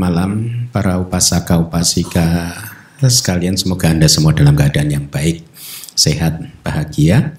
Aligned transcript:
malam 0.00 0.48
para 0.72 0.96
upasaka 0.96 1.60
upasika 1.60 2.56
sekalian. 3.04 3.60
Semoga 3.60 3.92
anda 3.92 4.08
semua 4.08 4.32
dalam 4.32 4.56
keadaan 4.56 4.88
yang 4.88 5.04
baik, 5.12 5.44
sehat, 5.92 6.40
bahagia. 6.64 7.36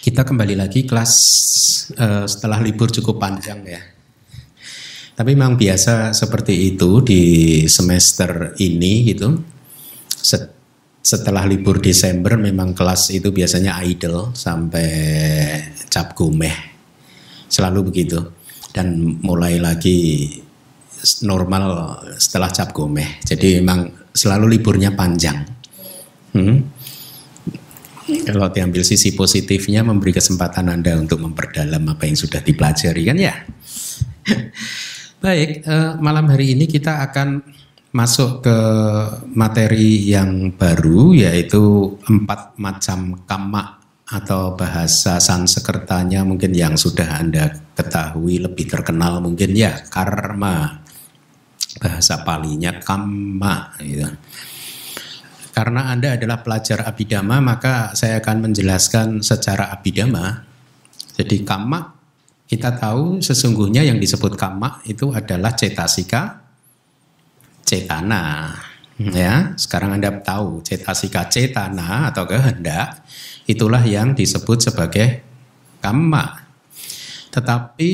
Kita 0.00 0.24
kembali 0.24 0.56
lagi 0.56 0.88
kelas 0.88 1.12
eh, 1.92 2.24
setelah 2.24 2.64
libur 2.64 2.88
cukup 2.88 3.20
panjang 3.20 3.60
ya. 3.68 3.82
Tapi 5.12 5.36
memang 5.36 5.60
biasa 5.60 6.16
seperti 6.16 6.72
itu 6.72 7.04
di 7.04 7.22
semester 7.68 8.56
ini 8.56 9.12
gitu. 9.12 9.36
Setelah 11.02 11.44
libur 11.44 11.82
Desember 11.82 12.40
memang 12.40 12.72
kelas 12.72 13.12
itu 13.12 13.28
biasanya 13.28 13.84
idle 13.84 14.32
sampai 14.32 14.88
cap 15.92 16.16
gumeh. 16.16 16.72
Selalu 17.52 17.92
begitu 17.92 18.18
dan 18.72 19.20
mulai 19.20 19.60
lagi 19.60 20.40
normal 21.22 21.98
setelah 22.16 22.50
cap 22.50 22.70
gomeh. 22.70 23.22
Jadi 23.22 23.58
memang 23.60 24.10
selalu 24.14 24.58
liburnya 24.58 24.94
panjang. 24.94 25.44
Hmm? 26.32 26.58
Kalau 28.02 28.50
diambil 28.50 28.82
sisi 28.82 29.14
positifnya 29.14 29.80
memberi 29.86 30.12
kesempatan 30.12 30.68
Anda 30.68 30.98
untuk 30.98 31.22
memperdalam 31.22 31.82
apa 31.86 32.04
yang 32.04 32.18
sudah 32.18 32.42
dipelajari 32.42 33.02
kan 33.08 33.18
ya. 33.18 33.34
Baik, 35.24 35.62
eh, 35.62 35.92
malam 36.02 36.26
hari 36.26 36.58
ini 36.58 36.66
kita 36.66 36.98
akan 37.06 37.46
masuk 37.92 38.42
ke 38.42 38.58
materi 39.36 40.08
yang 40.08 40.50
baru 40.56 41.12
yaitu 41.12 41.94
empat 42.08 42.56
macam 42.56 43.20
kama 43.28 43.78
atau 44.08 44.56
bahasa 44.56 45.20
Sanskertanya 45.20 46.24
mungkin 46.24 46.52
yang 46.56 46.76
sudah 46.76 47.20
Anda 47.20 47.52
ketahui 47.76 48.40
lebih 48.40 48.68
terkenal 48.68 49.20
mungkin 49.24 49.56
ya 49.56 49.76
karma 49.88 50.81
bahasa 51.82 52.22
palinya 52.22 52.78
kamma 52.78 53.74
gitu. 53.82 54.06
Karena 55.50 55.90
Anda 55.90 56.14
adalah 56.14 56.40
pelajar 56.40 56.86
abidama 56.86 57.42
maka 57.42 57.92
saya 57.98 58.22
akan 58.22 58.48
menjelaskan 58.48 59.20
secara 59.26 59.74
abidama. 59.74 60.46
Jadi 61.18 61.42
kamma 61.42 61.92
kita 62.46 62.78
tahu 62.78 63.18
sesungguhnya 63.18 63.82
yang 63.82 63.98
disebut 63.98 64.38
kamma 64.38 64.80
itu 64.86 65.10
adalah 65.10 65.52
cetasika 65.52 66.40
cetana 67.64 68.52
ya 69.00 69.56
sekarang 69.56 69.96
anda 69.96 70.12
tahu 70.20 70.60
cetasika 70.60 71.32
cetana 71.32 72.12
atau 72.12 72.28
kehendak 72.28 73.00
itulah 73.46 73.82
yang 73.82 74.14
disebut 74.14 74.70
sebagai 74.70 75.22
kamma. 75.82 76.46
Tetapi 77.32 77.92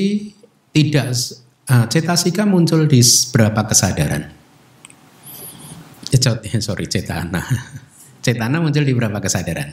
tidak 0.74 1.16
uh, 1.68 1.86
cetasika 1.88 2.48
muncul 2.48 2.88
di 2.88 3.00
berapa 3.32 3.64
kesadaran? 3.68 4.24
Sorry, 6.66 6.86
cetana. 6.88 7.44
Cetana 8.24 8.58
muncul 8.58 8.82
di 8.82 8.92
berapa 8.92 9.20
kesadaran? 9.22 9.72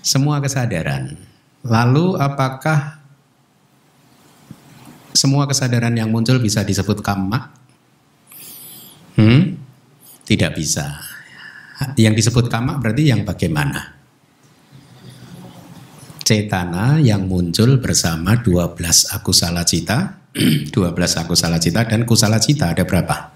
Semua 0.00 0.40
kesadaran. 0.40 1.14
Lalu 1.64 2.16
apakah 2.16 2.98
semua 5.14 5.46
kesadaran 5.46 5.94
yang 5.94 6.10
muncul 6.10 6.40
bisa 6.42 6.66
disebut 6.66 7.04
kamma? 7.04 7.52
Hmm? 9.14 9.54
Tidak 10.24 10.50
bisa. 10.56 10.98
Yang 11.94 12.24
disebut 12.26 12.48
kamma 12.50 12.80
berarti 12.80 13.12
yang 13.12 13.22
bagaimana? 13.22 13.94
cetana 16.24 16.98
yang 17.04 17.28
muncul 17.28 17.76
bersama 17.78 18.40
12 18.40 19.12
akusala 19.12 19.62
cita, 19.62 20.23
12 20.74 20.74
akusala 20.98 21.62
cita 21.62 21.86
dan 21.86 22.02
kusala 22.02 22.42
cita 22.42 22.74
ada 22.74 22.82
berapa? 22.82 23.30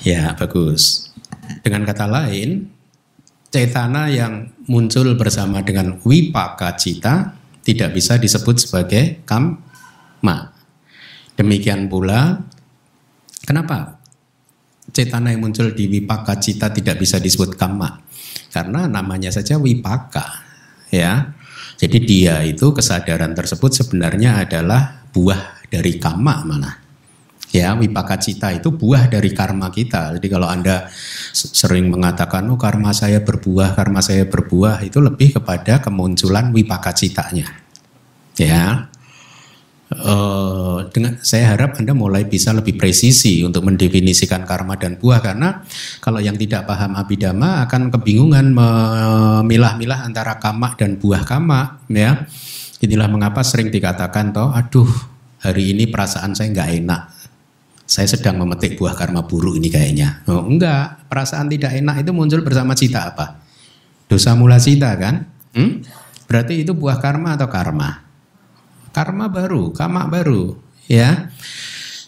Ya, 0.00 0.32
bagus. 0.32 1.12
Dengan 1.60 1.84
kata 1.84 2.08
lain, 2.08 2.72
cetana 3.52 4.08
yang 4.08 4.48
muncul 4.64 5.12
bersama 5.20 5.60
dengan 5.60 6.00
wipaka 6.00 6.72
cita 6.80 7.36
tidak 7.60 7.92
bisa 7.92 8.16
disebut 8.16 8.56
sebagai 8.64 9.20
kamma. 9.28 10.56
Demikian 11.36 11.92
pula, 11.92 12.40
kenapa 13.44 14.00
cetana 14.88 15.36
yang 15.36 15.44
muncul 15.44 15.68
di 15.76 15.84
wipaka 15.84 16.40
cita 16.40 16.72
tidak 16.72 16.96
bisa 16.96 17.20
disebut 17.20 17.60
kamma? 17.60 18.00
Karena 18.48 18.88
namanya 18.88 19.28
saja 19.28 19.60
wipaka 19.60 20.48
ya. 20.88 21.36
Jadi 21.80 21.98
dia 22.04 22.44
itu 22.44 22.72
kesadaran 22.76 23.32
tersebut 23.32 23.72
sebenarnya 23.72 24.44
adalah 24.44 24.99
buah 25.10 25.66
dari 25.70 25.98
kama 25.98 26.46
mana. 26.46 26.72
Ya, 27.50 27.74
wipaka 27.74 28.14
cita 28.14 28.54
itu 28.54 28.70
buah 28.70 29.10
dari 29.10 29.34
karma 29.34 29.74
kita. 29.74 30.14
Jadi 30.14 30.26
kalau 30.30 30.46
Anda 30.46 30.86
sering 31.34 31.90
mengatakan, 31.90 32.46
oh 32.46 32.54
karma 32.54 32.94
saya 32.94 33.26
berbuah, 33.26 33.74
karma 33.74 33.98
saya 33.98 34.22
berbuah, 34.22 34.86
itu 34.86 35.02
lebih 35.02 35.34
kepada 35.34 35.82
kemunculan 35.82 36.54
wipaka 36.54 36.94
citanya. 36.94 37.50
Ya, 38.38 38.86
Uh, 39.90 40.86
dengan 40.94 41.18
saya 41.18 41.50
harap 41.50 41.74
Anda 41.74 41.90
mulai 41.98 42.22
bisa 42.22 42.54
lebih 42.54 42.78
presisi 42.78 43.42
untuk 43.42 43.66
mendefinisikan 43.66 44.46
karma 44.46 44.78
dan 44.78 44.94
buah 44.94 45.18
karena 45.18 45.66
kalau 45.98 46.22
yang 46.22 46.38
tidak 46.38 46.62
paham 46.62 46.94
abidama 46.94 47.66
akan 47.66 47.90
kebingungan 47.90 48.54
memilah-milah 48.54 50.06
antara 50.06 50.38
kama 50.38 50.78
dan 50.78 50.94
buah 50.94 51.26
kama 51.26 51.82
ya. 51.90 52.22
Inilah 52.80 53.08
mengapa 53.12 53.44
sering 53.44 53.68
dikatakan 53.68 54.32
toh 54.32 54.50
aduh 54.56 54.88
hari 55.44 55.76
ini 55.76 55.88
perasaan 55.88 56.32
saya 56.32 56.48
nggak 56.52 56.70
enak. 56.80 57.02
Saya 57.84 58.06
sedang 58.06 58.38
memetik 58.38 58.78
buah 58.78 58.94
karma 58.94 59.26
buruk 59.26 59.58
ini 59.58 59.66
kayaknya. 59.66 60.22
Oh, 60.30 60.46
enggak, 60.46 61.10
perasaan 61.10 61.50
tidak 61.50 61.74
enak 61.74 62.06
itu 62.06 62.14
muncul 62.14 62.40
bersama 62.46 62.78
cita 62.78 63.10
apa? 63.10 63.42
Dosa 64.06 64.38
mula 64.38 64.62
cita 64.62 64.94
kan? 64.94 65.26
Hmm? 65.58 65.82
Berarti 66.30 66.62
itu 66.62 66.70
buah 66.70 67.02
karma 67.02 67.34
atau 67.34 67.50
karma? 67.50 68.10
karma 68.90 69.30
baru, 69.30 69.70
kama 69.70 70.06
baru, 70.10 70.58
ya. 70.90 71.30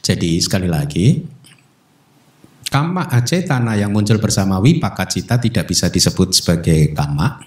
Jadi 0.03 0.43
sekali 0.43 0.67
lagi, 0.67 1.23
kama 2.69 3.07
tanah 3.07 3.79
yang 3.79 3.95
muncul 3.95 4.19
bersama 4.19 4.59
wipaka 4.59 5.07
cita 5.07 5.39
tidak 5.39 5.71
bisa 5.71 5.87
disebut 5.87 6.35
sebagai 6.35 6.91
kama. 6.91 7.39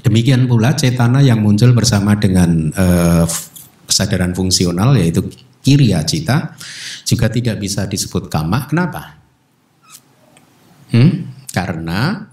Demikian 0.00 0.48
pula 0.48 0.72
cetana 0.72 1.20
yang 1.20 1.44
muncul 1.44 1.76
bersama 1.76 2.16
dengan 2.16 2.72
uh, 2.72 3.24
kesadaran 3.84 4.32
fungsional 4.32 4.96
yaitu 4.96 5.26
kiriya 5.60 6.00
cita 6.08 6.56
juga 7.04 7.28
tidak 7.28 7.60
bisa 7.60 7.84
disebut 7.84 8.32
kama. 8.32 8.64
Kenapa? 8.70 9.20
Hmm? 10.90 11.30
Karena 11.50 12.30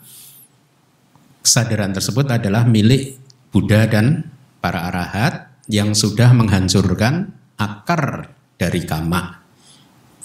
kesadaran 1.44 1.94
tersebut 1.94 2.30
adalah 2.30 2.64
milik 2.64 3.18
Buddha 3.52 3.88
dan 3.90 4.28
para 4.62 4.88
arahat 4.92 5.48
yang 5.68 5.96
sudah 5.96 6.32
menghancurkan 6.32 7.34
akar 7.60 8.32
dari 8.56 8.84
kama. 8.86 9.37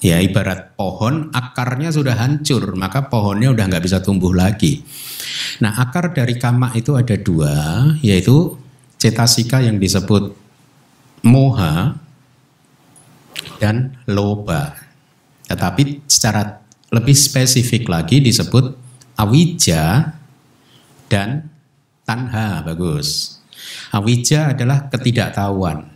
Ya 0.03 0.19
ibarat 0.19 0.75
pohon 0.75 1.31
akarnya 1.31 1.95
sudah 1.95 2.19
hancur 2.19 2.75
maka 2.75 3.07
pohonnya 3.07 3.55
udah 3.55 3.71
nggak 3.71 3.87
bisa 3.87 4.03
tumbuh 4.03 4.35
lagi. 4.35 4.83
Nah 5.63 5.79
akar 5.79 6.11
dari 6.11 6.35
kama 6.43 6.75
itu 6.75 6.99
ada 6.99 7.15
dua 7.15 7.87
yaitu 8.03 8.59
cetasika 8.99 9.63
yang 9.63 9.79
disebut 9.79 10.35
moha 11.23 11.95
dan 13.63 13.95
loba. 14.11 14.75
Tetapi 15.47 16.03
secara 16.11 16.67
lebih 16.91 17.15
spesifik 17.15 17.87
lagi 17.87 18.19
disebut 18.19 18.75
awija 19.15 20.19
dan 21.07 21.47
tanha 22.03 22.67
bagus. 22.67 23.39
Awija 23.95 24.57
adalah 24.57 24.91
ketidaktahuan 24.91 25.87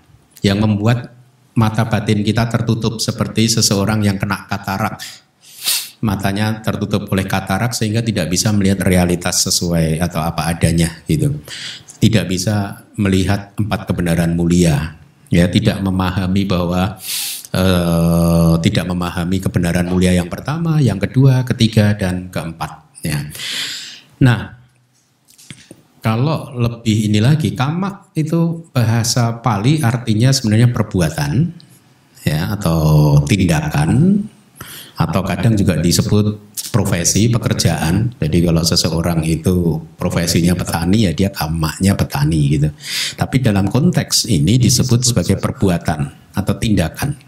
yang 0.46 0.62
membuat 0.62 1.15
mata 1.56 1.88
batin 1.88 2.20
kita 2.20 2.46
tertutup 2.52 3.00
seperti 3.00 3.48
seseorang 3.48 4.04
yang 4.04 4.20
kena 4.20 4.44
katarak. 4.46 5.00
matanya 5.96 6.60
tertutup 6.60 7.08
oleh 7.08 7.24
katarak 7.24 7.72
sehingga 7.72 8.04
tidak 8.04 8.28
bisa 8.28 8.52
melihat 8.52 8.84
realitas 8.84 9.48
sesuai 9.48 9.96
atau 9.96 10.20
apa 10.20 10.52
adanya 10.52 10.92
gitu. 11.08 11.40
Tidak 11.96 12.28
bisa 12.28 12.84
melihat 13.00 13.56
empat 13.56 13.88
kebenaran 13.88 14.36
mulia. 14.36 15.00
Ya, 15.32 15.48
tidak 15.48 15.80
memahami 15.80 16.44
bahwa 16.44 17.00
uh, 17.56 18.54
tidak 18.60 18.84
memahami 18.86 19.40
kebenaran 19.40 19.88
mulia 19.88 20.12
yang 20.12 20.28
pertama, 20.28 20.78
yang 20.84 21.00
kedua, 21.00 21.42
ketiga 21.48 21.96
dan 21.96 22.28
keempat 22.28 22.86
ya. 23.00 23.26
Nah, 24.22 24.55
kalau 26.06 26.54
lebih 26.54 27.10
ini 27.10 27.18
lagi, 27.18 27.58
kamak 27.58 28.14
itu 28.14 28.70
bahasa 28.70 29.42
Pali 29.42 29.82
artinya 29.82 30.30
sebenarnya 30.30 30.70
perbuatan 30.70 31.50
ya 32.22 32.54
atau 32.54 33.18
tindakan 33.26 34.22
atau 34.94 35.20
kadang 35.26 35.58
juga 35.58 35.82
disebut 35.82 36.54
profesi 36.70 37.26
pekerjaan. 37.26 38.14
Jadi 38.22 38.38
kalau 38.38 38.62
seseorang 38.62 39.26
itu 39.26 39.82
profesinya 39.98 40.54
petani 40.54 41.10
ya 41.10 41.12
dia 41.12 41.34
kamaknya 41.34 41.98
petani 41.98 42.54
gitu. 42.54 42.70
Tapi 43.18 43.42
dalam 43.42 43.66
konteks 43.66 44.30
ini 44.30 44.62
disebut 44.62 45.02
sebagai 45.02 45.42
perbuatan 45.42 46.06
atau 46.38 46.54
tindakan. 46.54 47.25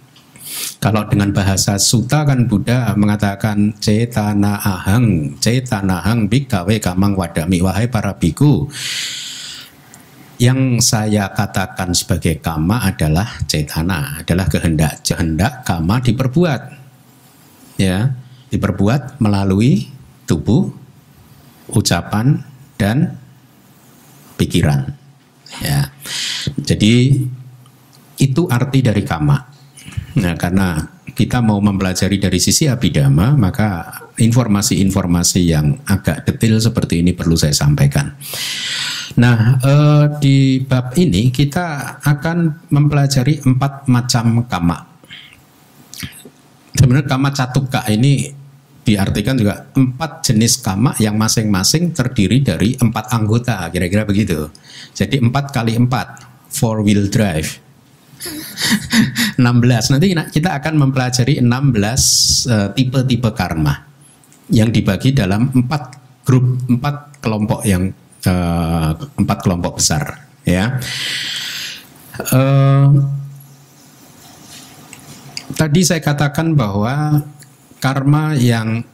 Kalau 0.78 1.02
dengan 1.10 1.34
bahasa 1.34 1.74
suta 1.76 2.22
kan 2.22 2.46
Buddha 2.46 2.94
mengatakan 2.94 3.74
cetana 3.82 4.62
ahang, 4.62 5.34
cetana 5.42 6.02
ahang 6.02 6.30
bikawe 6.30 6.78
kamang 6.78 7.18
wadami 7.18 7.58
wahai 7.58 7.90
para 7.90 8.14
biku. 8.14 8.70
Yang 10.38 10.86
saya 10.86 11.34
katakan 11.34 11.90
sebagai 11.98 12.38
kama 12.38 12.78
adalah 12.86 13.26
cetana, 13.50 14.22
adalah 14.22 14.46
kehendak. 14.46 15.02
Kehendak 15.02 15.66
kama 15.66 15.98
diperbuat 15.98 16.78
ya 17.78 18.12
diperbuat 18.50 19.22
melalui 19.22 19.88
tubuh, 20.26 20.68
ucapan 21.72 22.42
dan 22.76 23.16
pikiran. 24.36 24.92
Ya. 25.62 25.92
Jadi 26.60 27.24
itu 28.18 28.42
arti 28.50 28.78
dari 28.84 29.04
kama. 29.06 29.57
Nah, 30.18 30.34
karena 30.34 30.98
kita 31.14 31.42
mau 31.42 31.58
mempelajari 31.58 32.18
dari 32.18 32.38
sisi 32.38 32.66
abidama, 32.66 33.34
maka 33.34 33.86
informasi-informasi 34.18 35.40
yang 35.46 35.78
agak 35.86 36.26
detail 36.26 36.58
seperti 36.58 37.02
ini 37.02 37.14
perlu 37.14 37.34
saya 37.38 37.54
sampaikan. 37.54 38.14
Nah, 39.18 39.58
eh, 39.58 40.04
di 40.22 40.36
bab 40.62 40.94
ini 40.94 41.30
kita 41.34 41.98
akan 42.02 42.68
mempelajari 42.70 43.42
empat 43.42 43.90
macam 43.90 44.46
kama. 44.46 44.78
Sebenarnya 46.78 47.10
kama 47.10 47.34
catuka 47.34 47.82
ini 47.90 48.30
diartikan 48.86 49.34
juga 49.34 49.68
empat 49.74 50.22
jenis 50.22 50.62
kama 50.62 50.94
yang 51.02 51.18
masing-masing 51.18 51.92
terdiri 51.92 52.40
dari 52.40 52.78
empat 52.78 53.10
anggota, 53.10 53.66
kira-kira 53.68 54.06
begitu. 54.06 54.48
Jadi 54.94 55.18
empat 55.18 55.50
kali 55.50 55.74
empat, 55.74 56.22
four 56.48 56.86
wheel 56.86 57.10
drive. 57.10 57.67
16. 59.36 59.92
Nanti 59.94 60.06
kita 60.12 60.50
akan 60.58 60.74
mempelajari 60.88 61.40
16 61.40 61.48
uh, 61.48 61.50
eh, 61.50 62.68
tipe-tipe 62.74 63.30
karma 63.32 63.86
yang 64.48 64.72
dibagi 64.72 65.12
dalam 65.12 65.52
empat 65.52 65.82
grup, 66.24 66.58
empat 66.68 67.20
kelompok 67.20 67.60
yang 67.64 67.92
uh, 68.26 68.90
empat 68.96 69.38
kelompok 69.44 69.80
besar, 69.80 70.26
ya. 70.44 70.80
Uh, 72.34 73.18
Tadi 75.58 75.80
saya 75.80 75.98
katakan 75.98 76.52
bahwa 76.52 77.24
karma 77.80 78.36
yang 78.38 78.86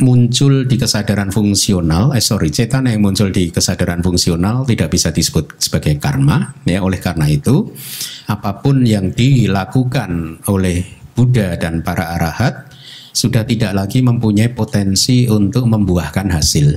muncul 0.00 0.64
di 0.64 0.76
kesadaran 0.80 1.28
fungsional, 1.28 2.16
eh 2.16 2.24
sorry, 2.24 2.48
cetana 2.48 2.90
yang 2.90 3.04
muncul 3.04 3.28
di 3.28 3.52
kesadaran 3.52 4.00
fungsional 4.00 4.64
tidak 4.64 4.88
bisa 4.90 5.12
disebut 5.12 5.60
sebagai 5.60 6.00
karma. 6.00 6.56
Ya, 6.64 6.80
oleh 6.80 6.98
karena 6.98 7.28
itu, 7.28 7.70
apa 8.26 8.64
pun 8.64 8.82
yang 8.82 9.12
dilakukan 9.12 10.42
oleh 10.48 10.84
Buddha 11.12 11.54
dan 11.60 11.84
para 11.84 12.16
arahat 12.16 12.72
sudah 13.12 13.44
tidak 13.44 13.76
lagi 13.76 14.00
mempunyai 14.00 14.50
potensi 14.54 15.28
untuk 15.28 15.68
membuahkan 15.68 16.32
hasil. 16.32 16.68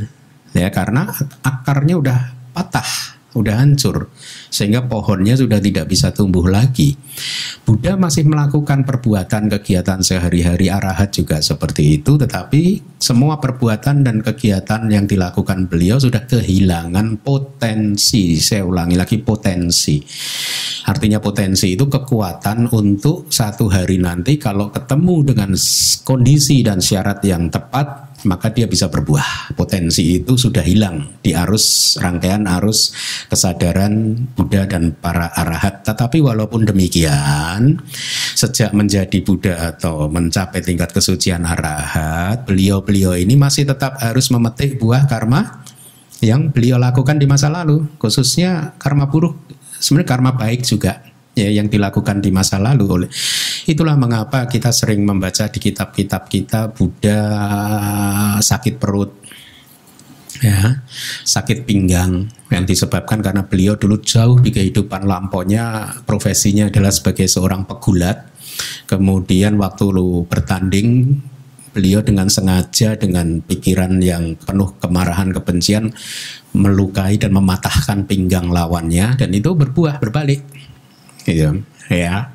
Ya, 0.54 0.70
karena 0.70 1.10
akarnya 1.42 1.96
udah 1.98 2.20
patah, 2.54 3.13
udah 3.34 3.56
hancur 3.62 4.10
sehingga 4.54 4.86
pohonnya 4.86 5.34
sudah 5.34 5.58
tidak 5.58 5.90
bisa 5.90 6.14
tumbuh 6.14 6.46
lagi. 6.46 6.94
Buddha 7.64 7.96
masih 7.96 8.28
melakukan 8.28 8.84
perbuatan 8.84 9.50
kegiatan 9.50 10.00
sehari-hari 10.04 10.68
arahat 10.70 11.16
juga 11.16 11.40
seperti 11.40 12.02
itu, 12.02 12.20
tetapi 12.20 12.94
semua 13.00 13.40
perbuatan 13.40 14.04
dan 14.04 14.20
kegiatan 14.20 14.88
yang 14.92 15.06
dilakukan 15.08 15.68
beliau 15.68 15.98
sudah 16.00 16.28
kehilangan 16.28 17.22
potensi. 17.24 18.38
Saya 18.38 18.68
ulangi 18.68 18.96
lagi 19.00 19.20
potensi. 19.20 20.00
Artinya 20.84 21.24
potensi 21.24 21.80
itu 21.80 21.88
kekuatan 21.88 22.68
untuk 22.76 23.32
satu 23.32 23.72
hari 23.72 24.04
nanti 24.04 24.36
kalau 24.36 24.68
ketemu 24.68 25.16
dengan 25.32 25.52
kondisi 26.04 26.60
dan 26.60 26.84
syarat 26.84 27.24
yang 27.24 27.48
tepat 27.48 28.03
maka 28.26 28.52
dia 28.52 28.68
bisa 28.68 28.92
berbuah. 28.92 29.56
Potensi 29.56 30.20
itu 30.20 30.36
sudah 30.36 30.66
hilang 30.66 31.20
di 31.22 31.32
arus 31.32 31.96
rangkaian 32.02 32.44
arus 32.60 32.92
kesadaran 33.30 34.16
Buddha 34.34 34.68
dan 34.68 34.96
para 34.98 35.32
arahat. 35.32 35.88
Tetapi 35.88 36.20
walaupun 36.20 36.68
demikian, 36.68 37.80
sejak 38.36 38.76
menjadi 38.76 39.22
Buddha 39.24 39.76
atau 39.76 40.12
mencapai 40.12 40.60
tingkat 40.60 40.92
kesucian 40.92 41.48
arahat, 41.48 42.44
beliau-beliau 42.44 43.16
ini 43.16 43.40
masih 43.40 43.70
tetap 43.70 44.02
harus 44.02 44.28
memetik 44.34 44.82
buah 44.82 45.06
karma 45.06 45.64
yang 46.24 46.52
beliau 46.52 46.80
lakukan 46.80 47.20
di 47.20 47.28
masa 47.28 47.52
lalu, 47.52 47.84
khususnya 48.00 48.76
karma 48.80 49.08
buruk. 49.08 49.36
Sebenarnya 49.84 50.10
karma 50.16 50.32
baik 50.32 50.64
juga 50.64 51.13
ya 51.34 51.50
yang 51.50 51.68
dilakukan 51.70 52.22
di 52.22 52.30
masa 52.30 52.62
lalu 52.62 52.86
oleh 52.86 53.10
itulah 53.66 53.98
mengapa 53.98 54.46
kita 54.46 54.70
sering 54.70 55.02
membaca 55.02 55.50
di 55.50 55.60
kitab-kitab 55.62 56.30
kita 56.30 56.70
Buddha 56.74 57.22
sakit 58.38 58.76
perut 58.78 59.12
ya 60.44 60.84
sakit 61.24 61.64
pinggang 61.64 62.28
yang 62.52 62.66
disebabkan 62.68 63.24
karena 63.24 63.48
beliau 63.48 63.80
dulu 63.80 63.98
jauh 64.04 64.38
di 64.44 64.52
kehidupan 64.52 65.08
lampaunya 65.08 65.90
profesinya 66.04 66.70
adalah 66.70 66.92
sebagai 66.94 67.26
seorang 67.26 67.66
pegulat. 67.66 68.30
Kemudian 68.86 69.58
waktu 69.58 69.90
lu 69.90 70.30
bertanding 70.30 71.18
beliau 71.74 72.06
dengan 72.06 72.30
sengaja 72.30 72.94
dengan 72.94 73.42
pikiran 73.42 73.98
yang 73.98 74.38
penuh 74.38 74.78
kemarahan 74.78 75.34
kebencian 75.34 75.90
melukai 76.54 77.18
dan 77.18 77.34
mematahkan 77.34 78.06
pinggang 78.06 78.54
lawannya 78.54 79.18
dan 79.18 79.34
itu 79.34 79.58
berbuah 79.58 79.98
berbalik 79.98 80.46
gitu 81.28 81.64
ya. 81.92 82.32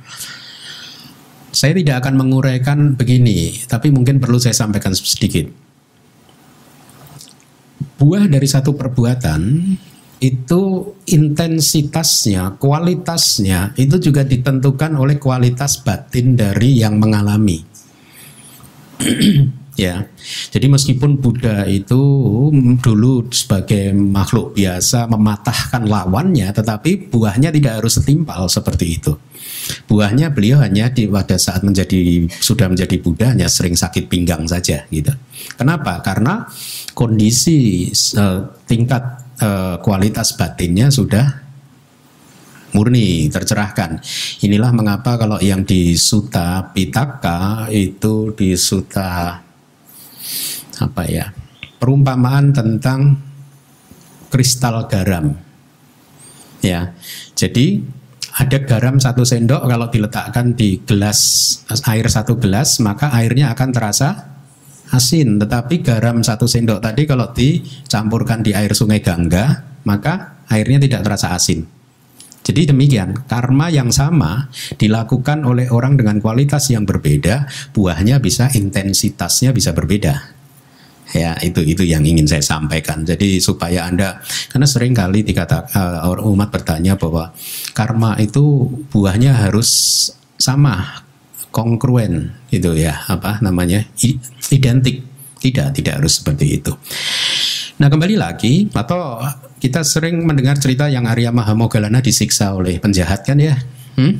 Saya 1.48 1.72
tidak 1.72 2.04
akan 2.04 2.14
menguraikan 2.20 2.94
begini 2.94 3.64
tapi 3.64 3.88
mungkin 3.88 4.20
perlu 4.20 4.36
saya 4.36 4.54
sampaikan 4.56 4.92
sedikit. 4.92 5.48
Buah 7.98 8.30
dari 8.30 8.46
satu 8.46 8.78
perbuatan 8.78 9.74
itu 10.18 10.62
intensitasnya, 11.06 12.58
kualitasnya 12.58 13.74
itu 13.78 14.10
juga 14.10 14.26
ditentukan 14.26 14.98
oleh 14.98 15.18
kualitas 15.18 15.82
batin 15.82 16.34
dari 16.34 16.78
yang 16.78 16.98
mengalami. 16.98 17.58
ya. 19.78 20.04
Jadi 20.50 20.66
meskipun 20.66 21.22
Buddha 21.22 21.62
itu 21.70 22.02
dulu 22.82 23.30
sebagai 23.30 23.94
makhluk 23.94 24.58
biasa 24.58 25.06
mematahkan 25.06 25.86
lawannya, 25.86 26.50
tetapi 26.50 27.08
buahnya 27.08 27.54
tidak 27.54 27.78
harus 27.78 28.02
setimpal 28.02 28.50
seperti 28.50 28.98
itu. 28.98 29.14
Buahnya 29.86 30.34
beliau 30.34 30.58
hanya 30.60 30.90
di 30.90 31.06
pada 31.06 31.38
saat 31.38 31.62
menjadi 31.62 32.26
sudah 32.42 32.66
menjadi 32.66 32.96
Buddha 32.98 33.30
hanya 33.32 33.46
sering 33.46 33.78
sakit 33.78 34.10
pinggang 34.10 34.44
saja 34.50 34.84
gitu. 34.90 35.14
Kenapa? 35.54 36.02
Karena 36.02 36.44
kondisi 36.92 37.88
uh, 38.18 38.50
tingkat 38.66 39.02
uh, 39.38 39.78
kualitas 39.78 40.34
batinnya 40.34 40.90
sudah 40.90 41.48
murni 42.72 43.32
tercerahkan. 43.32 44.00
Inilah 44.44 44.72
mengapa 44.76 45.16
kalau 45.16 45.40
yang 45.40 45.64
di 45.64 45.96
Suta 45.96 46.68
Pitaka 46.72 47.68
itu 47.72 48.32
di 48.36 48.52
Suta 48.58 49.40
apa 50.78 51.02
ya 51.06 51.34
perumpamaan 51.78 52.50
tentang 52.52 53.28
kristal 54.28 54.84
garam. 54.90 55.32
Ya, 56.58 56.92
jadi 57.38 57.80
ada 58.34 58.58
garam 58.66 58.98
satu 58.98 59.22
sendok 59.22 59.62
kalau 59.66 59.88
diletakkan 59.88 60.58
di 60.58 60.82
gelas 60.82 61.18
air 61.86 62.06
satu 62.10 62.38
gelas 62.38 62.82
maka 62.82 63.14
airnya 63.14 63.54
akan 63.54 63.70
terasa 63.70 64.08
asin. 64.90 65.38
Tetapi 65.38 65.80
garam 65.86 66.20
satu 66.20 66.50
sendok 66.50 66.82
tadi 66.82 67.06
kalau 67.06 67.30
dicampurkan 67.30 68.42
di 68.42 68.52
air 68.52 68.74
sungai 68.74 69.00
Gangga 69.00 69.78
maka 69.86 70.44
airnya 70.50 70.82
tidak 70.82 71.06
terasa 71.06 71.32
asin. 71.32 71.77
Jadi 72.48 72.72
demikian, 72.72 73.28
karma 73.28 73.68
yang 73.68 73.92
sama 73.92 74.48
dilakukan 74.80 75.44
oleh 75.44 75.68
orang 75.68 76.00
dengan 76.00 76.16
kualitas 76.16 76.72
yang 76.72 76.88
berbeda, 76.88 77.44
buahnya 77.76 78.24
bisa 78.24 78.48
intensitasnya 78.48 79.52
bisa 79.52 79.76
berbeda. 79.76 80.32
Ya, 81.12 81.36
itu 81.44 81.60
itu 81.60 81.84
yang 81.84 82.08
ingin 82.08 82.24
saya 82.24 82.40
sampaikan. 82.40 83.04
Jadi 83.04 83.36
supaya 83.40 83.84
Anda 83.84 84.24
karena 84.48 84.64
sering 84.64 84.96
kali 84.96 85.24
dikata 85.24 85.68
uh, 85.76 86.24
umat 86.24 86.48
bertanya 86.48 86.96
bahwa 86.96 87.36
karma 87.76 88.16
itu 88.16 88.64
buahnya 88.92 89.48
harus 89.48 89.68
sama, 90.40 91.04
kongruen 91.52 92.32
itu 92.48 92.72
ya, 92.76 93.04
apa 93.12 93.44
namanya? 93.44 93.84
identik. 94.48 95.04
Tidak, 95.38 95.70
tidak 95.70 96.02
harus 96.02 96.18
seperti 96.18 96.58
itu. 96.58 96.74
Nah 97.78 97.86
kembali 97.86 98.18
lagi 98.18 98.66
atau 98.74 99.22
kita 99.62 99.86
sering 99.86 100.26
mendengar 100.26 100.58
cerita 100.58 100.90
yang 100.90 101.06
Arya 101.06 101.30
Mahamogalana 101.30 102.02
disiksa 102.02 102.50
oleh 102.50 102.82
penjahat 102.82 103.22
kan 103.22 103.38
ya. 103.38 103.54
Hmm? 103.94 104.18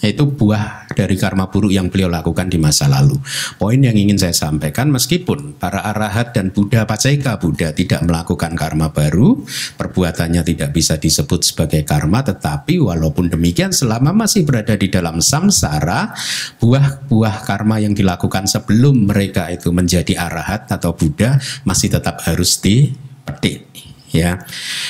Itu 0.00 0.32
buah 0.32 0.88
dari 0.96 1.12
karma 1.20 1.52
buruk 1.52 1.76
yang 1.76 1.92
beliau 1.92 2.08
lakukan 2.08 2.48
di 2.48 2.56
masa 2.56 2.88
lalu. 2.88 3.20
Poin 3.60 3.76
yang 3.76 3.92
ingin 3.92 4.16
saya 4.16 4.32
sampaikan, 4.32 4.88
meskipun 4.88 5.60
para 5.60 5.84
arahat 5.84 6.32
dan 6.32 6.48
Buddha 6.56 6.88
Paceka 6.88 7.36
Buddha 7.36 7.76
tidak 7.76 8.00
melakukan 8.08 8.56
karma 8.56 8.88
baru, 8.88 9.44
perbuatannya 9.76 10.40
tidak 10.40 10.72
bisa 10.72 10.96
disebut 10.96 11.44
sebagai 11.44 11.84
karma, 11.84 12.24
tetapi 12.24 12.80
walaupun 12.80 13.28
demikian 13.28 13.76
selama 13.76 14.16
masih 14.16 14.48
berada 14.48 14.72
di 14.72 14.88
dalam 14.88 15.20
samsara, 15.20 16.16
buah-buah 16.56 17.44
karma 17.44 17.84
yang 17.84 17.92
dilakukan 17.92 18.48
sebelum 18.48 19.04
mereka 19.04 19.52
itu 19.52 19.68
menjadi 19.68 20.16
arahat 20.16 20.64
atau 20.72 20.96
Buddha 20.96 21.36
masih 21.68 21.92
tetap 21.92 22.24
harus 22.24 22.56
dipetik. 22.64 23.68
Ya, 24.10 24.42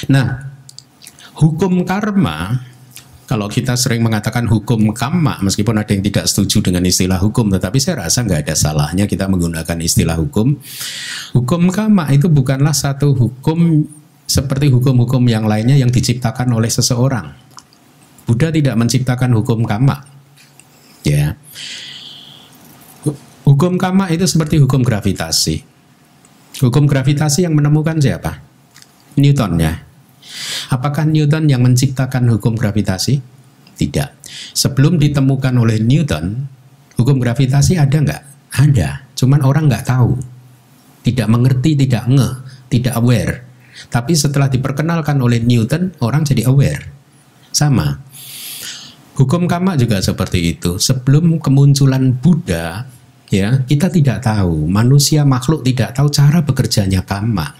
nah 0.08 0.48
hukum 1.36 1.84
karma 1.84 2.69
kalau 3.30 3.46
kita 3.46 3.78
sering 3.78 4.02
mengatakan 4.02 4.42
hukum 4.50 4.90
kama, 4.90 5.38
meskipun 5.46 5.78
ada 5.78 5.94
yang 5.94 6.02
tidak 6.02 6.26
setuju 6.26 6.66
dengan 6.66 6.82
istilah 6.82 7.22
hukum, 7.22 7.46
tetapi 7.46 7.78
saya 7.78 8.02
rasa 8.02 8.26
nggak 8.26 8.42
ada 8.42 8.58
salahnya 8.58 9.06
kita 9.06 9.30
menggunakan 9.30 9.78
istilah 9.78 10.18
hukum. 10.18 10.58
Hukum 11.38 11.70
kama 11.70 12.10
itu 12.10 12.26
bukanlah 12.26 12.74
satu 12.74 13.14
hukum 13.14 13.86
seperti 14.26 14.74
hukum-hukum 14.74 15.22
yang 15.30 15.46
lainnya 15.46 15.78
yang 15.78 15.94
diciptakan 15.94 16.50
oleh 16.50 16.66
seseorang. 16.66 17.30
Buddha 18.26 18.50
tidak 18.50 18.74
menciptakan 18.74 19.30
hukum 19.38 19.62
kama. 19.62 20.02
Ya. 21.06 21.38
Hukum 23.46 23.78
kama 23.78 24.10
itu 24.10 24.26
seperti 24.26 24.58
hukum 24.58 24.82
gravitasi. 24.82 25.62
Hukum 26.66 26.90
gravitasi 26.90 27.46
yang 27.46 27.54
menemukan 27.54 27.94
siapa? 28.02 28.42
Newton 29.14 29.54
ya. 29.62 29.86
Apakah 30.70 31.08
Newton 31.08 31.50
yang 31.50 31.66
menciptakan 31.66 32.30
hukum 32.36 32.54
gravitasi? 32.54 33.18
Tidak. 33.74 34.08
Sebelum 34.54 35.00
ditemukan 35.00 35.54
oleh 35.56 35.80
Newton, 35.80 36.46
hukum 37.00 37.16
gravitasi 37.18 37.80
ada 37.80 37.96
nggak? 37.96 38.22
Ada. 38.54 39.10
Cuman 39.16 39.40
orang 39.42 39.66
nggak 39.66 39.86
tahu. 39.88 40.14
Tidak 41.00 41.26
mengerti, 41.32 41.74
tidak 41.74 42.04
nge, 42.06 42.30
tidak 42.68 42.94
aware. 43.00 43.34
Tapi 43.88 44.12
setelah 44.12 44.52
diperkenalkan 44.52 45.16
oleh 45.16 45.40
Newton, 45.40 45.96
orang 46.04 46.28
jadi 46.28 46.44
aware. 46.46 46.84
Sama. 47.50 47.96
Hukum 49.16 49.44
kama 49.44 49.76
juga 49.76 50.00
seperti 50.00 50.56
itu. 50.56 50.80
Sebelum 50.80 51.40
kemunculan 51.40 52.12
Buddha, 52.16 52.88
ya 53.28 53.60
kita 53.64 53.92
tidak 53.92 54.24
tahu. 54.24 54.64
Manusia 54.68 55.28
makhluk 55.28 55.64
tidak 55.64 55.92
tahu 55.96 56.08
cara 56.08 56.40
bekerjanya 56.40 57.04
kama. 57.04 57.59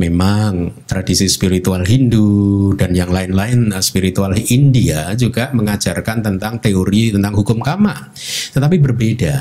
Memang 0.00 0.84
tradisi 0.84 1.26
spiritual 1.26 1.86
Hindu 1.86 2.72
dan 2.74 2.92
yang 2.92 3.10
lain-lain 3.10 3.72
eh, 3.72 3.84
spiritual 3.84 4.34
India 4.36 5.12
juga 5.14 5.50
mengajarkan 5.54 6.24
tentang 6.24 6.58
teori 6.58 7.14
tentang 7.14 7.34
hukum 7.34 7.62
kama. 7.62 8.14
Tetapi 8.54 8.76
berbeda. 8.80 9.36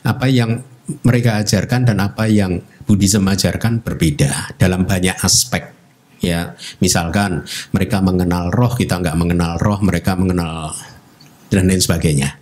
Apa 0.00 0.26
yang 0.32 0.60
mereka 1.04 1.38
ajarkan 1.40 1.86
dan 1.86 1.98
apa 2.02 2.26
yang 2.26 2.58
Buddhism 2.88 3.28
ajarkan 3.30 3.84
berbeda 3.84 4.58
dalam 4.58 4.82
banyak 4.82 5.14
aspek 5.22 5.80
ya 6.20 6.52
misalkan 6.84 7.48
mereka 7.72 8.04
mengenal 8.04 8.52
roh 8.52 8.76
kita 8.76 9.00
nggak 9.00 9.16
mengenal 9.16 9.56
roh 9.56 9.80
mereka 9.80 10.12
mengenal 10.14 10.76
dan 11.48 11.64
lain 11.64 11.80
sebagainya 11.80 12.36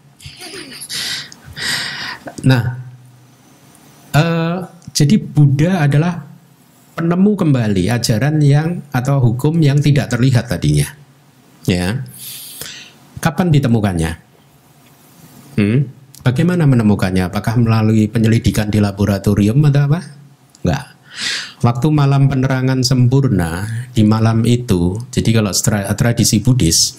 nah 2.42 2.62
uh, 4.18 4.58
jadi 4.90 5.14
Buddha 5.23 5.87
adalah 5.87 6.26
penemu 6.99 7.33
kembali 7.38 7.95
ajaran 7.95 8.43
yang 8.43 8.83
atau 8.90 9.23
hukum 9.23 9.62
yang 9.62 9.78
tidak 9.78 10.11
terlihat 10.11 10.50
tadinya. 10.50 10.90
Ya. 11.62 12.02
Kapan 13.23 13.55
ditemukannya? 13.55 14.12
Hmm? 15.55 15.78
Bagaimana 16.26 16.67
menemukannya? 16.67 17.31
Apakah 17.31 17.55
melalui 17.55 18.11
penyelidikan 18.11 18.67
di 18.67 18.83
laboratorium 18.83 19.62
atau 19.71 19.87
apa? 19.87 20.00
Enggak. 20.67 20.98
Waktu 21.58 21.90
malam 21.90 22.30
penerangan 22.30 22.86
sempurna 22.86 23.66
di 23.90 24.06
malam 24.06 24.46
itu, 24.46 24.94
jadi 25.10 25.42
kalau 25.42 25.50
tradisi 25.98 26.38
Buddhis 26.38 26.94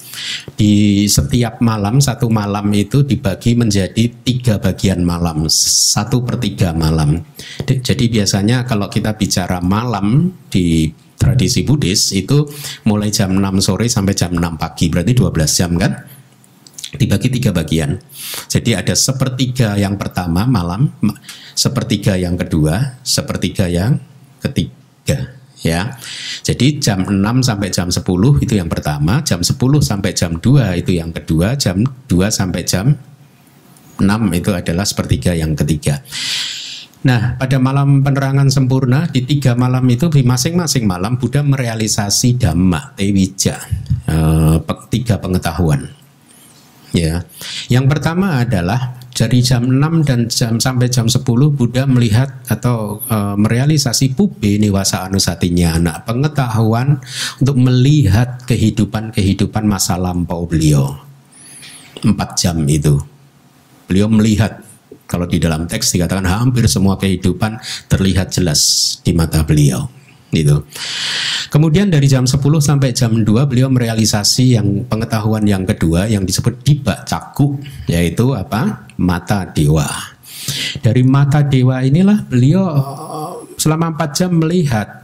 di 0.59 1.07
setiap 1.07 1.63
malam 1.63 2.03
satu 2.03 2.27
malam 2.27 2.67
itu 2.75 3.07
dibagi 3.07 3.55
menjadi 3.55 4.11
tiga 4.19 4.59
bagian 4.59 4.99
malam, 4.99 5.47
satu 5.47 6.27
per 6.27 6.43
tiga 6.43 6.75
malam. 6.75 7.23
Jadi 7.63 8.11
biasanya 8.11 8.67
kalau 8.67 8.91
kita 8.91 9.15
bicara 9.15 9.63
malam 9.63 10.35
di 10.51 10.91
tradisi 11.15 11.63
Buddhis 11.63 12.11
itu 12.11 12.43
mulai 12.83 13.15
jam 13.15 13.31
6 13.31 13.63
sore 13.63 13.87
sampai 13.87 14.11
jam 14.11 14.35
6 14.35 14.59
pagi, 14.59 14.91
berarti 14.91 15.11
12 15.15 15.59
jam 15.59 15.71
kan? 15.79 15.93
dibagi 16.89 17.29
tiga 17.29 17.53
bagian. 17.53 18.01
Jadi 18.49 18.73
ada 18.73 18.97
sepertiga 18.97 19.77
yang 19.77 19.93
pertama 19.99 20.49
malam, 20.49 20.89
sepertiga 21.53 22.17
yang 22.17 22.33
kedua, 22.33 22.97
sepertiga 23.05 23.69
yang 23.69 24.01
ketiga 24.41 25.39
ya. 25.63 25.95
Jadi 26.43 26.79
jam 26.79 27.03
6 27.03 27.43
sampai 27.43 27.69
jam 27.69 27.91
10 27.91 28.03
itu 28.43 28.53
yang 28.55 28.71
pertama, 28.71 29.21
jam 29.21 29.43
10 29.43 29.55
sampai 29.83 30.11
jam 30.15 30.39
2 30.39 30.79
itu 30.79 30.91
yang 30.95 31.11
kedua, 31.11 31.59
jam 31.59 31.83
2 31.83 32.31
sampai 32.31 32.61
jam 32.63 32.95
6 33.99 34.07
itu 34.31 34.51
adalah 34.55 34.87
sepertiga 34.87 35.35
yang 35.35 35.53
ketiga. 35.53 35.99
Nah, 36.99 37.39
pada 37.39 37.55
malam 37.63 38.03
penerangan 38.03 38.51
sempurna 38.51 39.07
di 39.07 39.23
tiga 39.23 39.55
malam 39.55 39.87
itu 39.87 40.11
di 40.11 40.19
masing-masing 40.19 40.83
malam 40.83 41.15
Buddha 41.15 41.39
merealisasi 41.39 42.35
dhamma 42.35 42.91
tewija, 42.99 43.55
eh, 44.03 44.55
tiga 44.91 45.15
pengetahuan. 45.15 45.87
Ya, 46.91 47.23
yang 47.71 47.87
pertama 47.87 48.43
adalah 48.43 48.98
dari 49.13 49.43
jam 49.43 49.67
6 49.67 50.07
dan 50.07 50.29
jam 50.31 50.55
sampai 50.61 50.87
jam 50.87 51.09
10 51.09 51.25
Buddha 51.27 51.83
melihat 51.89 52.29
atau 52.47 53.03
e, 53.03 53.17
merealisasi 53.35 54.15
pube 54.15 54.61
niwasa 54.61 55.09
anusatinya 55.09 55.75
anak 55.75 56.07
pengetahuan 56.07 57.01
untuk 57.43 57.57
melihat 57.59 58.39
kehidupan-kehidupan 58.47 59.67
masa 59.67 59.99
lampau 59.99 60.47
beliau. 60.47 60.95
Empat 61.99 62.39
jam 62.39 62.63
itu. 62.63 62.95
Beliau 63.89 64.07
melihat 64.07 64.63
kalau 65.09 65.25
di 65.25 65.41
dalam 65.41 65.65
teks 65.65 65.97
dikatakan 65.97 66.29
hampir 66.29 66.69
semua 66.69 66.95
kehidupan 66.95 67.57
terlihat 67.89 68.29
jelas 68.29 68.95
di 69.01 69.11
mata 69.11 69.41
beliau. 69.41 69.98
Gitu. 70.29 70.61
Kemudian 71.49 71.89
dari 71.89 72.05
jam 72.05 72.29
10 72.29 72.37
sampai 72.61 72.93
jam 72.93 73.09
2 73.09 73.25
beliau 73.49 73.73
merealisasi 73.73 74.53
yang 74.53 74.85
pengetahuan 74.85 75.41
yang 75.49 75.65
kedua 75.65 76.05
yang 76.05 76.21
disebut 76.21 76.61
diba 76.61 77.01
caku 77.05 77.57
yaitu 77.89 78.37
apa? 78.37 78.85
mata 78.99 79.47
dewa. 79.49 79.87
Dari 80.83 81.01
mata 81.07 81.41
dewa 81.41 81.81
inilah 81.81 82.27
beliau 82.27 82.67
selama 83.55 83.95
4 83.95 84.17
jam 84.17 84.31
melihat 84.37 84.98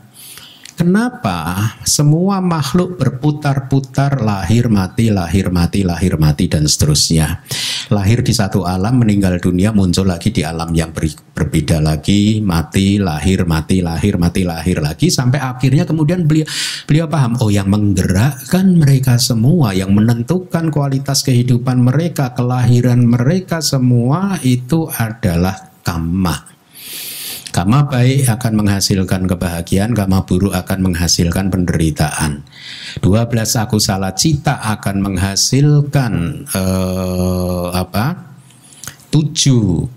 Kenapa 0.75 1.72
semua 1.88 2.44
makhluk 2.44 3.00
berputar-putar 3.00 4.20
lahir 4.20 4.67
mati 4.67 5.08
lahir 5.08 5.48
mati 5.48 5.88
lahir 5.88 6.20
mati 6.20 6.51
dan 6.51 6.67
seterusnya. 6.67 7.48
Lahir 7.96 8.20
di 8.20 8.36
satu 8.36 8.67
alam 8.67 9.00
meninggal 9.00 9.39
dunia 9.39 9.72
muncul 9.72 10.03
lagi 10.03 10.36
di 10.36 10.44
alam 10.44 10.75
yang 10.75 10.91
ber, 10.91 11.08
berbeda 11.08 11.79
lagi. 11.79 12.44
Mati 12.44 13.00
lahir 13.00 13.48
mati 13.48 13.79
lahir 13.79 14.20
mati 14.20 14.44
lahir 14.44 14.84
lagi. 14.84 15.08
Sampai 15.08 15.39
akhirnya 15.39 15.88
kemudian 15.88 16.27
beliau 16.27 16.44
beliau 16.84 17.08
paham 17.08 17.39
oh 17.39 17.48
yang 17.48 17.72
menggerakkan 17.72 18.75
mereka 18.75 19.15
semua 19.15 19.72
yang 19.72 19.96
menentukan 19.96 20.75
kualitas 20.75 21.24
kehidupan 21.24 21.88
mereka 21.88 22.36
kelahiran 22.36 23.00
mereka 23.00 23.63
semua 23.63 24.44
itu 24.44 24.91
adalah 24.91 25.72
kama 25.88 26.54
Kama 27.55 27.88
baik 27.88 28.27
akan 28.27 28.53
menghasilkan 28.59 29.31
kebahagiaan, 29.31 29.95
kama 29.95 30.27
buruk 30.27 30.51
akan 30.51 30.91
menghasilkan 30.91 31.47
penderitaan. 31.47 32.43
12 33.00 33.31
aku 33.63 33.79
salah 33.79 34.12
cita 34.12 34.59
akan 34.59 35.00
menghasilkan 35.00 36.43
eh, 36.51 37.67
apa? 37.71 38.35
7 39.07 39.88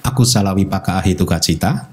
aku 0.00 0.22
salah 0.24 0.56
wipaka 0.56 1.04
ahituka 1.04 1.36
cita. 1.36 1.92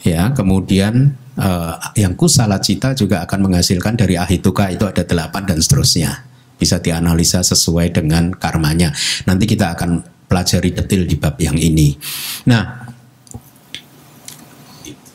Ya, 0.00 0.32
kemudian 0.32 1.12
uh, 1.36 1.76
yang 1.96 2.16
kusala 2.16 2.60
cita 2.60 2.96
juga 2.96 3.24
akan 3.24 3.50
menghasilkan 3.50 3.96
dari 3.96 4.16
ahituka 4.16 4.72
itu 4.72 4.88
ada 4.88 5.04
delapan 5.04 5.44
dan 5.44 5.58
seterusnya 5.60 6.24
bisa 6.60 6.76
dianalisa 6.76 7.40
sesuai 7.40 7.96
dengan 7.96 8.36
karmanya 8.36 8.92
nanti 9.24 9.48
kita 9.48 9.72
akan 9.72 10.04
pelajari 10.28 10.76
detail 10.76 11.08
di 11.08 11.16
bab 11.16 11.40
yang 11.40 11.56
ini 11.56 11.96
nah 12.44 12.79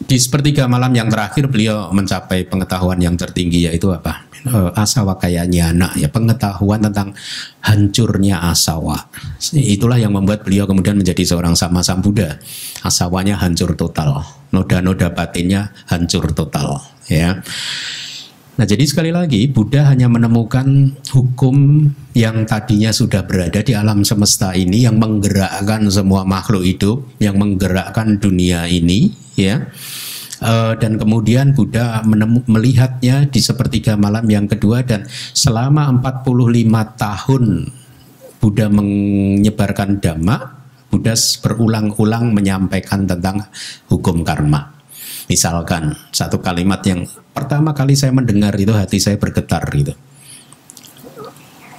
di 0.06 0.18
sepertiga 0.22 0.70
malam 0.70 0.94
yang 0.94 1.10
terakhir 1.10 1.50
beliau 1.50 1.90
mencapai 1.90 2.46
pengetahuan 2.46 3.02
yang 3.02 3.18
tertinggi 3.18 3.66
yaitu 3.66 3.90
apa? 3.90 4.30
Uh, 4.46 4.70
asawa 4.78 5.18
kayak 5.18 5.50
nyana 5.50 5.90
ya 5.98 6.06
pengetahuan 6.06 6.78
tentang 6.78 7.18
hancurnya 7.66 8.46
asawa. 8.46 9.10
Itulah 9.58 9.98
yang 9.98 10.14
membuat 10.14 10.46
beliau 10.46 10.70
kemudian 10.70 11.02
menjadi 11.02 11.26
seorang 11.26 11.58
sama 11.58 11.82
sam 11.82 12.06
Buddha 12.06 12.38
asawanya 12.86 13.42
hancur 13.42 13.74
total. 13.74 14.22
Noda-noda 14.54 15.10
batinnya 15.10 15.74
hancur 15.90 16.30
total 16.32 16.80
ya 17.10 17.42
Nah, 18.56 18.64
jadi 18.64 18.88
sekali 18.88 19.12
lagi 19.12 19.52
Buddha 19.52 19.92
hanya 19.92 20.08
menemukan 20.08 20.96
hukum 21.12 21.88
yang 22.16 22.48
tadinya 22.48 22.88
sudah 22.96 23.28
berada 23.28 23.60
di 23.60 23.76
alam 23.76 24.08
semesta 24.08 24.56
ini 24.56 24.88
yang 24.88 24.96
menggerakkan 24.96 25.92
semua 25.92 26.24
makhluk 26.24 26.64
hidup, 26.64 27.04
yang 27.20 27.36
menggerakkan 27.36 28.16
dunia 28.16 28.64
ini, 28.72 29.12
ya. 29.36 29.68
Uh, 30.40 30.76
dan 30.80 30.96
kemudian 30.96 31.52
Buddha 31.52 32.00
menemu, 32.08 32.44
melihatnya 32.48 33.28
di 33.28 33.40
sepertiga 33.44 34.00
malam 34.00 34.24
yang 34.28 34.48
kedua 34.48 34.84
dan 34.84 35.08
selama 35.36 35.92
45 36.04 36.96
tahun 37.00 37.44
Buddha 38.40 38.68
menyebarkan 38.72 40.00
dhamma, 40.00 40.38
Buddha 40.92 41.16
berulang-ulang 41.44 42.32
menyampaikan 42.32 43.04
tentang 43.04 43.48
hukum 43.92 44.24
karma. 44.24 44.75
Misalkan 45.26 45.98
satu 46.14 46.38
kalimat 46.42 46.86
yang 46.86 47.10
pertama 47.34 47.74
kali 47.74 47.98
saya 47.98 48.14
mendengar 48.14 48.54
itu 48.56 48.72
hati 48.72 49.02
saya 49.02 49.18
bergetar 49.18 49.66
gitu. 49.74 49.94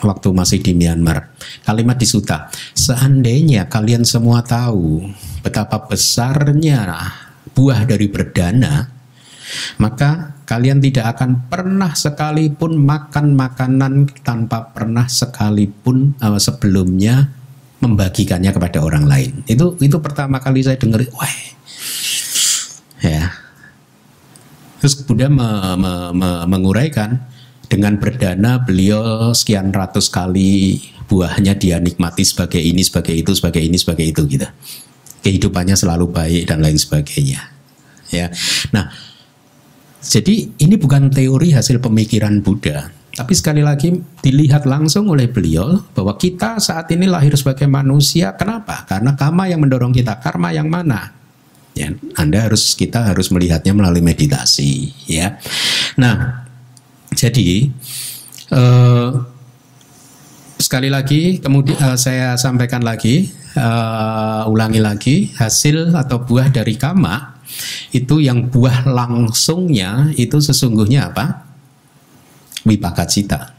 Waktu 0.03 0.29
masih 0.35 0.61
di 0.61 0.77
Myanmar. 0.77 1.33
Kalimat 1.65 1.97
di 1.97 2.05
Suta, 2.05 2.53
seandainya 2.77 3.67
kalian 3.67 4.05
semua 4.05 4.45
tahu 4.45 5.09
betapa 5.41 5.89
besarnya 5.89 6.85
buah 7.57 7.89
dari 7.89 8.07
berdana, 8.11 8.93
maka 9.81 10.37
kalian 10.45 10.79
tidak 10.85 11.17
akan 11.17 11.49
pernah 11.49 11.97
sekalipun 11.97 12.77
makan 12.77 13.35
makanan 13.35 14.11
tanpa 14.21 14.71
pernah 14.71 15.09
sekalipun 15.09 16.15
uh, 16.21 16.39
sebelumnya 16.39 17.33
membagikannya 17.81 18.53
kepada 18.53 18.85
orang 18.85 19.09
lain. 19.09 19.33
Itu 19.49 19.75
itu 19.81 19.97
pertama 19.99 20.39
kali 20.39 20.63
saya 20.63 20.79
dengar, 20.79 21.03
wah, 21.17 21.35
ya. 23.03 23.26
Terus 24.87 25.03
Buddha 25.03 25.27
me, 25.27 25.43
me, 25.75 26.15
me, 26.15 26.31
menguraikan 26.47 27.19
dengan 27.67 27.99
berdana 27.99 28.63
beliau 28.63 29.35
sekian 29.35 29.75
ratus 29.75 30.07
kali 30.07 30.79
buahnya 31.11 31.59
dia 31.59 31.83
nikmati 31.83 32.23
sebagai 32.23 32.63
ini, 32.63 32.87
sebagai 32.87 33.11
itu, 33.11 33.35
sebagai 33.35 33.59
ini, 33.59 33.75
sebagai 33.83 34.07
itu 34.07 34.23
gitu 34.31 34.47
kehidupannya 35.27 35.75
selalu 35.75 36.15
baik 36.15 36.47
dan 36.47 36.63
lain 36.63 36.79
sebagainya. 36.79 37.51
Ya. 38.15 38.31
Nah, 38.71 38.95
jadi 40.07 40.55
ini 40.55 40.79
bukan 40.79 41.11
teori 41.11 41.51
hasil 41.51 41.83
pemikiran 41.83 42.39
Buddha, 42.47 42.87
tapi 43.11 43.35
sekali 43.35 43.67
lagi 43.67 43.91
dilihat 44.23 44.71
langsung 44.71 45.11
oleh 45.11 45.27
beliau 45.27 45.83
bahwa 45.99 46.15
kita 46.15 46.63
saat 46.63 46.87
ini 46.95 47.11
lahir 47.11 47.35
sebagai 47.35 47.67
manusia. 47.67 48.39
Kenapa? 48.39 48.87
Karena 48.87 49.19
karma 49.19 49.51
yang 49.51 49.67
mendorong 49.67 49.91
kita. 49.91 50.23
Karma 50.23 50.55
yang 50.55 50.71
mana? 50.71 51.16
Ya, 51.77 51.93
Anda 52.17 52.49
harus 52.49 52.73
kita 52.73 53.05
harus 53.05 53.29
melihatnya 53.29 53.77
melalui 53.77 54.01
meditasi. 54.01 54.97
Ya. 55.05 55.37
Nah, 56.01 56.49
jadi 57.13 57.69
eh, 58.49 59.11
sekali 60.57 60.89
lagi 60.89 61.39
kemudian 61.39 61.77
uh, 61.77 61.99
saya 62.01 62.35
sampaikan 62.41 62.81
lagi 62.81 63.29
uh, 63.61 64.49
ulangi 64.49 64.81
lagi 64.81 65.17
hasil 65.37 65.93
atau 65.93 66.25
buah 66.25 66.49
dari 66.49 66.81
kama 66.81 67.37
itu 67.93 68.25
yang 68.25 68.49
buah 68.49 68.89
langsungnya 68.89 70.11
itu 70.17 70.41
sesungguhnya 70.41 71.13
apa 71.13 71.45
wipaka 72.65 73.05
cita 73.05 73.53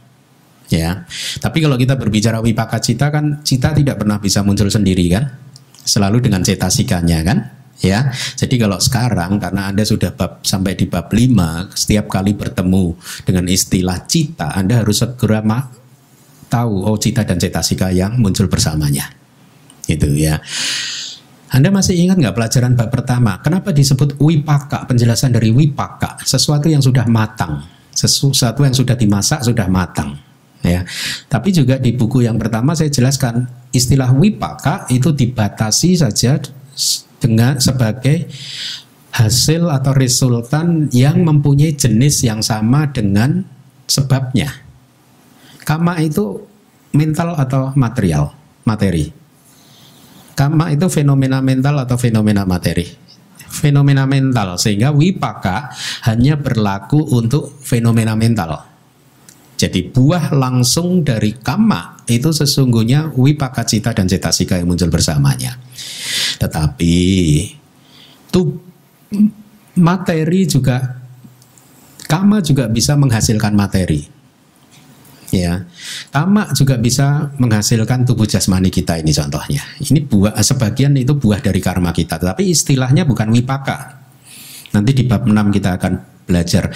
ya 0.68 1.06
tapi 1.40 1.64
kalau 1.64 1.78
kita 1.78 1.96
berbicara 1.96 2.42
wipaka 2.42 2.82
cita 2.82 3.14
kan 3.14 3.46
cita 3.46 3.72
tidak 3.78 4.02
pernah 4.02 4.18
bisa 4.18 4.42
muncul 4.42 4.68
sendiri 4.68 5.06
kan 5.14 5.38
selalu 5.86 6.20
dengan 6.20 6.42
cetasikanya 6.44 7.24
kan 7.24 7.38
ya. 7.82 8.10
Jadi 8.36 8.56
kalau 8.58 8.78
sekarang 8.82 9.38
karena 9.42 9.70
Anda 9.70 9.84
sudah 9.86 10.14
bab 10.14 10.42
sampai 10.42 10.74
di 10.78 10.86
bab 10.90 11.10
5, 11.10 11.74
setiap 11.74 12.06
kali 12.10 12.34
bertemu 12.34 12.98
dengan 13.26 13.46
istilah 13.50 14.06
cita, 14.06 14.54
Anda 14.54 14.82
harus 14.82 15.02
segera 15.02 15.42
tahu 16.48 16.88
oh 16.88 16.96
cita 16.96 17.28
dan 17.28 17.38
cetasika 17.38 17.92
yang 17.92 18.18
muncul 18.18 18.48
bersamanya. 18.48 19.12
Itu 19.88 20.12
ya. 20.16 20.40
Anda 21.48 21.72
masih 21.72 21.96
ingat 21.96 22.20
nggak 22.20 22.36
pelajaran 22.36 22.76
bab 22.76 22.92
pertama? 22.92 23.40
Kenapa 23.40 23.72
disebut 23.72 24.20
wipaka? 24.20 24.84
Penjelasan 24.84 25.32
dari 25.32 25.48
wipaka, 25.56 26.20
sesuatu 26.28 26.68
yang 26.68 26.84
sudah 26.84 27.08
matang, 27.08 27.64
sesuatu 27.96 28.68
yang 28.68 28.76
sudah 28.76 29.00
dimasak 29.00 29.48
sudah 29.48 29.68
matang. 29.72 30.20
Ya, 30.66 30.84
tapi 31.32 31.56
juga 31.56 31.80
di 31.80 31.96
buku 31.96 32.26
yang 32.28 32.36
pertama 32.36 32.76
saya 32.76 32.92
jelaskan 32.92 33.48
istilah 33.72 34.12
wipaka 34.12 34.90
itu 34.92 35.16
dibatasi 35.16 35.96
saja 35.96 36.42
dengan 37.18 37.58
sebagai 37.58 38.30
hasil 39.18 39.66
atau 39.74 39.94
resultan 39.98 40.94
yang 40.94 41.26
mempunyai 41.26 41.74
jenis 41.74 42.22
yang 42.22 42.46
sama 42.46 42.90
dengan 42.94 43.42
sebabnya. 43.90 44.54
Kama 45.66 45.98
itu 46.06 46.46
mental 46.94 47.34
atau 47.34 47.74
material, 47.74 48.32
materi. 48.64 49.10
Kama 50.38 50.70
itu 50.70 50.86
fenomena 50.88 51.42
mental 51.42 51.82
atau 51.82 51.98
fenomena 51.98 52.46
materi. 52.46 52.86
Fenomena 53.48 54.06
mental 54.06 54.62
sehingga 54.62 54.94
wipaka 54.94 55.74
hanya 56.06 56.38
berlaku 56.38 57.02
untuk 57.10 57.58
fenomena 57.66 58.14
mental. 58.14 58.62
Jadi 59.58 59.90
buah 59.90 60.30
langsung 60.38 61.02
dari 61.02 61.34
kama 61.34 62.06
itu 62.06 62.30
sesungguhnya 62.30 63.18
wipaka 63.18 63.66
cita 63.66 63.98
dan 63.98 64.06
cetasika 64.06 64.62
yang 64.62 64.70
muncul 64.70 64.94
bersamanya. 64.94 65.58
Tetapi 66.38 66.96
itu 68.28 68.42
materi 69.78 70.42
juga 70.46 71.00
kama 72.08 72.40
juga 72.44 72.70
bisa 72.70 72.94
menghasilkan 72.96 73.54
materi. 73.58 74.02
Ya 75.28 75.68
tamak 76.08 76.56
juga 76.56 76.80
bisa 76.80 77.36
menghasilkan 77.36 78.08
tubuh 78.08 78.24
jasmani 78.24 78.72
kita 78.72 78.96
ini 79.00 79.12
contohnya. 79.12 79.64
Ini 79.84 80.08
buah 80.08 80.40
sebagian 80.40 80.96
itu 80.96 81.20
buah 81.20 81.44
dari 81.44 81.60
karma 81.60 81.92
kita 81.92 82.16
tapi 82.16 82.48
istilahnya 82.52 83.04
bukan 83.04 83.28
wipaka. 83.36 84.00
Nanti 84.72 84.92
di 84.96 85.04
bab 85.08 85.28
6 85.28 85.56
kita 85.56 85.80
akan 85.80 85.94
belajar. 86.28 86.72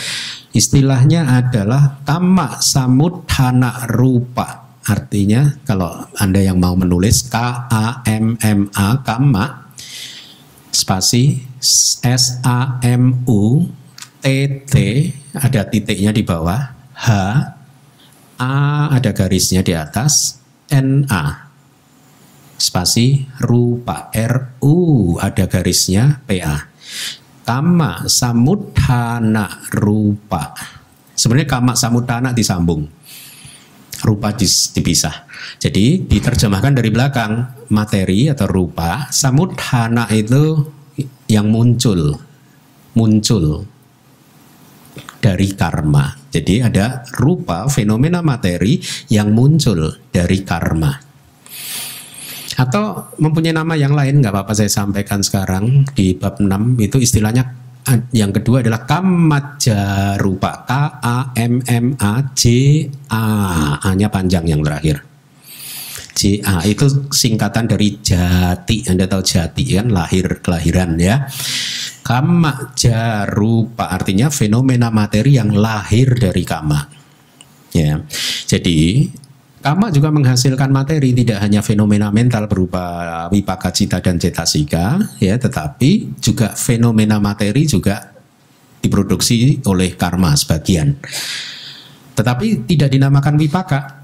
Istilahnya 0.51 1.31
adalah 1.31 2.03
tamak 2.03 2.59
samudhana 2.59 3.87
rupa 3.87 4.60
artinya 4.87 5.61
kalau 5.65 6.09
anda 6.17 6.41
yang 6.41 6.57
mau 6.57 6.73
menulis 6.73 7.29
K 7.29 7.37
A 7.69 8.01
M 8.07 8.37
M 8.41 8.69
A 8.73 9.01
kama 9.05 9.73
spasi 10.73 11.45
S 12.01 12.41
A 12.41 12.81
M 12.81 13.25
U 13.29 13.69
T 14.21 14.25
T 14.65 14.75
ada 15.37 15.61
titiknya 15.69 16.09
di 16.09 16.25
bawah 16.25 16.61
H 16.97 17.07
A 18.41 18.89
ada 18.89 19.13
garisnya 19.13 19.61
di 19.61 19.77
atas, 19.77 20.41
NA. 20.73 21.25
Spasi 22.57 23.29
rupa 23.37 24.09
RU 24.09 25.13
ada 25.21 25.45
garisnya 25.45 26.25
PA. 26.25 26.57
Kama 27.45 28.09
samudhana 28.09 29.69
rupa. 29.73 30.57
Sebenarnya 31.13 31.49
kama 31.49 31.73
samudhana 31.77 32.33
disambung. 32.33 32.89
Rupa 34.01 34.33
dipisah. 34.33 35.29
Jadi 35.61 36.01
diterjemahkan 36.05 36.73
dari 36.73 36.89
belakang 36.89 37.65
materi 37.69 38.29
atau 38.29 38.49
rupa, 38.49 39.09
samudhana 39.13 40.09
itu 40.09 40.65
yang 41.29 41.49
muncul. 41.53 42.17
Muncul 42.97 43.63
dari 45.21 45.53
karma. 45.53 46.17
Jadi 46.33 46.65
ada 46.65 47.05
rupa 47.21 47.69
fenomena 47.69 48.25
materi 48.25 48.81
yang 49.07 49.31
muncul 49.31 50.01
dari 50.09 50.41
karma. 50.41 50.91
Atau 52.57 53.15
mempunyai 53.21 53.55
nama 53.55 53.77
yang 53.77 53.95
lain 53.95 54.19
nggak 54.19 54.33
apa-apa 54.33 54.53
saya 54.57 54.67
sampaikan 54.67 55.23
sekarang 55.23 55.87
di 55.95 56.17
bab 56.17 56.41
6 56.41 56.77
itu 56.83 56.97
istilahnya 56.99 57.47
yang 58.13 58.29
kedua 58.29 58.61
adalah 58.61 58.85
kamaja 58.85 60.13
rupa 60.21 60.63
K 60.67 60.71
A 61.01 61.17
M 61.33 61.61
M 61.65 61.97
A 61.97 62.21
J 62.37 62.43
A 63.09 63.25
A-nya 63.81 64.07
panjang 64.13 64.45
yang 64.45 64.61
terakhir. 64.61 65.01
J 66.11 66.43
A 66.43 66.61
itu 66.67 67.09
singkatan 67.09 67.65
dari 67.65 67.97
jati. 67.97 68.85
Anda 68.85 69.09
tahu 69.09 69.23
jati 69.25 69.63
kan 69.79 69.89
lahir 69.89 70.43
kelahiran 70.43 70.99
ya. 71.01 71.25
Kama 72.01 72.73
jarupa 72.75 73.93
artinya 73.93 74.27
fenomena 74.33 74.89
materi 74.89 75.37
yang 75.37 75.53
lahir 75.53 76.17
dari 76.17 76.43
kama. 76.43 76.89
Ya. 77.71 78.03
Jadi 78.49 79.07
Kama 79.61 79.93
juga 79.93 80.09
menghasilkan 80.09 80.73
materi 80.73 81.13
tidak 81.13 81.37
hanya 81.37 81.61
fenomena 81.61 82.09
mental 82.09 82.49
berupa 82.49 83.29
wipaka 83.29 83.69
cita 83.69 84.01
dan 84.01 84.17
cetasika 84.17 84.97
ya 85.21 85.37
tetapi 85.37 86.17
juga 86.17 86.57
fenomena 86.57 87.21
materi 87.21 87.69
juga 87.69 88.09
diproduksi 88.81 89.61
oleh 89.69 89.93
karma 89.93 90.33
sebagian. 90.33 90.97
Tetapi 92.17 92.65
tidak 92.65 92.89
dinamakan 92.89 93.37
wipaka. 93.37 94.01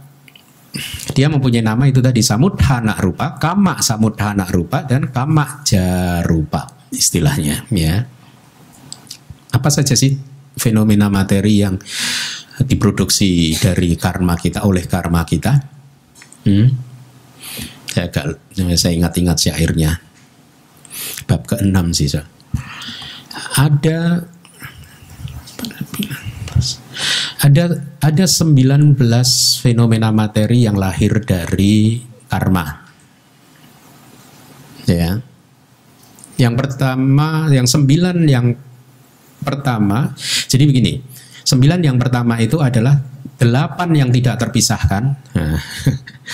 Dia 1.18 1.26
mempunyai 1.26 1.66
nama 1.66 1.90
itu 1.90 2.06
tadi 2.06 2.22
samudhana 2.22 2.94
rupa, 3.02 3.42
kama 3.42 3.82
samudhana 3.82 4.46
rupa 4.46 4.86
dan 4.86 5.10
kama 5.10 5.66
jarupa 5.66 6.70
istilahnya 6.94 7.66
ya. 7.74 8.06
Apa 9.50 9.74
saja 9.74 9.98
sih 9.98 10.22
fenomena 10.54 11.10
materi 11.10 11.66
yang 11.66 11.82
diproduksi 12.66 13.54
dari 13.58 13.94
karma 13.94 14.34
kita 14.34 14.66
oleh 14.66 14.86
karma 14.90 15.22
kita. 15.22 15.54
Hmm? 16.48 16.68
Saya 17.92 18.06
agak 18.10 18.26
saya 18.78 18.94
ingat-ingat 18.98 19.38
syairnya. 19.38 19.92
Bab 21.30 21.46
ke-6 21.46 21.78
sih, 21.94 22.10
so. 22.10 22.22
Ada 23.58 24.26
ada 27.38 27.64
ada 28.02 28.26
19 28.26 28.98
fenomena 29.62 30.10
materi 30.10 30.66
yang 30.66 30.78
lahir 30.78 31.22
dari 31.22 32.02
karma. 32.26 32.86
Ya. 34.90 35.22
Yang 36.38 36.54
pertama, 36.58 37.50
yang 37.50 37.66
sembilan 37.66 38.18
yang 38.30 38.54
pertama, 39.42 40.14
jadi 40.50 40.64
begini, 40.70 41.02
Sembilan 41.48 41.80
yang 41.80 41.96
pertama 41.96 42.36
itu 42.44 42.60
adalah 42.60 43.00
delapan 43.40 43.90
yang 43.96 44.10
tidak 44.12 44.36
terpisahkan. 44.36 45.04
Nah, 45.32 45.56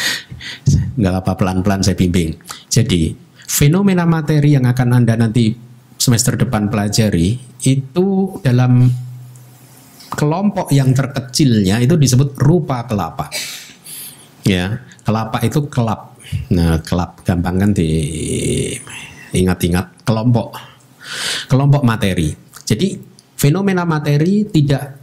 nggak 0.98 1.16
apa 1.22 1.38
pelan-pelan 1.38 1.86
saya 1.86 1.94
bimbing. 1.94 2.34
Jadi 2.66 3.14
fenomena 3.46 4.10
materi 4.10 4.58
yang 4.58 4.66
akan 4.66 4.90
anda 4.98 5.14
nanti 5.14 5.54
semester 6.02 6.34
depan 6.34 6.66
pelajari 6.74 7.38
itu 7.62 8.08
dalam 8.42 8.90
kelompok 10.18 10.74
yang 10.74 10.90
terkecilnya 10.98 11.78
itu 11.78 11.94
disebut 11.94 12.34
rupa 12.42 12.82
kelapa. 12.90 13.30
Ya, 14.50 14.82
kelapa 15.06 15.46
itu 15.46 15.70
kelap. 15.70 16.18
Nah, 16.50 16.82
kelap 16.82 17.22
gampang 17.22 17.62
kan 17.62 17.70
di 17.70 17.92
ingat-ingat 19.30 20.02
kelompok 20.02 20.58
kelompok 21.46 21.86
materi. 21.86 22.34
Jadi 22.66 22.98
fenomena 23.38 23.86
materi 23.86 24.48
tidak 24.50 25.03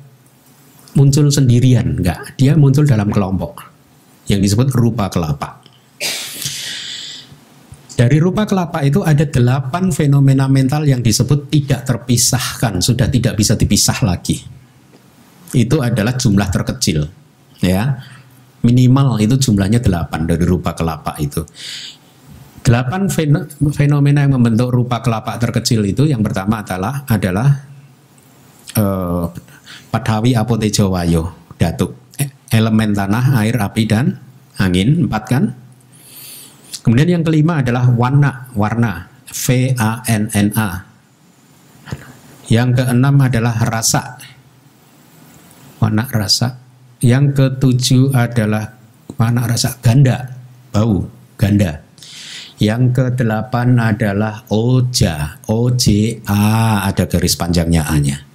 muncul 0.94 1.31
sendirian, 1.31 2.00
enggak. 2.00 2.35
Dia 2.35 2.59
muncul 2.59 2.87
dalam 2.87 3.11
kelompok 3.11 3.62
yang 4.31 4.42
disebut 4.42 4.70
rupa 4.74 5.11
kelapa. 5.11 5.59
Dari 8.00 8.16
rupa 8.16 8.48
kelapa 8.48 8.81
itu 8.81 9.05
ada 9.05 9.29
delapan 9.29 9.92
fenomena 9.92 10.48
mental 10.48 10.88
yang 10.88 11.05
disebut 11.05 11.53
tidak 11.53 11.85
terpisahkan, 11.85 12.81
sudah 12.81 13.12
tidak 13.12 13.37
bisa 13.37 13.61
dipisah 13.61 14.00
lagi. 14.00 14.40
Itu 15.53 15.85
adalah 15.85 16.16
jumlah 16.16 16.48
terkecil, 16.48 17.05
ya. 17.61 18.00
Minimal 18.64 19.20
itu 19.20 19.37
jumlahnya 19.37 19.85
delapan 19.85 20.24
dari 20.24 20.44
rupa 20.48 20.72
kelapa 20.72 21.12
itu. 21.20 21.44
Delapan 22.64 23.09
fenomena 23.72 24.24
yang 24.24 24.37
membentuk 24.37 24.72
rupa 24.72 25.05
kelapa 25.05 25.37
terkecil 25.37 25.85
itu 25.85 26.09
yang 26.09 26.24
pertama 26.24 26.61
adalah 26.64 27.05
adalah 27.09 27.48
uh, 28.81 29.29
Padawi 29.90 30.38
Apotejo 30.38 30.94
Wayo 30.94 31.35
Datuk. 31.59 31.98
Elemen 32.50 32.94
tanah, 32.94 33.42
air, 33.42 33.59
api 33.59 33.83
dan 33.87 34.14
angin. 34.59 35.07
Empat 35.07 35.22
kan. 35.26 35.44
Kemudian 36.83 37.20
yang 37.20 37.24
kelima 37.26 37.62
adalah 37.62 37.90
warna, 37.90 38.50
warna. 38.55 39.11
V 39.31 39.74
A 39.79 40.03
N 40.11 40.26
N 40.35 40.48
A. 40.59 40.83
Yang 42.50 42.83
keenam 42.83 43.14
adalah 43.22 43.55
rasa, 43.62 44.18
warna 45.79 46.03
rasa. 46.11 46.59
Yang 46.98 47.38
ketujuh 47.38 48.11
adalah 48.11 48.74
warna 49.14 49.46
rasa 49.46 49.79
ganda, 49.79 50.35
bau 50.74 51.07
ganda. 51.38 51.79
Yang 52.59 52.83
kedelapan 52.90 53.79
adalah 53.79 54.42
oja, 54.50 55.38
O 55.46 55.70
ada 55.70 57.05
garis 57.07 57.38
panjangnya 57.38 57.87
A-nya 57.87 58.30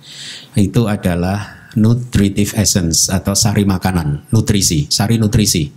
itu 0.56 0.88
adalah 0.88 1.70
nutritive 1.76 2.56
essence 2.56 3.12
atau 3.12 3.36
sari 3.36 3.68
makanan, 3.68 4.32
nutrisi, 4.32 4.88
sari 4.88 5.20
nutrisi. 5.20 5.68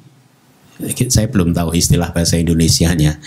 Saya 1.10 1.26
belum 1.26 1.50
tahu 1.50 1.74
istilah 1.74 2.14
bahasa 2.14 2.38
Indonesia-nya. 2.38 3.18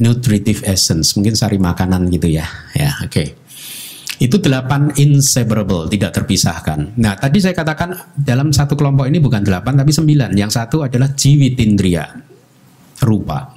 nutritive 0.00 0.64
essence, 0.64 1.16
mungkin 1.16 1.36
sari 1.36 1.60
makanan 1.60 2.08
gitu 2.12 2.28
ya. 2.32 2.48
Ya, 2.72 2.96
oke. 3.00 3.12
Okay. 3.12 3.28
Itu 4.20 4.36
delapan 4.36 4.92
inseparable, 5.00 5.88
tidak 5.88 6.12
terpisahkan. 6.12 6.96
Nah, 7.00 7.16
tadi 7.16 7.40
saya 7.40 7.56
katakan 7.56 7.96
dalam 8.12 8.52
satu 8.52 8.76
kelompok 8.76 9.08
ini 9.08 9.16
bukan 9.16 9.40
delapan, 9.40 9.80
tapi 9.80 9.92
sembilan. 9.96 10.36
Yang 10.36 10.60
satu 10.60 10.84
adalah 10.84 11.12
jiwitindria, 11.16 12.04
rupa. 13.00 13.56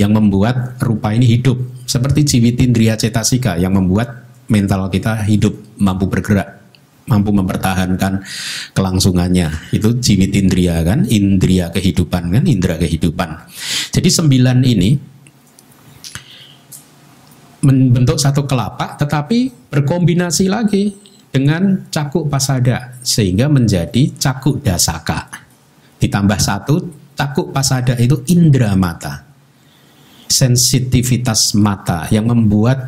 Yang 0.00 0.12
membuat 0.16 0.56
rupa 0.80 1.12
ini 1.12 1.28
hidup. 1.28 1.84
Seperti 1.84 2.24
jiwitindria 2.24 2.96
cetasika 2.96 3.60
yang 3.60 3.76
membuat 3.76 4.27
mental 4.48 4.88
kita 4.88 5.24
hidup, 5.28 5.54
mampu 5.80 6.08
bergerak, 6.08 6.58
mampu 7.08 7.32
mempertahankan 7.32 8.24
kelangsungannya. 8.76 9.72
Itu 9.72 9.96
jiwit 9.96 10.36
indria 10.36 10.84
kan, 10.84 11.08
indria 11.08 11.72
kehidupan 11.72 12.32
kan, 12.32 12.44
indera 12.44 12.76
kehidupan. 12.76 13.48
Jadi 13.92 14.08
sembilan 14.08 14.58
ini 14.64 14.90
membentuk 17.64 18.20
satu 18.20 18.44
kelapa, 18.44 18.94
tetapi 19.00 19.70
berkombinasi 19.72 20.46
lagi 20.46 20.94
dengan 21.28 21.90
cakuk 21.92 22.30
pasada 22.30 22.96
sehingga 23.04 23.50
menjadi 23.50 24.16
cakuk 24.16 24.64
dasaka. 24.64 25.28
Ditambah 25.98 26.38
satu 26.38 26.74
cakuk 27.18 27.50
pasada 27.50 27.98
itu 27.98 28.22
indera 28.30 28.78
mata, 28.78 29.26
sensitivitas 30.30 31.58
mata 31.58 32.06
yang 32.14 32.30
membuat 32.30 32.86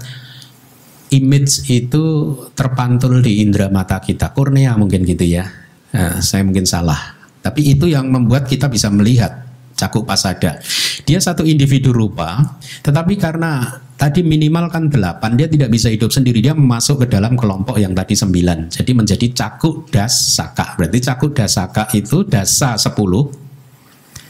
image 1.11 1.67
itu 1.71 2.35
terpantul 2.55 3.23
di 3.23 3.43
indera 3.43 3.71
mata 3.71 3.99
kita, 3.99 4.31
kornea 4.31 4.79
mungkin 4.79 5.03
gitu 5.07 5.27
ya. 5.27 5.47
Nah, 5.91 6.23
saya 6.23 6.47
mungkin 6.47 6.65
salah. 6.67 7.19
Tapi 7.41 7.75
itu 7.75 7.91
yang 7.91 8.07
membuat 8.13 8.47
kita 8.47 8.71
bisa 8.71 8.93
melihat 8.93 9.47
cakuk 9.75 10.05
pasada. 10.05 10.61
Dia 11.09 11.19
satu 11.19 11.43
individu 11.43 11.91
rupa, 11.91 12.37
tetapi 12.85 13.17
karena 13.17 13.81
tadi 13.97 14.21
minimal 14.21 14.69
kan 14.69 14.93
delapan, 14.93 15.41
dia 15.41 15.49
tidak 15.49 15.73
bisa 15.73 15.89
hidup 15.89 16.13
sendiri. 16.13 16.45
Dia 16.45 16.53
masuk 16.53 17.05
ke 17.05 17.17
dalam 17.17 17.35
kelompok 17.35 17.81
yang 17.81 17.97
tadi 17.97 18.13
sembilan. 18.13 18.69
Jadi 18.69 18.93
menjadi 18.93 19.27
cakuk 19.33 19.89
dasaka. 19.89 20.77
Berarti 20.77 20.99
cakuk 21.01 21.33
dasaka 21.33 21.89
itu 21.97 22.29
dasa 22.29 22.77
sepuluh. 22.77 23.25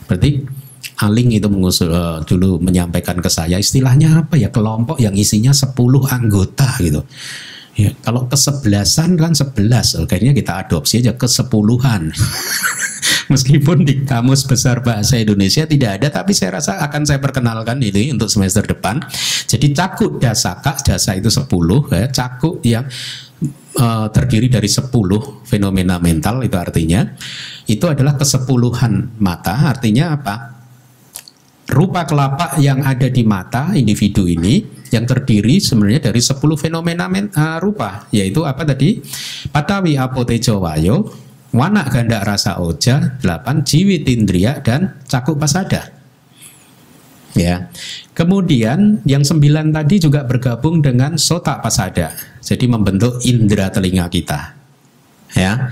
Berarti 0.07 0.43
Aling 1.01 1.33
itu 1.33 1.49
mengusul 1.49 1.89
uh, 1.89 2.21
dulu 2.23 2.61
menyampaikan 2.61 3.17
ke 3.25 3.33
saya 3.33 3.57
istilahnya 3.57 4.27
apa 4.27 4.37
ya 4.37 4.53
kelompok 4.53 5.01
yang 5.01 5.17
isinya 5.17 5.53
10 5.53 5.73
anggota 6.13 6.69
gitu. 6.81 7.01
Ya, 7.79 7.97
kalau 8.05 8.29
kesebelasan 8.29 9.17
kan 9.17 9.33
sebelas, 9.33 9.97
kayaknya 10.05 10.37
kita 10.37 10.53
adopsi 10.67 11.01
aja 11.01 11.17
kesepuluhan. 11.17 12.13
Meskipun 13.33 13.87
di 13.87 14.03
kamus 14.03 14.43
besar 14.45 14.83
bahasa 14.83 15.17
Indonesia 15.17 15.63
tidak 15.65 16.03
ada, 16.03 16.21
tapi 16.21 16.35
saya 16.35 16.59
rasa 16.59 16.83
akan 16.83 17.07
saya 17.07 17.23
perkenalkan 17.23 17.79
ini 17.79 18.11
untuk 18.11 18.27
semester 18.27 18.67
depan. 18.67 19.01
Jadi 19.47 19.71
cakuk 19.71 20.19
dasaka, 20.19 20.77
dasa 20.83 21.15
itu 21.15 21.31
sepuluh, 21.31 21.87
ya, 21.95 22.11
cakuk 22.11 22.59
yang 22.67 22.85
uh, 23.79 24.11
terdiri 24.11 24.51
dari 24.51 24.67
sepuluh 24.67 25.41
fenomena 25.47 25.97
mental 26.03 26.43
itu 26.45 26.59
artinya 26.59 27.07
itu 27.71 27.87
adalah 27.87 28.19
kesepuluhan 28.19 29.17
mata, 29.23 29.71
artinya 29.71 30.19
apa? 30.19 30.60
Rupa 31.71 32.03
kelapa 32.03 32.59
yang 32.59 32.83
ada 32.83 33.07
di 33.07 33.23
mata 33.23 33.71
individu 33.73 34.27
ini 34.27 34.61
yang 34.91 35.07
terdiri 35.07 35.63
sebenarnya 35.63 36.11
dari 36.11 36.19
10 36.19 36.37
fenomena 36.59 37.07
men, 37.07 37.31
uh, 37.31 37.63
rupa 37.63 38.11
yaitu 38.11 38.43
apa 38.43 38.67
tadi? 38.67 38.99
Patawi 39.55 39.95
apotejo 39.95 40.67
wayo 40.67 41.07
wana 41.55 41.87
ganda 41.87 42.27
rasa 42.27 42.59
oja 42.59 43.17
8 43.23 43.63
jiwi 43.63 44.03
tindria 44.03 44.59
dan 44.61 44.99
cakuk 45.07 45.39
pasada. 45.39 45.95
Ya. 47.39 47.71
Kemudian 48.19 49.07
yang 49.07 49.23
sembilan 49.23 49.71
tadi 49.71 50.03
juga 50.03 50.27
bergabung 50.27 50.83
dengan 50.83 51.15
sota 51.15 51.63
pasada 51.63 52.11
jadi 52.43 52.67
membentuk 52.67 53.23
indera 53.23 53.71
telinga 53.71 54.11
kita. 54.11 54.59
Ya 55.39 55.71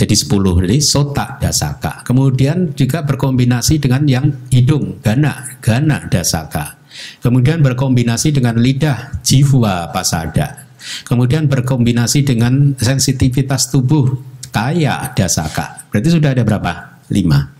Jadi 0.00 0.16
10 0.16 0.64
jadi 0.64 0.80
sota 0.80 1.36
dasaka. 1.36 2.00
Kemudian 2.08 2.72
juga 2.72 3.04
berkombinasi 3.04 3.84
dengan 3.84 4.08
yang 4.08 4.32
hidung, 4.48 4.96
gana, 5.04 5.60
gana 5.60 6.08
dasaka. 6.08 6.80
Kemudian 7.20 7.60
berkombinasi 7.60 8.32
dengan 8.32 8.56
lidah, 8.56 9.20
jiwa 9.20 9.92
pasada. 9.92 10.72
Kemudian 11.04 11.52
berkombinasi 11.52 12.24
dengan 12.24 12.72
sensitivitas 12.80 13.68
tubuh, 13.68 14.16
kaya 14.48 15.12
dasaka. 15.12 15.84
Berarti 15.92 16.08
sudah 16.08 16.32
ada 16.32 16.48
berapa? 16.48 17.04
Lima. 17.12 17.52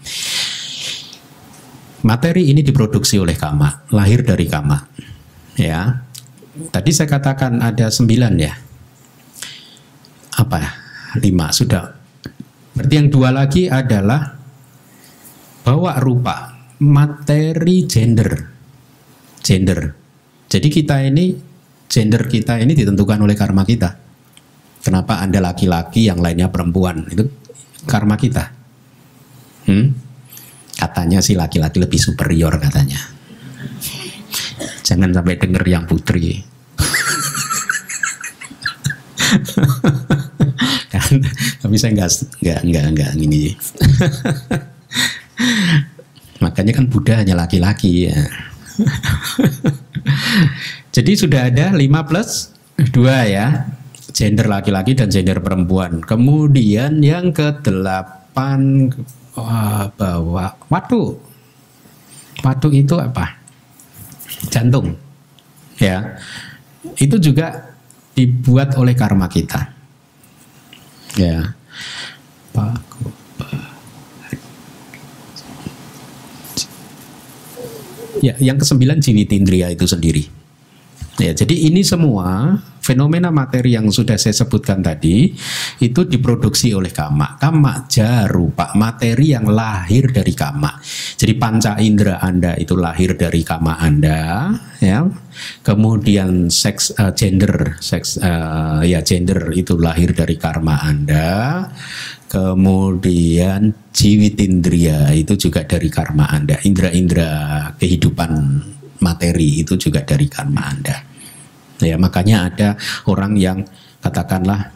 Materi 2.00 2.48
ini 2.48 2.64
diproduksi 2.64 3.20
oleh 3.20 3.37
kama, 3.37 3.85
lahir 3.92 4.24
dari 4.24 4.48
kama. 4.48 4.81
Ya, 5.61 6.09
tadi 6.72 6.88
saya 6.96 7.12
katakan 7.12 7.61
ada 7.61 7.92
sembilan 7.92 8.33
ya. 8.40 8.57
Apa? 10.40 10.57
ya? 10.57 10.70
Lima 11.20 11.53
sudah. 11.53 11.99
Berarti 12.81 12.97
yang 12.97 13.12
dua 13.12 13.29
lagi 13.29 13.69
adalah 13.69 14.25
bawa 15.61 16.01
rupa, 16.01 16.57
materi 16.81 17.85
gender, 17.85 18.33
gender. 19.45 19.93
Jadi 20.49 20.73
kita 20.73 21.05
ini 21.05 21.37
gender 21.85 22.25
kita 22.25 22.57
ini 22.57 22.73
ditentukan 22.73 23.21
oleh 23.21 23.37
karma 23.37 23.69
kita. 23.69 24.01
Kenapa 24.81 25.21
anda 25.21 25.45
laki-laki 25.45 26.09
yang 26.09 26.25
lainnya 26.25 26.49
perempuan 26.49 27.05
itu 27.12 27.29
karma 27.85 28.16
kita. 28.16 28.49
Hmm? 29.69 29.93
Katanya 30.73 31.21
sih 31.21 31.37
laki-laki 31.37 31.85
lebih 31.85 32.01
superior 32.01 32.57
katanya. 32.57 32.97
Jangan 34.88 35.12
sampai 35.12 35.37
denger 35.37 35.64
yang 35.69 35.85
putri. 35.85 36.40
kan, 41.11 41.18
tapi 41.66 41.75
saya 41.75 41.90
nggak 41.99 42.11
nggak 42.38 42.61
nggak 42.70 42.87
nggak 42.94 43.11
gini. 43.18 43.51
Makanya 46.44 46.73
kan 46.73 46.88
Buddha 46.88 47.20
hanya 47.20 47.37
laki-laki 47.37 48.09
ya. 48.09 48.16
Jadi 50.94 51.12
sudah 51.12 51.53
ada 51.53 51.77
5 51.77 52.09
plus 52.09 52.57
2 52.81 52.96
ya. 53.29 53.68
Gender 54.11 54.49
laki-laki 54.49 54.96
dan 54.96 55.12
gender 55.12 55.38
perempuan. 55.38 56.01
Kemudian 56.03 56.99
yang 57.05 57.31
ke-8 57.31 58.37
Wah, 59.38 59.87
bawa 59.94 60.59
watu. 60.66 61.14
Watu 62.42 62.68
itu 62.75 62.99
apa? 62.99 63.38
Jantung. 64.51 64.99
Ya. 65.79 66.18
Itu 66.99 67.23
juga 67.23 67.70
dibuat 68.16 68.75
oleh 68.75 68.99
karma 68.99 69.31
kita. 69.31 69.80
Ya. 71.18 71.55
Ya, 78.20 78.37
yang 78.37 78.61
kesembilan 78.61 79.01
jiwitindria 79.01 79.73
itu 79.73 79.88
sendiri. 79.88 80.39
Ya, 81.18 81.35
jadi 81.35 81.53
ini 81.68 81.83
semua 81.83 82.61
fenomena 82.81 83.29
materi 83.29 83.77
yang 83.77 83.92
sudah 83.92 84.16
saya 84.16 84.33
sebutkan 84.33 84.81
tadi 84.81 85.31
itu 85.85 86.01
diproduksi 86.09 86.73
oleh 86.73 86.90
kama. 86.90 87.37
Kama 87.37 87.87
jarupa, 87.87 88.73
materi 88.73 89.37
yang 89.37 89.46
lahir 89.53 90.09
dari 90.11 90.33
kama. 90.33 90.81
Jadi 91.20 91.33
panca 91.37 91.77
indera 91.77 92.18
Anda 92.25 92.57
itu 92.57 92.73
lahir 92.75 93.14
dari 93.20 93.44
kama 93.44 93.77
Anda, 93.79 94.55
ya. 94.81 95.05
Kemudian 95.61 96.49
seks 96.49 96.96
uh, 96.96 97.12
gender, 97.12 97.77
seks 97.85 98.16
uh, 98.20 98.81
ya 98.81 99.05
gender 99.05 99.53
itu 99.53 99.77
lahir 99.77 100.16
dari 100.16 100.40
karma 100.40 100.81
Anda. 100.81 101.68
Kemudian 102.31 103.90
jiwitindria 103.92 105.12
itu 105.12 105.37
juga 105.37 105.66
dari 105.66 105.90
karma 105.92 106.31
Anda. 106.33 106.62
Indra-indra 106.62 107.31
kehidupan 107.77 108.31
materi 109.00 109.64
itu 109.64 109.76
juga 109.76 110.04
dari 110.04 110.28
karma 110.28 110.70
Anda. 110.70 110.96
Ya, 111.80 111.96
makanya 111.96 112.52
ada 112.52 112.68
orang 113.08 113.40
yang 113.40 113.64
katakanlah 114.04 114.72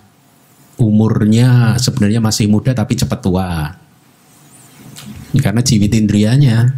umurnya 0.80 1.76
sebenarnya 1.76 2.20
masih 2.24 2.48
muda 2.48 2.72
tapi 2.72 2.96
cepat 2.96 3.20
tua. 3.20 3.76
Karena 5.34 5.60
jiwit 5.60 5.92
indrianya 5.92 6.72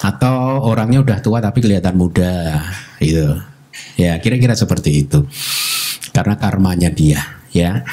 atau 0.00 0.62
orangnya 0.62 1.02
udah 1.02 1.18
tua 1.20 1.42
tapi 1.42 1.64
kelihatan 1.64 1.96
muda 1.98 2.62
gitu. 3.02 3.40
Ya, 3.96 4.16
kira-kira 4.20 4.56
seperti 4.56 5.04
itu. 5.04 5.24
Karena 6.12 6.36
karmanya 6.40 6.88
dia, 6.88 7.20
ya. 7.52 7.84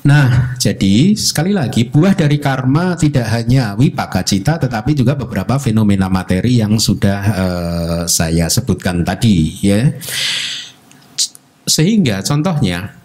Nah, 0.00 0.56
jadi 0.56 1.12
sekali 1.12 1.52
lagi 1.52 1.84
buah 1.84 2.16
dari 2.16 2.40
karma 2.40 2.96
tidak 2.96 3.28
hanya 3.36 3.76
wipaka 3.76 4.24
cita 4.24 4.56
tetapi 4.56 4.96
juga 4.96 5.12
beberapa 5.12 5.60
fenomena 5.60 6.08
materi 6.08 6.56
yang 6.56 6.80
sudah 6.80 7.20
uh, 7.20 8.02
saya 8.08 8.48
sebutkan 8.48 9.04
tadi 9.04 9.60
ya. 9.60 9.92
Sehingga 11.68 12.24
contohnya 12.24 12.96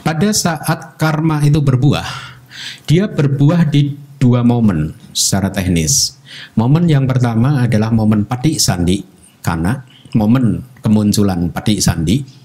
pada 0.00 0.32
saat 0.32 0.96
karma 0.96 1.44
itu 1.44 1.60
berbuah, 1.60 2.08
dia 2.88 3.04
berbuah 3.04 3.68
di 3.68 4.00
dua 4.16 4.40
momen 4.40 4.96
secara 5.12 5.52
teknis. 5.52 6.16
Momen 6.56 6.88
yang 6.88 7.04
pertama 7.04 7.60
adalah 7.60 7.92
momen 7.92 8.24
patik 8.24 8.56
sandi, 8.56 9.04
karena 9.44 9.84
momen 10.16 10.64
kemunculan 10.80 11.52
patik 11.52 11.84
sandi. 11.84 12.43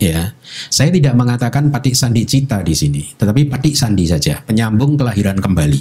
Ya, 0.00 0.32
saya 0.72 0.88
tidak 0.88 1.12
mengatakan 1.12 1.68
patik 1.68 1.92
sandi 1.92 2.24
cita 2.24 2.64
di 2.64 2.72
sini, 2.72 3.04
tetapi 3.20 3.44
patik 3.52 3.76
sandi 3.76 4.08
saja, 4.08 4.40
penyambung 4.40 4.96
kelahiran 4.96 5.36
kembali 5.36 5.80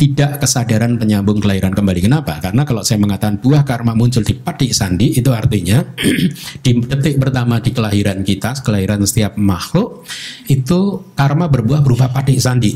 tidak 0.00 0.40
kesadaran 0.40 0.96
penyambung 0.96 1.44
kelahiran 1.44 1.76
kembali. 1.76 2.00
Kenapa? 2.08 2.40
Karena 2.40 2.64
kalau 2.64 2.80
saya 2.80 2.96
mengatakan 3.04 3.36
buah 3.36 3.68
karma 3.68 3.92
muncul 3.92 4.24
di 4.24 4.32
patik 4.32 4.72
sandi, 4.72 5.12
itu 5.12 5.28
artinya 5.28 5.84
di 6.64 6.72
detik 6.80 7.20
pertama 7.20 7.60
di 7.60 7.68
kelahiran 7.68 8.24
kita, 8.24 8.64
kelahiran 8.64 9.04
setiap 9.04 9.36
makhluk, 9.36 10.08
itu 10.48 11.04
karma 11.12 11.52
berbuah 11.52 11.84
berupa 11.84 12.08
patik 12.08 12.40
sandi. 12.40 12.72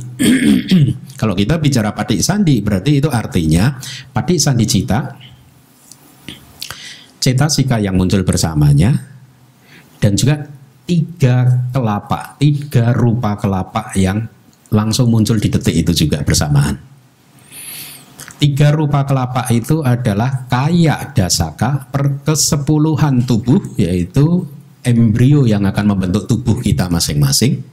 kalau 1.20 1.33
kita 1.33 1.57
bicara 1.57 1.96
patik 1.96 2.20
sandi, 2.20 2.61
berarti 2.61 3.00
itu 3.00 3.09
artinya 3.09 3.72
patik 4.12 4.37
sandi 4.37 4.68
cita, 4.68 5.16
cetasika 7.24 7.81
yang 7.81 7.96
muncul 7.96 8.20
bersamanya, 8.20 9.13
dan 10.05 10.21
juga 10.21 10.37
tiga 10.85 11.64
kelapa, 11.73 12.37
tiga 12.37 12.93
rupa 12.93 13.40
kelapa 13.40 13.88
yang 13.97 14.29
langsung 14.69 15.09
muncul 15.09 15.40
di 15.40 15.49
detik 15.49 15.73
itu 15.73 16.05
juga 16.05 16.21
bersamaan. 16.21 16.77
Tiga 18.37 18.77
rupa 18.77 19.09
kelapa 19.09 19.49
itu 19.49 19.81
adalah 19.81 20.45
kaya 20.45 21.17
dasaka 21.17 21.88
per 21.88 22.21
kesepuluhan 22.21 23.25
tubuh 23.25 23.64
yaitu 23.81 24.45
embrio 24.85 25.49
yang 25.49 25.64
akan 25.64 25.97
membentuk 25.97 26.29
tubuh 26.29 26.61
kita 26.61 26.93
masing-masing. 26.93 27.64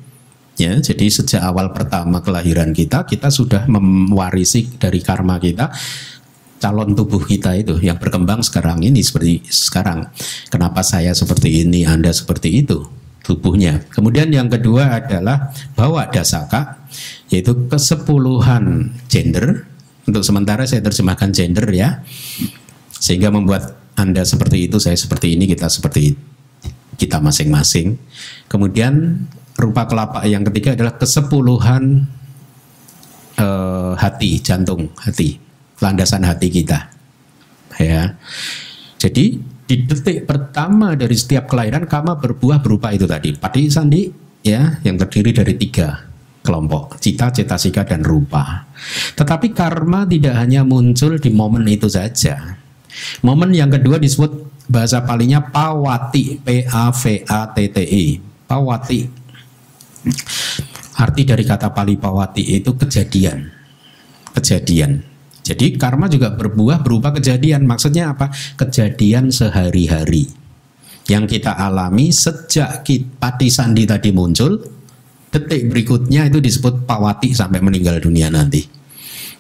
Ya, 0.56 0.80
jadi 0.80 1.12
sejak 1.12 1.44
awal 1.44 1.76
pertama 1.76 2.24
kelahiran 2.24 2.72
kita 2.72 3.04
kita 3.04 3.28
sudah 3.28 3.68
mewarisi 3.68 4.72
dari 4.80 5.04
karma 5.04 5.36
kita 5.36 5.68
calon 6.62 6.94
tubuh 6.94 7.26
kita 7.26 7.58
itu 7.58 7.82
yang 7.82 7.98
berkembang 7.98 8.46
sekarang 8.46 8.86
ini 8.86 9.02
seperti 9.02 9.42
sekarang. 9.50 10.06
Kenapa 10.54 10.86
saya 10.86 11.12
seperti 11.18 11.66
ini, 11.66 11.84
Anda 11.90 12.14
seperti 12.14 12.62
itu 12.62 12.86
tubuhnya. 13.26 13.82
Kemudian 13.90 14.30
yang 14.30 14.50
kedua 14.50 15.02
adalah 15.02 15.50
bawa 15.74 16.10
dasaka 16.10 16.86
yaitu 17.34 17.70
kesepuluhan 17.70 18.94
gender 19.10 19.66
untuk 20.06 20.22
sementara 20.26 20.66
saya 20.70 20.86
terjemahkan 20.86 21.34
gender 21.34 21.66
ya. 21.74 22.06
Sehingga 23.02 23.34
membuat 23.34 23.82
Anda 23.98 24.22
seperti 24.22 24.70
itu, 24.70 24.78
saya 24.78 24.94
seperti 24.94 25.34
ini, 25.34 25.50
kita 25.50 25.66
seperti 25.66 26.14
kita 27.02 27.18
masing-masing. 27.18 27.98
Kemudian 28.46 29.26
rupa 29.58 29.90
kelapa 29.90 30.22
yang 30.30 30.46
ketiga 30.46 30.78
adalah 30.78 30.98
kesepuluhan 31.02 32.06
uh, 33.42 33.94
hati, 33.98 34.38
jantung 34.42 34.94
hati, 35.02 35.42
landasan 35.82 36.24
hati 36.24 36.48
kita. 36.48 36.88
Ya. 37.82 38.16
Jadi 39.02 39.42
di 39.42 39.76
detik 39.88 40.30
pertama 40.30 40.94
dari 40.94 41.18
setiap 41.18 41.50
kelahiran 41.50 41.90
kama 41.90 42.22
berbuah 42.22 42.62
berupa 42.62 42.94
itu 42.94 43.10
tadi. 43.10 43.34
Padi 43.34 43.68
sandi 43.68 44.06
ya 44.46 44.78
yang 44.86 44.96
terdiri 45.02 45.34
dari 45.34 45.58
tiga 45.58 46.06
kelompok 46.42 46.98
cita, 47.02 47.34
cetasika 47.34 47.86
dan 47.86 48.06
rupa. 48.06 48.66
Tetapi 49.18 49.54
karma 49.54 50.06
tidak 50.06 50.38
hanya 50.38 50.62
muncul 50.66 51.18
di 51.18 51.30
momen 51.34 51.66
itu 51.70 51.90
saja. 51.90 52.58
Momen 53.26 53.56
yang 53.56 53.72
kedua 53.72 53.98
disebut 53.98 54.66
bahasa 54.68 55.02
palingnya 55.02 55.42
pawati, 55.50 56.42
P 56.42 56.66
A 56.68 56.92
V 56.92 57.24
A 57.26 57.50
T 57.50 57.58
T 57.72 57.78
I. 57.82 58.06
Pawati. 58.46 59.00
Arti 61.00 61.22
dari 61.24 61.48
kata 61.48 61.72
pali 61.72 61.96
pawati 61.96 62.60
itu 62.60 62.76
kejadian. 62.76 63.48
Kejadian. 64.36 65.11
Jadi 65.42 65.74
karma 65.76 66.06
juga 66.06 66.34
berbuah 66.34 66.86
berupa 66.86 67.10
kejadian. 67.18 67.66
Maksudnya 67.66 68.14
apa? 68.14 68.30
Kejadian 68.58 69.34
sehari-hari. 69.34 70.42
yang 71.10 71.26
kita 71.28 71.58
alami 71.58 72.14
sejak 72.14 72.88
pati 73.20 73.52
sandi 73.52 73.84
tadi 73.84 74.16
muncul, 74.16 74.56
detik 75.28 75.68
berikutnya 75.68 76.32
itu 76.32 76.40
disebut 76.40 76.86
pawati 76.88 77.36
sampai 77.36 77.60
meninggal 77.60 78.00
dunia 78.00 78.32
nanti. 78.32 78.64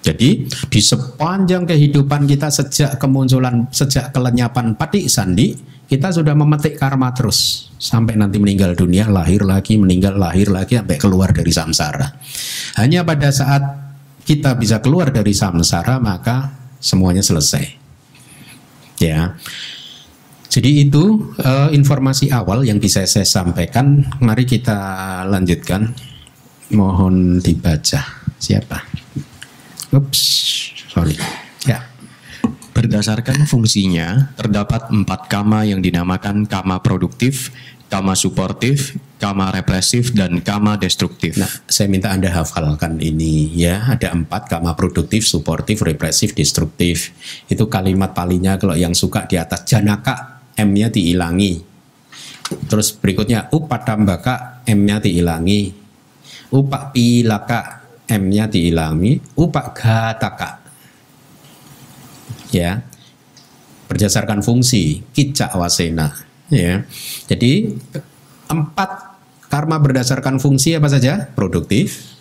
Jadi 0.02 0.50
di 0.50 0.82
sepanjang 0.82 1.70
kehidupan 1.70 2.26
kita 2.26 2.50
sejak 2.50 2.98
kemunculan, 2.98 3.70
sejak 3.70 4.10
kelenyapan 4.10 4.74
pati 4.74 5.06
sandi, 5.06 5.54
kita 5.86 6.10
sudah 6.10 6.34
memetik 6.34 6.82
karma 6.82 7.14
terus 7.14 7.70
sampai 7.78 8.18
nanti 8.18 8.42
meninggal 8.42 8.74
dunia, 8.74 9.06
lahir 9.06 9.46
lagi, 9.46 9.78
meninggal, 9.78 10.18
lahir 10.18 10.50
lagi 10.50 10.82
sampai 10.82 10.98
keluar 10.98 11.30
dari 11.30 11.54
samsara. 11.54 12.18
Hanya 12.82 13.06
pada 13.06 13.30
saat 13.30 13.91
kita 14.26 14.54
bisa 14.58 14.80
keluar 14.80 15.10
dari 15.10 15.34
samsara 15.34 15.98
maka 15.98 16.54
semuanya 16.82 17.22
selesai. 17.22 17.64
Ya. 19.02 19.38
Jadi 20.52 20.84
itu 20.84 21.32
uh, 21.40 21.72
informasi 21.72 22.28
awal 22.28 22.68
yang 22.68 22.78
bisa 22.78 23.08
saya 23.08 23.24
sampaikan. 23.24 24.04
Mari 24.20 24.44
kita 24.44 24.78
lanjutkan. 25.26 25.96
Mohon 26.76 27.40
dibaca. 27.40 28.04
Siapa? 28.36 28.80
Ups, 29.96 30.22
sorry. 30.92 31.16
Ya. 31.64 31.88
Berdasarkan 32.72 33.48
fungsinya, 33.48 34.36
terdapat 34.36 34.92
empat 34.92 35.28
kama 35.28 35.68
yang 35.68 35.80
dinamakan 35.84 36.48
kama 36.48 36.80
produktif, 36.80 37.52
kama 37.92 38.16
suportif, 38.16 38.96
kama 39.20 39.52
represif, 39.52 40.16
dan 40.16 40.40
kama 40.40 40.80
destruktif. 40.80 41.36
Nah, 41.36 41.52
saya 41.68 41.92
minta 41.92 42.08
Anda 42.08 42.32
hafalkan 42.32 42.96
ini 43.04 43.52
ya. 43.52 43.84
Ada 43.92 44.16
empat 44.16 44.48
kama 44.48 44.72
produktif, 44.80 45.28
suportif, 45.28 45.84
represif, 45.84 46.32
destruktif. 46.32 47.12
Itu 47.52 47.68
kalimat 47.68 48.16
palingnya 48.16 48.56
kalau 48.56 48.80
yang 48.80 48.96
suka 48.96 49.28
di 49.28 49.36
atas 49.36 49.68
janaka 49.68 50.40
M-nya 50.56 50.88
dihilangi. 50.88 51.68
Terus 52.72 52.96
berikutnya 52.96 53.52
upadambaka 53.52 54.64
M-nya 54.64 55.04
dihilangi. 55.04 55.76
Upak 56.56 56.96
pilaka 56.96 57.84
M-nya 58.08 58.48
dihilangi. 58.48 59.36
Upak 59.36 59.68
gataka. 59.76 60.64
Ya. 62.56 62.88
Berdasarkan 63.92 64.40
fungsi 64.40 65.04
kicak 65.12 65.52
wasena. 65.60 66.31
Ya. 66.52 66.84
Jadi 67.32 67.80
empat 68.52 69.16
karma 69.48 69.80
berdasarkan 69.80 70.38
fungsi 70.38 70.76
apa 70.76 70.92
saja? 70.92 71.32
Produktif, 71.32 72.20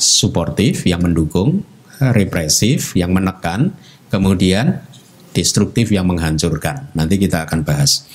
suportif 0.00 0.88
yang 0.88 1.04
mendukung, 1.04 1.62
represif 2.00 2.96
yang 2.96 3.12
menekan, 3.12 3.76
kemudian 4.08 4.80
destruktif 5.36 5.92
yang 5.92 6.08
menghancurkan. 6.08 6.88
Nanti 6.96 7.20
kita 7.20 7.44
akan 7.44 7.62
bahas. 7.62 8.08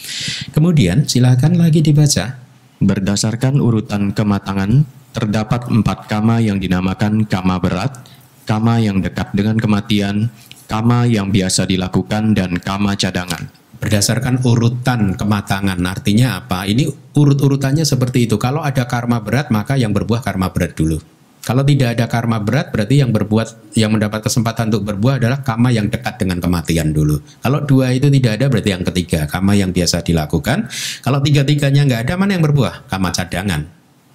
Kemudian 0.50 1.06
silakan 1.06 1.62
lagi 1.62 1.86
dibaca. 1.86 2.42
Berdasarkan 2.84 3.64
urutan 3.64 4.12
kematangan, 4.12 4.84
terdapat 5.16 5.72
empat 5.72 6.10
kama 6.12 6.44
yang 6.44 6.60
dinamakan 6.60 7.24
kama 7.24 7.62
berat, 7.62 7.96
kama 8.44 8.82
yang 8.84 9.00
dekat 9.00 9.32
dengan 9.32 9.56
kematian, 9.56 10.28
kama 10.68 11.08
yang 11.08 11.32
biasa 11.32 11.64
dilakukan, 11.64 12.36
dan 12.36 12.60
kama 12.60 12.98
cadangan. 13.00 13.63
Berdasarkan 13.84 14.40
urutan 14.48 15.20
kematangan, 15.20 15.76
artinya 15.84 16.40
apa? 16.40 16.64
Ini 16.64 16.88
urut-urutannya 17.12 17.84
seperti 17.84 18.32
itu. 18.32 18.40
Kalau 18.40 18.64
ada 18.64 18.88
karma 18.88 19.20
berat, 19.20 19.52
maka 19.52 19.76
yang 19.76 19.92
berbuah 19.92 20.24
karma 20.24 20.48
berat 20.56 20.72
dulu. 20.72 21.04
Kalau 21.44 21.60
tidak 21.68 22.00
ada 22.00 22.08
karma 22.08 22.40
berat 22.40 22.72
berarti 22.72 23.04
yang 23.04 23.12
berbuat 23.12 23.76
yang 23.76 23.92
mendapat 23.92 24.24
kesempatan 24.24 24.72
untuk 24.72 24.88
berbuah 24.88 25.20
adalah 25.20 25.44
karma 25.44 25.76
yang 25.76 25.92
dekat 25.92 26.16
dengan 26.16 26.40
kematian 26.40 26.96
dulu. 26.96 27.20
Kalau 27.44 27.60
dua 27.68 27.92
itu 27.92 28.08
tidak 28.08 28.40
ada 28.40 28.48
berarti 28.48 28.72
yang 28.72 28.84
ketiga 28.88 29.28
karma 29.28 29.52
yang 29.52 29.76
biasa 29.76 30.08
dilakukan. 30.08 30.72
Kalau 31.04 31.20
tiga-tiganya 31.20 31.84
nggak 31.84 32.02
ada 32.08 32.14
mana 32.16 32.40
yang 32.40 32.48
berbuah? 32.48 32.88
Karma 32.88 33.12
cadangan. 33.12 33.68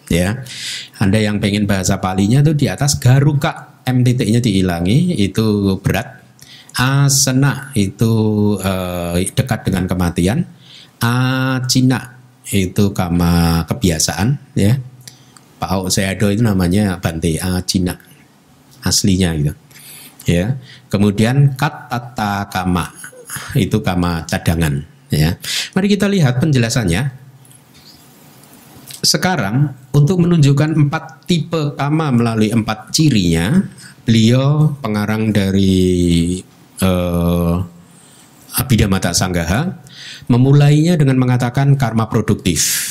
Ya, 0.09 0.41
Anda 0.97 1.21
yang 1.21 1.37
pengen 1.37 1.69
bahasa 1.69 2.01
palinya 2.01 2.41
tuh 2.41 2.57
di 2.57 2.65
atas 2.65 2.97
garuka 2.97 3.85
m 3.85 4.01
titiknya 4.01 4.41
dihilangi 4.41 5.21
itu 5.21 5.77
berat. 5.85 6.18
Asena 6.79 7.75
itu 7.75 8.15
eh, 8.63 9.27
dekat 9.35 9.67
dengan 9.67 9.91
kematian. 9.91 10.47
Acina 11.03 12.19
itu 12.55 12.95
kama 12.95 13.67
kebiasaan 13.67 14.55
ya. 14.55 14.79
Pak 15.59 15.69
Ahok 15.75 15.91
Seado 15.91 16.31
itu 16.31 16.39
namanya 16.39 17.03
Bante 17.03 17.35
A 17.43 17.59
Cina 17.67 17.99
aslinya 18.87 19.35
gitu 19.35 19.53
ya. 20.31 20.55
Kemudian 20.87 21.59
katata 21.59 22.47
kama 22.47 22.95
itu 23.59 23.83
kama 23.83 24.23
cadangan 24.31 24.87
ya. 25.11 25.35
Mari 25.75 25.87
kita 25.91 26.07
lihat 26.07 26.39
penjelasannya. 26.39 27.27
Sekarang 28.99 29.75
untuk 29.95 30.19
menunjukkan 30.23 30.75
empat 30.75 31.27
tipe 31.27 31.75
kama 31.79 32.11
melalui 32.11 32.51
empat 32.51 32.91
cirinya 32.91 33.63
beliau 34.03 34.75
pengarang 34.83 35.31
dari 35.31 36.43
uh, 36.83 37.57
Abhidhamma 38.59 38.99
Sanggaha 39.13 39.79
memulainya 40.27 40.99
dengan 40.99 41.21
mengatakan 41.21 41.79
karma 41.79 42.11
produktif 42.11 42.89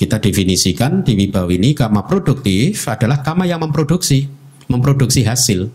kita 0.00 0.16
definisikan 0.16 1.04
di 1.04 1.12
Wibawini 1.12 1.76
kama 1.76 2.08
produktif 2.08 2.88
adalah 2.88 3.20
kama 3.20 3.44
yang 3.44 3.60
memproduksi, 3.60 4.32
memproduksi 4.72 5.28
hasil 5.28 5.68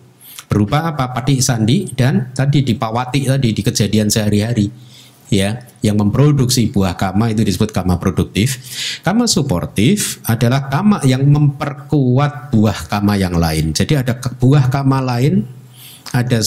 berupa 0.49 0.89
apa? 0.89 1.13
Pati 1.13 1.45
sandi 1.45 1.85
dan 1.93 2.33
tadi 2.33 2.65
dipawati 2.65 3.29
tadi 3.29 3.53
di 3.53 3.61
kejadian 3.61 4.09
sehari-hari 4.09 4.65
ya 5.29 5.61
yang 5.85 6.01
memproduksi 6.01 6.73
buah 6.73 6.97
kama 6.97 7.37
itu 7.37 7.45
disebut 7.45 7.69
kama 7.69 8.01
produktif. 8.01 8.57
Kama 9.05 9.29
suportif 9.29 10.17
adalah 10.25 10.73
kama 10.73 11.05
yang 11.05 11.21
memperkuat 11.21 12.49
buah 12.49 12.89
kama 12.89 13.21
yang 13.21 13.37
lain. 13.37 13.77
Jadi 13.77 13.93
ada 13.93 14.17
buah 14.17 14.73
kama 14.73 15.05
lain, 15.05 15.45
ada 16.13 16.39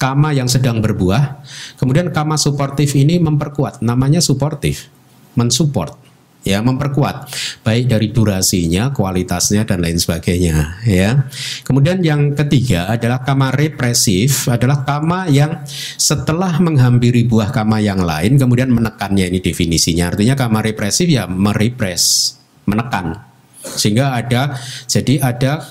kama 0.00 0.32
yang 0.32 0.48
sedang 0.48 0.80
berbuah. 0.80 1.44
Kemudian 1.76 2.14
kama 2.14 2.40
suportif 2.40 2.96
ini 2.96 3.20
memperkuat, 3.20 3.84
namanya 3.84 4.22
suportif, 4.24 4.88
mensupport 5.36 6.04
ya 6.44 6.60
memperkuat 6.60 7.32
baik 7.64 7.88
dari 7.88 8.12
durasinya, 8.12 8.92
kualitasnya 8.92 9.64
dan 9.64 9.80
lain 9.80 9.96
sebagainya 9.96 10.84
ya. 10.84 11.24
Kemudian 11.64 12.04
yang 12.04 12.36
ketiga 12.36 12.92
adalah 12.92 13.24
kama 13.24 13.50
represif 13.50 14.46
adalah 14.46 14.84
kama 14.84 15.26
yang 15.32 15.64
setelah 15.96 16.60
menghampiri 16.60 17.24
buah 17.24 17.48
kama 17.50 17.80
yang 17.80 18.04
lain 18.04 18.36
kemudian 18.36 18.70
menekannya 18.70 19.32
ini 19.32 19.40
definisinya. 19.40 20.12
Artinya 20.12 20.36
kama 20.36 20.60
represif 20.60 21.08
ya 21.08 21.24
merepres, 21.24 22.36
menekan. 22.68 23.24
Sehingga 23.64 24.12
ada 24.12 24.60
jadi 24.84 25.24
ada 25.24 25.64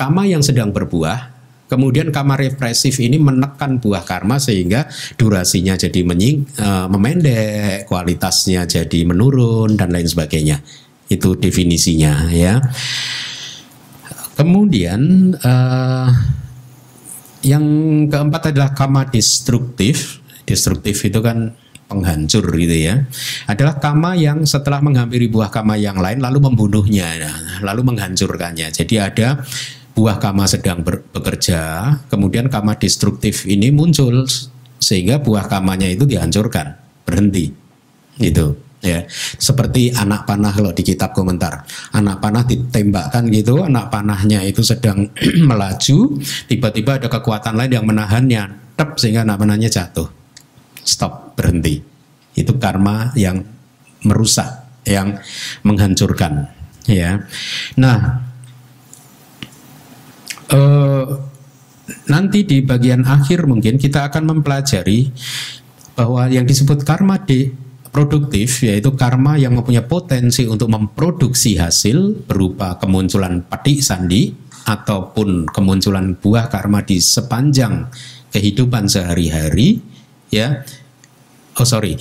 kama 0.00 0.24
yang 0.24 0.40
sedang 0.40 0.72
berbuah 0.72 1.37
Kemudian 1.68 2.08
kamar 2.08 2.40
represif 2.40 2.96
ini 2.96 3.20
menekan 3.20 3.76
buah 3.76 4.00
karma 4.08 4.40
sehingga 4.40 4.88
durasinya 5.20 5.76
jadi 5.76 6.00
menying, 6.00 6.48
uh, 6.56 6.88
memendek, 6.88 7.84
kualitasnya 7.84 8.64
jadi 8.64 9.04
menurun 9.04 9.76
dan 9.76 9.92
lain 9.92 10.08
sebagainya. 10.08 10.64
Itu 11.12 11.36
definisinya 11.36 12.32
ya. 12.32 12.56
Kemudian 14.32 15.34
uh, 15.36 16.08
yang 17.44 17.64
keempat 18.08 18.56
adalah 18.56 18.72
kama 18.72 19.04
destruktif. 19.12 20.24
Destruktif 20.48 21.04
itu 21.04 21.20
kan 21.20 21.52
penghancur 21.88 22.44
gitu 22.56 22.76
ya. 22.76 23.04
Adalah 23.48 23.80
kama 23.80 24.16
yang 24.16 24.44
setelah 24.44 24.80
menghampiri 24.80 25.28
buah 25.28 25.52
kama 25.52 25.76
yang 25.80 26.00
lain 26.00 26.20
lalu 26.20 26.40
membunuhnya, 26.44 27.16
lalu 27.64 27.84
menghancurkannya. 27.84 28.68
Jadi 28.72 28.94
ada 29.00 29.42
buah 29.98 30.22
kama 30.22 30.46
sedang 30.46 30.86
bekerja, 30.86 31.90
kemudian 32.06 32.46
kama 32.46 32.78
destruktif 32.78 33.42
ini 33.50 33.74
muncul 33.74 34.22
sehingga 34.78 35.18
buah 35.18 35.50
kamanya 35.50 35.90
itu 35.90 36.06
dihancurkan, 36.06 36.78
berhenti. 37.02 37.50
Gitu 38.14 38.54
ya. 38.78 39.02
Seperti 39.42 39.90
anak 39.90 40.22
panah 40.22 40.54
kalau 40.54 40.70
di 40.70 40.86
kitab 40.86 41.10
komentar. 41.10 41.66
Anak 41.90 42.22
panah 42.22 42.46
ditembakkan 42.46 43.26
gitu, 43.34 43.66
anak 43.66 43.90
panahnya 43.90 44.46
itu 44.46 44.62
sedang 44.62 45.10
melaju, 45.50 46.14
tiba-tiba 46.46 47.02
ada 47.02 47.10
kekuatan 47.10 47.58
lain 47.58 47.82
yang 47.82 47.86
menahannya, 47.90 48.42
tep 48.78 49.02
sehingga 49.02 49.26
anak 49.26 49.42
panahnya 49.42 49.66
jatuh. 49.66 50.06
Stop, 50.86 51.34
berhenti. 51.34 51.82
Itu 52.38 52.54
karma 52.62 53.10
yang 53.18 53.42
merusak, 54.06 54.46
yang 54.86 55.18
menghancurkan, 55.66 56.54
ya. 56.86 57.26
Nah, 57.74 58.27
uh, 60.52 61.04
nanti 62.08 62.44
di 62.44 62.64
bagian 62.64 63.04
akhir 63.04 63.48
mungkin 63.48 63.76
kita 63.80 64.08
akan 64.12 64.36
mempelajari 64.36 65.12
bahwa 65.96 66.30
yang 66.30 66.46
disebut 66.46 66.84
karma 66.86 67.18
de 67.24 67.50
produktif 67.90 68.62
yaitu 68.62 68.94
karma 68.94 69.40
yang 69.40 69.56
mempunyai 69.56 69.82
potensi 69.82 70.44
untuk 70.44 70.70
memproduksi 70.70 71.58
hasil 71.58 72.28
berupa 72.28 72.76
kemunculan 72.78 73.42
padi 73.42 73.80
sandi 73.80 74.30
ataupun 74.68 75.48
kemunculan 75.48 76.14
buah 76.14 76.52
karma 76.52 76.84
di 76.84 77.00
sepanjang 77.00 77.88
kehidupan 78.28 78.86
sehari-hari 78.86 79.80
ya. 80.28 80.62
Oh 81.58 81.66
sorry. 81.66 81.96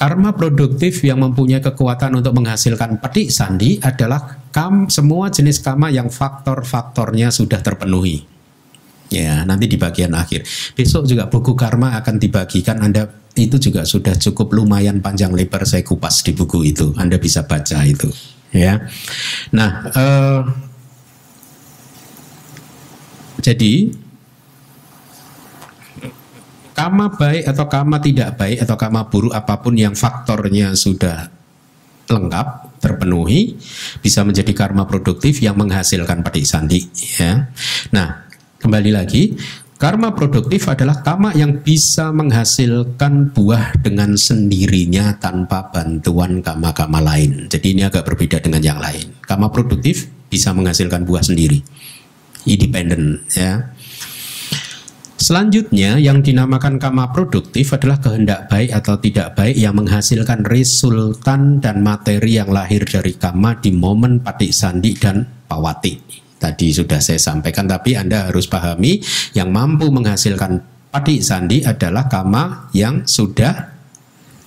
Karma 0.00 0.32
produktif 0.32 1.04
yang 1.04 1.20
mempunyai 1.20 1.60
kekuatan 1.60 2.24
untuk 2.24 2.32
menghasilkan 2.32 3.04
petik 3.04 3.28
sandi 3.28 3.76
adalah 3.84 4.39
kam 4.50 4.90
semua 4.90 5.30
jenis 5.30 5.62
karma 5.62 5.90
yang 5.90 6.10
faktor-faktornya 6.10 7.30
sudah 7.30 7.62
terpenuhi. 7.62 8.26
Ya, 9.10 9.42
nanti 9.42 9.66
di 9.66 9.74
bagian 9.74 10.14
akhir. 10.14 10.46
Besok 10.78 11.02
juga 11.10 11.26
buku 11.26 11.58
karma 11.58 11.98
akan 11.98 12.22
dibagikan. 12.22 12.78
Anda 12.78 13.10
itu 13.34 13.58
juga 13.58 13.82
sudah 13.82 14.14
cukup 14.14 14.54
lumayan 14.54 15.02
panjang 15.02 15.34
lebar 15.34 15.66
saya 15.66 15.82
kupas 15.82 16.22
di 16.22 16.30
buku 16.30 16.62
itu. 16.70 16.94
Anda 16.94 17.18
bisa 17.18 17.42
baca 17.42 17.82
itu. 17.82 18.06
Ya. 18.54 18.86
Nah, 19.50 19.70
eh, 19.90 20.40
jadi 23.42 23.90
kama 26.70 27.12
baik 27.18 27.44
atau 27.50 27.66
kama 27.66 27.98
tidak 27.98 28.38
baik 28.38 28.62
atau 28.62 28.76
kama 28.78 29.10
buruk 29.10 29.34
apa 29.34 29.58
pun 29.58 29.74
yang 29.74 29.98
faktornya 29.98 30.78
sudah 30.78 31.28
lengkap 32.06 32.69
terpenuhi 32.80 33.60
bisa 34.00 34.24
menjadi 34.24 34.56
karma 34.56 34.88
produktif 34.88 35.44
yang 35.44 35.54
menghasilkan 35.60 36.24
petik 36.24 36.48
sandi 36.48 36.88
ya. 37.20 37.52
Nah, 37.92 38.30
Kembali 38.60 38.92
lagi, 38.92 39.40
karma 39.80 40.12
produktif 40.12 40.68
adalah 40.68 41.00
karma 41.00 41.32
yang 41.32 41.64
bisa 41.64 42.12
menghasilkan 42.12 43.32
buah 43.32 43.80
dengan 43.80 44.20
sendirinya 44.20 45.16
tanpa 45.16 45.72
bantuan 45.72 46.44
karma-karma 46.44 47.00
lain. 47.00 47.48
Jadi 47.48 47.72
ini 47.72 47.88
agak 47.88 48.04
berbeda 48.04 48.36
dengan 48.44 48.60
yang 48.60 48.76
lain. 48.76 49.16
Karma 49.24 49.48
produktif 49.48 50.12
bisa 50.28 50.52
menghasilkan 50.52 51.08
buah 51.08 51.24
sendiri, 51.24 51.64
independen 52.44 53.24
ya. 53.32 53.72
Selanjutnya 55.20 56.00
yang 56.00 56.24
dinamakan 56.24 56.80
karma 56.80 57.12
produktif 57.12 57.76
adalah 57.76 58.00
kehendak 58.00 58.48
baik 58.48 58.72
atau 58.72 58.96
tidak 58.96 59.36
baik 59.36 59.52
yang 59.52 59.76
menghasilkan 59.76 60.48
resultan 60.48 61.60
dan 61.60 61.84
materi 61.84 62.40
yang 62.40 62.48
lahir 62.48 62.88
dari 62.88 63.12
karma 63.20 63.52
di 63.60 63.68
momen 63.68 64.24
patik 64.24 64.48
sandi 64.48 64.96
dan 64.96 65.20
pawati. 65.44 66.00
Tadi 66.40 66.72
sudah 66.72 67.04
saya 67.04 67.20
sampaikan 67.20 67.68
tapi 67.68 68.00
Anda 68.00 68.32
harus 68.32 68.48
pahami 68.48 69.04
yang 69.36 69.52
mampu 69.52 69.92
menghasilkan 69.92 70.56
padi 70.88 71.20
sandi 71.20 71.68
adalah 71.68 72.08
kama 72.08 72.72
yang 72.72 73.04
sudah 73.04 73.76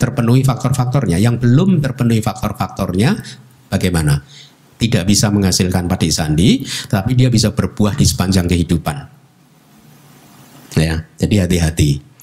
terpenuhi 0.01 0.41
faktor-faktornya. 0.41 1.21
Yang 1.21 1.45
belum 1.45 1.86
terpenuhi 1.86 2.26
faktor-faktornya 2.26 3.13
bagaimana? 3.69 4.26
Tidak 4.82 5.05
bisa 5.05 5.30
menghasilkan 5.30 5.86
padi 5.86 6.09
sandi 6.09 6.65
tapi 6.89 7.13
dia 7.13 7.30
bisa 7.30 7.53
berbuah 7.53 7.93
di 7.93 8.09
sepanjang 8.09 8.49
kehidupan 8.49 9.12
ya 10.78 11.05
jadi 11.17 11.47
hati-hati 11.47 12.13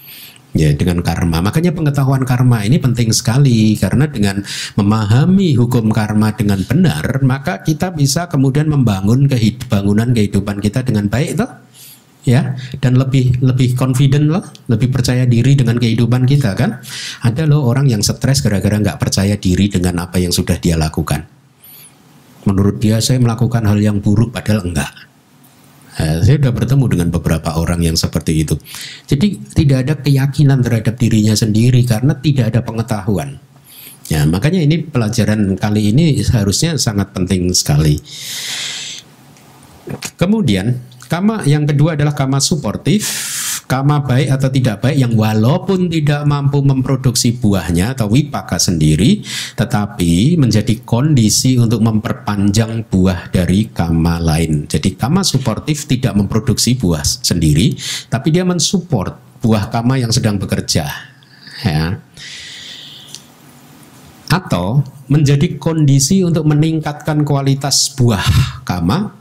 ya 0.55 0.74
dengan 0.74 1.03
karma. 1.03 1.42
Makanya 1.42 1.70
pengetahuan 1.74 2.22
karma 2.26 2.62
ini 2.66 2.78
penting 2.82 3.14
sekali 3.14 3.74
karena 3.78 4.11
dengan 4.11 4.42
memahami 4.74 5.55
hukum 5.59 5.90
karma 5.94 6.34
dengan 6.34 6.62
benar, 6.66 7.22
maka 7.22 7.62
kita 7.62 7.94
bisa 7.94 8.26
kemudian 8.26 8.66
membangun 8.66 9.30
kehidupan 9.30 10.14
kehidupan 10.14 10.57
kita 10.62 10.82
dengan 10.82 11.07
baik 11.07 11.38
toh. 11.38 11.51
Ya, 12.20 12.53
dan 12.84 13.01
lebih 13.01 13.40
lebih 13.40 13.72
confident 13.80 14.28
loh, 14.28 14.44
lebih 14.68 14.92
percaya 14.92 15.24
diri 15.24 15.57
dengan 15.57 15.80
kehidupan 15.80 16.28
kita 16.28 16.53
kan. 16.53 16.76
Ada 17.24 17.48
loh 17.48 17.64
orang 17.64 17.88
yang 17.88 18.05
stres 18.05 18.44
gara-gara 18.44 18.76
nggak 18.76 19.01
percaya 19.01 19.40
diri 19.40 19.72
dengan 19.72 20.05
apa 20.05 20.20
yang 20.20 20.28
sudah 20.28 20.61
dia 20.61 20.76
lakukan. 20.76 21.24
Menurut 22.44 22.76
dia 22.76 23.01
saya 23.01 23.16
melakukan 23.24 23.64
hal 23.64 23.80
yang 23.80 24.05
buruk 24.05 24.36
padahal 24.36 24.68
enggak 24.68 25.09
Nah, 26.01 26.24
saya 26.24 26.40
sudah 26.40 26.57
bertemu 26.57 26.84
dengan 26.88 27.09
beberapa 27.12 27.61
orang 27.61 27.84
yang 27.84 27.92
seperti 27.92 28.40
itu. 28.40 28.57
Jadi 29.05 29.36
tidak 29.53 29.78
ada 29.84 29.94
keyakinan 30.01 30.64
terhadap 30.64 30.96
dirinya 30.96 31.36
sendiri 31.36 31.84
karena 31.84 32.16
tidak 32.16 32.57
ada 32.57 32.64
pengetahuan. 32.64 33.36
Ya, 34.09 34.24
makanya 34.24 34.64
ini 34.64 34.80
pelajaran 34.80 35.61
kali 35.61 35.92
ini 35.92 36.16
seharusnya 36.24 36.80
sangat 36.80 37.12
penting 37.12 37.53
sekali. 37.53 38.01
Kemudian, 40.16 40.80
kama 41.12 41.44
yang 41.44 41.68
kedua 41.68 42.01
adalah 42.01 42.16
kama 42.16 42.40
suportif 42.40 43.05
kama 43.71 44.03
baik 44.03 44.35
atau 44.35 44.51
tidak 44.51 44.83
baik 44.83 44.99
yang 44.99 45.14
walaupun 45.14 45.87
tidak 45.87 46.27
mampu 46.27 46.59
memproduksi 46.59 47.39
buahnya 47.39 47.95
atau 47.95 48.11
wipaka 48.11 48.59
sendiri 48.59 49.23
tetapi 49.55 50.35
menjadi 50.35 50.83
kondisi 50.83 51.55
untuk 51.55 51.79
memperpanjang 51.79 52.91
buah 52.91 53.31
dari 53.31 53.71
kama 53.71 54.18
lain. 54.18 54.66
Jadi 54.66 54.99
kama 54.99 55.23
suportif 55.23 55.87
tidak 55.87 56.18
memproduksi 56.18 56.75
buah 56.75 57.07
sendiri 57.07 57.79
tapi 58.11 58.35
dia 58.35 58.43
mensupport 58.43 59.14
buah 59.39 59.71
kama 59.71 60.03
yang 60.03 60.11
sedang 60.11 60.35
bekerja. 60.35 60.91
Ya. 61.62 62.03
Atau 64.35 64.83
menjadi 65.07 65.59
kondisi 65.62 66.27
untuk 66.27 66.43
meningkatkan 66.51 67.23
kualitas 67.23 67.95
buah 67.95 68.23
kama 68.66 69.20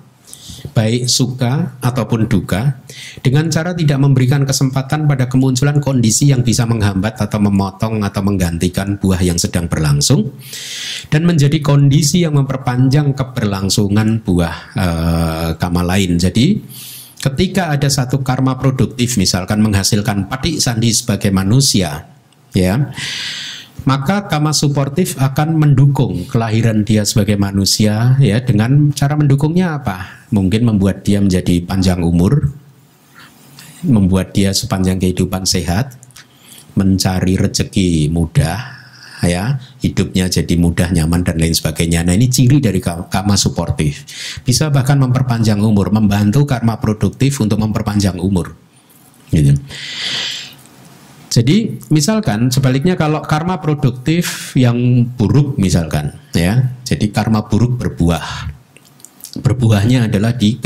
baik 0.71 1.07
suka 1.09 1.79
ataupun 1.79 2.27
duka, 2.27 2.79
dengan 3.23 3.47
cara 3.47 3.71
tidak 3.75 3.99
memberikan 3.99 4.43
kesempatan 4.43 5.07
pada 5.07 5.27
kemunculan 5.31 5.79
kondisi 5.79 6.29
yang 6.29 6.43
bisa 6.45 6.67
menghambat 6.67 7.17
atau 7.19 7.39
memotong 7.41 8.03
atau 8.03 8.21
menggantikan 8.23 8.99
buah 8.99 9.21
yang 9.23 9.39
sedang 9.39 9.67
berlangsung, 9.71 10.31
dan 11.09 11.25
menjadi 11.25 11.59
kondisi 11.63 12.23
yang 12.23 12.35
memperpanjang 12.35 13.15
keberlangsungan 13.15 14.21
buah 14.23 14.55
e, 14.75 14.87
kama 15.57 15.81
lain. 15.83 16.19
Jadi, 16.19 16.59
ketika 17.19 17.73
ada 17.73 17.87
satu 17.87 18.21
karma 18.21 18.59
produktif, 18.59 19.19
misalkan 19.19 19.63
menghasilkan 19.63 20.27
pati 20.27 20.59
sandi 20.59 20.91
sebagai 20.91 21.31
manusia, 21.31 22.09
ya 22.53 22.89
maka 23.87 24.27
kama 24.27 24.51
suportif 24.51 25.15
akan 25.19 25.55
mendukung 25.55 26.27
kelahiran 26.27 26.83
dia 26.83 27.05
sebagai 27.07 27.39
manusia 27.39 28.19
ya 28.19 28.39
dengan 28.43 28.91
cara 28.91 29.15
mendukungnya 29.15 29.79
apa? 29.79 30.27
Mungkin 30.33 30.67
membuat 30.67 31.05
dia 31.07 31.23
menjadi 31.23 31.63
panjang 31.63 32.03
umur, 32.03 32.51
membuat 33.85 34.35
dia 34.35 34.51
sepanjang 34.51 34.99
kehidupan 34.99 35.47
sehat, 35.47 35.95
mencari 36.75 37.39
rezeki 37.39 38.11
mudah 38.11 38.79
ya, 39.27 39.59
hidupnya 39.83 40.31
jadi 40.31 40.55
mudah, 40.55 40.95
nyaman 40.95 41.27
dan 41.27 41.35
lain 41.41 41.51
sebagainya. 41.51 42.07
Nah, 42.07 42.15
ini 42.15 42.31
ciri 42.31 42.63
dari 42.63 42.79
kama 42.83 43.35
suportif. 43.35 44.07
Bisa 44.47 44.71
bahkan 44.71 44.95
memperpanjang 44.95 45.59
umur, 45.59 45.91
membantu 45.91 46.47
karma 46.47 46.79
produktif 46.79 47.35
untuk 47.43 47.59
memperpanjang 47.59 48.15
umur. 48.21 48.55
Gitu. 49.29 49.53
Jadi 51.29 51.77
misalkan 51.93 52.49
sebaliknya 52.49 52.97
kalau 52.97 53.21
karma 53.21 53.61
produktif 53.61 54.57
yang 54.57 55.05
buruk 55.13 55.61
misalkan 55.61 56.17
ya, 56.33 56.73
jadi 56.81 57.05
karma 57.13 57.45
buruk 57.45 57.77
berbuah. 57.77 58.49
Berbuahnya 59.37 60.09
adalah 60.09 60.33
di 60.33 60.57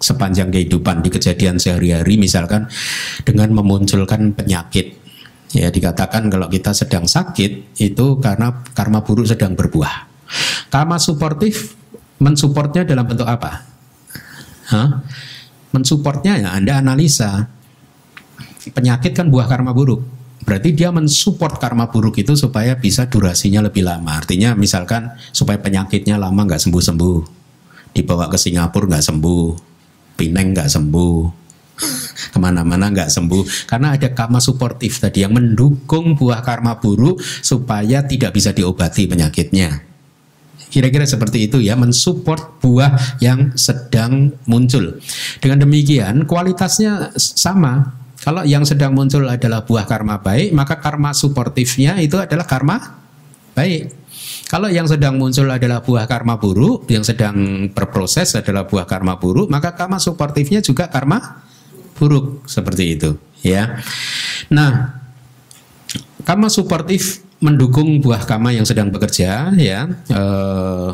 sepanjang 0.00 0.48
kehidupan 0.48 1.04
di 1.04 1.12
kejadian 1.12 1.60
sehari-hari 1.60 2.16
misalkan 2.16 2.64
dengan 3.20 3.52
memunculkan 3.52 4.32
penyakit. 4.32 4.96
Ya 5.52 5.68
dikatakan 5.68 6.28
kalau 6.32 6.48
kita 6.48 6.72
sedang 6.72 7.04
sakit 7.04 7.80
itu 7.80 8.06
karena 8.20 8.64
karma 8.72 9.04
buruk 9.04 9.28
sedang 9.28 9.52
berbuah. 9.52 10.08
Karma 10.72 10.96
suportif 10.96 11.76
mensupportnya 12.16 12.84
dalam 12.88 13.04
bentuk 13.04 13.28
apa? 13.28 13.64
Hah? 14.72 15.04
Mensupportnya 15.72 16.40
ya 16.40 16.56
Anda 16.56 16.80
analisa 16.80 17.48
penyakit 18.72 19.12
kan 19.16 19.28
buah 19.28 19.46
karma 19.48 19.74
buruk. 19.74 20.04
Berarti 20.48 20.72
dia 20.72 20.88
mensupport 20.88 21.60
karma 21.60 21.92
buruk 21.92 22.16
itu 22.24 22.32
supaya 22.32 22.78
bisa 22.78 23.04
durasinya 23.04 23.68
lebih 23.68 23.84
lama. 23.84 24.16
Artinya 24.16 24.56
misalkan 24.56 25.12
supaya 25.34 25.60
penyakitnya 25.60 26.16
lama 26.16 26.46
nggak 26.48 26.62
sembuh-sembuh. 26.62 27.18
Dibawa 27.92 28.32
ke 28.32 28.40
Singapura 28.40 28.96
nggak 28.96 29.04
sembuh. 29.04 29.46
Pineng 30.16 30.56
nggak 30.56 30.70
sembuh. 30.72 31.18
Ke 32.34 32.38
mana-mana 32.40 32.90
nggak 32.90 33.12
sembuh. 33.12 33.68
Karena 33.68 33.94
ada 33.94 34.08
karma 34.10 34.42
suportif 34.42 34.98
tadi 34.98 35.22
yang 35.22 35.36
mendukung 35.36 36.16
buah 36.18 36.42
karma 36.42 36.80
buruk 36.80 37.22
supaya 37.22 38.02
tidak 38.02 38.34
bisa 38.34 38.50
diobati 38.50 39.06
penyakitnya. 39.06 39.88
Kira-kira 40.68 41.08
seperti 41.08 41.48
itu 41.48 41.64
ya, 41.64 41.76
mensupport 41.80 42.60
buah 42.60 43.20
yang 43.24 43.56
sedang 43.56 44.36
muncul. 44.44 45.00
Dengan 45.40 45.64
demikian 45.64 46.28
kualitasnya 46.28 47.16
sama, 47.16 47.96
kalau 48.18 48.42
yang 48.42 48.66
sedang 48.66 48.92
muncul 48.94 49.22
adalah 49.30 49.62
buah 49.62 49.86
karma 49.86 50.18
baik, 50.18 50.50
maka 50.50 50.82
karma 50.82 51.14
suportifnya 51.14 52.02
itu 52.02 52.18
adalah 52.18 52.44
karma 52.44 52.98
baik. 53.54 53.94
Kalau 54.48 54.66
yang 54.72 54.88
sedang 54.88 55.20
muncul 55.20 55.44
adalah 55.46 55.84
buah 55.84 56.08
karma 56.08 56.40
buruk, 56.40 56.88
yang 56.88 57.04
sedang 57.04 57.68
berproses 57.70 58.32
adalah 58.34 58.64
buah 58.64 58.88
karma 58.88 59.20
buruk, 59.20 59.52
maka 59.52 59.76
karma 59.76 60.00
suportifnya 60.00 60.64
juga 60.64 60.88
karma 60.88 61.44
buruk 61.94 62.48
seperti 62.48 62.96
itu, 62.96 63.10
ya. 63.44 63.78
Nah, 64.48 64.98
karma 66.24 66.48
suportif 66.48 67.20
mendukung 67.38 68.00
buah 68.00 68.24
karma 68.24 68.50
yang 68.50 68.64
sedang 68.64 68.88
bekerja, 68.88 69.52
ya. 69.54 69.84
Eh, 70.08 70.90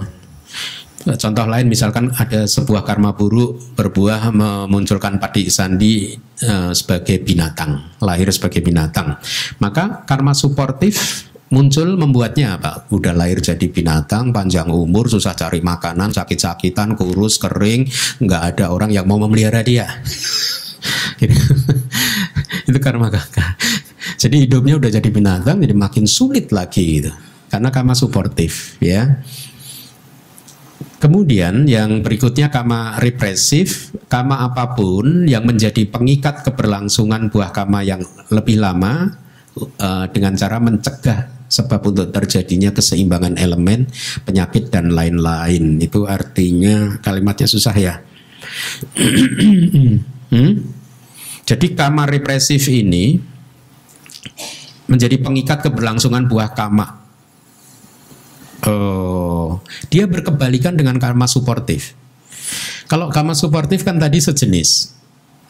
Contoh 1.05 1.45
lain 1.45 1.69
misalkan 1.69 2.09
ada 2.17 2.49
sebuah 2.49 2.81
karma 2.81 3.13
buruk 3.13 3.77
berbuah 3.77 4.33
memunculkan 4.33 5.21
padi 5.21 5.53
sandi 5.53 6.17
e, 6.41 6.73
sebagai 6.73 7.21
binatang, 7.21 8.01
lahir 8.01 8.33
sebagai 8.33 8.65
binatang. 8.65 9.13
Maka 9.61 10.09
karma 10.09 10.33
suportif 10.33 11.29
muncul 11.53 12.01
membuatnya 12.01 12.57
apa? 12.57 12.89
Udah 12.89 13.13
lahir 13.13 13.45
jadi 13.45 13.69
binatang, 13.69 14.33
panjang 14.33 14.73
umur, 14.73 15.13
susah 15.13 15.37
cari 15.37 15.61
makanan, 15.61 16.17
sakit-sakitan, 16.17 16.97
kurus, 16.97 17.37
kering, 17.37 17.85
nggak 18.25 18.43
ada 18.57 18.73
orang 18.73 18.89
yang 18.89 19.05
mau 19.05 19.21
memelihara 19.21 19.61
dia. 19.61 19.85
itu 22.69 22.79
karma 22.81 23.09
kakak. 23.13 23.57
Jadi 24.21 24.49
hidupnya 24.49 24.81
udah 24.81 24.91
jadi 24.93 25.09
binatang, 25.09 25.61
jadi 25.61 25.75
makin 25.77 26.09
sulit 26.09 26.49
lagi 26.53 27.01
gitu. 27.01 27.13
Karena 27.53 27.69
kama 27.69 27.93
suportif, 27.93 28.81
ya. 28.81 29.21
Kemudian 31.05 31.69
yang 31.69 32.01
berikutnya 32.01 32.49
kama 32.49 32.97
represif, 32.97 33.93
kama 34.09 34.41
apa 34.41 34.73
pun 34.73 35.29
yang 35.29 35.45
menjadi 35.45 35.85
pengikat 35.85 36.49
keberlangsungan 36.49 37.29
buah 37.29 37.53
kama 37.53 37.85
yang 37.85 38.01
lebih 38.33 38.57
lama 38.57 39.13
uh, 39.85 40.09
dengan 40.09 40.33
cara 40.33 40.57
mencegah 40.65 41.45
sebab 41.45 41.93
untuk 41.93 42.09
terjadinya 42.09 42.73
keseimbangan 42.73 43.37
elemen, 43.37 43.85
penyakit 44.25 44.73
dan 44.73 44.97
lain-lain. 44.97 45.77
Itu 45.77 46.09
artinya 46.09 46.97
kalimatnya 47.05 47.53
susah 47.53 47.77
ya. 47.77 48.01
hmm? 50.33 50.53
Jadi 51.45 51.67
kama 51.77 52.09
represif 52.09 52.65
ini 52.73 53.21
menjadi 54.89 55.21
pengikat 55.21 55.69
keberlangsungan 55.69 56.25
buah 56.33 56.49
kama 56.57 57.04
Oh, 58.65 59.61
dia 59.93 60.09
berkebalikan 60.09 60.73
dengan 60.73 60.97
karma 60.97 61.29
suportif. 61.29 61.93
Kalau 62.89 63.13
karma 63.13 63.37
suportif 63.37 63.85
kan 63.85 64.01
tadi 64.01 64.21
sejenis. 64.21 64.97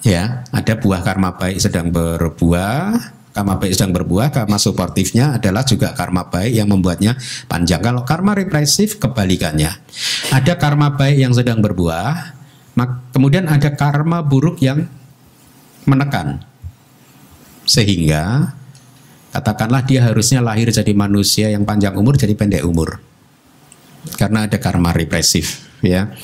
Ya, 0.05 0.45
ada 0.53 0.77
buah 0.77 1.01
karma 1.01 1.33
baik 1.33 1.63
sedang 1.63 1.89
berbuah, 1.89 3.01
karma 3.33 3.57
baik 3.57 3.73
sedang 3.73 3.95
berbuah, 3.97 4.29
karma 4.35 4.61
suportifnya 4.61 5.41
adalah 5.41 5.65
juga 5.65 5.97
karma 5.97 6.29
baik 6.29 6.53
yang 6.59 6.69
membuatnya 6.69 7.17
panjang. 7.49 7.81
Kalau 7.81 8.05
karma 8.05 8.37
represif 8.37 9.01
kebalikannya. 9.01 9.73
Ada 10.29 10.61
karma 10.61 10.93
baik 10.93 11.17
yang 11.25 11.33
sedang 11.33 11.65
berbuah, 11.65 12.37
kemudian 13.17 13.49
ada 13.49 13.73
karma 13.73 14.21
buruk 14.21 14.61
yang 14.61 14.85
menekan. 15.89 16.45
Sehingga 17.65 18.53
Katakanlah 19.35 19.83
dia 19.83 20.07
harusnya 20.07 20.39
lahir 20.39 20.71
jadi 20.71 20.95
manusia 20.95 21.51
yang 21.51 21.67
panjang 21.67 21.99
umur 21.99 22.15
jadi 22.15 22.39
pendek 22.39 22.63
umur. 22.63 23.03
Karena 24.15 24.47
ada 24.47 24.63
karma 24.63 24.95
represif, 24.95 25.67
ya. 25.83 26.15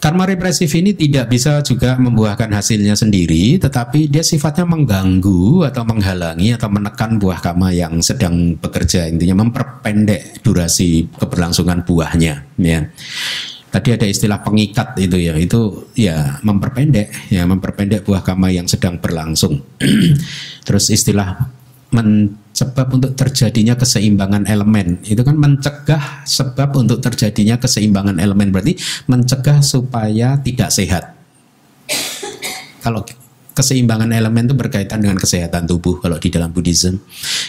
Karma 0.00 0.28
represif 0.28 0.68
ini 0.76 0.92
tidak 0.92 1.32
bisa 1.32 1.64
juga 1.64 1.96
membuahkan 1.96 2.52
hasilnya 2.52 2.92
sendiri, 2.92 3.56
tetapi 3.56 4.08
dia 4.12 4.20
sifatnya 4.20 4.68
mengganggu 4.68 5.64
atau 5.64 5.80
menghalangi 5.84 6.52
atau 6.52 6.68
menekan 6.68 7.16
buah 7.16 7.40
karma 7.40 7.72
yang 7.72 8.00
sedang 8.04 8.56
bekerja. 8.56 9.08
Intinya 9.08 9.44
memperpendek 9.44 10.44
durasi 10.44 11.08
keberlangsungan 11.20 11.88
buahnya. 11.88 12.48
Ya. 12.60 12.92
Tadi 13.72 13.96
ada 13.96 14.04
istilah 14.04 14.44
pengikat 14.44 14.92
itu 15.00 15.16
ya, 15.20 15.40
itu 15.40 15.88
ya 15.96 16.36
memperpendek, 16.44 17.32
ya 17.32 17.48
memperpendek 17.48 18.04
buah 18.04 18.20
karma 18.20 18.52
yang 18.52 18.68
sedang 18.68 19.00
berlangsung. 19.00 19.56
Terus 20.68 20.92
istilah 20.92 21.63
mencegah 21.94 22.86
untuk 22.90 23.14
terjadinya 23.14 23.78
keseimbangan 23.78 24.50
elemen. 24.50 24.98
Itu 25.06 25.22
kan 25.22 25.38
mencegah 25.38 26.26
sebab 26.26 26.74
untuk 26.74 26.98
terjadinya 26.98 27.56
keseimbangan 27.62 28.18
elemen 28.18 28.50
berarti 28.50 28.74
mencegah 29.06 29.62
supaya 29.62 30.34
tidak 30.42 30.74
sehat. 30.74 31.14
Kalau 32.82 33.06
keseimbangan 33.54 34.10
elemen 34.10 34.50
itu 34.50 34.58
berkaitan 34.58 35.00
dengan 35.00 35.16
kesehatan 35.16 35.70
tubuh 35.70 36.02
kalau 36.02 36.18
di 36.18 36.28
dalam 36.28 36.50
Buddhism. 36.50 36.98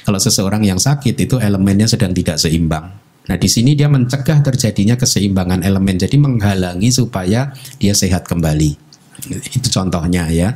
Kalau 0.05 0.21
seseorang 0.21 0.61
yang 0.61 0.77
sakit 0.77 1.17
itu 1.17 1.41
elemennya 1.41 1.89
sedang 1.89 2.13
tidak 2.13 2.37
seimbang. 2.37 2.93
Nah, 3.25 3.41
di 3.41 3.49
sini 3.49 3.73
dia 3.73 3.89
mencegah 3.89 4.45
terjadinya 4.45 4.93
keseimbangan 4.93 5.65
elemen, 5.65 5.97
jadi 5.97 6.13
menghalangi 6.13 6.93
supaya 6.93 7.49
dia 7.81 7.97
sehat 7.97 8.29
kembali 8.29 8.84
itu 9.29 9.67
contohnya 9.73 10.29
ya. 10.29 10.53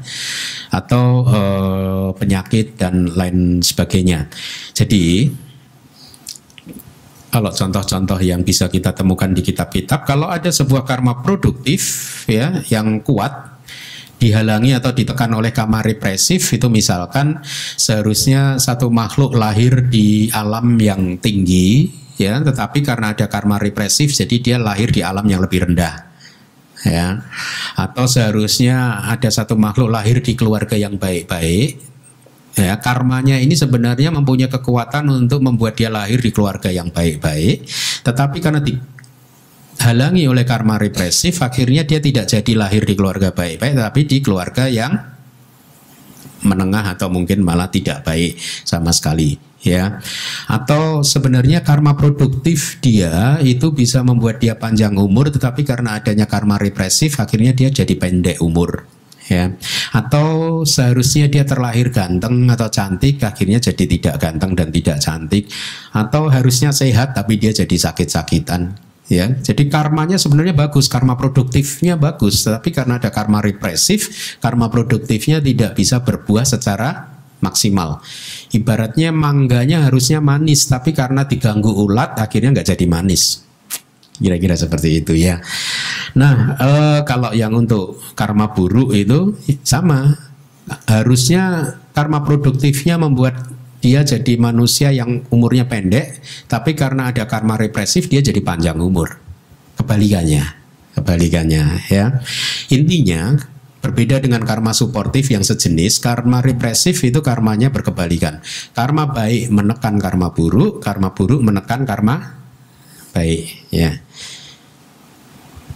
Atau 0.70 1.26
uh, 1.26 2.09
penyakit 2.13 2.78
dan 2.78 3.09
lain 3.13 3.65
sebagainya. 3.65 4.30
Jadi 4.74 5.30
kalau 7.30 7.53
contoh-contoh 7.53 8.20
yang 8.26 8.41
bisa 8.41 8.67
kita 8.67 8.91
temukan 8.91 9.30
di 9.30 9.45
kitab-kitab 9.45 10.03
kalau 10.03 10.28
ada 10.28 10.49
sebuah 10.49 10.84
karma 10.84 11.22
produktif 11.22 11.82
ya 12.26 12.65
yang 12.74 13.05
kuat 13.05 13.61
dihalangi 14.20 14.76
atau 14.76 14.91
ditekan 14.91 15.32
oleh 15.32 15.55
karma 15.55 15.80
represif 15.80 16.51
itu 16.51 16.67
misalkan 16.67 17.39
seharusnya 17.80 18.59
satu 18.59 18.91
makhluk 18.91 19.38
lahir 19.38 19.88
di 19.88 20.28
alam 20.36 20.76
yang 20.76 21.22
tinggi 21.24 21.88
ya 22.20 22.43
tetapi 22.43 22.84
karena 22.84 23.15
ada 23.15 23.32
karma 23.32 23.55
represif 23.61 24.11
jadi 24.11 24.36
dia 24.43 24.57
lahir 24.59 24.91
di 24.91 24.99
alam 24.99 25.24
yang 25.24 25.39
lebih 25.39 25.72
rendah 25.72 26.09
ya. 26.86 27.24
Atau 27.76 28.06
seharusnya 28.08 29.04
ada 29.08 29.28
satu 29.32 29.56
makhluk 29.56 29.92
lahir 29.92 30.20
di 30.24 30.36
keluarga 30.36 30.76
yang 30.76 30.96
baik-baik 31.00 31.80
ya. 32.56 32.76
Karmanya 32.80 33.40
ini 33.40 33.56
sebenarnya 33.56 34.12
mempunyai 34.12 34.52
kekuatan 34.52 35.08
untuk 35.10 35.40
membuat 35.44 35.80
dia 35.80 35.92
lahir 35.92 36.20
di 36.20 36.32
keluarga 36.32 36.72
yang 36.72 36.92
baik-baik 36.92 37.68
tetapi 38.04 38.38
karena 38.40 38.60
dihalangi 38.64 40.28
oleh 40.28 40.44
karma 40.48 40.80
represif 40.80 41.40
akhirnya 41.44 41.84
dia 41.84 42.00
tidak 42.00 42.28
jadi 42.28 42.52
lahir 42.56 42.84
di 42.84 42.94
keluarga 42.96 43.32
baik-baik 43.32 43.74
tapi 43.76 44.02
di 44.08 44.18
keluarga 44.20 44.68
yang 44.68 44.96
menengah 46.40 46.96
atau 46.96 47.12
mungkin 47.12 47.44
malah 47.44 47.68
tidak 47.68 48.08
baik 48.08 48.40
sama 48.64 48.96
sekali 48.96 49.49
ya. 49.64 49.99
Atau 50.47 51.03
sebenarnya 51.03 51.62
karma 51.64 51.95
produktif 51.95 52.80
dia 52.80 53.38
itu 53.43 53.72
bisa 53.76 54.01
membuat 54.01 54.39
dia 54.39 54.55
panjang 54.55 54.95
umur 54.95 55.32
tetapi 55.32 55.68
karena 55.68 55.99
adanya 55.99 56.26
karma 56.26 56.55
represif 56.60 57.20
akhirnya 57.20 57.51
dia 57.55 57.70
jadi 57.70 57.93
pendek 57.95 58.39
umur 58.39 58.88
ya. 59.30 59.53
Atau 59.93 60.62
seharusnya 60.66 61.30
dia 61.30 61.45
terlahir 61.45 61.93
ganteng 61.93 62.49
atau 62.49 62.68
cantik 62.68 63.22
akhirnya 63.22 63.62
jadi 63.62 63.84
tidak 63.86 64.16
ganteng 64.18 64.57
dan 64.57 64.70
tidak 64.74 64.97
cantik. 64.99 65.47
Atau 65.93 66.28
harusnya 66.32 66.74
sehat 66.74 67.14
tapi 67.14 67.38
dia 67.38 67.53
jadi 67.53 67.76
sakit-sakitan 67.76 68.89
ya. 69.10 69.30
Jadi 69.30 69.68
karmanya 69.68 70.18
sebenarnya 70.18 70.53
bagus 70.57 70.89
karma 70.89 71.18
produktifnya 71.18 71.97
bagus 71.97 72.45
tapi 72.45 72.74
karena 72.74 73.01
ada 73.01 73.14
karma 73.14 73.41
represif 73.41 74.38
karma 74.39 74.70
produktifnya 74.70 75.41
tidak 75.41 75.78
bisa 75.78 76.01
berbuah 76.01 76.45
secara 76.45 77.09
maksimal. 77.40 78.04
Ibaratnya 78.52 79.12
mangganya 79.16 79.88
harusnya 79.88 80.20
manis, 80.20 80.68
tapi 80.68 80.92
karena 80.92 81.26
diganggu 81.26 81.72
ulat 81.72 82.20
akhirnya 82.20 82.60
nggak 82.60 82.70
jadi 82.76 82.86
manis. 82.88 83.44
Kira-kira 84.20 84.60
seperti 84.60 85.00
itu 85.00 85.16
ya. 85.16 85.40
Nah, 86.20 86.60
e, 86.60 86.70
kalau 87.08 87.32
yang 87.32 87.56
untuk 87.56 88.00
karma 88.16 88.52
buruk 88.52 88.92
itu 88.92 89.40
sama. 89.64 90.28
Harusnya 90.86 91.66
karma 91.98 92.22
produktifnya 92.22 93.02
membuat 93.02 93.42
dia 93.82 94.06
jadi 94.06 94.38
manusia 94.38 94.94
yang 94.94 95.24
umurnya 95.34 95.66
pendek, 95.66 96.22
tapi 96.46 96.76
karena 96.76 97.10
ada 97.10 97.26
karma 97.26 97.58
represif 97.58 98.06
dia 98.06 98.22
jadi 98.22 98.38
panjang 98.44 98.78
umur. 98.78 99.18
Kebalikannya, 99.80 100.46
kebalikannya 101.00 101.64
ya. 101.90 102.22
Intinya 102.70 103.40
Berbeda 103.80 104.20
dengan 104.20 104.44
karma 104.44 104.76
suportif 104.76 105.32
yang 105.32 105.40
sejenis, 105.40 106.04
karma 106.04 106.44
represif 106.44 107.00
itu 107.00 107.24
karmanya 107.24 107.72
berkebalikan. 107.72 108.44
Karma 108.76 109.08
baik 109.08 109.48
menekan 109.48 109.96
karma 109.96 110.36
buruk, 110.36 110.84
karma 110.84 111.16
buruk 111.16 111.40
menekan 111.40 111.88
karma 111.88 112.44
baik. 113.16 113.72
Ya, 113.72 114.04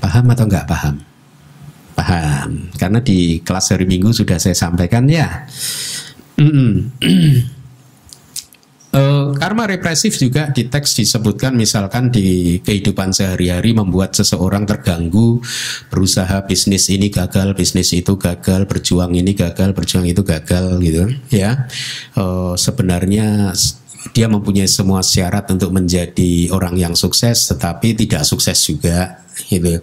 paham 0.04 0.28
atau 0.36 0.46
enggak 0.52 0.68
paham? 0.68 0.96
Paham, 1.94 2.74
karena 2.76 3.00
di 3.00 3.40
kelas 3.40 3.72
hari 3.72 3.86
Minggu 3.88 4.12
sudah 4.12 4.36
saya 4.36 4.58
sampaikan 4.58 5.08
ya. 5.08 5.48
Uh, 8.94 9.34
karma 9.42 9.66
represif 9.66 10.22
juga 10.22 10.54
di 10.54 10.70
teks 10.70 10.94
disebutkan 11.02 11.58
misalkan 11.58 12.14
di 12.14 12.62
kehidupan 12.62 13.10
sehari-hari 13.10 13.74
membuat 13.74 14.14
seseorang 14.14 14.70
terganggu 14.70 15.42
berusaha 15.90 16.46
bisnis 16.46 16.94
ini 16.94 17.10
gagal 17.10 17.58
bisnis 17.58 17.90
itu 17.90 18.14
gagal 18.22 18.70
berjuang 18.70 19.18
ini 19.18 19.34
gagal 19.34 19.74
berjuang 19.74 20.06
itu 20.06 20.22
gagal 20.22 20.78
gitu 20.86 21.10
ya. 21.34 21.66
Uh, 22.14 22.54
sebenarnya 22.54 23.58
dia 24.14 24.30
mempunyai 24.30 24.70
semua 24.70 25.02
syarat 25.02 25.50
untuk 25.50 25.74
menjadi 25.74 26.54
orang 26.54 26.78
yang 26.78 26.94
sukses 26.94 27.50
tetapi 27.50 27.98
tidak 27.98 28.22
sukses 28.30 28.62
juga 28.62 29.26
gitu. 29.50 29.82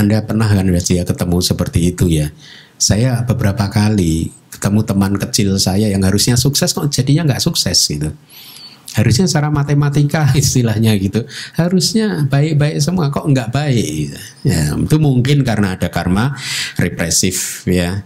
Anda 0.00 0.24
pernah 0.24 0.48
kan 0.48 0.64
dia 0.80 1.04
ketemu 1.04 1.44
seperti 1.44 1.92
itu 1.92 2.08
ya? 2.08 2.32
Saya 2.80 3.20
beberapa 3.20 3.68
kali 3.68 4.32
ketemu 4.48 4.80
teman 4.80 5.12
kecil 5.20 5.60
saya 5.60 5.92
yang 5.92 6.00
harusnya 6.08 6.40
sukses 6.40 6.72
kok 6.72 6.88
jadinya 6.88 7.28
nggak 7.28 7.44
sukses 7.44 7.76
gitu 7.92 8.16
Harusnya 8.96 9.28
secara 9.28 9.52
matematika 9.52 10.32
istilahnya 10.40 10.96
gitu. 10.96 11.28
Harusnya 11.54 12.24
baik-baik 12.26 12.80
semua 12.80 13.12
kok 13.12 13.28
nggak 13.28 13.52
baik. 13.52 14.16
Ya, 14.42 14.72
itu 14.72 14.96
mungkin 14.96 15.44
karena 15.44 15.76
ada 15.76 15.92
karma 15.92 16.32
represif 16.80 17.68
ya. 17.68 18.02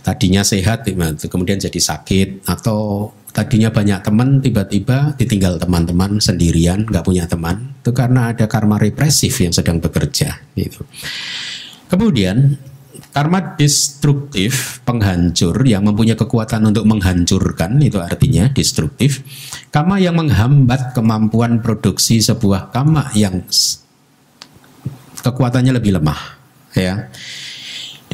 Tadinya 0.00 0.40
sehat 0.40 0.88
kemudian 1.28 1.60
jadi 1.60 1.78
sakit 1.78 2.48
atau 2.48 3.12
tadinya 3.34 3.68
banyak 3.68 4.00
teman 4.00 4.38
tiba-tiba 4.38 5.18
ditinggal 5.18 5.58
teman-teman 5.58 6.22
sendirian 6.22 6.86
nggak 6.86 7.02
punya 7.02 7.26
teman 7.26 7.74
itu 7.82 7.90
karena 7.90 8.30
ada 8.30 8.46
karma 8.46 8.78
represif 8.78 9.42
yang 9.42 9.50
sedang 9.50 9.82
bekerja 9.82 10.38
gitu. 10.54 10.86
Kemudian 11.90 12.56
Karma 13.14 13.54
destruktif, 13.54 14.82
penghancur 14.82 15.54
yang 15.62 15.86
mempunyai 15.86 16.18
kekuatan 16.18 16.74
untuk 16.74 16.82
menghancurkan 16.82 17.78
itu 17.78 18.02
artinya 18.02 18.50
destruktif. 18.50 19.22
Karma 19.70 20.02
yang 20.02 20.18
menghambat 20.18 20.98
kemampuan 20.98 21.62
produksi 21.62 22.18
sebuah 22.18 22.74
karma 22.74 23.14
yang 23.14 23.46
kekuatannya 25.22 25.78
lebih 25.78 25.94
lemah, 25.94 26.18
ya. 26.74 27.06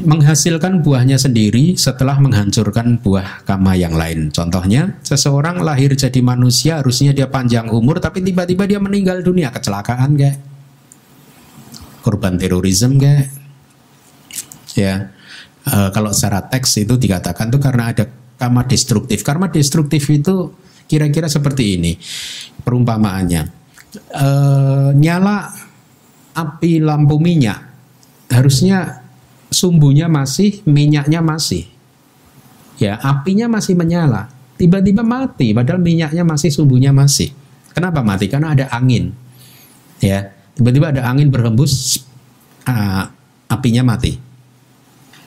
Menghasilkan 0.04 0.84
buahnya 0.84 1.16
sendiri 1.16 1.80
setelah 1.80 2.20
menghancurkan 2.20 3.00
buah 3.00 3.48
karma 3.48 3.80
yang 3.80 3.96
lain. 3.96 4.28
Contohnya, 4.28 5.00
seseorang 5.00 5.64
lahir 5.64 5.96
jadi 5.96 6.20
manusia 6.20 6.84
harusnya 6.84 7.16
dia 7.16 7.24
panjang 7.24 7.72
umur 7.72 8.04
tapi 8.04 8.20
tiba-tiba 8.20 8.68
dia 8.68 8.76
meninggal 8.76 9.24
dunia 9.24 9.48
kecelakaan 9.48 10.12
kayak 10.20 10.36
korban 12.04 12.36
terorisme 12.36 13.00
kayak 13.00 13.39
ya. 14.76 15.10
E, 15.64 15.74
kalau 15.92 16.10
secara 16.14 16.44
teks 16.46 16.80
itu 16.82 16.96
dikatakan 16.96 17.48
tuh 17.52 17.60
karena 17.60 17.92
ada 17.92 18.04
karma 18.36 18.64
destruktif. 18.64 19.20
Karma 19.22 19.52
destruktif 19.52 20.06
itu 20.08 20.54
kira-kira 20.90 21.30
seperti 21.30 21.78
ini 21.78 21.92
perumpamaannya. 22.64 23.42
E, 24.10 24.26
nyala 24.96 25.50
api 26.34 26.80
lampu 26.80 27.16
minyak. 27.18 27.70
Harusnya 28.30 29.02
sumbunya 29.50 30.06
masih 30.06 30.62
minyaknya 30.64 31.20
masih. 31.20 31.66
Ya 32.80 32.96
apinya 33.02 33.50
masih 33.50 33.76
menyala. 33.76 34.30
Tiba-tiba 34.56 35.00
mati 35.00 35.52
padahal 35.56 35.80
minyaknya 35.80 36.24
masih 36.24 36.52
sumbunya 36.52 36.92
masih. 36.92 37.32
Kenapa 37.70 38.04
mati? 38.04 38.28
Karena 38.28 38.52
ada 38.56 38.70
angin. 38.72 39.12
Ya 40.00 40.32
tiba-tiba 40.60 40.92
ada 40.92 41.08
angin 41.08 41.32
berhembus 41.32 42.04
uh, 42.68 43.04
apinya 43.48 43.80
mati 43.80 44.29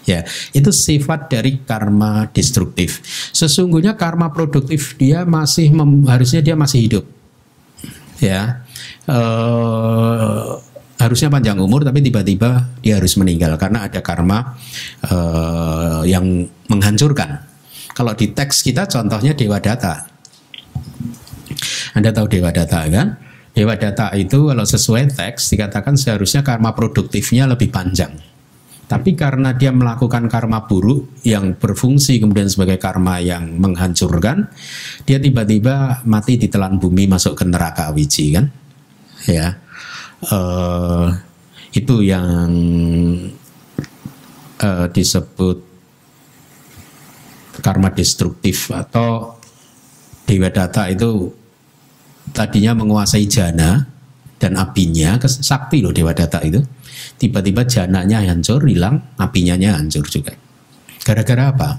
Ya, 0.03 0.27
itu 0.51 0.67
sifat 0.75 1.31
dari 1.31 1.63
karma 1.63 2.27
destruktif. 2.35 2.99
Sesungguhnya 3.31 3.95
karma 3.95 4.35
produktif 4.35 4.99
dia 4.99 5.23
masih 5.23 5.71
mem, 5.71 6.03
harusnya 6.11 6.43
dia 6.43 6.59
masih 6.59 6.79
hidup. 6.83 7.05
Ya. 8.19 8.67
Uh, 9.07 10.59
harusnya 10.99 11.27
panjang 11.27 11.59
umur 11.59 11.83
tapi 11.83 11.99
tiba-tiba 11.99 12.71
dia 12.79 12.95
harus 12.95 13.19
meninggal 13.19 13.59
karena 13.59 13.83
ada 13.83 13.99
karma 13.99 14.55
uh, 15.07 16.03
yang 16.03 16.47
menghancurkan. 16.67 17.43
Kalau 17.95 18.11
di 18.15 18.31
teks 18.31 18.63
kita 18.63 18.87
contohnya 18.87 19.31
Dewa 19.31 19.59
Data. 19.63 20.03
Anda 21.95 22.09
tahu 22.11 22.27
Dewa 22.27 22.51
Data 22.51 22.83
kan? 22.89 23.07
Dewa 23.53 23.77
Data 23.77 24.11
itu 24.17 24.51
kalau 24.51 24.65
sesuai 24.65 25.15
teks 25.15 25.53
dikatakan 25.53 25.95
seharusnya 25.95 26.41
karma 26.43 26.73
produktifnya 26.75 27.45
lebih 27.47 27.69
panjang 27.69 28.32
tapi 28.93 29.17
karena 29.17 29.57
dia 29.57 29.73
melakukan 29.73 30.29
karma 30.29 30.69
buruk 30.69 31.17
yang 31.25 31.57
berfungsi 31.57 32.21
kemudian 32.21 32.45
sebagai 32.45 32.77
karma 32.77 33.17
yang 33.17 33.57
menghancurkan, 33.57 34.53
dia 35.01 35.17
tiba-tiba 35.17 36.05
mati 36.05 36.37
di 36.37 36.45
telan 36.45 36.77
bumi 36.77 37.09
masuk 37.09 37.33
ke 37.33 37.41
neraka 37.41 37.89
wiji 37.89 38.37
kan? 38.37 38.53
Ya, 39.25 39.57
uh, 40.29 41.09
itu 41.73 42.05
yang 42.05 42.53
uh, 44.61 44.85
disebut 44.93 45.57
karma 47.65 47.89
destruktif 47.97 48.69
atau 48.69 49.41
dewa 50.29 50.53
data 50.53 50.85
itu 50.93 51.33
tadinya 52.29 52.77
menguasai 52.77 53.25
jana 53.25 53.89
dan 54.37 54.53
apinya, 54.53 55.17
sakti 55.25 55.81
loh 55.81 55.89
dewa 55.89 56.13
data 56.13 56.45
itu 56.45 56.61
tiba-tiba 57.17 57.63
jananya 57.67 58.23
hancur, 58.23 58.65
hilang, 58.67 59.01
apinya 59.19 59.55
hancur 59.55 60.05
juga. 60.07 60.33
Gara-gara 61.03 61.51
apa? 61.51 61.69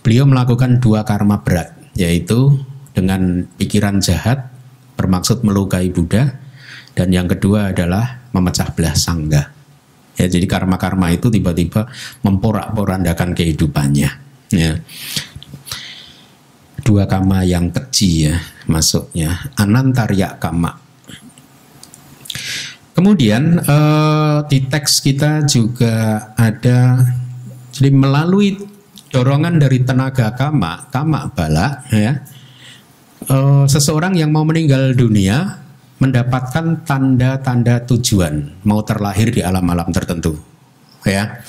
Beliau 0.00 0.24
melakukan 0.24 0.78
dua 0.78 1.02
karma 1.02 1.42
berat, 1.42 1.74
yaitu 1.98 2.62
dengan 2.96 3.44
pikiran 3.60 4.00
jahat 4.00 4.48
bermaksud 4.96 5.44
melukai 5.44 5.92
Buddha, 5.92 6.38
dan 6.96 7.12
yang 7.12 7.28
kedua 7.28 7.76
adalah 7.76 8.24
memecah 8.32 8.72
belah 8.72 8.96
sangga. 8.96 9.52
Ya, 10.16 10.26
jadi 10.32 10.48
karma-karma 10.48 11.12
itu 11.12 11.28
tiba-tiba 11.28 11.84
memporak-porandakan 12.24 13.36
kehidupannya. 13.36 14.10
Ya. 14.48 14.72
Dua 16.80 17.04
kama 17.04 17.44
yang 17.44 17.68
kecil 17.68 18.32
ya 18.32 18.36
masuknya. 18.64 19.52
Anantarya 19.58 20.40
kama 20.40 20.86
Kemudian 22.96 23.60
uh, 23.60 24.40
di 24.48 24.64
teks 24.64 25.04
kita 25.04 25.44
juga 25.44 26.32
ada 26.32 27.04
jadi 27.68 27.92
melalui 27.92 28.56
dorongan 29.12 29.60
dari 29.60 29.84
tenaga 29.84 30.32
kama, 30.32 30.88
kama 30.88 31.28
bala 31.36 31.84
ya. 31.92 32.24
Uh, 33.28 33.68
seseorang 33.68 34.16
yang 34.16 34.32
mau 34.32 34.48
meninggal 34.48 34.96
dunia 34.96 35.60
mendapatkan 36.00 36.88
tanda-tanda 36.88 37.84
tujuan 37.84 38.64
mau 38.64 38.80
terlahir 38.80 39.28
di 39.28 39.44
alam-alam 39.44 39.92
tertentu 39.92 40.40
ya. 41.04 41.44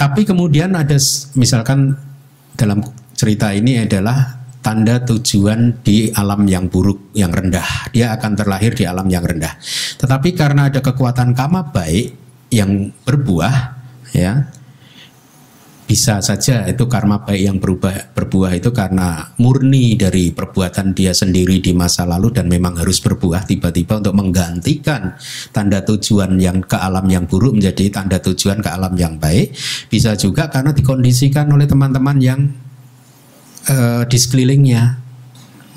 Tapi 0.00 0.24
kemudian 0.24 0.72
ada 0.72 0.96
misalkan 1.36 1.92
dalam 2.56 2.80
cerita 3.12 3.52
ini 3.52 3.84
adalah 3.84 4.37
tanda 4.60 5.00
tujuan 5.04 5.80
di 5.82 6.10
alam 6.12 6.44
yang 6.44 6.66
buruk, 6.68 7.14
yang 7.14 7.30
rendah. 7.30 7.90
Dia 7.94 8.14
akan 8.18 8.32
terlahir 8.34 8.74
di 8.74 8.84
alam 8.84 9.06
yang 9.06 9.24
rendah. 9.24 9.56
Tetapi 9.98 10.34
karena 10.34 10.68
ada 10.68 10.82
kekuatan 10.82 11.32
kama 11.32 11.70
baik 11.72 12.14
yang 12.50 12.90
berbuah, 13.04 13.54
ya 14.12 14.48
bisa 15.88 16.20
saja 16.20 16.68
itu 16.68 16.84
karma 16.84 17.24
baik 17.24 17.42
yang 17.48 17.56
berubah 17.56 18.12
berbuah 18.12 18.60
itu 18.60 18.76
karena 18.76 19.32
murni 19.40 19.96
dari 19.96 20.36
perbuatan 20.36 20.92
dia 20.92 21.16
sendiri 21.16 21.64
di 21.64 21.72
masa 21.72 22.04
lalu 22.04 22.28
dan 22.28 22.44
memang 22.44 22.76
harus 22.76 23.00
berbuah 23.00 23.48
tiba-tiba 23.48 23.96
untuk 23.96 24.12
menggantikan 24.12 25.16
tanda 25.48 25.80
tujuan 25.80 26.36
yang 26.36 26.60
ke 26.60 26.76
alam 26.76 27.08
yang 27.08 27.24
buruk 27.24 27.56
menjadi 27.56 27.88
tanda 27.88 28.20
tujuan 28.20 28.60
ke 28.60 28.68
alam 28.68 28.92
yang 29.00 29.16
baik 29.16 29.56
bisa 29.88 30.12
juga 30.12 30.52
karena 30.52 30.76
dikondisikan 30.76 31.48
oleh 31.48 31.64
teman-teman 31.64 32.20
yang 32.20 32.52
uh, 33.70 34.02
di 34.08 34.18
sekelilingnya. 34.18 35.06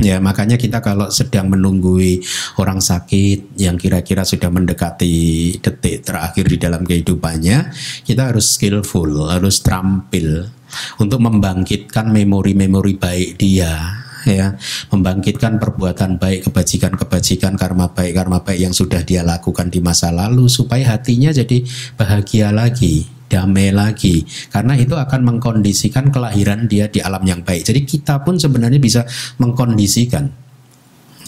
Ya, 0.01 0.17
makanya 0.17 0.57
kita 0.57 0.81
kalau 0.81 1.13
sedang 1.13 1.53
menunggui 1.53 2.25
orang 2.57 2.81
sakit 2.81 3.53
yang 3.61 3.77
kira-kira 3.77 4.25
sudah 4.25 4.49
mendekati 4.49 5.53
detik 5.61 6.01
terakhir 6.01 6.49
di 6.49 6.57
dalam 6.57 6.81
kehidupannya, 6.81 7.69
kita 8.01 8.33
harus 8.33 8.57
skillful, 8.57 9.29
harus 9.29 9.61
terampil 9.61 10.49
untuk 10.97 11.21
membangkitkan 11.21 12.09
memori-memori 12.09 12.97
baik 12.97 13.37
dia 13.37 14.01
ya 14.25 14.53
membangkitkan 14.93 15.57
perbuatan 15.57 16.21
baik 16.21 16.49
kebajikan-kebajikan 16.49 17.57
karma 17.57 17.89
baik 17.89 18.13
karma 18.13 18.45
baik 18.45 18.69
yang 18.69 18.75
sudah 18.75 19.01
dia 19.01 19.25
lakukan 19.25 19.73
di 19.73 19.81
masa 19.81 20.13
lalu 20.13 20.45
supaya 20.45 20.93
hatinya 20.93 21.33
jadi 21.33 21.65
bahagia 21.97 22.53
lagi 22.53 23.09
damai 23.31 23.71
lagi 23.71 24.27
karena 24.51 24.75
itu 24.75 24.99
akan 24.99 25.23
mengkondisikan 25.23 26.11
kelahiran 26.11 26.67
dia 26.67 26.91
di 26.91 26.99
alam 26.99 27.23
yang 27.23 27.39
baik. 27.47 27.63
Jadi 27.63 27.87
kita 27.87 28.19
pun 28.27 28.35
sebenarnya 28.35 28.83
bisa 28.83 29.07
mengkondisikan 29.39 30.27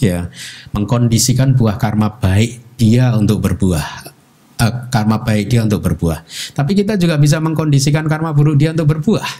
ya, 0.04 0.28
mengkondisikan 0.76 1.56
buah 1.56 1.80
karma 1.80 2.20
baik 2.20 2.76
dia 2.76 3.16
untuk 3.16 3.40
berbuah. 3.40 4.12
Uh, 4.54 4.86
karma 4.86 5.18
baik 5.18 5.50
dia 5.50 5.66
untuk 5.66 5.82
berbuah. 5.82 6.22
Tapi 6.54 6.78
kita 6.78 6.94
juga 6.94 7.18
bisa 7.18 7.42
mengkondisikan 7.42 8.06
karma 8.06 8.30
buruk 8.30 8.54
dia 8.54 8.70
untuk 8.70 8.86
berbuah. 8.86 9.26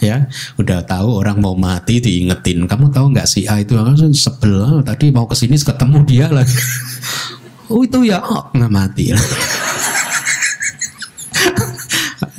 ya 0.00 0.24
udah 0.56 0.80
tahu 0.88 1.20
orang 1.20 1.38
mau 1.44 1.52
mati 1.52 2.00
diingetin 2.00 2.64
kamu 2.64 2.88
tahu 2.88 3.12
nggak 3.12 3.28
si 3.28 3.44
A 3.44 3.60
itu 3.60 3.76
sebel 4.16 4.80
tadi 4.80 5.12
mau 5.12 5.28
ke 5.28 5.36
sini 5.36 5.60
ketemu 5.60 5.98
dia 6.08 6.26
lagi 6.32 6.56
oh 7.72 7.84
itu 7.84 8.08
ya 8.08 8.24
oh, 8.24 8.48
nggak 8.56 8.72
mati 8.72 9.12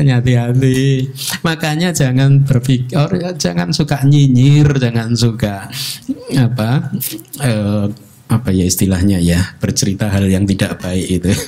hati-hati. 0.09 1.11
Makanya 1.45 1.93
jangan 1.93 2.41
berpikir, 2.41 2.97
jangan 3.37 3.69
suka 3.69 4.01
nyinyir, 4.01 4.81
jangan 4.81 5.13
suka 5.13 5.69
apa, 6.33 6.89
eh, 7.43 7.85
apa 8.31 8.49
ya 8.49 8.65
istilahnya 8.65 9.19
ya 9.19 9.59
bercerita 9.59 10.07
hal 10.07 10.25
yang 10.31 10.47
tidak 10.47 10.79
baik 10.79 11.07
itu. 11.21 11.31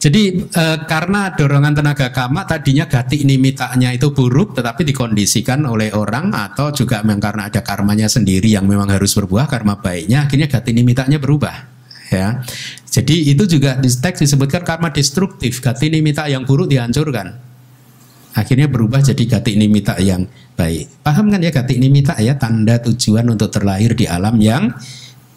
Jadi 0.00 0.48
e, 0.48 0.64
karena 0.88 1.28
dorongan 1.36 1.76
tenaga 1.76 2.08
kama 2.08 2.48
tadinya 2.48 2.88
gati 2.88 3.20
nimitanya 3.28 3.92
itu 3.92 4.16
buruk 4.16 4.56
tetapi 4.56 4.88
dikondisikan 4.88 5.68
oleh 5.68 5.92
orang 5.92 6.32
atau 6.32 6.72
juga 6.72 7.04
memang 7.04 7.20
karena 7.20 7.52
ada 7.52 7.60
karmanya 7.60 8.08
sendiri 8.08 8.48
yang 8.48 8.64
memang 8.64 8.88
harus 8.88 9.12
berbuah 9.12 9.44
karma 9.44 9.76
baiknya 9.76 10.24
akhirnya 10.24 10.48
gati 10.48 10.72
nimitanya 10.72 11.20
berubah 11.20 11.79
ya. 12.10 12.42
Jadi 12.90 13.30
itu 13.30 13.46
juga 13.46 13.78
di 13.78 13.86
teks 13.86 14.26
disebutkan 14.26 14.66
karma 14.66 14.90
destruktif, 14.90 15.62
gati 15.62 15.88
nimita 15.88 16.26
yang 16.26 16.42
buruk 16.42 16.66
dihancurkan. 16.66 17.38
Akhirnya 18.34 18.70
berubah 18.70 19.02
jadi 19.02 19.22
gati 19.26 19.58
nimita 19.58 19.98
yang 19.98 20.26
baik. 20.54 21.02
Paham 21.02 21.30
kan 21.30 21.42
ya 21.42 21.50
gati 21.50 21.78
nimita 21.78 22.18
ya 22.18 22.34
tanda 22.38 22.78
tujuan 22.82 23.26
untuk 23.26 23.50
terlahir 23.50 23.94
di 23.94 24.06
alam 24.06 24.38
yang 24.38 24.70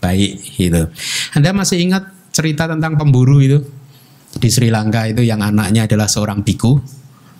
baik 0.01 0.57
gitu. 0.57 0.89
Anda 1.33 1.53
masih 1.53 1.81
ingat 1.81 2.09
cerita 2.33 2.65
tentang 2.69 2.97
pemburu 2.97 3.41
itu? 3.41 3.61
di 4.37 4.49
Sri 4.49 4.73
Lanka 4.73 5.05
itu 5.05 5.21
yang 5.21 5.41
anaknya 5.43 5.85
adalah 5.85 6.09
seorang 6.09 6.41
biku, 6.41 6.81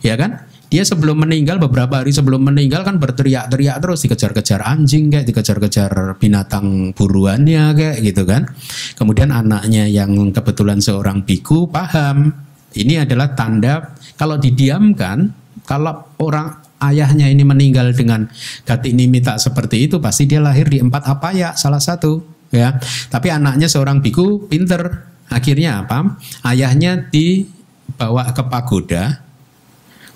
ya 0.06 0.14
kan? 0.14 0.46
Dia 0.74 0.82
sebelum 0.82 1.22
meninggal 1.22 1.62
beberapa 1.62 2.02
hari 2.02 2.10
sebelum 2.10 2.50
meninggal 2.50 2.82
kan 2.82 2.98
berteriak-teriak 2.98 3.78
terus 3.78 4.10
dikejar-kejar 4.10 4.66
anjing 4.66 5.14
kayak 5.14 5.30
dikejar-kejar 5.30 6.18
binatang 6.18 6.98
buruannya 6.98 7.78
kayak 7.78 8.02
gitu 8.02 8.26
kan. 8.26 8.50
Kemudian 8.98 9.30
anaknya 9.30 9.86
yang 9.86 10.34
kebetulan 10.34 10.82
seorang 10.82 11.22
biku 11.22 11.70
paham 11.70 12.34
ini 12.74 12.98
adalah 12.98 13.38
tanda 13.38 13.94
kalau 14.18 14.42
didiamkan 14.42 15.30
kalau 15.70 16.10
orang 16.18 16.58
ayahnya 16.82 17.30
ini 17.30 17.46
meninggal 17.46 17.94
dengan 17.94 18.26
gati 18.66 18.98
nimita 18.98 19.38
seperti 19.38 19.86
itu 19.86 20.02
pasti 20.02 20.26
dia 20.26 20.42
lahir 20.42 20.66
di 20.66 20.82
empat 20.82 21.06
apa 21.06 21.38
ya 21.38 21.54
salah 21.54 21.78
satu 21.78 22.18
ya. 22.50 22.74
Tapi 23.14 23.30
anaknya 23.30 23.70
seorang 23.70 24.02
biku 24.02 24.50
pinter 24.50 25.14
Akhirnya 25.34 25.82
apa? 25.82 26.20
Ayahnya 26.46 27.10
dibawa 27.10 28.30
ke 28.36 28.44
pagoda 28.46 29.24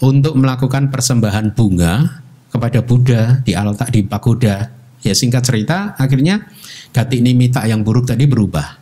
untuk 0.01 0.37
melakukan 0.37 0.93
persembahan 0.93 1.57
bunga 1.57 2.21
kepada 2.53 2.79
Buddha 2.85 3.41
di 3.41 3.53
altar 3.57 3.89
di 3.89 4.05
pagoda. 4.05 4.73
Ya 5.05 5.13
singkat 5.13 5.45
cerita, 5.45 5.93
akhirnya 5.95 6.49
gati 6.89 7.21
nimita 7.21 7.63
yang 7.69 7.85
buruk 7.85 8.09
tadi 8.09 8.25
berubah. 8.25 8.81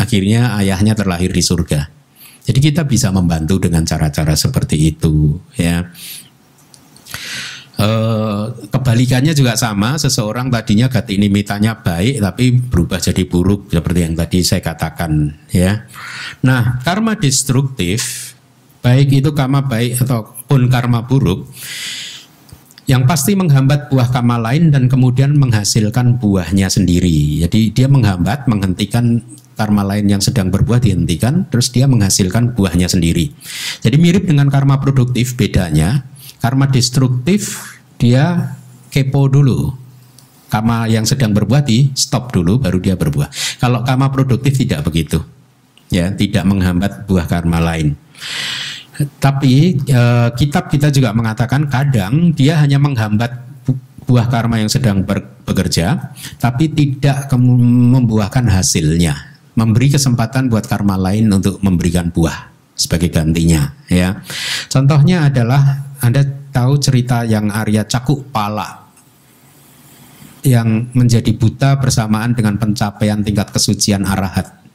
Akhirnya 0.00 0.56
ayahnya 0.56 0.96
terlahir 0.96 1.28
di 1.28 1.44
surga. 1.44 1.92
Jadi 2.46 2.58
kita 2.62 2.88
bisa 2.88 3.12
membantu 3.12 3.60
dengan 3.60 3.84
cara-cara 3.84 4.32
seperti 4.32 4.96
itu, 4.96 5.36
ya. 5.58 5.84
Eh, 7.76 8.44
kebalikannya 8.72 9.36
juga 9.36 9.52
sama, 9.52 10.00
seseorang 10.00 10.48
tadinya 10.48 10.88
gati 10.88 11.20
ini 11.20 11.28
mitanya 11.28 11.76
baik 11.76 12.24
tapi 12.24 12.44
berubah 12.56 12.96
jadi 12.96 13.28
buruk 13.28 13.68
seperti 13.68 14.00
yang 14.00 14.16
tadi 14.16 14.40
saya 14.40 14.64
katakan 14.64 15.36
ya. 15.52 15.84
Nah, 16.40 16.80
karma 16.80 17.20
destruktif 17.20 18.25
baik 18.86 19.18
itu 19.18 19.34
karma 19.34 19.66
baik 19.66 19.98
ataupun 19.98 20.70
karma 20.70 21.02
buruk 21.02 21.50
yang 22.86 23.02
pasti 23.02 23.34
menghambat 23.34 23.90
buah 23.90 24.14
karma 24.14 24.38
lain 24.38 24.70
dan 24.70 24.86
kemudian 24.86 25.34
menghasilkan 25.34 26.22
buahnya 26.22 26.70
sendiri. 26.70 27.42
Jadi 27.42 27.74
dia 27.74 27.90
menghambat, 27.90 28.46
menghentikan 28.46 29.26
karma 29.58 29.82
lain 29.82 30.06
yang 30.06 30.22
sedang 30.22 30.54
berbuah 30.54 30.78
dihentikan, 30.78 31.50
terus 31.50 31.74
dia 31.74 31.90
menghasilkan 31.90 32.54
buahnya 32.54 32.86
sendiri. 32.86 33.34
Jadi 33.82 33.96
mirip 33.98 34.30
dengan 34.30 34.46
karma 34.54 34.78
produktif, 34.78 35.34
bedanya 35.34 36.06
Karma 36.36 36.68
destruktif 36.68 37.74
dia 37.96 38.54
kepo 38.92 39.26
dulu. 39.26 39.72
Karma 40.46 40.86
yang 40.86 41.02
sedang 41.02 41.34
berbuah 41.34 41.66
di 41.66 41.90
stop 41.96 42.30
dulu 42.30 42.62
baru 42.62 42.78
dia 42.78 42.94
berbuah. 42.94 43.58
Kalau 43.58 43.82
karma 43.82 44.12
produktif 44.14 44.54
tidak 44.62 44.86
begitu. 44.86 45.18
Ya, 45.90 46.10
tidak 46.14 46.46
menghambat 46.46 47.06
buah 47.10 47.26
karma 47.26 47.58
lain. 47.58 47.98
Tapi 49.20 49.76
e, 49.76 50.02
kitab 50.36 50.72
kita 50.72 50.88
juga 50.88 51.12
mengatakan 51.12 51.68
kadang 51.68 52.32
dia 52.32 52.56
hanya 52.60 52.80
menghambat 52.80 53.46
buah 54.06 54.30
karma 54.30 54.62
yang 54.62 54.70
sedang 54.70 55.02
bekerja, 55.42 56.14
tapi 56.38 56.70
tidak 56.70 57.26
membuahkan 57.34 58.46
hasilnya, 58.46 59.36
memberi 59.58 59.90
kesempatan 59.90 60.46
buat 60.46 60.64
karma 60.64 60.94
lain 60.94 61.26
untuk 61.28 61.58
memberikan 61.58 62.14
buah 62.14 62.54
sebagai 62.78 63.10
gantinya. 63.10 63.74
Ya, 63.90 64.22
contohnya 64.70 65.26
adalah 65.26 65.90
anda 65.98 66.22
tahu 66.54 66.78
cerita 66.78 67.26
yang 67.26 67.50
Arya 67.50 67.82
Cakuk 67.84 68.30
Pala 68.30 68.86
yang 70.46 70.86
menjadi 70.94 71.34
buta 71.34 71.74
bersamaan 71.82 72.30
dengan 72.30 72.54
pencapaian 72.54 73.18
tingkat 73.26 73.50
kesucian 73.50 74.06
arahat. 74.06 74.65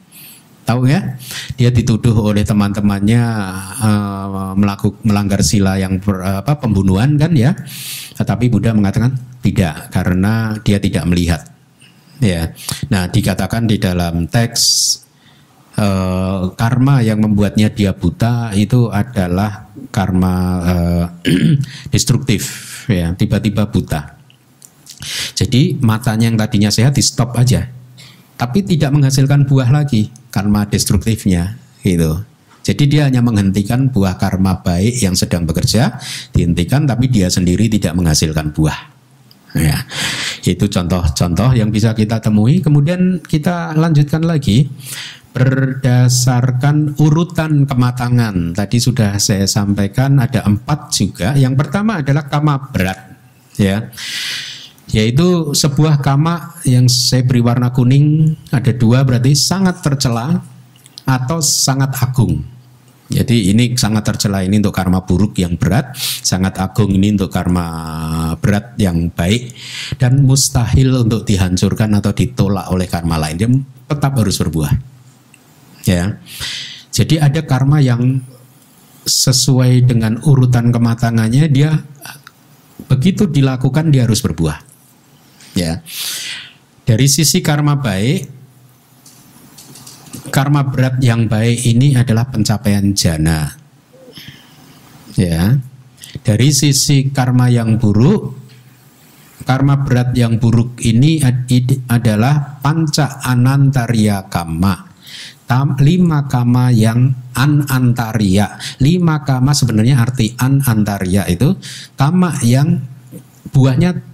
Tahu 0.62 0.86
ya? 0.86 1.18
Dia 1.58 1.74
dituduh 1.74 2.14
oleh 2.32 2.46
teman-temannya 2.46 3.22
uh, 3.82 4.54
melanggar 5.02 5.42
sila 5.42 5.76
yang 5.76 5.98
ber, 5.98 6.22
apa 6.22 6.58
pembunuhan 6.62 7.18
kan 7.18 7.34
ya. 7.34 7.54
Tetapi 8.14 8.46
Buddha 8.46 8.70
mengatakan 8.70 9.18
tidak 9.42 9.90
karena 9.90 10.54
dia 10.62 10.78
tidak 10.78 11.04
melihat. 11.10 11.42
Ya. 12.22 12.54
Nah, 12.86 13.10
dikatakan 13.10 13.66
di 13.66 13.82
dalam 13.82 14.30
teks 14.30 14.62
uh, 15.78 16.52
karma 16.54 17.00
yang 17.00 17.22
membuatnya 17.22 17.72
dia 17.72 17.94
buta 17.96 18.52
itu 18.54 18.88
adalah 18.92 19.72
karma 19.92 20.34
uh, 20.62 21.04
destruktif 21.94 22.42
ya 22.88 23.14
tiba-tiba 23.14 23.68
buta 23.68 24.18
jadi 25.34 25.76
matanya 25.82 26.30
yang 26.30 26.38
tadinya 26.38 26.70
sehat 26.70 26.94
di 26.96 27.02
stop 27.02 27.34
aja 27.38 27.66
tapi 28.42 28.66
tidak 28.66 28.90
menghasilkan 28.90 29.46
buah 29.46 29.70
lagi 29.70 30.10
karma 30.34 30.66
destruktifnya 30.66 31.54
gitu. 31.86 32.26
Jadi 32.66 32.90
dia 32.90 33.06
hanya 33.06 33.22
menghentikan 33.22 33.86
buah 33.86 34.18
karma 34.18 34.58
baik 34.66 34.98
yang 34.98 35.14
sedang 35.14 35.46
bekerja 35.46 35.94
dihentikan 36.34 36.82
tapi 36.82 37.06
dia 37.06 37.30
sendiri 37.30 37.70
tidak 37.70 37.94
menghasilkan 37.94 38.50
buah. 38.50 38.90
Ya. 39.54 39.86
Itu 40.42 40.66
contoh-contoh 40.66 41.54
yang 41.54 41.70
bisa 41.70 41.94
kita 41.94 42.18
temui. 42.18 42.58
Kemudian 42.58 43.22
kita 43.22 43.78
lanjutkan 43.78 44.26
lagi. 44.26 44.66
Berdasarkan 45.32 46.98
urutan 47.00 47.64
kematangan. 47.64 48.52
Tadi 48.52 48.76
sudah 48.76 49.16
saya 49.16 49.48
sampaikan 49.48 50.20
ada 50.20 50.44
empat 50.44 50.92
juga. 50.92 51.32
Yang 51.32 51.56
pertama 51.56 52.04
adalah 52.04 52.28
kama 52.28 52.68
berat, 52.68 53.16
ya, 53.56 53.88
yaitu 54.92 55.56
sebuah 55.56 56.04
kama 56.04 56.60
yang 56.68 56.84
saya 56.86 57.24
beri 57.24 57.40
warna 57.40 57.72
kuning 57.72 58.36
ada 58.52 58.70
dua 58.76 59.02
berarti 59.02 59.32
sangat 59.32 59.80
tercela 59.80 60.44
atau 61.08 61.40
sangat 61.40 61.96
agung. 61.98 62.44
Jadi 63.12 63.52
ini 63.52 63.76
sangat 63.76 64.08
tercela 64.08 64.40
ini 64.40 64.56
untuk 64.56 64.72
karma 64.72 65.04
buruk 65.04 65.36
yang 65.36 65.60
berat, 65.60 65.92
sangat 66.00 66.56
agung 66.56 66.88
ini 66.96 67.12
untuk 67.12 67.28
karma 67.28 67.66
berat 68.40 68.72
yang 68.80 69.12
baik 69.12 69.52
dan 70.00 70.24
mustahil 70.24 71.04
untuk 71.04 71.28
dihancurkan 71.28 71.92
atau 72.00 72.16
ditolak 72.16 72.72
oleh 72.72 72.88
karma 72.88 73.20
lain. 73.20 73.36
Dia 73.36 73.48
tetap 73.92 74.16
harus 74.16 74.40
berbuah 74.40 74.72
ya. 75.84 76.16
Jadi 76.92 77.20
ada 77.20 77.44
karma 77.44 77.84
yang 77.84 78.20
sesuai 79.04 79.84
dengan 79.84 80.20
urutan 80.24 80.72
kematangannya 80.72 81.52
dia 81.52 81.84
begitu 82.88 83.28
dilakukan 83.28 83.92
dia 83.92 84.08
harus 84.08 84.24
berbuah. 84.24 84.71
Ya. 85.52 85.84
Dari 86.82 87.06
sisi 87.06 87.44
karma 87.44 87.78
baik 87.78 88.28
karma 90.32 90.64
berat 90.64 90.98
yang 91.04 91.28
baik 91.28 91.62
ini 91.68 91.94
adalah 91.94 92.28
pencapaian 92.28 92.92
jana. 92.96 93.52
Ya. 95.14 95.60
Dari 96.22 96.48
sisi 96.52 97.08
karma 97.08 97.48
yang 97.48 97.80
buruk 97.80 98.36
karma 99.42 99.82
berat 99.82 100.14
yang 100.14 100.38
buruk 100.38 100.78
ini 100.84 101.18
adalah 101.90 102.62
panca 102.62 103.18
anantarya 103.26 104.30
kama 104.30 104.92
tam, 105.52 105.76
lima 105.76 106.24
kama 106.32 106.72
yang 106.72 107.12
an 107.36 107.68
antaria. 107.68 108.56
Lima 108.80 109.20
kama 109.20 109.52
sebenarnya 109.52 110.00
arti 110.00 110.32
an 110.40 110.64
antaria 110.64 111.28
itu 111.28 111.52
kama 111.92 112.40
yang 112.40 112.80
buahnya 113.52 114.11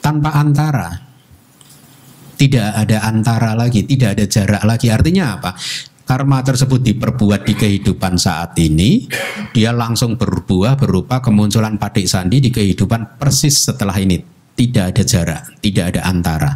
tanpa 0.00 0.34
antara. 0.36 0.90
Tidak 2.40 2.72
ada 2.72 3.04
antara 3.04 3.52
lagi, 3.52 3.84
tidak 3.84 4.16
ada 4.16 4.24
jarak 4.24 4.62
lagi. 4.64 4.88
Artinya 4.88 5.36
apa? 5.36 5.52
Karma 6.08 6.42
tersebut 6.42 6.82
diperbuat 6.82 7.46
di 7.46 7.54
kehidupan 7.54 8.18
saat 8.18 8.58
ini, 8.58 9.06
dia 9.54 9.70
langsung 9.70 10.18
berbuah 10.18 10.74
berupa 10.74 11.22
kemunculan 11.22 11.78
patik 11.78 12.10
sandi 12.10 12.42
di 12.42 12.50
kehidupan 12.50 13.20
persis 13.20 13.70
setelah 13.70 13.94
ini. 14.00 14.18
Tidak 14.56 14.84
ada 14.90 15.04
jarak, 15.06 15.62
tidak 15.62 15.94
ada 15.94 16.00
antara. 16.08 16.50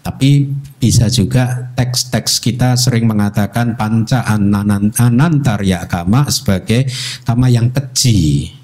Tapi 0.00 0.46
bisa 0.78 1.10
juga 1.10 1.74
teks-teks 1.74 2.38
kita 2.38 2.78
sering 2.78 3.10
mengatakan 3.10 3.74
panca 3.74 4.22
anantarya 4.22 5.90
kama 5.90 6.30
sebagai 6.30 6.86
kama 7.26 7.50
yang 7.50 7.74
keji. 7.74 8.54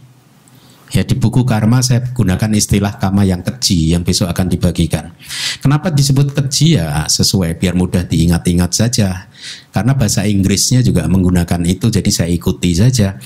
Ya 0.93 1.09
di 1.09 1.17
buku 1.17 1.49
karma 1.49 1.81
saya 1.81 2.05
gunakan 2.05 2.53
istilah 2.53 3.01
kama 3.01 3.25
yang 3.25 3.41
keji 3.41 3.97
yang 3.97 4.05
besok 4.05 4.29
akan 4.29 4.53
dibagikan. 4.53 5.17
Kenapa 5.65 5.89
disebut 5.89 6.37
keji 6.37 6.77
ya 6.77 7.09
sesuai 7.09 7.57
biar 7.57 7.73
mudah 7.73 8.05
diingat-ingat 8.05 8.71
saja. 8.77 9.33
Karena 9.73 9.97
bahasa 9.97 10.29
Inggrisnya 10.29 10.85
juga 10.85 11.09
menggunakan 11.09 11.65
itu 11.65 11.89
jadi 11.89 12.11
saya 12.13 12.29
ikuti 12.29 12.77
saja. 12.77 13.17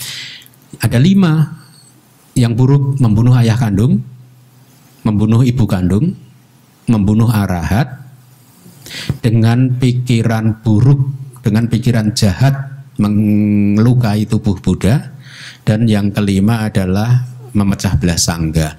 Ada 0.78 1.02
lima 1.02 1.42
yang 2.38 2.54
buruk 2.54 3.02
membunuh 3.02 3.34
ayah 3.34 3.58
kandung, 3.58 3.98
membunuh 5.02 5.42
ibu 5.42 5.66
kandung, 5.66 6.14
membunuh 6.86 7.34
arahat, 7.34 8.06
dengan 9.18 9.74
pikiran 9.82 10.62
buruk, 10.62 11.02
dengan 11.42 11.66
pikiran 11.66 12.14
jahat 12.14 12.54
melukai 12.96 14.24
tubuh 14.24 14.56
Buddha, 14.62 15.12
dan 15.66 15.90
yang 15.90 16.14
kelima 16.14 16.64
adalah 16.70 17.35
memecah 17.56 17.96
belah 17.96 18.20
sangga. 18.20 18.76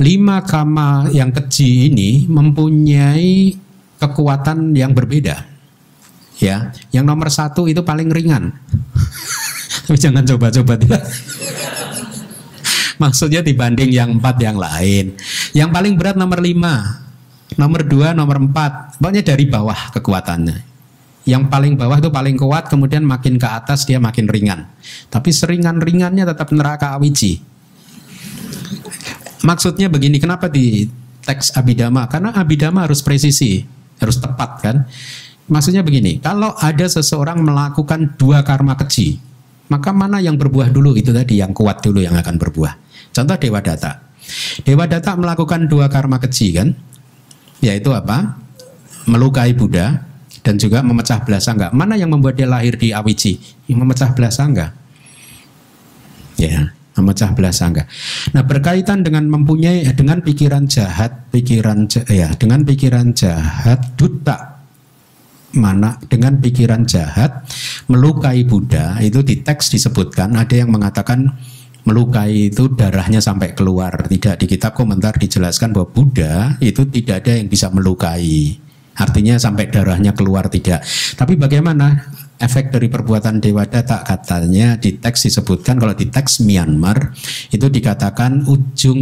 Lima 0.00 0.40
kama 0.46 1.12
yang 1.12 1.28
keji 1.28 1.92
ini 1.92 2.24
mempunyai 2.24 3.52
kekuatan 4.00 4.72
yang 4.72 4.96
berbeda. 4.96 5.44
Ya, 6.38 6.70
yang 6.94 7.02
nomor 7.02 7.28
satu 7.34 7.66
itu 7.66 7.82
paling 7.82 8.08
ringan. 8.08 8.54
Tapi 9.84 9.98
jangan 9.98 10.22
coba-coba 10.22 10.78
tidak. 10.78 11.02
Maksudnya 13.02 13.42
dibanding 13.42 13.90
yang 13.90 14.22
empat 14.22 14.38
yang 14.38 14.54
lain. 14.54 15.18
Yang 15.50 15.70
paling 15.74 15.94
berat 15.98 16.14
nomor 16.14 16.38
lima, 16.38 17.02
nomor 17.58 17.82
dua, 17.82 18.14
nomor 18.14 18.38
empat. 18.38 19.02
Pokoknya 19.02 19.26
dari 19.26 19.50
bawah 19.50 19.90
kekuatannya. 19.94 20.68
Yang 21.28 21.44
paling 21.52 21.74
bawah 21.76 21.98
itu 22.00 22.08
paling 22.08 22.40
kuat, 22.40 22.72
kemudian 22.72 23.04
makin 23.04 23.36
ke 23.36 23.44
atas 23.44 23.84
dia 23.84 24.00
makin 24.00 24.30
ringan. 24.30 24.64
Tapi 25.12 25.28
seringan-ringannya 25.28 26.24
tetap 26.24 26.48
neraka 26.56 26.96
awiji. 26.96 27.44
Maksudnya 29.48 29.88
begini, 29.88 30.20
kenapa 30.20 30.52
di 30.52 30.84
teks 31.24 31.56
abidama? 31.56 32.04
Karena 32.04 32.36
abidama 32.36 32.84
harus 32.84 33.00
presisi, 33.00 33.64
harus 33.96 34.20
tepat 34.20 34.50
kan? 34.60 34.76
Maksudnya 35.48 35.80
begini, 35.80 36.20
kalau 36.20 36.52
ada 36.60 36.84
seseorang 36.84 37.40
melakukan 37.40 38.12
dua 38.20 38.44
karma 38.44 38.76
keji, 38.76 39.16
maka 39.72 39.88
mana 39.96 40.20
yang 40.20 40.36
berbuah 40.36 40.68
dulu 40.68 40.92
itu 41.00 41.16
tadi 41.16 41.40
yang 41.40 41.56
kuat 41.56 41.80
dulu 41.80 42.04
yang 42.04 42.12
akan 42.12 42.36
berbuah. 42.36 42.76
Contoh 43.16 43.40
Dewa 43.40 43.64
Data. 43.64 44.04
Dewa 44.68 44.84
Data 44.84 45.16
melakukan 45.16 45.64
dua 45.64 45.88
karma 45.88 46.20
keji 46.20 46.52
kan? 46.52 46.68
Yaitu 47.64 47.88
apa? 47.96 48.36
Melukai 49.08 49.56
Buddha 49.56 50.04
dan 50.44 50.60
juga 50.60 50.84
memecah 50.84 51.24
belah 51.24 51.40
sangga. 51.40 51.72
Mana 51.72 51.96
yang 51.96 52.12
membuat 52.12 52.36
dia 52.36 52.44
lahir 52.44 52.76
di 52.76 52.92
Awiji? 52.92 53.40
Yang 53.64 53.78
memecah 53.80 54.12
belah 54.12 54.28
sangga. 54.28 54.76
Ya 56.36 56.76
memecah 56.98 57.30
belah 57.32 57.54
sangga. 57.54 57.86
Nah 58.34 58.42
berkaitan 58.42 59.06
dengan 59.06 59.30
mempunyai 59.30 59.86
dengan 59.94 60.18
pikiran 60.18 60.66
jahat, 60.66 61.30
pikiran 61.30 61.86
ya 62.10 62.34
dengan 62.34 62.66
pikiran 62.66 63.14
jahat 63.14 63.94
duta 63.94 64.58
mana 65.48 65.96
dengan 66.04 66.36
pikiran 66.36 66.84
jahat 66.84 67.48
melukai 67.88 68.44
Buddha 68.44 69.00
itu 69.00 69.24
di 69.24 69.40
teks 69.40 69.72
disebutkan 69.72 70.36
ada 70.36 70.52
yang 70.52 70.68
mengatakan 70.68 71.32
melukai 71.88 72.52
itu 72.52 72.68
darahnya 72.76 73.24
sampai 73.24 73.56
keluar. 73.56 74.04
Tidak 74.04 74.36
di 74.36 74.44
kitab 74.44 74.76
komentar 74.76 75.16
dijelaskan 75.16 75.72
bahwa 75.72 75.88
Buddha 75.88 76.60
itu 76.60 76.84
tidak 76.84 77.24
ada 77.24 77.40
yang 77.40 77.48
bisa 77.48 77.72
melukai. 77.72 78.60
Artinya 78.98 79.40
sampai 79.40 79.72
darahnya 79.72 80.12
keluar 80.12 80.52
tidak. 80.52 80.84
Tapi 81.16 81.38
bagaimana 81.38 82.12
efek 82.38 82.70
dari 82.70 82.86
perbuatan 82.86 83.42
Dewa 83.42 83.66
Data 83.66 84.06
katanya 84.06 84.78
di 84.78 84.94
teks 84.94 85.26
disebutkan 85.26 85.76
kalau 85.82 85.94
di 85.94 86.06
teks 86.06 86.40
Myanmar 86.46 87.12
itu 87.50 87.66
dikatakan 87.66 88.46
ujung 88.46 89.00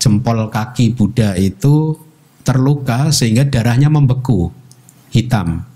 jempol 0.00 0.48
kaki 0.48 0.96
Buddha 0.96 1.36
itu 1.36 1.94
terluka 2.42 3.12
sehingga 3.12 3.46
darahnya 3.46 3.92
membeku 3.92 4.50
hitam. 5.12 5.68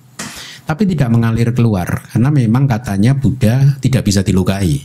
Tapi 0.67 0.83
tidak 0.83 1.15
mengalir 1.15 1.55
keluar 1.55 2.11
karena 2.11 2.33
memang 2.33 2.67
katanya 2.67 3.15
Buddha 3.15 3.79
tidak 3.79 4.03
bisa 4.03 4.25
dilukai. 4.25 4.83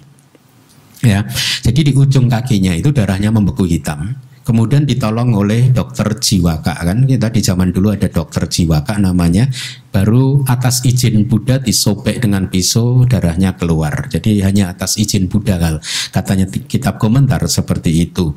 Ya 1.02 1.26
jadi 1.66 1.90
di 1.90 1.92
ujung 1.98 2.30
kakinya 2.30 2.78
itu 2.78 2.94
darahnya 2.94 3.34
membeku 3.34 3.66
hitam 3.66 4.14
Kemudian 4.42 4.90
ditolong 4.90 5.38
oleh 5.38 5.70
dokter 5.70 6.18
jiwaka 6.18 6.74
kan 6.74 7.06
kita 7.06 7.30
di 7.30 7.46
zaman 7.46 7.70
dulu 7.70 7.94
ada 7.94 8.10
dokter 8.10 8.50
jiwaka 8.50 8.98
namanya 8.98 9.46
baru 9.94 10.42
atas 10.50 10.82
izin 10.82 11.30
Buddha 11.30 11.62
disobek 11.62 12.26
dengan 12.26 12.50
pisau 12.50 13.06
darahnya 13.06 13.54
keluar. 13.54 14.10
Jadi 14.10 14.42
hanya 14.42 14.74
atas 14.74 14.98
izin 14.98 15.30
Buddha 15.30 15.62
kal 15.62 15.78
katanya 16.10 16.50
kitab 16.50 16.98
komentar 16.98 17.38
seperti 17.46 18.10
itu. 18.10 18.34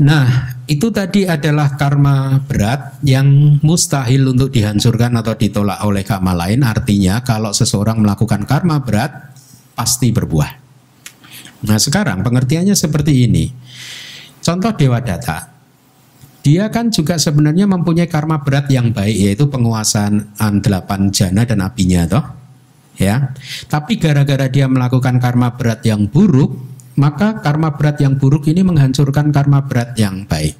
Nah, 0.00 0.56
itu 0.64 0.88
tadi 0.88 1.28
adalah 1.28 1.76
karma 1.76 2.40
berat 2.44 3.00
yang 3.04 3.60
mustahil 3.60 4.32
untuk 4.32 4.48
dihancurkan 4.48 5.12
atau 5.16 5.36
ditolak 5.36 5.80
oleh 5.84 6.00
karma 6.04 6.32
lain. 6.32 6.64
Artinya 6.64 7.20
kalau 7.20 7.52
seseorang 7.52 8.00
melakukan 8.00 8.48
karma 8.48 8.80
berat 8.80 9.32
pasti 9.76 10.08
berbuah. 10.08 10.52
Nah, 11.68 11.76
sekarang 11.76 12.24
pengertiannya 12.24 12.72
seperti 12.72 13.28
ini. 13.28 13.44
Contoh 14.40 14.72
Dewa 14.74 15.00
Data. 15.04 15.52
Dia 16.40 16.72
kan 16.72 16.88
juga 16.88 17.20
sebenarnya 17.20 17.68
mempunyai 17.68 18.08
karma 18.08 18.40
berat 18.40 18.72
yang 18.72 18.96
baik 18.96 19.12
yaitu 19.12 19.44
penguasaan 19.52 20.34
delapan 20.64 21.12
jana 21.12 21.44
dan 21.44 21.60
apinya 21.60 22.08
toh. 22.08 22.24
Ya. 22.96 23.36
Tapi 23.68 24.00
gara-gara 24.00 24.48
dia 24.48 24.64
melakukan 24.64 25.20
karma 25.20 25.52
berat 25.52 25.84
yang 25.84 26.08
buruk, 26.08 26.56
maka 26.96 27.44
karma 27.44 27.76
berat 27.76 28.00
yang 28.00 28.16
buruk 28.16 28.48
ini 28.48 28.64
menghancurkan 28.64 29.28
karma 29.32 29.64
berat 29.68 29.92
yang 30.00 30.24
baik. 30.24 30.56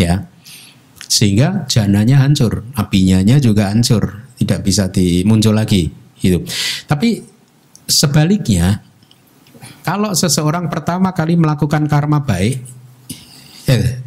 Ya. 0.00 0.24
Sehingga 1.04 1.68
jananya 1.68 2.24
hancur, 2.24 2.64
apinya 2.72 3.20
juga 3.36 3.68
hancur, 3.68 4.24
tidak 4.40 4.64
bisa 4.64 4.88
dimuncul 4.88 5.52
lagi 5.52 5.92
gitu. 6.16 6.40
Tapi 6.88 7.20
sebaliknya 7.84 8.80
kalau 9.90 10.14
seseorang 10.14 10.70
pertama 10.70 11.10
kali 11.10 11.34
melakukan 11.34 11.90
karma 11.90 12.22
baik, 12.22 12.62
ya, 13.66 13.98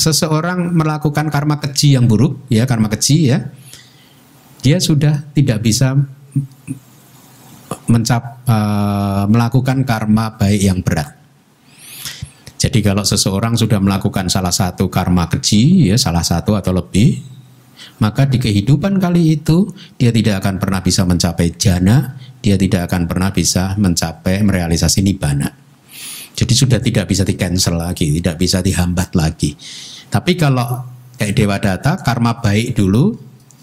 seseorang 0.00 0.72
melakukan 0.72 1.28
karma 1.28 1.60
keji 1.60 2.00
yang 2.00 2.08
buruk, 2.08 2.48
ya 2.48 2.64
karma 2.64 2.88
keji 2.88 3.28
ya, 3.28 3.44
dia 4.64 4.80
sudah 4.80 5.20
tidak 5.36 5.60
bisa 5.60 6.00
mencap, 7.92 8.40
uh, 8.48 9.28
melakukan 9.28 9.84
karma 9.84 10.32
baik 10.32 10.64
yang 10.64 10.80
berat. 10.80 11.12
Jadi 12.56 12.80
kalau 12.80 13.04
seseorang 13.04 13.52
sudah 13.52 13.84
melakukan 13.84 14.32
salah 14.32 14.48
satu 14.48 14.88
karma 14.88 15.28
keji, 15.28 15.92
ya 15.92 16.00
salah 16.00 16.24
satu 16.24 16.56
atau 16.56 16.72
lebih, 16.72 17.20
maka 18.00 18.24
di 18.24 18.40
kehidupan 18.40 18.96
kali 18.96 19.36
itu 19.36 19.76
dia 20.00 20.08
tidak 20.08 20.40
akan 20.40 20.56
pernah 20.56 20.80
bisa 20.80 21.04
mencapai 21.04 21.52
jana, 21.60 22.16
dia 22.42 22.58
tidak 22.58 22.90
akan 22.90 23.06
pernah 23.06 23.30
bisa 23.30 23.78
mencapai 23.78 24.42
merealisasi 24.42 25.00
nibbana. 25.06 25.46
Jadi 26.34 26.52
sudah 26.58 26.82
tidak 26.82 27.06
bisa 27.06 27.22
di 27.22 27.38
cancel 27.38 27.78
lagi, 27.78 28.18
tidak 28.18 28.34
bisa 28.34 28.58
dihambat 28.58 29.14
lagi. 29.14 29.54
Tapi 30.10 30.34
kalau 30.34 30.82
kayak 31.14 31.38
Dewa 31.38 31.56
Data, 31.62 32.02
karma 32.02 32.42
baik 32.42 32.74
dulu, 32.74 33.14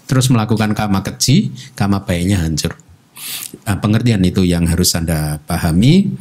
terus 0.08 0.32
melakukan 0.32 0.72
karma 0.72 1.04
keji, 1.04 1.52
karma 1.76 2.00
baiknya 2.00 2.40
hancur. 2.40 2.72
Nah, 3.68 3.76
pengertian 3.76 4.24
itu 4.24 4.48
yang 4.48 4.64
harus 4.64 4.96
Anda 4.96 5.36
pahami. 5.44 6.16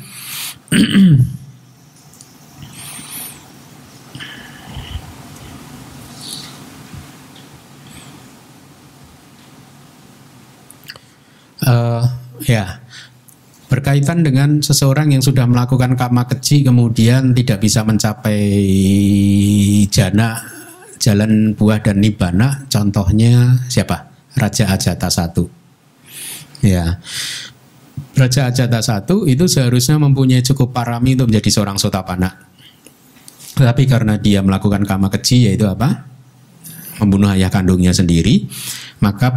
uh, 11.64 12.03
Ya, 12.47 12.79
berkaitan 13.67 14.23
dengan 14.23 14.63
seseorang 14.63 15.11
yang 15.11 15.21
sudah 15.21 15.45
melakukan 15.45 15.93
kama 15.99 16.25
keji 16.25 16.63
kemudian 16.63 17.35
tidak 17.35 17.61
bisa 17.61 17.85
mencapai 17.85 18.41
jana 19.91 20.39
jalan 20.99 21.55
buah 21.55 21.79
dan 21.79 22.03
nibana 22.03 22.65
contohnya 22.67 23.63
siapa? 23.71 24.09
Raja 24.35 24.71
Ajata 24.71 25.09
satu. 25.11 25.49
Ya. 26.63 26.99
Raja 28.15 28.51
Ajata 28.51 28.79
satu 28.79 29.27
itu 29.27 29.47
seharusnya 29.47 29.99
mempunyai 29.99 30.43
cukup 30.43 30.71
parami 30.71 31.15
untuk 31.15 31.31
menjadi 31.31 31.49
seorang 31.59 31.77
sotapana. 31.79 32.47
Tapi 33.55 33.83
karena 33.83 34.15
dia 34.15 34.39
melakukan 34.39 34.87
kama 34.87 35.11
keji 35.11 35.51
yaitu 35.51 35.67
apa? 35.67 36.07
Membunuh 37.03 37.31
ayah 37.31 37.51
kandungnya 37.51 37.95
sendiri 37.95 38.47
maka 38.99 39.31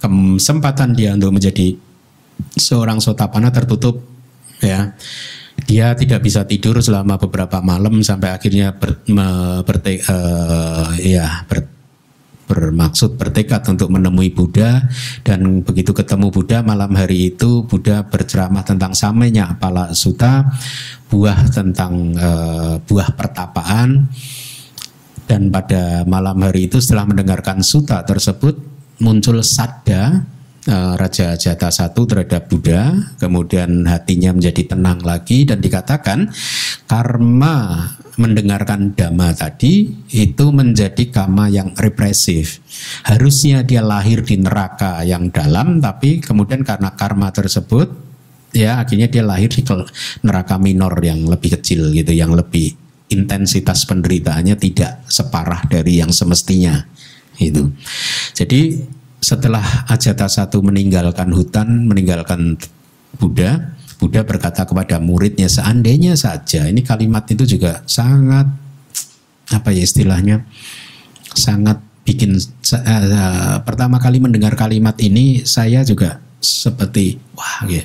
kesempatan 0.00 0.96
dia 0.96 1.12
untuk 1.12 1.36
menjadi 1.36 1.76
seorang 2.58 2.98
sotapana 2.98 3.50
tertutup 3.54 4.02
ya. 4.62 4.94
Dia 5.68 5.90
tidak 5.98 6.22
bisa 6.22 6.46
tidur 6.46 6.78
selama 6.78 7.18
beberapa 7.18 7.58
malam 7.58 7.98
sampai 8.00 8.30
akhirnya 8.30 8.78
ber, 8.78 9.02
me, 9.10 9.26
berte, 9.66 9.98
uh, 10.06 10.94
ya 11.02 11.42
ber, 11.50 11.66
ber, 12.46 12.58
bermaksud 12.72 13.18
bertekad 13.18 13.66
untuk 13.66 13.90
menemui 13.90 14.30
Buddha. 14.30 14.86
Dan 15.26 15.66
begitu 15.66 15.90
ketemu 15.90 16.30
Buddha 16.30 16.62
malam 16.62 16.94
hari 16.94 17.34
itu 17.34 17.66
Buddha 17.66 18.06
berceramah 18.06 18.62
tentang 18.64 18.94
samanya 18.94 19.58
pala 19.58 19.92
suta 19.92 20.46
buah 21.10 21.50
tentang 21.50 22.14
uh, 22.16 22.78
buah 22.78 23.08
pertapaan. 23.18 24.08
Dan 25.28 25.52
pada 25.52 26.08
malam 26.08 26.40
hari 26.40 26.70
itu 26.70 26.80
setelah 26.80 27.04
mendengarkan 27.04 27.60
suta 27.60 28.00
tersebut 28.06 28.56
muncul 29.02 29.42
sadda 29.44 30.24
Raja 30.68 31.32
Jata 31.32 31.72
satu 31.72 32.04
terhadap 32.04 32.52
Buddha, 32.52 32.92
kemudian 33.16 33.88
hatinya 33.88 34.36
menjadi 34.36 34.76
tenang 34.76 35.00
lagi 35.00 35.48
dan 35.48 35.64
dikatakan 35.64 36.28
karma 36.84 37.88
mendengarkan 38.20 38.92
dhamma 38.92 39.32
tadi 39.32 39.88
itu 40.12 40.46
menjadi 40.52 41.08
kama 41.08 41.48
yang 41.48 41.72
represif. 41.72 42.60
Harusnya 43.08 43.64
dia 43.64 43.80
lahir 43.80 44.20
di 44.20 44.36
neraka 44.36 45.00
yang 45.08 45.32
dalam 45.32 45.80
tapi 45.80 46.20
kemudian 46.20 46.60
karena 46.66 46.92
karma 46.92 47.32
tersebut 47.32 47.88
ya 48.52 48.84
akhirnya 48.84 49.08
dia 49.08 49.24
lahir 49.24 49.48
di 49.48 49.64
neraka 50.20 50.60
minor 50.60 50.92
yang 51.00 51.24
lebih 51.24 51.56
kecil 51.56 51.88
gitu, 51.96 52.12
yang 52.12 52.36
lebih 52.36 52.76
intensitas 53.08 53.88
penderitaannya 53.88 54.52
tidak 54.60 55.08
separah 55.08 55.64
dari 55.64 55.96
yang 55.96 56.12
semestinya 56.12 56.84
itu. 57.40 57.72
Jadi 58.36 58.84
setelah 59.18 59.86
Ajata 59.90 60.30
satu 60.30 60.62
meninggalkan 60.62 61.30
hutan, 61.34 61.90
meninggalkan 61.90 62.54
Buddha, 63.18 63.74
Buddha 63.98 64.22
berkata 64.22 64.62
kepada 64.62 65.02
muridnya 65.02 65.50
seandainya 65.50 66.14
saja 66.14 66.70
ini 66.70 66.86
kalimat 66.86 67.26
itu 67.26 67.58
juga 67.58 67.82
sangat 67.82 68.46
apa 69.50 69.74
ya 69.74 69.82
istilahnya 69.82 70.46
sangat 71.34 71.82
bikin 72.06 72.38
uh, 72.38 73.58
pertama 73.66 73.98
kali 73.98 74.22
mendengar 74.22 74.54
kalimat 74.54 74.94
ini 75.02 75.42
saya 75.42 75.82
juga 75.82 76.22
seperti 76.38 77.18
wah 77.34 77.66
ya 77.66 77.82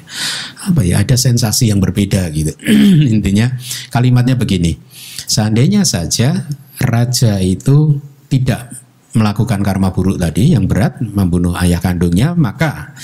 apa 0.70 0.86
ya 0.86 1.02
ada 1.02 1.18
sensasi 1.18 1.74
yang 1.74 1.82
berbeda 1.82 2.30
gitu. 2.30 2.54
Intinya 3.18 3.50
kalimatnya 3.90 4.38
begini 4.38 4.78
seandainya 5.26 5.82
saja 5.82 6.46
raja 6.78 7.42
itu 7.42 7.98
tidak 8.30 8.83
melakukan 9.14 9.62
karma 9.62 9.94
buruk 9.94 10.18
tadi 10.18 10.58
yang 10.58 10.66
berat 10.66 10.98
membunuh 11.02 11.54
ayah 11.62 11.78
kandungnya 11.78 12.34
maka 12.34 12.98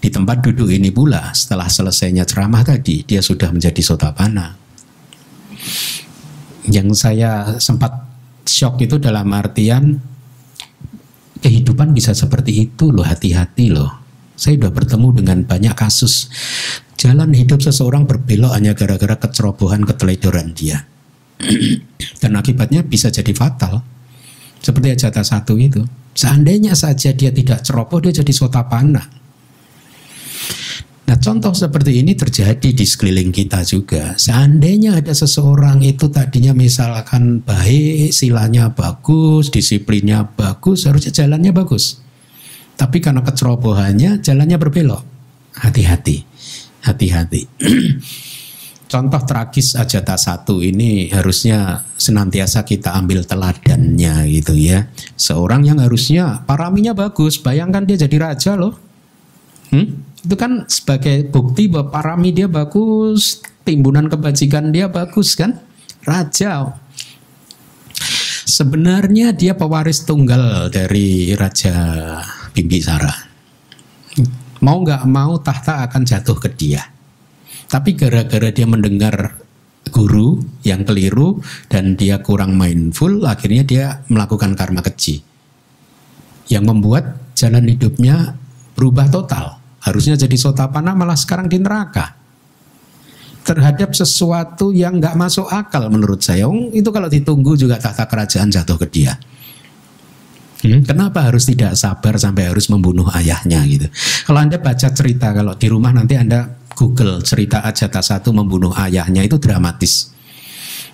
di 0.00 0.08
tempat 0.08 0.40
duduk 0.40 0.72
ini 0.72 0.88
pula 0.88 1.28
setelah 1.36 1.68
selesainya 1.68 2.24
ceramah 2.24 2.64
tadi 2.64 3.04
dia 3.04 3.20
sudah 3.20 3.52
menjadi 3.52 3.84
sotapana. 3.84 4.56
Yang 6.64 6.88
saya 6.96 7.60
sempat 7.60 7.92
shock 8.48 8.80
itu 8.80 8.96
dalam 8.96 9.28
artian 9.36 10.00
kehidupan 11.44 11.92
bisa 11.92 12.16
seperti 12.16 12.64
itu 12.72 12.88
loh 12.88 13.04
hati-hati 13.04 13.68
loh. 13.68 13.92
Saya 14.40 14.56
sudah 14.56 14.72
bertemu 14.72 15.08
dengan 15.20 15.38
banyak 15.44 15.76
kasus 15.76 16.32
jalan 16.96 17.36
hidup 17.36 17.60
seseorang 17.60 18.08
berbelok 18.08 18.56
hanya 18.56 18.72
gara-gara 18.72 19.20
kecerobohan 19.20 19.84
keteledoran 19.84 20.56
dia. 20.56 20.88
Dan 22.24 22.40
akibatnya 22.40 22.80
bisa 22.80 23.12
jadi 23.12 23.36
fatal. 23.36 23.99
Seperti 24.60 24.92
ajata 24.92 25.24
satu 25.24 25.56
itu. 25.56 25.80
Seandainya 26.12 26.76
saja 26.76 27.16
dia 27.16 27.32
tidak 27.32 27.64
ceroboh, 27.64 27.98
dia 28.04 28.12
jadi 28.12 28.32
sotapana. 28.32 29.00
Nah 31.10 31.18
contoh 31.18 31.50
seperti 31.50 32.06
ini 32.06 32.14
terjadi 32.14 32.70
di 32.70 32.86
sekeliling 32.86 33.34
kita 33.34 33.66
juga. 33.66 34.14
Seandainya 34.14 34.94
ada 34.94 35.10
seseorang 35.10 35.82
itu 35.82 36.06
tadinya 36.06 36.54
misalkan 36.54 37.42
baik, 37.42 38.14
silanya 38.14 38.70
bagus, 38.70 39.50
disiplinnya 39.50 40.22
bagus, 40.38 40.86
harusnya 40.86 41.10
jalannya 41.10 41.50
bagus. 41.50 41.98
Tapi 42.78 43.02
karena 43.02 43.26
kecerobohannya 43.26 44.22
jalannya 44.22 44.54
berbelok. 44.54 45.02
Hati-hati, 45.58 46.22
hati-hati. 46.86 47.42
Contoh 48.90 49.22
tragis 49.22 49.78
Ajata 49.78 50.18
satu 50.18 50.66
ini 50.66 51.06
harusnya 51.14 51.86
senantiasa 51.94 52.66
kita 52.66 52.90
ambil 52.98 53.22
teladannya 53.22 54.26
gitu 54.34 54.58
ya. 54.58 54.90
Seorang 55.14 55.62
yang 55.62 55.78
harusnya 55.78 56.42
paraminya 56.42 56.90
bagus, 56.90 57.38
bayangkan 57.38 57.86
dia 57.86 57.94
jadi 58.02 58.16
raja 58.18 58.58
loh. 58.58 58.74
Hmm? 59.70 60.10
itu 60.20 60.36
kan 60.36 60.68
sebagai 60.68 61.32
bukti 61.32 61.70
bahwa 61.70 61.88
parami 61.88 62.34
dia 62.36 62.44
bagus, 62.44 63.40
timbunan 63.64 64.08
kebajikan 64.08 64.68
dia 64.68 64.92
bagus 64.92 65.32
kan, 65.32 65.56
raja. 66.04 66.76
Sebenarnya 68.44 69.32
dia 69.32 69.56
pewaris 69.56 70.04
tunggal 70.04 70.68
dari 70.68 71.32
Raja 71.38 71.72
Bimbisara. 72.52 73.30
Mau 74.60 74.84
nggak 74.84 75.06
mau 75.08 75.38
tahta 75.40 75.86
akan 75.88 76.02
jatuh 76.04 76.36
ke 76.36 76.50
dia. 76.52 76.82
Tapi 77.70 77.94
gara-gara 77.94 78.50
dia 78.50 78.66
mendengar 78.66 79.38
guru 79.94 80.42
yang 80.66 80.82
keliru 80.82 81.38
dan 81.70 81.94
dia 81.94 82.18
kurang 82.18 82.58
mindful, 82.58 83.24
akhirnya 83.24 83.62
dia 83.62 83.84
melakukan 84.10 84.58
karma 84.58 84.82
keji. 84.82 85.22
Yang 86.50 86.64
membuat 86.66 87.04
jalan 87.38 87.64
hidupnya 87.70 88.34
berubah 88.74 89.06
total 89.06 89.62
harusnya 89.80 90.18
jadi 90.18 90.36
sotapana 90.36 90.92
malah 90.92 91.16
sekarang 91.16 91.48
di 91.48 91.56
neraka 91.56 92.20
terhadap 93.40 93.96
sesuatu 93.96 94.70
yang 94.70 95.00
nggak 95.00 95.16
masuk 95.16 95.48
akal 95.48 95.88
menurut 95.88 96.20
saya. 96.20 96.44
itu 96.76 96.86
kalau 96.92 97.08
ditunggu 97.08 97.56
juga 97.56 97.80
tahta 97.80 98.04
kerajaan 98.04 98.52
jatuh 98.52 98.76
ke 98.76 98.86
dia. 98.92 99.16
Hmm, 100.60 100.84
kenapa 100.84 101.24
harus 101.24 101.48
tidak 101.48 101.72
sabar 101.72 102.20
sampai 102.20 102.52
harus 102.52 102.68
membunuh 102.68 103.08
ayahnya 103.16 103.64
gitu? 103.64 103.88
Kalau 104.28 104.44
anda 104.44 104.60
baca 104.60 104.92
cerita 104.92 105.32
kalau 105.32 105.56
di 105.56 105.66
rumah 105.72 105.88
nanti 105.88 106.20
anda 106.20 106.59
Google 106.80 107.20
cerita 107.20 107.60
Ajata 107.60 108.00
satu 108.00 108.32
membunuh 108.32 108.72
ayahnya 108.72 109.20
itu 109.20 109.36
dramatis, 109.36 110.16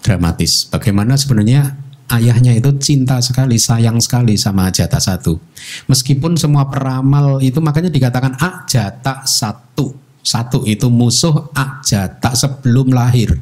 dramatis. 0.03 0.67
Bagaimana 0.67 1.15
sebenarnya 1.15 1.79
ayahnya 2.11 2.59
itu 2.59 2.75
cinta 2.83 3.23
sekali, 3.23 3.55
sayang 3.55 4.03
sekali 4.03 4.35
sama 4.35 4.67
Ajata 4.67 4.99
satu. 4.99 5.39
Meskipun 5.87 6.35
semua 6.35 6.67
peramal 6.67 7.39
itu 7.39 7.63
makanya 7.63 7.95
dikatakan 7.95 8.35
Ajata 8.35 9.23
satu. 9.23 9.95
Satu 10.27 10.67
itu 10.67 10.91
musuh 10.91 11.55
Ajata 11.55 12.35
sebelum 12.35 12.91
lahir. 12.91 13.39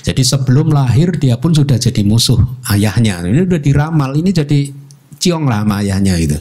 Jadi 0.00 0.24
sebelum 0.24 0.72
lahir 0.72 1.12
dia 1.20 1.36
pun 1.36 1.52
sudah 1.52 1.76
jadi 1.76 2.00
musuh 2.08 2.40
ayahnya. 2.72 3.20
Ini 3.20 3.44
udah 3.44 3.60
diramal, 3.60 4.16
ini 4.16 4.32
jadi 4.32 4.72
ciong 5.20 5.44
lah 5.44 5.60
sama 5.60 5.84
ayahnya 5.84 6.16
itu. 6.16 6.40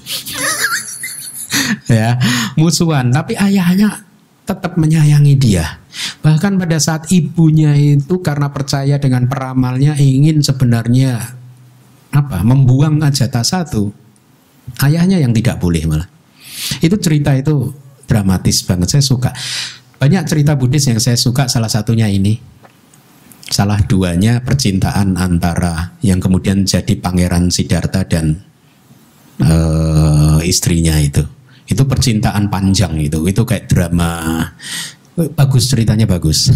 ya, 1.99 2.15
musuhan. 2.55 3.11
Tapi 3.11 3.35
ayahnya 3.35 4.14
tetap 4.45 4.77
menyayangi 4.77 5.35
dia. 5.35 5.81
Bahkan 6.21 6.61
pada 6.61 6.77
saat 6.77 7.09
ibunya 7.09 7.73
itu 7.73 8.21
karena 8.21 8.53
percaya 8.53 9.01
dengan 9.01 9.25
peramalnya 9.25 9.97
ingin 9.97 10.45
sebenarnya 10.45 11.35
apa 12.15 12.45
membuang 12.45 13.03
ajata 13.03 13.43
satu 13.43 13.91
ayahnya 14.85 15.19
yang 15.19 15.33
tidak 15.33 15.57
boleh 15.57 15.83
malah. 15.89 16.09
Itu 16.79 16.95
cerita 17.01 17.33
itu 17.35 17.73
dramatis 18.05 18.63
banget 18.63 18.95
saya 18.95 19.03
suka. 19.03 19.31
Banyak 19.97 20.23
cerita 20.29 20.53
Buddhis 20.53 20.85
yang 20.87 21.01
saya 21.01 21.17
suka 21.17 21.49
salah 21.49 21.69
satunya 21.69 22.05
ini. 22.05 22.37
Salah 23.45 23.77
duanya 23.85 24.41
percintaan 24.41 25.21
antara 25.21 25.93
yang 26.01 26.17
kemudian 26.17 26.65
jadi 26.65 26.97
pangeran 26.97 27.53
Siddhartha 27.53 28.01
dan 28.09 28.41
uh, 29.37 30.41
istrinya 30.41 30.97
itu 30.97 31.21
itu 31.65 31.83
percintaan 31.85 32.47
panjang 32.47 32.93
itu. 33.01 33.25
Itu 33.25 33.41
kayak 33.43 33.65
drama. 33.69 34.41
Bagus 35.15 35.71
ceritanya 35.71 36.05
bagus. 36.05 36.51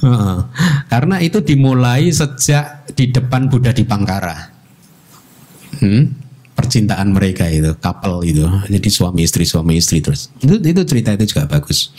Karena 0.92 1.18
itu 1.20 1.42
dimulai 1.42 2.08
sejak 2.08 2.94
di 2.94 3.10
depan 3.10 3.50
Buddha 3.50 3.74
di 3.74 3.84
Pangkara. 3.84 4.54
Hmm, 5.82 6.14
percintaan 6.54 7.10
mereka 7.12 7.50
itu 7.50 7.74
couple 7.82 8.22
itu. 8.24 8.46
Jadi 8.70 8.88
suami 8.88 9.26
istri 9.26 9.44
suami 9.44 9.76
istri 9.76 10.00
terus. 10.00 10.30
Itu 10.40 10.62
itu 10.62 10.82
cerita 10.86 11.12
itu 11.12 11.26
juga 11.28 11.50
bagus. 11.50 11.90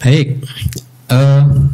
Baik. 0.00 0.40
Uh, 1.10 1.68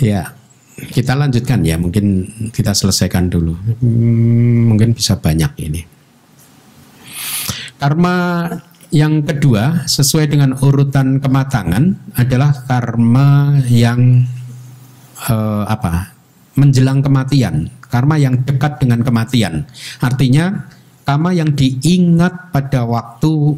ya. 0.00 0.32
Kita 0.76 1.16
lanjutkan 1.18 1.66
ya. 1.66 1.76
Mungkin 1.80 2.30
kita 2.54 2.72
selesaikan 2.72 3.26
dulu. 3.26 3.58
Hmm, 3.82 4.70
mungkin 4.70 4.94
bisa 4.94 5.18
banyak 5.18 5.50
ini 5.66 5.95
karma 7.76 8.48
yang 8.94 9.24
kedua 9.26 9.84
sesuai 9.84 10.30
dengan 10.30 10.54
urutan 10.62 11.18
kematangan 11.18 12.14
adalah 12.16 12.54
karma 12.64 13.60
yang 13.66 14.24
uh, 15.26 15.64
apa 15.66 16.14
menjelang 16.56 17.04
kematian 17.04 17.68
karma 17.86 18.18
yang 18.18 18.42
dekat 18.42 18.82
dengan 18.82 19.00
kematian. 19.00 19.64
Artinya 20.02 20.66
karma 21.06 21.32
yang 21.32 21.54
diingat 21.54 22.50
pada 22.50 22.84
waktu 22.84 23.56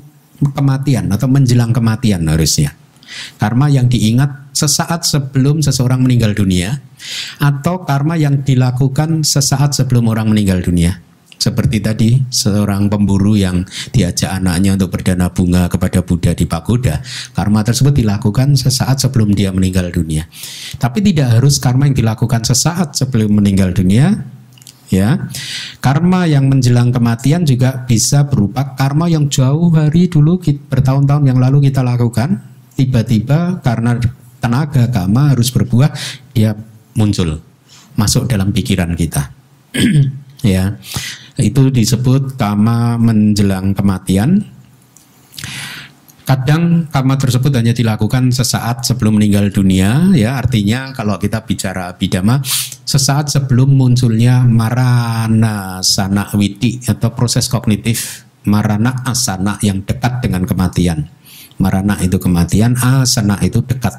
kematian 0.55 1.11
atau 1.11 1.27
menjelang 1.27 1.75
kematian 1.75 2.23
harusnya. 2.29 2.77
Karma 3.41 3.73
yang 3.73 3.89
diingat 3.89 4.53
sesaat 4.53 5.09
sebelum 5.09 5.65
seseorang 5.65 6.05
meninggal 6.05 6.37
dunia 6.37 6.77
atau 7.41 7.81
karma 7.89 8.21
yang 8.21 8.45
dilakukan 8.45 9.25
sesaat 9.25 9.73
sebelum 9.73 10.13
orang 10.13 10.29
meninggal 10.29 10.61
dunia. 10.61 11.01
Seperti 11.39 11.79
tadi 11.79 12.19
seorang 12.35 12.91
pemburu 12.91 13.39
yang 13.39 13.63
diajak 13.95 14.43
anaknya 14.43 14.75
untuk 14.75 14.91
berdana 14.91 15.31
bunga 15.31 15.71
kepada 15.71 16.03
Buddha 16.03 16.35
di 16.35 16.51
pagoda, 16.51 16.99
karma 17.31 17.63
tersebut 17.63 17.95
dilakukan 17.95 18.59
sesaat 18.59 18.99
sebelum 18.99 19.31
dia 19.39 19.55
meninggal 19.55 19.95
dunia. 19.95 20.27
Tapi 20.83 20.99
tidak 20.99 21.39
harus 21.39 21.63
karma 21.63 21.87
yang 21.87 21.95
dilakukan 21.95 22.43
sesaat 22.43 22.99
sebelum 22.99 23.39
meninggal 23.39 23.71
dunia, 23.71 24.19
ya. 24.91 25.31
Karma 25.79 26.27
yang 26.27 26.51
menjelang 26.51 26.91
kematian 26.91 27.47
juga 27.47 27.87
bisa 27.87 28.27
berupa 28.27 28.75
karma 28.75 29.07
yang 29.07 29.31
jauh 29.31 29.71
hari 29.71 30.11
dulu 30.11 30.43
bertahun-tahun 30.43 31.23
yang 31.23 31.39
lalu 31.39 31.71
kita 31.71 31.87
lakukan, 31.87 32.43
tiba-tiba 32.75 33.63
karena 33.63 33.95
tenaga 34.43 34.91
karma 34.91 35.39
harus 35.39 35.55
berbuah, 35.55 35.95
dia 36.35 36.59
muncul 36.99 37.39
masuk 37.95 38.27
dalam 38.27 38.51
pikiran 38.51 38.99
kita. 38.99 39.31
ya 40.43 40.79
itu 41.39 41.71
disebut 41.71 42.35
kama 42.35 42.99
menjelang 42.99 43.71
kematian. 43.71 44.43
Kadang 46.27 46.93
kama 46.93 47.17
tersebut 47.17 47.49
hanya 47.57 47.73
dilakukan 47.73 48.29
sesaat 48.29 48.85
sebelum 48.85 49.17
meninggal 49.17 49.49
dunia, 49.49 50.13
ya 50.13 50.37
artinya 50.37 50.93
kalau 50.93 51.17
kita 51.17 51.41
bicara 51.49 51.97
bidama 51.97 52.45
sesaat 52.85 53.33
sebelum 53.33 53.73
munculnya 53.73 54.45
marana 54.45 55.81
sana 55.81 56.29
witi 56.37 56.85
atau 56.85 57.17
proses 57.17 57.49
kognitif 57.49 58.29
marana 58.45 59.09
asana 59.09 59.57
yang 59.65 59.81
dekat 59.89 60.21
dengan 60.21 60.45
kematian. 60.45 61.09
Marana 61.57 61.97
itu 62.05 62.21
kematian, 62.21 62.77
asana 62.77 63.41
itu 63.41 63.65
dekat. 63.65 63.97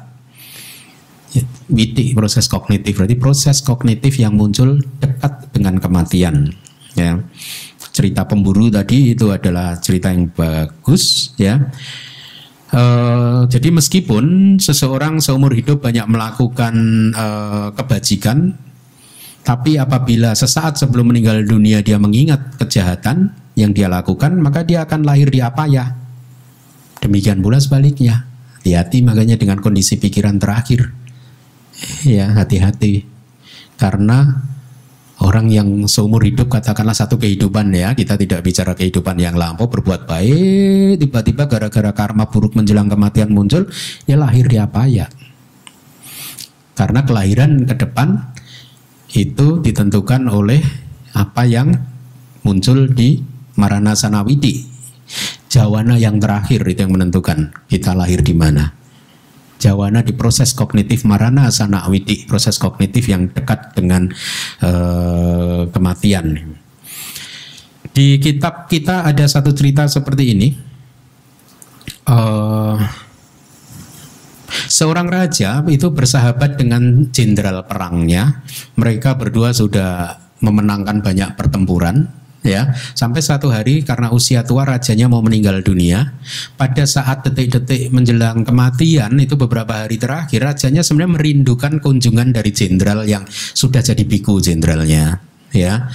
Witi 1.66 2.14
proses 2.14 2.46
kognitif 2.46 2.94
berarti 2.94 3.18
proses 3.18 3.58
kognitif 3.58 4.22
yang 4.22 4.38
muncul 4.38 4.78
dekat 5.02 5.50
dengan 5.50 5.82
kematian 5.82 6.54
ya 6.98 7.18
cerita 7.90 8.26
pemburu 8.26 8.70
tadi 8.70 9.14
itu 9.14 9.30
adalah 9.30 9.78
cerita 9.78 10.10
yang 10.10 10.30
bagus 10.30 11.34
ya 11.36 11.58
Uh, 12.70 13.50
jadi 13.50 13.74
meskipun 13.74 14.54
seseorang 14.62 15.18
seumur 15.18 15.50
hidup 15.50 15.82
banyak 15.82 16.06
melakukan 16.06 16.74
uh, 17.18 17.74
kebajikan, 17.74 18.54
tapi 19.42 19.74
apabila 19.74 20.38
sesaat 20.38 20.78
sebelum 20.78 21.10
meninggal 21.10 21.42
dunia 21.42 21.82
dia 21.82 21.98
mengingat 21.98 22.54
kejahatan 22.62 23.34
yang 23.58 23.74
dia 23.74 23.90
lakukan, 23.90 24.38
maka 24.38 24.62
dia 24.62 24.86
akan 24.86 25.02
lahir 25.02 25.34
di 25.34 25.42
apa 25.42 25.66
ya? 25.66 25.98
Demikian 27.02 27.42
pula 27.42 27.58
sebaliknya. 27.58 28.30
Hati-hati 28.62 29.02
makanya 29.02 29.34
dengan 29.34 29.58
kondisi 29.58 29.98
pikiran 29.98 30.38
terakhir. 30.38 30.94
Ya, 32.06 32.30
hati-hati. 32.38 33.02
Karena 33.80 34.46
orang 35.20 35.52
yang 35.52 35.68
seumur 35.84 36.24
hidup 36.24 36.48
katakanlah 36.48 36.96
satu 36.96 37.20
kehidupan 37.20 37.72
ya 37.76 37.92
kita 37.92 38.16
tidak 38.16 38.40
bicara 38.40 38.72
kehidupan 38.72 39.20
yang 39.20 39.36
lampau 39.36 39.68
berbuat 39.68 40.08
baik 40.08 41.00
tiba-tiba 41.00 41.44
gara-gara 41.44 41.92
karma 41.92 42.28
buruk 42.28 42.56
menjelang 42.56 42.88
kematian 42.88 43.28
muncul 43.30 43.68
ya 44.08 44.16
lahir 44.16 44.48
di 44.48 44.56
apa 44.56 44.88
ya? 44.88 45.06
Karena 46.72 47.04
kelahiran 47.04 47.68
ke 47.68 47.76
depan 47.76 48.32
itu 49.12 49.60
ditentukan 49.60 50.24
oleh 50.32 50.64
apa 51.12 51.44
yang 51.44 51.76
muncul 52.40 52.88
di 52.88 53.20
Marana 53.58 53.92
Sanawidi 53.92 54.64
Jawana 55.50 55.98
yang 55.98 56.22
terakhir 56.22 56.62
itu 56.62 56.86
yang 56.86 56.94
menentukan 56.94 57.50
kita 57.66 57.92
lahir 57.92 58.22
di 58.22 58.32
mana 58.32 58.79
Jawana 59.60 60.00
di 60.00 60.16
proses 60.16 60.56
kognitif 60.56 61.04
marana 61.04 61.52
sana 61.52 61.84
widi 61.92 62.24
proses 62.24 62.56
kognitif 62.56 63.04
yang 63.12 63.28
dekat 63.28 63.76
dengan 63.76 64.08
uh, 64.64 65.68
kematian. 65.68 66.56
Di 67.92 68.16
kitab 68.16 68.72
kita 68.72 69.04
ada 69.04 69.28
satu 69.28 69.52
cerita 69.52 69.84
seperti 69.84 70.24
ini. 70.32 70.48
Uh, 72.08 72.80
seorang 74.66 75.12
raja 75.12 75.60
itu 75.68 75.92
bersahabat 75.92 76.56
dengan 76.56 77.12
jenderal 77.12 77.60
perangnya. 77.68 78.40
Mereka 78.80 79.20
berdua 79.20 79.52
sudah 79.52 80.16
memenangkan 80.40 81.04
banyak 81.04 81.36
pertempuran 81.36 82.08
ya 82.40 82.72
sampai 82.96 83.20
satu 83.20 83.52
hari 83.52 83.84
karena 83.84 84.08
usia 84.08 84.40
tua 84.40 84.64
rajanya 84.64 85.12
mau 85.12 85.20
meninggal 85.20 85.60
dunia 85.60 86.16
pada 86.56 86.88
saat 86.88 87.20
detik-detik 87.28 87.92
menjelang 87.92 88.48
kematian 88.48 89.12
itu 89.20 89.36
beberapa 89.36 89.84
hari 89.84 90.00
terakhir 90.00 90.40
rajanya 90.40 90.80
sebenarnya 90.80 91.20
merindukan 91.20 91.76
kunjungan 91.84 92.32
dari 92.32 92.50
jenderal 92.50 93.04
yang 93.04 93.28
sudah 93.30 93.84
jadi 93.84 94.02
biku 94.04 94.40
jenderalnya. 94.40 95.20
Ya 95.50 95.90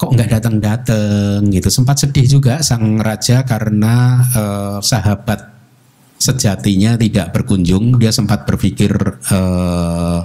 kok 0.00 0.16
nggak 0.16 0.40
datang-datang 0.40 1.44
gitu. 1.52 1.68
Sempat 1.68 2.00
sedih 2.00 2.24
juga 2.24 2.64
sang 2.64 2.96
raja 2.96 3.44
karena 3.44 4.24
uh, 4.32 4.78
sahabat 4.80 5.52
sejatinya 6.16 6.96
tidak 6.96 7.36
berkunjung. 7.36 8.00
Dia 8.00 8.08
sempat 8.08 8.48
berpikir 8.48 8.96
uh, 9.28 10.24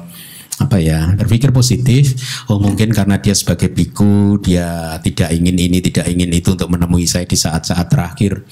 apa 0.56 0.80
ya 0.80 1.12
berpikir 1.20 1.51
positif. 1.51 2.16
Oh 2.47 2.62
mungkin 2.62 2.95
karena 2.95 3.20
dia 3.20 3.36
sebagai 3.36 3.68
biku 3.72 4.39
dia 4.39 4.95
tidak 5.03 5.36
ingin 5.36 5.56
ini 5.60 5.84
tidak 5.84 6.08
ingin 6.08 6.32
itu 6.32 6.56
untuk 6.56 6.72
menemui 6.72 7.03
saya 7.03 7.28
di 7.28 7.36
saat-saat 7.36 7.91
terakhir. 7.91 8.47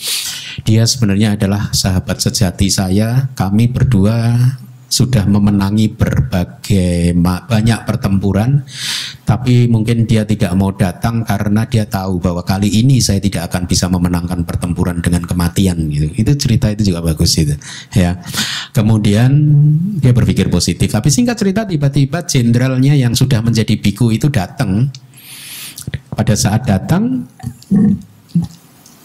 Dia 0.68 0.84
sebenarnya 0.84 1.40
adalah 1.40 1.72
sahabat 1.72 2.20
sejati 2.20 2.68
saya. 2.68 3.32
Kami 3.34 3.72
berdua 3.72 4.36
sudah 4.94 5.26
memenangi 5.26 5.90
berbagai 5.90 7.18
banyak 7.50 7.80
pertempuran 7.82 8.62
tapi 9.26 9.66
mungkin 9.66 10.06
dia 10.06 10.22
tidak 10.22 10.54
mau 10.54 10.70
datang 10.70 11.26
karena 11.26 11.66
dia 11.66 11.90
tahu 11.90 12.22
bahwa 12.22 12.46
kali 12.46 12.70
ini 12.70 13.02
saya 13.02 13.18
tidak 13.18 13.50
akan 13.50 13.66
bisa 13.66 13.90
memenangkan 13.90 14.46
pertempuran 14.46 15.02
dengan 15.02 15.26
kematian 15.26 15.90
gitu. 15.90 16.14
Itu 16.14 16.38
cerita 16.38 16.70
itu 16.70 16.94
juga 16.94 17.02
bagus 17.02 17.34
itu 17.42 17.58
ya. 17.98 18.22
Kemudian 18.70 19.34
dia 19.98 20.14
berpikir 20.14 20.54
positif. 20.54 20.94
Tapi 20.94 21.10
singkat 21.10 21.42
cerita 21.42 21.66
tiba-tiba 21.66 22.22
jenderalnya 22.30 22.94
yang 22.94 23.18
sudah 23.18 23.42
menjadi 23.42 23.74
biku 23.82 24.14
itu 24.14 24.30
datang. 24.30 24.94
Pada 26.14 26.38
saat 26.38 26.70
datang 26.70 27.26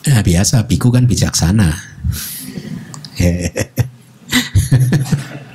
nah 0.08 0.24
biasa 0.24 0.64
biku 0.64 0.88
kan 0.88 1.04
bijaksana 1.04 1.68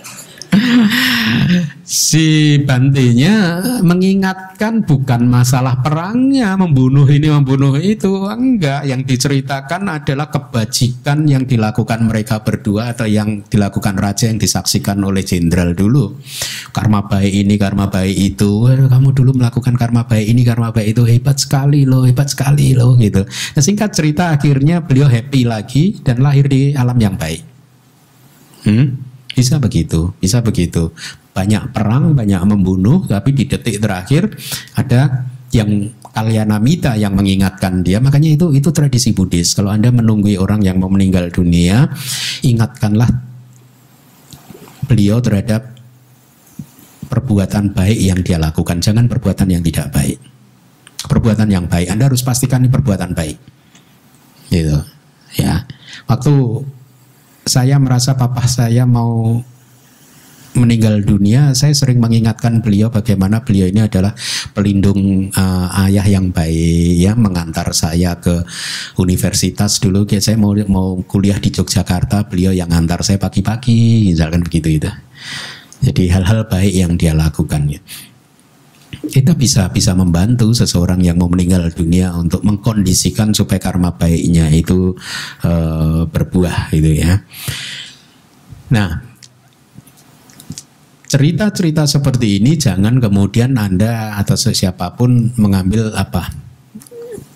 si 1.83 2.57
Bantinya 2.63 3.59
mengingatkan 3.83 4.87
bukan 4.87 5.27
masalah 5.27 5.83
perangnya 5.83 6.55
membunuh 6.55 7.05
ini 7.09 7.29
membunuh 7.29 7.75
itu. 7.77 8.25
Enggak 8.29 8.87
yang 8.87 9.03
diceritakan 9.03 10.01
adalah 10.01 10.31
kebajikan 10.31 11.27
yang 11.27 11.43
dilakukan 11.43 12.07
mereka 12.07 12.41
berdua 12.41 12.95
atau 12.95 13.05
yang 13.05 13.43
dilakukan 13.45 13.99
raja 13.99 14.31
yang 14.31 14.39
disaksikan 14.39 14.97
oleh 15.03 15.21
jenderal 15.21 15.75
dulu. 15.75 16.17
Karma 16.73 17.05
baik 17.05 17.33
ini 17.45 17.55
karma 17.59 17.91
baik 17.91 18.37
itu. 18.37 18.67
Kamu 18.69 19.13
dulu 19.13 19.37
melakukan 19.37 19.75
karma 19.77 20.07
baik 20.07 20.25
ini 20.25 20.41
karma 20.41 20.73
baik 20.73 20.97
itu. 20.97 21.03
Hebat 21.05 21.37
sekali 21.37 21.85
loh 21.85 22.07
hebat 22.07 22.31
sekali 22.31 22.73
loh 22.73 22.95
gitu. 22.97 23.25
Nah, 23.27 23.61
singkat 23.61 23.93
cerita 23.93 24.33
akhirnya 24.33 24.81
beliau 24.81 25.05
happy 25.05 25.45
lagi 25.45 25.99
dan 26.01 26.23
lahir 26.23 26.47
di 26.47 26.73
alam 26.73 26.97
yang 26.97 27.15
baik. 27.19 27.41
Hmm? 28.63 29.12
Bisa 29.33 29.57
begitu, 29.57 30.13
bisa 30.21 30.39
begitu. 30.45 30.93
Banyak 31.33 31.73
perang, 31.73 32.13
banyak 32.13 32.41
membunuh, 32.45 33.05
tapi 33.09 33.33
di 33.33 33.49
detik 33.49 33.81
terakhir 33.81 34.29
ada 34.77 35.25
yang 35.53 35.89
kalyanamita 36.13 36.93
yang 36.93 37.17
mengingatkan 37.17 37.81
dia. 37.81 37.97
Makanya 37.97 38.37
itu 38.37 38.53
itu 38.53 38.69
tradisi 38.69 39.17
Buddhis. 39.17 39.57
Kalau 39.57 39.73
Anda 39.73 39.89
menunggu 39.89 40.37
orang 40.37 40.61
yang 40.61 40.77
mau 40.77 40.89
meninggal 40.89 41.33
dunia, 41.33 41.89
ingatkanlah 42.45 43.09
beliau 44.85 45.17
terhadap 45.17 45.73
perbuatan 47.09 47.73
baik 47.73 47.97
yang 47.97 48.19
dia 48.21 48.37
lakukan. 48.37 48.77
Jangan 48.77 49.09
perbuatan 49.09 49.49
yang 49.49 49.65
tidak 49.65 49.89
baik. 49.89 50.17
Perbuatan 51.09 51.49
yang 51.49 51.65
baik. 51.65 51.89
Anda 51.89 52.09
harus 52.09 52.21
pastikan 52.21 52.61
ini 52.61 52.69
perbuatan 52.69 53.13
baik. 53.17 53.37
Gitu. 54.53 54.77
Ya. 55.41 55.65
Waktu 56.05 56.33
saya 57.43 57.75
merasa 57.79 58.15
papa 58.15 58.47
saya 58.47 58.87
mau 58.87 59.43
meninggal 60.53 61.01
dunia, 61.01 61.57
saya 61.57 61.73
sering 61.73 61.97
mengingatkan 61.97 62.61
beliau 62.61 62.93
bagaimana 62.93 63.41
beliau 63.41 63.65
ini 63.65 63.89
adalah 63.89 64.13
pelindung 64.53 65.33
uh, 65.33 65.67
ayah 65.89 66.05
yang 66.05 66.29
baik 66.29 67.01
ya 67.01 67.17
mengantar 67.17 67.73
saya 67.73 68.21
ke 68.21 68.45
universitas 69.01 69.81
dulu 69.81 70.05
kayak 70.05 70.21
saya 70.21 70.37
mau 70.37 70.53
mau 70.69 71.01
kuliah 71.09 71.41
di 71.41 71.49
Yogyakarta, 71.49 72.29
beliau 72.29 72.53
yang 72.53 72.69
antar 72.69 73.01
saya 73.01 73.17
pagi-pagi 73.17 74.13
misalkan 74.13 74.45
begitu 74.45 74.77
itu. 74.77 74.91
Jadi 75.83 76.07
hal-hal 76.13 76.47
baik 76.47 76.73
yang 76.73 76.95
dia 76.95 77.11
lakukan 77.17 77.67
ya 77.67 77.81
kita 79.09 79.33
bisa 79.37 79.69
bisa 79.71 79.97
membantu 79.97 80.53
seseorang 80.53 81.01
yang 81.01 81.17
mau 81.17 81.29
meninggal 81.29 81.69
dunia 81.73 82.13
untuk 82.13 82.45
mengkondisikan 82.45 83.33
supaya 83.33 83.59
karma 83.61 83.95
baiknya 83.95 84.49
itu 84.53 84.93
uh, 85.45 86.05
berbuah 86.07 86.73
gitu 86.73 86.91
ya. 87.01 87.21
Nah, 88.73 89.13
cerita-cerita 91.13 91.85
seperti 91.85 92.41
ini 92.41 92.57
jangan 92.57 92.97
kemudian 92.97 93.53
Anda 93.61 94.17
atau 94.17 94.33
siapa 94.33 94.97
pun 94.97 95.29
mengambil 95.37 95.93
apa 95.93 96.43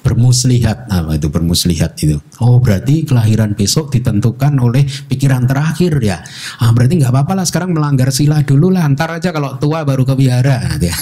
bermuslihat 0.08 0.88
apa 0.88 1.20
itu 1.20 1.28
bermuslihat 1.28 2.00
itu 2.00 2.16
oh 2.40 2.64
berarti 2.64 3.04
kelahiran 3.04 3.60
besok 3.60 3.92
ditentukan 3.92 4.56
oleh 4.56 4.88
pikiran 4.88 5.44
terakhir 5.44 6.00
ya 6.00 6.24
ah 6.64 6.72
berarti 6.72 7.04
nggak 7.04 7.12
apa-apa 7.12 7.44
lah 7.44 7.46
sekarang 7.46 7.76
melanggar 7.76 8.08
sila 8.16 8.40
dulu 8.40 8.72
lah 8.72 8.88
ntar 8.88 9.20
aja 9.20 9.36
kalau 9.36 9.60
tua 9.60 9.84
baru 9.84 10.08
ke 10.08 10.16
wihara 10.16 10.80
ya. 10.80 10.96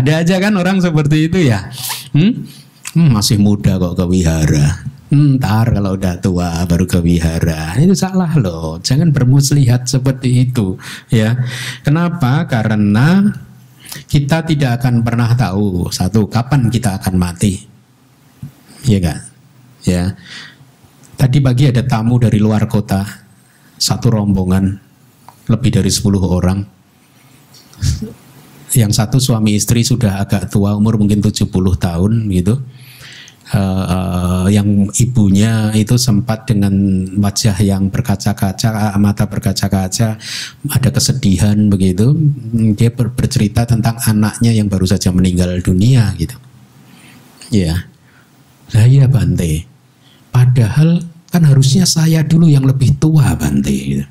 Ada 0.00 0.24
aja 0.24 0.36
kan 0.40 0.56
orang 0.56 0.80
seperti 0.80 1.28
itu 1.28 1.38
ya 1.52 1.68
hmm? 2.16 2.32
Hmm, 2.90 3.10
masih 3.14 3.38
muda 3.38 3.78
kok 3.78 3.94
ke 3.94 4.04
wihara 4.08 4.90
Ntar 5.10 5.74
kalau 5.74 5.98
udah 5.98 6.22
tua 6.22 6.62
baru 6.70 6.86
ke 6.86 7.02
wihara 7.02 7.74
itu 7.82 7.98
salah 7.98 8.30
loh. 8.38 8.78
Jangan 8.78 9.10
bermuslihat 9.10 9.90
seperti 9.90 10.46
itu 10.46 10.78
ya. 11.10 11.34
Kenapa? 11.82 12.46
Karena 12.46 13.26
kita 14.06 14.46
tidak 14.46 14.78
akan 14.78 15.02
pernah 15.02 15.34
tahu 15.34 15.90
satu 15.90 16.30
kapan 16.30 16.70
kita 16.70 17.02
akan 17.02 17.18
mati. 17.18 17.58
Ya 18.86 19.02
kan? 19.02 19.18
Ya. 19.82 20.14
Tadi 21.18 21.42
pagi 21.42 21.66
ada 21.66 21.82
tamu 21.82 22.22
dari 22.22 22.38
luar 22.38 22.70
kota, 22.70 23.02
satu 23.76 24.14
rombongan 24.14 24.78
lebih 25.50 25.74
dari 25.74 25.90
10 25.90 26.06
orang. 26.22 26.58
Yang 28.70 28.92
satu 29.02 29.18
suami 29.18 29.58
istri 29.58 29.82
sudah 29.82 30.22
agak 30.22 30.46
tua 30.50 30.78
umur 30.78 30.94
mungkin 30.94 31.18
70 31.18 31.50
tahun 31.78 32.12
gitu 32.30 32.62
uh, 33.54 34.46
yang 34.48 34.88
ibunya 34.98 35.74
itu 35.74 35.98
sempat 35.98 36.46
dengan 36.46 36.72
wajah 37.18 37.56
yang 37.62 37.90
berkaca-kaca, 37.90 38.94
mata 38.98 39.24
berkaca-kaca, 39.26 40.18
ada 40.70 40.88
kesedihan 40.90 41.56
begitu. 41.70 42.14
Dia 42.76 42.90
ber 42.94 43.12
bercerita 43.14 43.66
tentang 43.66 43.98
anaknya 44.06 44.54
yang 44.54 44.70
baru 44.70 44.86
saja 44.86 45.10
meninggal 45.10 45.58
dunia 45.62 46.14
gitu. 46.16 46.36
Ya, 47.50 47.90
lah 48.70 48.86
iya 48.86 49.10
Bante. 49.10 49.66
Padahal 50.30 51.02
kan 51.30 51.42
harusnya 51.46 51.82
saya 51.86 52.22
dulu 52.22 52.46
yang 52.46 52.62
lebih 52.62 52.94
tua 53.02 53.34
Bante. 53.34 53.74
Gitu. 53.74 54.06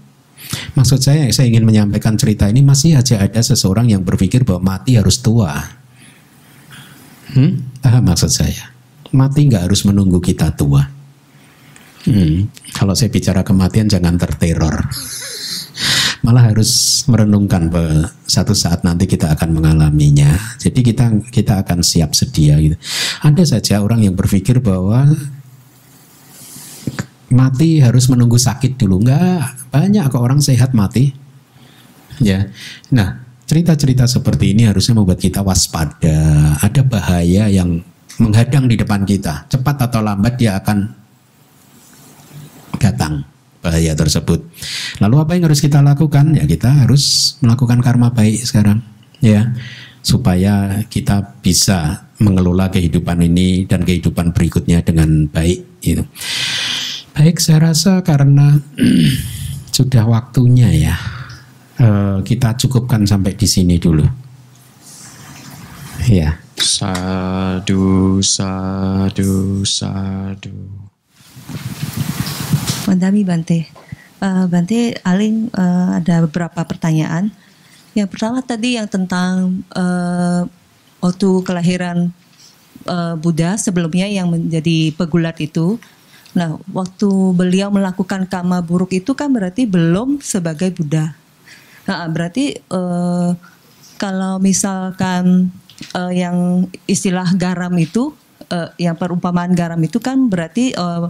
Maksud 0.73 0.99
saya, 1.01 1.29
saya 1.29 1.49
ingin 1.49 1.65
menyampaikan 1.65 2.17
cerita 2.17 2.49
ini 2.49 2.65
masih 2.65 2.97
aja 2.97 3.21
ada 3.21 3.41
seseorang 3.41 3.89
yang 3.93 4.01
berpikir 4.01 4.41
bahwa 4.45 4.77
mati 4.77 4.97
harus 4.97 5.21
tua. 5.21 5.53
Hmm? 7.33 7.61
Ah, 7.85 8.01
maksud 8.01 8.33
saya 8.33 8.79
mati 9.13 9.49
nggak 9.49 9.69
harus 9.69 9.85
menunggu 9.85 10.21
kita 10.21 10.53
tua. 10.53 10.85
Hmm, 12.07 12.47
kalau 12.71 12.95
saya 12.95 13.11
bicara 13.11 13.43
kematian 13.43 13.91
jangan 13.91 14.15
terteror. 14.15 14.87
Malah 16.19 16.51
harus 16.51 17.03
merenungkan 17.07 17.71
bahwa 17.71 18.11
satu 18.27 18.51
saat 18.51 18.83
nanti 18.83 19.07
kita 19.07 19.31
akan 19.31 19.55
mengalaminya. 19.55 20.35
Jadi 20.59 20.83
kita 20.83 21.15
kita 21.31 21.63
akan 21.63 21.79
siap 21.79 22.11
sedia 22.11 22.59
gitu. 22.59 22.75
Ada 23.23 23.59
saja 23.59 23.79
orang 23.79 24.03
yang 24.03 24.15
berpikir 24.19 24.59
bahwa 24.59 25.15
mati 27.29 27.81
harus 27.81 28.09
menunggu 28.09 28.37
sakit 28.37 28.77
dulu. 28.77 29.01
Enggak, 29.05 29.69
banyak 29.69 30.05
kok 30.09 30.21
orang 30.21 30.41
sehat 30.41 30.73
mati. 30.73 31.13
Ya. 32.19 32.51
Nah, 32.91 33.23
cerita-cerita 33.47 34.05
seperti 34.05 34.53
ini 34.53 34.67
harusnya 34.67 34.97
membuat 34.97 35.21
kita 35.21 35.41
waspada. 35.41 36.53
Ada 36.59 36.81
bahaya 36.83 37.47
yang 37.47 37.81
menghadang 38.19 38.67
di 38.67 38.75
depan 38.75 39.07
kita. 39.07 39.47
Cepat 39.47 39.89
atau 39.89 40.03
lambat 40.03 40.35
dia 40.35 40.59
akan 40.59 40.77
datang 42.79 43.23
bahaya 43.59 43.91
tersebut. 43.95 44.39
Lalu 45.03 45.15
apa 45.19 45.31
yang 45.35 45.51
harus 45.51 45.59
kita 45.63 45.83
lakukan? 45.83 46.35
Ya 46.35 46.47
kita 46.47 46.87
harus 46.87 47.35
melakukan 47.43 47.83
karma 47.83 48.11
baik 48.11 48.39
sekarang, 48.43 48.79
ya, 49.19 49.51
supaya 49.99 50.83
kita 50.87 51.39
bisa 51.43 52.07
mengelola 52.19 52.71
kehidupan 52.71 53.19
ini 53.23 53.67
dan 53.67 53.83
kehidupan 53.83 54.31
berikutnya 54.31 54.83
dengan 54.83 55.27
baik. 55.27 55.83
Itu. 55.83 56.03
Baik, 57.19 57.35
saya 57.43 57.59
rasa 57.75 57.99
karena 57.99 58.63
sudah 59.75 60.07
waktunya 60.07 60.71
ya, 60.71 60.95
eh, 61.75 62.23
kita 62.23 62.55
cukupkan 62.55 63.03
sampai 63.03 63.35
di 63.35 63.43
sini 63.43 63.75
dulu. 63.75 64.07
Ya. 66.07 66.39
Sadu, 66.55 68.23
sadu, 68.23 69.67
sadu. 69.67 70.55
Mandami 72.87 73.27
Bante. 73.27 73.67
Uh, 74.23 74.47
Bante, 74.47 74.95
Aling 75.03 75.51
uh, 75.59 75.99
ada 75.99 76.23
beberapa 76.23 76.63
pertanyaan. 76.63 77.35
Yang 77.99 78.15
pertama 78.15 78.39
tadi 78.39 78.79
yang 78.79 78.87
tentang 78.87 79.67
uh, 79.75 80.47
waktu 81.03 81.29
kelahiran 81.43 82.15
uh, 82.87 83.19
Buddha 83.19 83.59
sebelumnya 83.59 84.07
yang 84.07 84.31
menjadi 84.31 84.95
pegulat 84.95 85.35
itu. 85.43 85.75
Nah, 86.37 86.61
waktu 86.69 87.09
beliau 87.33 87.73
melakukan 87.73 88.29
kama 88.29 88.61
buruk 88.61 88.93
itu 88.93 89.17
kan 89.17 89.33
berarti 89.33 89.65
belum 89.65 90.21
sebagai 90.21 90.69
Buddha. 90.73 91.17
Nah, 91.89 92.05
berarti 92.05 92.53
uh, 92.69 93.33
kalau 93.97 94.37
misalkan 94.37 95.49
uh, 95.97 96.13
yang 96.13 96.69
istilah 96.85 97.33
garam 97.33 97.73
itu 97.81 98.13
uh, 98.53 98.69
yang 98.77 98.93
perumpamaan 98.93 99.57
garam 99.57 99.81
itu 99.81 99.97
kan 99.97 100.29
berarti 100.29 100.77
uh, 100.77 101.09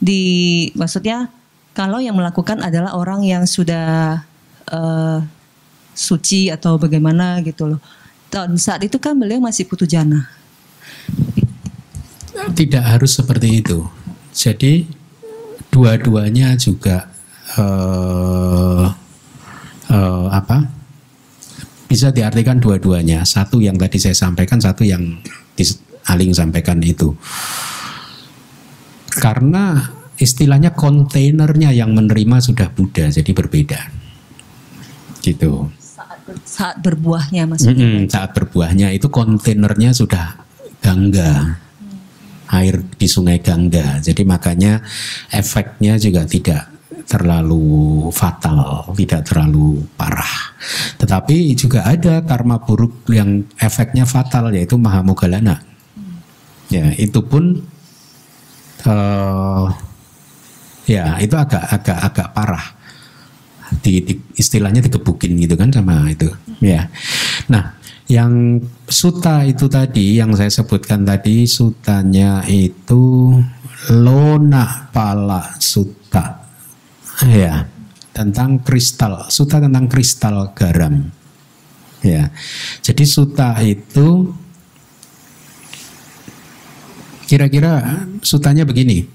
di 0.00 0.68
maksudnya 0.72 1.28
kalau 1.76 2.00
yang 2.00 2.16
melakukan 2.16 2.64
adalah 2.64 2.96
orang 2.96 3.26
yang 3.26 3.44
sudah 3.44 4.22
uh, 4.72 5.18
suci 5.92 6.48
atau 6.48 6.80
bagaimana 6.80 7.44
gitu 7.44 7.76
loh. 7.76 7.80
Dan 8.32 8.58
saat 8.58 8.82
itu 8.82 8.98
kan 8.98 9.14
beliau 9.14 9.38
masih 9.38 9.68
putu 9.68 9.86
jana. 9.86 10.26
Tidak 12.34 12.82
harus 12.82 13.14
seperti 13.14 13.62
itu. 13.62 13.86
Jadi 14.34 14.84
dua-duanya 15.70 16.58
juga 16.58 17.08
uh, 17.56 18.90
uh, 19.88 20.26
apa? 20.34 20.84
bisa 21.94 22.10
diartikan 22.10 22.58
dua-duanya. 22.58 23.22
Satu 23.22 23.62
yang 23.62 23.78
tadi 23.78 24.02
saya 24.02 24.18
sampaikan, 24.18 24.58
satu 24.58 24.82
yang 24.82 25.22
Aling 26.04 26.36
sampaikan 26.36 26.82
itu. 26.84 27.16
Karena 29.14 29.78
istilahnya 30.20 30.76
kontainernya 30.76 31.72
yang 31.72 31.96
menerima 31.96 32.44
sudah 32.44 32.68
Buddha, 32.74 33.08
jadi 33.08 33.30
berbeda. 33.32 33.80
Gitu. 35.24 35.70
Saat, 35.80 36.20
saat 36.44 36.76
berbuahnya 36.84 37.48
maksudnya. 37.48 37.86
Mm 37.88 37.94
-hmm, 38.04 38.10
saat 38.12 38.36
berbuahnya 38.36 38.92
itu 38.92 39.08
kontainernya 39.08 39.96
sudah 39.96 40.36
gangga. 40.84 41.56
Air 42.60 42.84
di 42.94 43.06
sungai 43.10 43.42
Gangga. 43.42 43.98
Jadi 43.98 44.22
makanya 44.22 44.78
efeknya 45.34 45.98
juga 45.98 46.22
tidak 46.28 46.74
terlalu 47.04 48.08
fatal, 48.10 48.88
tidak 48.96 49.28
terlalu 49.28 49.84
parah. 49.98 50.56
Tetapi 50.96 51.52
juga 51.52 51.84
ada 51.84 52.24
karma 52.24 52.56
buruk 52.62 53.04
yang 53.12 53.44
efeknya 53.60 54.08
fatal 54.08 54.54
yaitu 54.54 54.80
mahamogalana. 54.80 55.60
Ya, 56.72 56.90
itu 56.96 57.20
pun 57.20 57.60
uh, 58.88 59.68
ya 60.88 61.20
itu 61.20 61.36
agak 61.36 61.64
agak 61.68 61.98
agak 62.12 62.28
parah. 62.32 62.66
Di, 63.74 64.00
di 64.06 64.14
istilahnya 64.38 64.80
dikebukin 64.86 65.34
gitu 65.34 65.58
kan 65.58 65.68
sama 65.72 66.06
itu. 66.08 66.30
Ya. 66.62 66.88
Nah, 67.50 67.74
yang 68.04 68.60
suta 68.84 69.48
itu 69.48 69.64
tadi 69.64 70.20
yang 70.20 70.36
saya 70.36 70.52
sebutkan 70.52 71.08
tadi 71.08 71.48
sutanya 71.48 72.44
itu 72.44 73.32
lona 73.96 74.92
pala 74.92 75.56
suta. 75.56 76.44
Ya 77.24 77.64
tentang 78.12 78.60
kristal. 78.60 79.24
Suta 79.32 79.56
tentang 79.56 79.88
kristal 79.88 80.52
garam. 80.52 81.08
Ya 82.04 82.28
jadi 82.84 83.04
suta 83.08 83.56
itu 83.64 84.28
kira-kira 87.24 88.04
sutanya 88.20 88.68
begini. 88.68 89.08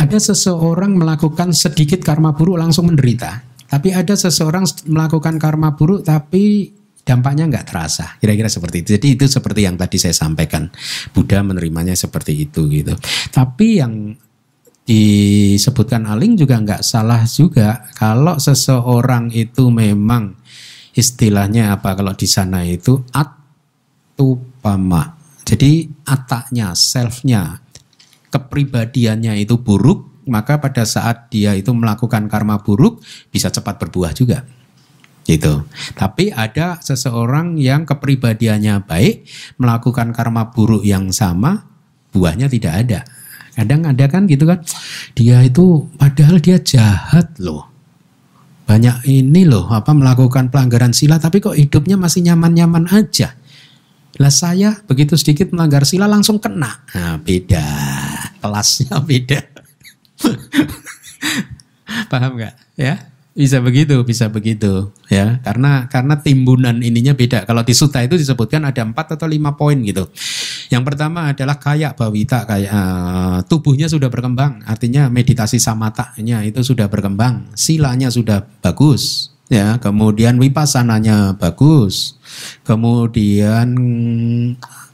Ada 0.00 0.32
seseorang 0.32 0.96
melakukan 0.96 1.52
sedikit 1.52 2.00
karma 2.00 2.32
buruk 2.32 2.56
langsung 2.56 2.88
menderita. 2.88 3.44
Tapi 3.68 3.92
ada 3.92 4.16
seseorang 4.16 4.64
melakukan 4.88 5.36
karma 5.36 5.76
buruk 5.76 6.08
tapi 6.08 6.72
dampaknya 7.04 7.44
nggak 7.46 7.66
terasa. 7.68 8.16
Kira-kira 8.18 8.48
seperti 8.48 8.80
itu. 8.80 8.88
Jadi 8.96 9.06
itu 9.20 9.24
seperti 9.28 9.68
yang 9.68 9.76
tadi 9.76 10.00
saya 10.00 10.16
sampaikan. 10.16 10.72
Buddha 11.12 11.44
menerimanya 11.44 11.92
seperti 11.92 12.48
itu 12.48 12.64
gitu. 12.72 12.96
Tapi 13.30 13.78
yang 13.78 14.16
disebutkan 14.84 16.08
Aling 16.08 16.40
juga 16.40 16.58
nggak 16.58 16.82
salah 16.82 17.22
juga. 17.28 17.84
Kalau 17.92 18.40
seseorang 18.40 19.28
itu 19.36 19.68
memang 19.68 20.32
istilahnya 20.96 21.76
apa 21.76 21.92
kalau 21.92 22.16
di 22.16 22.24
sana 22.24 22.64
itu 22.64 23.04
atupama. 23.12 25.20
Jadi 25.44 25.84
ataknya 26.08 26.72
selfnya 26.72 27.60
kepribadiannya 28.32 29.44
itu 29.44 29.60
buruk 29.60 30.24
maka 30.24 30.56
pada 30.56 30.88
saat 30.88 31.28
dia 31.28 31.52
itu 31.52 31.68
melakukan 31.76 32.32
karma 32.32 32.64
buruk 32.64 33.04
bisa 33.28 33.52
cepat 33.52 33.76
berbuah 33.76 34.16
juga 34.16 34.40
gitu. 35.24 35.64
Tapi 35.96 36.30
ada 36.30 36.78
seseorang 36.80 37.56
yang 37.56 37.88
kepribadiannya 37.88 38.84
baik 38.84 39.24
melakukan 39.56 40.12
karma 40.12 40.52
buruk 40.52 40.84
yang 40.84 41.10
sama 41.10 41.64
buahnya 42.14 42.46
tidak 42.46 42.72
ada. 42.86 43.00
Kadang 43.54 43.86
ada 43.86 44.04
kan 44.10 44.26
gitu 44.26 44.46
kan, 44.50 44.62
dia 45.14 45.42
itu 45.46 45.86
padahal 45.96 46.42
dia 46.42 46.58
jahat 46.58 47.38
loh. 47.38 47.70
Banyak 48.64 49.04
ini 49.04 49.44
loh 49.44 49.68
apa 49.68 49.92
melakukan 49.92 50.48
pelanggaran 50.48 50.96
sila 50.96 51.20
tapi 51.20 51.38
kok 51.38 51.54
hidupnya 51.54 52.00
masih 52.00 52.24
nyaman-nyaman 52.24 52.88
aja. 52.90 53.36
Lah 54.18 54.30
saya 54.30 54.78
begitu 54.86 55.18
sedikit 55.18 55.50
melanggar 55.50 55.82
sila 55.82 56.06
langsung 56.06 56.38
kena. 56.38 56.86
Nah, 56.94 57.18
beda. 57.18 57.66
Kelasnya 58.38 59.02
beda. 59.02 59.40
Paham 62.10 62.38
nggak? 62.38 62.54
Ya, 62.78 63.13
bisa 63.34 63.58
begitu, 63.58 63.98
bisa 64.06 64.30
begitu, 64.30 64.94
ya. 65.10 65.42
Karena 65.42 65.90
karena 65.90 66.22
timbunan 66.22 66.78
ininya 66.78 67.18
beda. 67.18 67.42
Kalau 67.42 67.66
di 67.66 67.74
suta 67.74 67.98
itu 67.98 68.14
disebutkan 68.14 68.62
ada 68.62 68.86
empat 68.86 69.18
atau 69.18 69.26
lima 69.26 69.58
poin 69.58 69.74
gitu. 69.82 70.06
Yang 70.70 70.82
pertama 70.86 71.34
adalah 71.34 71.58
kayak 71.58 71.98
bawita, 71.98 72.46
kayak 72.46 72.70
uh, 72.70 73.38
tubuhnya 73.50 73.90
sudah 73.90 74.06
berkembang. 74.06 74.62
Artinya 74.62 75.10
meditasi 75.10 75.58
samatanya 75.58 76.46
itu 76.46 76.62
sudah 76.62 76.86
berkembang, 76.86 77.50
silanya 77.58 78.06
sudah 78.06 78.46
bagus, 78.62 79.34
ya. 79.50 79.82
Kemudian 79.82 80.38
wipassananya 80.38 81.34
bagus, 81.34 82.14
kemudian 82.62 83.66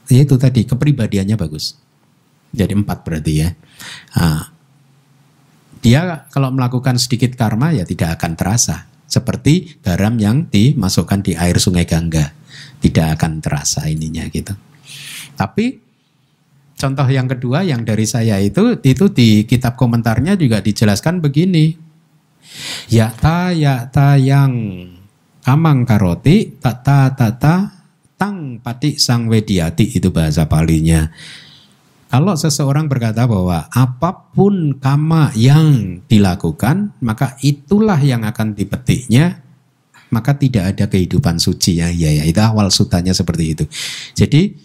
ya 0.09 0.21
itu 0.25 0.41
tadi 0.41 0.65
kepribadiannya 0.65 1.37
bagus. 1.37 1.77
Jadi 2.57 2.73
empat 2.73 3.05
berarti 3.05 3.33
ya. 3.37 3.53
Nah, 4.17 4.49
dia 5.81 6.28
kalau 6.28 6.52
melakukan 6.52 7.01
sedikit 7.01 7.32
karma 7.36 7.73
ya 7.73 7.89
tidak 7.89 8.20
akan 8.20 8.36
terasa. 8.36 8.89
Seperti 9.11 9.82
garam 9.82 10.15
yang 10.23 10.47
dimasukkan 10.47 11.24
di 11.24 11.32
air 11.35 11.59
sungai 11.59 11.89
Gangga. 11.89 12.31
Tidak 12.81 13.07
akan 13.19 13.43
terasa 13.43 13.89
ininya 13.90 14.23
gitu. 14.31 14.55
Tapi 15.35 15.81
contoh 16.77 17.09
yang 17.09 17.27
kedua 17.27 17.65
yang 17.66 17.82
dari 17.82 18.07
saya 18.07 18.39
itu 18.39 18.78
itu 18.85 19.11
di 19.11 19.48
kitab 19.48 19.74
komentarnya 19.74 20.36
juga 20.36 20.62
dijelaskan 20.62 21.24
begini. 21.24 21.74
Ya 22.93 23.11
ta 23.11 23.51
ya 23.51 23.89
ta 23.89 24.20
yang 24.20 24.52
kamang 25.40 25.89
karoti 25.89 26.61
tata 26.61 27.12
tata 27.16 27.82
tang 28.20 28.61
pati 28.61 29.01
sang 29.01 29.32
wediati 29.32 29.97
itu 29.97 30.12
bahasa 30.12 30.44
palinya. 30.44 31.09
Kalau 32.11 32.35
seseorang 32.35 32.91
berkata 32.91 33.23
bahwa 33.23 33.70
apa 33.70 34.35
pun 34.35 34.74
kama 34.82 35.31
yang 35.39 36.03
dilakukan, 36.11 36.91
maka 36.99 37.39
itulah 37.39 38.03
yang 38.03 38.27
akan 38.27 38.59
dipetiknya, 38.59 39.39
maka 40.11 40.35
tidak 40.35 40.74
ada 40.74 40.91
kehidupan 40.91 41.39
suci 41.39 41.78
ya. 41.78 41.87
Ya, 41.87 42.11
ya 42.11 42.27
itu 42.27 42.43
awal 42.43 42.74
sutanya 42.74 43.15
seperti 43.15 43.55
itu. 43.55 43.65
Jadi 44.19 44.59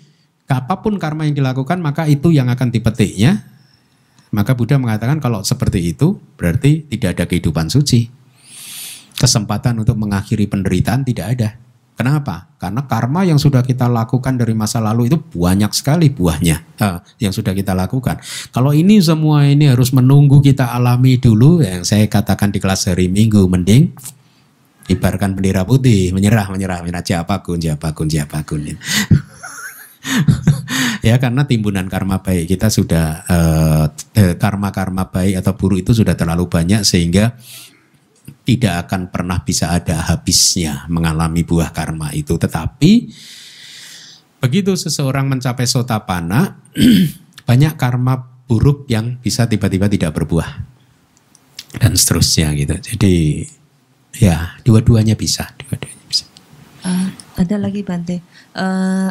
apa 0.49 0.81
pun 0.81 0.97
karma 0.97 1.29
yang 1.29 1.37
dilakukan, 1.37 1.85
maka 1.85 2.09
itu 2.09 2.33
yang 2.33 2.49
akan 2.49 2.73
dipetiknya. 2.73 3.45
Maka 4.33 4.57
Buddha 4.57 4.81
mengatakan 4.81 5.21
kalau 5.21 5.45
seperti 5.45 5.93
itu 5.93 6.17
berarti 6.41 6.89
tidak 6.89 7.21
ada 7.21 7.23
kehidupan 7.29 7.69
suci. 7.69 8.09
Kesempatan 9.21 9.85
untuk 9.85 10.01
mengakhiri 10.01 10.49
penderitaan 10.49 11.05
tidak 11.05 11.25
ada. 11.37 11.49
Kenapa? 11.95 12.51
Karena 12.59 12.83
karma 12.83 13.23
yang 13.23 13.39
sudah 13.39 13.63
kita 13.63 13.87
lakukan 13.87 14.35
dari 14.35 14.51
masa 14.51 14.83
lalu 14.83 15.07
itu 15.07 15.15
banyak 15.15 15.71
sekali 15.71 16.11
buahnya 16.11 16.75
yang 17.23 17.31
sudah 17.31 17.55
kita 17.55 17.71
lakukan. 17.71 18.19
Kalau 18.51 18.75
ini 18.75 18.99
semua 18.99 19.47
ini 19.47 19.71
harus 19.71 19.95
menunggu 19.95 20.43
kita 20.43 20.75
alami 20.75 21.15
dulu, 21.15 21.63
yang 21.63 21.87
saya 21.87 22.03
katakan 22.11 22.51
di 22.51 22.59
kelas 22.59 22.91
hari 22.91 23.07
Minggu, 23.07 23.47
mending 23.47 23.95
ibarkan 24.91 25.39
bendera 25.39 25.63
putih, 25.63 26.11
menyerah, 26.11 26.51
menyerah, 26.51 26.83
menyerah, 26.83 27.01
siapa 27.01 27.39
pun, 27.39 27.63
siapa 27.63 27.95
pun, 27.95 28.11
siapa 28.11 28.43
pun. 28.43 28.59
ya 31.07 31.15
karena 31.17 31.47
timbunan 31.47 31.87
karma 31.87 32.21
baik 32.21 32.49
kita 32.49 32.69
sudah 32.69 33.23
uh, 33.25 33.85
karma-karma 34.37 35.09
baik 35.09 35.41
atau 35.41 35.53
buruk 35.57 35.79
itu 35.81 35.91
sudah 35.97 36.13
terlalu 36.13 36.45
banyak 36.45 36.85
sehingga 36.85 37.33
tidak 38.45 38.87
akan 38.87 39.09
pernah 39.09 39.41
bisa 39.41 39.73
ada 39.73 40.05
habisnya 40.05 40.85
mengalami 40.87 41.41
buah 41.41 41.73
karma 41.73 42.13
itu. 42.13 42.37
Tetapi 42.37 42.91
begitu 44.37 44.77
seseorang 44.77 45.25
mencapai 45.25 45.65
sotapana, 45.65 46.61
banyak 47.49 47.73
karma 47.75 48.21
buruk 48.45 48.85
yang 48.85 49.17
bisa 49.17 49.49
tiba-tiba 49.49 49.89
tidak 49.89 50.13
berbuah 50.13 50.61
dan 51.81 51.97
seterusnya 51.97 52.53
gitu. 52.53 52.77
Jadi 52.77 53.43
ya 54.21 54.55
dua-duanya 54.61 55.17
bisa, 55.17 55.49
dua-duanya 55.57 56.05
bisa. 56.05 56.25
Uh, 56.85 57.09
ada 57.41 57.57
lagi 57.57 57.81
Bante. 57.81 58.21
Uh, 58.53 59.09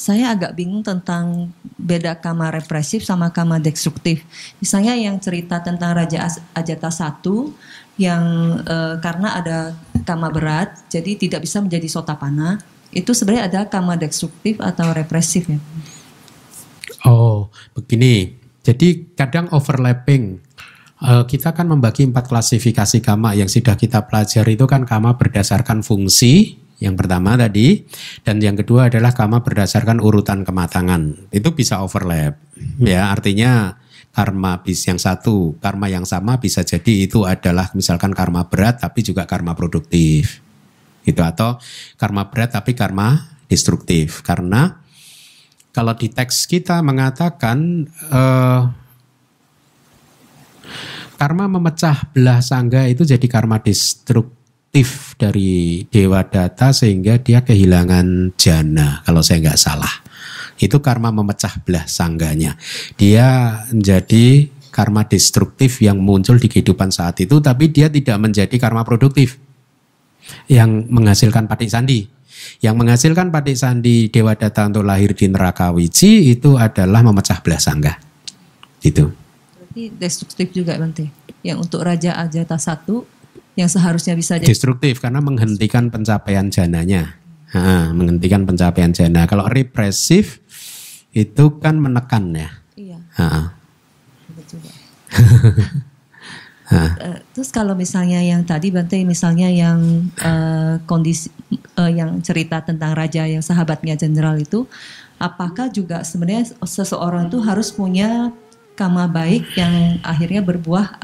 saya 0.00 0.32
agak 0.32 0.56
bingung 0.56 0.80
tentang 0.80 1.52
beda 1.76 2.16
kama 2.24 2.48
represif 2.48 3.04
sama 3.04 3.28
kama 3.36 3.60
destruktif. 3.60 4.24
Misalnya 4.56 4.96
yang 4.96 5.20
cerita 5.20 5.60
tentang 5.60 5.92
Raja 5.92 6.24
Ajata 6.56 6.88
satu 6.88 7.52
yang 8.00 8.56
uh, 8.64 8.96
karena 9.04 9.36
ada 9.36 9.58
kama 10.08 10.32
berat, 10.32 10.88
jadi 10.88 11.20
tidak 11.20 11.44
bisa 11.44 11.60
menjadi 11.60 11.84
sotapana. 11.84 12.56
Itu 12.90 13.12
sebenarnya 13.12 13.44
ada 13.52 13.60
kama 13.68 14.00
destruktif 14.00 14.56
atau 14.58 14.90
represif 14.96 15.46
ya? 15.46 15.60
Oh, 17.04 17.52
begini. 17.76 18.40
Jadi 18.64 19.12
kadang 19.12 19.52
overlapping. 19.52 20.40
Uh, 21.00 21.24
kita 21.24 21.56
kan 21.56 21.64
membagi 21.64 22.04
empat 22.04 22.28
klasifikasi 22.28 23.00
kama 23.00 23.32
yang 23.32 23.48
sudah 23.48 23.72
kita 23.72 24.04
pelajari 24.04 24.52
itu 24.52 24.68
kan 24.68 24.84
kama 24.84 25.16
berdasarkan 25.16 25.80
fungsi, 25.80 26.60
yang 26.80 26.96
pertama 26.96 27.36
tadi 27.36 27.88
dan 28.24 28.40
yang 28.40 28.56
kedua 28.56 28.88
adalah 28.92 29.12
kama 29.12 29.44
berdasarkan 29.44 30.00
urutan 30.00 30.44
kematangan. 30.44 31.32
Itu 31.32 31.52
bisa 31.56 31.80
overlap. 31.80 32.40
Ya, 32.80 33.08
artinya 33.08 33.80
karma 34.10 34.58
bis 34.60 34.82
yang 34.90 34.98
satu, 34.98 35.54
karma 35.62 35.86
yang 35.86 36.02
sama 36.02 36.42
bisa 36.42 36.66
jadi 36.66 37.06
itu 37.06 37.22
adalah 37.22 37.70
misalkan 37.78 38.10
karma 38.10 38.46
berat 38.50 38.82
tapi 38.82 39.06
juga 39.06 39.24
karma 39.24 39.54
produktif. 39.54 40.42
Gitu 41.06 41.22
atau 41.22 41.56
karma 41.96 42.28
berat 42.28 42.54
tapi 42.58 42.74
karma 42.74 43.38
destruktif. 43.46 44.20
Karena 44.26 44.82
kalau 45.70 45.94
di 45.94 46.10
teks 46.10 46.50
kita 46.50 46.82
mengatakan 46.82 47.86
eh, 48.10 48.62
karma 51.14 51.44
memecah 51.46 52.10
belah 52.10 52.42
sangga 52.42 52.90
itu 52.90 53.06
jadi 53.06 53.26
karma 53.30 53.62
destruktif 53.62 55.14
dari 55.14 55.84
Dewa 55.86 56.26
Data 56.26 56.74
sehingga 56.74 57.22
dia 57.22 57.46
kehilangan 57.46 58.34
jana 58.34 59.06
kalau 59.06 59.22
saya 59.22 59.38
nggak 59.46 59.60
salah. 59.60 60.09
Itu 60.60 60.84
karma 60.84 61.08
memecah 61.08 61.64
belah 61.64 61.88
sangganya. 61.88 62.60
Dia 63.00 63.60
menjadi 63.72 64.52
karma 64.70 65.08
destruktif 65.08 65.80
yang 65.80 65.98
muncul 65.98 66.38
di 66.38 66.46
kehidupan 66.46 66.94
saat 66.94 67.18
itu 67.18 67.42
tapi 67.42 67.74
dia 67.74 67.90
tidak 67.90 68.16
menjadi 68.22 68.54
karma 68.54 68.86
produktif 68.86 69.40
yang 70.46 70.86
menghasilkan 70.86 71.48
patik 71.50 71.72
sandi. 71.72 72.06
Yang 72.60 72.74
menghasilkan 72.76 73.28
patik 73.32 73.56
sandi 73.56 74.08
Dewa 74.08 74.32
Data 74.36 74.68
untuk 74.68 74.84
lahir 74.84 75.12
di 75.12 75.28
neraka 75.28 75.72
Wiji 75.72 76.32
itu 76.32 76.56
adalah 76.56 77.04
memecah 77.04 77.40
belah 77.40 77.60
sangga. 77.60 77.96
Itu. 78.80 79.12
Berarti 79.56 79.92
destruktif 79.96 80.52
juga 80.52 80.76
nanti. 80.80 81.08
Yang 81.40 81.68
untuk 81.68 81.80
Raja 81.84 82.16
Ajata 82.16 82.56
satu 82.56 83.04
yang 83.58 83.68
seharusnya 83.68 84.16
bisa 84.16 84.40
jadi 84.40 84.48
destruktif 84.48 85.04
karena 85.04 85.20
menghentikan 85.20 85.92
pencapaian 85.92 86.48
jananya. 86.48 87.20
Ha, 87.50 87.90
menghentikan 87.90 88.46
pencapaian 88.46 88.94
jana. 88.94 89.26
Kalau 89.26 89.42
represif 89.50 90.38
itu 91.10 91.44
kan 91.58 91.78
menekan 91.78 92.30
ya. 92.34 92.50
Iya. 92.78 92.98
Ha. 93.18 93.26
Uh, 96.70 97.18
terus 97.34 97.50
kalau 97.50 97.74
misalnya 97.74 98.22
yang 98.22 98.46
tadi 98.46 98.70
Bante 98.70 99.02
misalnya 99.02 99.50
yang 99.50 100.06
uh, 100.22 100.78
kondisi 100.86 101.26
uh, 101.74 101.90
yang 101.90 102.22
cerita 102.22 102.62
tentang 102.62 102.94
raja 102.94 103.26
yang 103.26 103.42
sahabatnya 103.42 103.98
jenderal 103.98 104.38
itu 104.38 104.70
apakah 105.18 105.66
juga 105.66 106.06
sebenarnya 106.06 106.54
seseorang 106.62 107.26
itu 107.26 107.42
harus 107.42 107.74
punya 107.74 108.30
kama 108.78 109.10
baik 109.10 109.50
yang 109.58 109.98
akhirnya 110.06 110.40
berbuah 110.40 110.96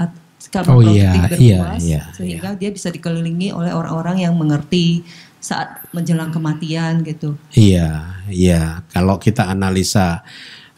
oh, 0.71 0.81
iya, 0.87 1.13
iya, 1.37 1.61
iya, 1.77 2.03
sehingga 2.15 2.55
iya. 2.55 2.59
dia 2.59 2.71
bisa 2.71 2.89
dikelilingi 2.89 3.51
oleh 3.53 3.75
orang-orang 3.75 4.23
yang 4.23 4.39
mengerti 4.39 5.03
saat 5.47 5.87
menjelang 5.95 6.35
kematian 6.35 7.07
gitu. 7.07 7.39
Iya, 7.55 8.19
iya. 8.27 8.83
Kalau 8.91 9.23
kita 9.23 9.47
analisa 9.47 10.27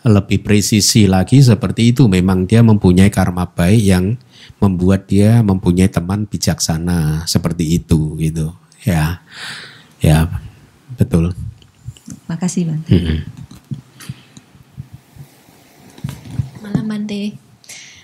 lebih 0.04 0.44
presisi 0.44 1.08
lagi 1.08 1.40
seperti 1.40 1.96
itu, 1.96 2.04
memang 2.04 2.44
dia 2.44 2.60
mempunyai 2.60 3.08
karma 3.08 3.48
baik 3.48 3.80
yang 3.80 4.20
membuat 4.60 5.08
dia 5.08 5.40
mempunyai 5.40 5.88
teman 5.88 6.28
bijaksana 6.28 7.24
seperti 7.24 7.80
itu 7.80 8.12
gitu. 8.20 8.52
Ya, 8.84 9.24
ya, 10.04 10.28
betul. 11.00 11.32
Makasih, 12.28 12.68
Bang. 12.68 12.82
Hmm. 12.92 13.18
Malam, 16.60 16.84
Bante. 16.84 17.40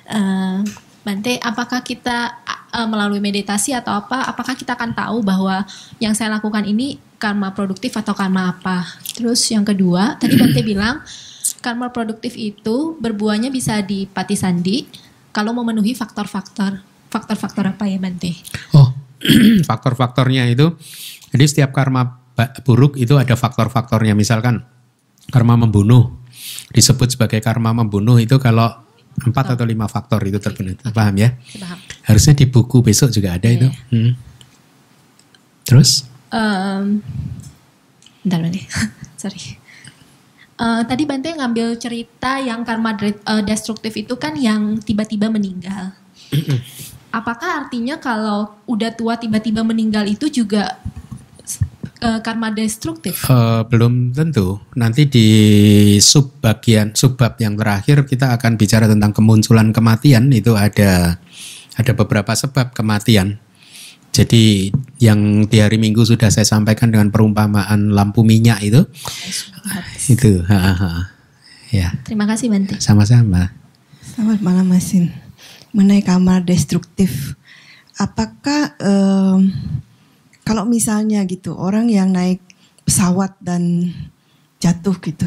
Uh, 0.08 0.64
Bante, 1.04 1.36
apakah 1.36 1.84
kita 1.84 2.40
uh, 2.72 2.88
melalui 2.88 3.20
meditasi 3.20 3.76
atau 3.76 3.92
apa, 3.92 4.24
apakah 4.24 4.56
kita 4.56 4.72
akan 4.72 4.96
tahu 4.96 5.20
bahwa 5.20 5.68
yang 6.00 6.16
saya 6.16 6.32
lakukan 6.32 6.64
ini 6.64 6.96
karma 7.20 7.52
produktif 7.52 7.92
atau 7.94 8.16
karma 8.16 8.56
apa? 8.56 8.88
Terus 9.12 9.44
yang 9.52 9.68
kedua, 9.68 10.16
tadi 10.16 10.40
Bante 10.40 10.64
bilang 10.72 11.04
karma 11.60 11.92
produktif 11.92 12.36
itu 12.36 12.96
berbuahnya 13.00 13.52
bisa 13.52 13.80
di 13.84 14.08
pati 14.08 14.36
sandi 14.36 14.84
kalau 15.32 15.56
memenuhi 15.56 15.96
faktor-faktor 15.96 16.80
faktor-faktor 17.08 17.72
apa 17.72 17.88
ya 17.88 17.96
Bante? 17.96 18.36
Oh, 18.76 18.92
faktor-faktornya 19.68 20.50
itu 20.50 20.76
jadi 21.32 21.44
setiap 21.48 21.70
karma 21.72 22.20
buruk 22.66 22.98
itu 22.98 23.16
ada 23.16 23.38
faktor-faktornya 23.38 24.12
misalkan 24.12 24.66
karma 25.32 25.56
membunuh 25.56 26.20
disebut 26.74 27.16
sebagai 27.16 27.40
karma 27.40 27.72
membunuh 27.72 28.18
itu 28.20 28.36
kalau 28.42 28.83
empat 29.22 29.54
atau 29.54 29.62
lima 29.62 29.86
faktor 29.86 30.18
itu 30.26 30.42
terpenuhi. 30.42 30.74
Paham 30.90 31.14
ya? 31.14 31.38
Paham. 31.60 31.78
Harusnya 32.10 32.34
di 32.34 32.46
buku 32.50 32.82
besok 32.82 33.14
juga 33.14 33.38
ada 33.38 33.46
itu. 33.46 33.70
Hmm. 33.94 34.12
Terus? 35.64 36.04
Em, 36.34 37.00
bentar 38.26 38.38
Bante, 38.42 38.62
sorry. 39.22 39.62
Eh, 40.54 40.82
tadi 40.86 41.02
Bante 41.02 41.30
ngambil 41.34 41.78
cerita 41.78 42.38
yang 42.38 42.62
karma 42.62 42.94
eh, 43.02 43.14
destruktif 43.42 43.94
itu 43.98 44.14
kan 44.18 44.38
yang 44.38 44.78
tiba-tiba 44.78 45.26
meninggal. 45.26 45.94
Apakah 47.14 47.66
artinya 47.66 47.98
kalau 48.02 48.50
udah 48.66 48.90
tua 48.94 49.14
tiba-tiba 49.14 49.62
meninggal 49.62 50.02
itu 50.06 50.26
juga 50.30 50.78
eh, 52.00 52.20
karma 52.24 52.50
destruktif? 52.50 53.26
Eh, 53.28 53.62
belum 53.68 54.14
tentu. 54.14 54.58
Nanti 54.74 55.06
di 55.06 55.28
sub 56.00 56.40
bagian 56.40 56.94
subbab 56.94 57.38
yang 57.38 57.54
terakhir 57.54 58.08
kita 58.08 58.34
akan 58.34 58.56
bicara 58.58 58.90
tentang 58.90 59.12
kemunculan 59.14 59.70
kematian 59.70 60.32
itu 60.32 60.56
ada 60.58 61.20
ada 61.74 61.92
beberapa 61.94 62.32
sebab 62.34 62.74
kematian. 62.74 63.38
Jadi 64.14 64.70
yang 65.02 65.50
di 65.50 65.58
hari 65.58 65.74
Minggu 65.74 66.06
sudah 66.06 66.30
saya 66.30 66.46
sampaikan 66.46 66.94
dengan 66.94 67.10
perumpamaan 67.10 67.90
lampu 67.90 68.22
minyak 68.22 68.62
itu 68.62 68.86
itu 70.06 70.38
ha, 70.46 70.70
ha. 70.70 70.90
ya 71.74 71.98
Terima 72.06 72.22
kasih 72.30 72.46
Bante. 72.46 72.78
sama-sama. 72.78 73.50
Selamat 74.06 74.38
malam 74.38 74.70
Masin. 74.70 75.10
Mengenai 75.74 76.06
kamar 76.06 76.46
destruktif, 76.46 77.34
apakah 77.98 78.78
kalau 80.44 80.68
misalnya 80.68 81.24
gitu 81.24 81.56
orang 81.56 81.88
yang 81.88 82.12
naik 82.12 82.44
pesawat 82.84 83.32
dan 83.40 83.90
jatuh 84.60 84.96
gitu, 85.00 85.24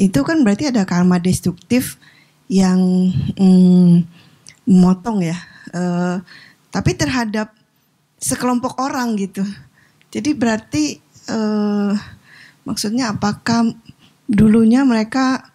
itu 0.00 0.20
kan 0.24 0.40
berarti 0.40 0.72
ada 0.72 0.88
karma 0.88 1.20
destruktif 1.20 2.00
yang 2.48 3.12
mm, 3.36 4.04
memotong 4.64 5.20
ya. 5.22 5.36
Eh, 5.76 6.16
tapi 6.72 6.90
terhadap 6.96 7.52
sekelompok 8.16 8.80
orang 8.80 9.16
gitu. 9.20 9.44
Jadi 10.08 10.32
berarti 10.32 10.84
eh, 11.28 11.92
maksudnya 12.64 13.12
apakah 13.12 13.76
dulunya 14.26 14.82
mereka 14.82 15.52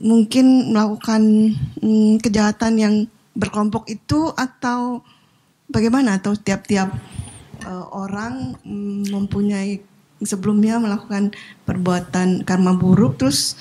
mungkin 0.00 0.72
melakukan 0.72 1.52
mm, 1.84 2.24
kejahatan 2.24 2.74
yang 2.80 2.94
berkelompok 3.36 3.86
itu 3.92 4.32
atau 4.34 5.04
bagaimana 5.70 6.18
atau 6.18 6.34
tiap-tiap 6.34 6.90
eh, 7.62 7.86
orang 7.92 8.56
mm, 8.64 9.12
mempunyai 9.12 9.90
sebelumnya 10.20 10.76
melakukan 10.76 11.32
perbuatan 11.64 12.44
karma 12.44 12.76
buruk 12.76 13.16
terus 13.16 13.56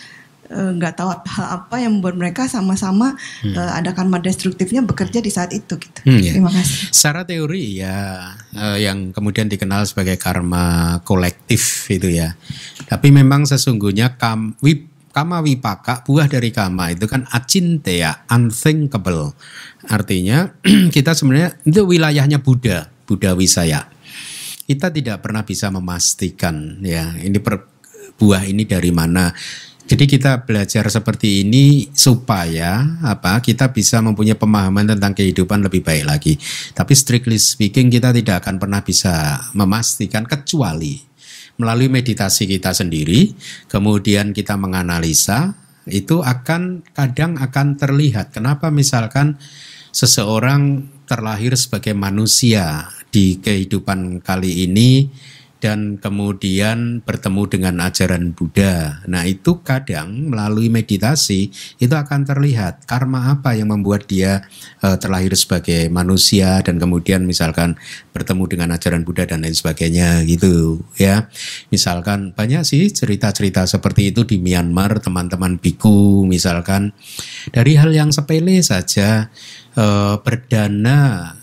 eh, 0.51 0.71
nggak 0.75 0.93
tahu 0.99 1.09
hal 1.11 1.45
apa 1.63 1.75
yang 1.79 1.99
membuat 1.99 2.19
mereka 2.19 2.51
sama-sama 2.51 3.15
eh, 3.43 3.71
ada 3.71 3.95
karma 3.95 4.19
destruktifnya 4.19 4.83
bekerja 4.83 5.23
di 5.23 5.31
saat 5.31 5.55
itu 5.55 5.79
gitu. 5.79 5.99
Hmm, 6.03 6.19
ya. 6.19 6.35
Terima 6.35 6.51
kasih. 6.51 6.91
Secara 6.91 7.23
teori 7.23 7.79
ya 7.79 7.97
eh, 8.55 8.83
yang 8.83 9.15
kemudian 9.15 9.47
dikenal 9.47 9.87
sebagai 9.87 10.19
karma 10.19 10.99
kolektif 11.07 11.87
itu 11.87 12.11
ya. 12.11 12.35
Tapi 12.89 13.13
memang 13.13 13.47
sesungguhnya 13.47 14.19
kam, 14.19 14.57
wip, 14.59 14.89
kama 15.15 15.41
wipaka 15.41 16.05
buah 16.05 16.29
dari 16.29 16.53
kama 16.53 16.93
itu 16.93 17.07
kan 17.09 17.25
acintea, 17.31 18.27
unthinkable. 18.29 19.33
Artinya 19.87 20.53
kita 20.95 21.15
sebenarnya 21.15 21.55
itu 21.65 21.81
wilayahnya 21.87 22.39
Buddha, 22.43 22.91
Buddha 23.09 23.33
Wisaya. 23.33 23.89
Kita 24.69 24.93
tidak 24.93 25.25
pernah 25.25 25.41
bisa 25.41 25.73
memastikan 25.73 26.77
ya 26.85 27.17
ini 27.17 27.41
per, 27.41 27.65
buah 28.21 28.45
ini 28.45 28.69
dari 28.69 28.93
mana. 28.93 29.33
Jadi 29.89 30.05
kita 30.05 30.45
belajar 30.45 30.85
seperti 30.85 31.41
ini 31.41 31.89
supaya 31.89 33.01
apa 33.01 33.41
kita 33.41 33.73
bisa 33.73 33.97
mempunyai 34.05 34.37
pemahaman 34.37 34.93
tentang 34.93 35.17
kehidupan 35.17 35.65
lebih 35.65 35.81
baik 35.81 36.05
lagi. 36.05 36.37
Tapi 36.77 36.93
strictly 36.93 37.41
speaking 37.41 37.89
kita 37.89 38.13
tidak 38.13 38.45
akan 38.45 38.61
pernah 38.61 38.85
bisa 38.85 39.41
memastikan 39.57 40.29
kecuali 40.29 41.01
melalui 41.59 41.89
meditasi 41.91 42.45
kita 42.45 42.71
sendiri, 42.71 43.35
kemudian 43.67 44.31
kita 44.31 44.55
menganalisa 44.55 45.57
itu 45.89 46.21
akan 46.21 46.85
kadang 46.93 47.35
akan 47.41 47.75
terlihat. 47.75 48.31
Kenapa 48.31 48.69
misalkan 48.69 49.41
seseorang 49.89 50.85
terlahir 51.09 51.57
sebagai 51.57 51.97
manusia 51.97 52.87
di 53.09 53.41
kehidupan 53.41 54.21
kali 54.21 54.69
ini 54.69 55.09
dan 55.59 55.99
kemudian 55.99 57.03
bertemu 57.03 57.43
dengan 57.51 57.75
ajaran 57.83 58.31
Buddha. 58.31 59.03
Nah, 59.11 59.27
itu 59.27 59.59
kadang 59.59 60.31
melalui 60.31 60.71
meditasi 60.71 61.51
itu 61.51 61.93
akan 61.93 62.23
terlihat 62.23 62.87
karma 62.87 63.35
apa 63.35 63.59
yang 63.59 63.75
membuat 63.75 64.07
dia 64.07 64.47
eh, 64.79 64.95
terlahir 64.95 65.35
sebagai 65.35 65.91
manusia 65.91 66.63
dan 66.63 66.79
kemudian 66.79 67.27
misalkan 67.27 67.75
bertemu 68.15 68.43
dengan 68.47 68.69
ajaran 68.79 69.03
Buddha 69.03 69.27
dan 69.27 69.43
lain 69.43 69.55
sebagainya 69.55 70.23
gitu 70.23 70.79
ya. 70.95 71.27
Misalkan 71.75 72.31
banyak 72.31 72.63
sih 72.63 72.87
cerita-cerita 72.87 73.67
seperti 73.67 74.15
itu 74.15 74.23
di 74.23 74.39
Myanmar 74.39 75.03
teman-teman 75.03 75.59
biku 75.59 76.23
misalkan 76.23 76.95
dari 77.51 77.75
hal 77.75 77.91
yang 77.91 78.15
sepele 78.15 78.63
saja 78.63 79.27
eh, 79.75 80.15
berdana 80.23 81.35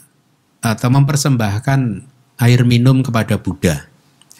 atau 0.75 0.89
mempersembahkan 0.91 1.81
air 2.43 2.61
minum 2.67 3.05
kepada 3.05 3.39
Buddha. 3.39 3.87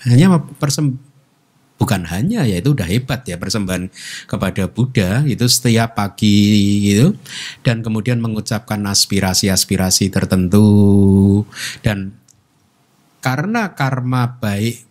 Hanya 0.03 0.35
mempersem 0.35 0.99
bukan 1.77 2.09
hanya 2.09 2.49
ya 2.49 2.57
itu 2.57 2.73
udah 2.73 2.89
hebat 2.89 3.21
ya 3.29 3.37
persembahan 3.37 3.93
kepada 4.25 4.65
Buddha 4.69 5.23
itu 5.29 5.45
setiap 5.45 5.93
pagi 5.93 6.89
gitu 6.89 7.13
dan 7.61 7.85
kemudian 7.85 8.17
mengucapkan 8.17 8.81
aspirasi-aspirasi 8.89 10.09
tertentu 10.09 11.45
dan 11.85 12.17
karena 13.21 13.77
karma 13.77 14.41
baik 14.41 14.89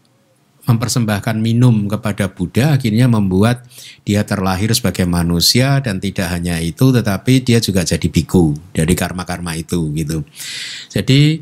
mempersembahkan 0.66 1.38
minum 1.38 1.86
kepada 1.86 2.30
Buddha 2.34 2.74
akhirnya 2.74 3.06
membuat 3.06 3.66
dia 4.02 4.26
terlahir 4.26 4.74
sebagai 4.74 5.06
manusia 5.06 5.78
dan 5.80 6.02
tidak 6.02 6.30
hanya 6.34 6.58
itu 6.58 6.90
tetapi 6.90 7.46
dia 7.46 7.62
juga 7.62 7.86
jadi 7.86 8.06
biku 8.10 8.58
dari 8.74 8.94
karma-karma 8.98 9.54
itu 9.54 9.94
gitu. 9.94 10.26
Jadi 10.90 11.42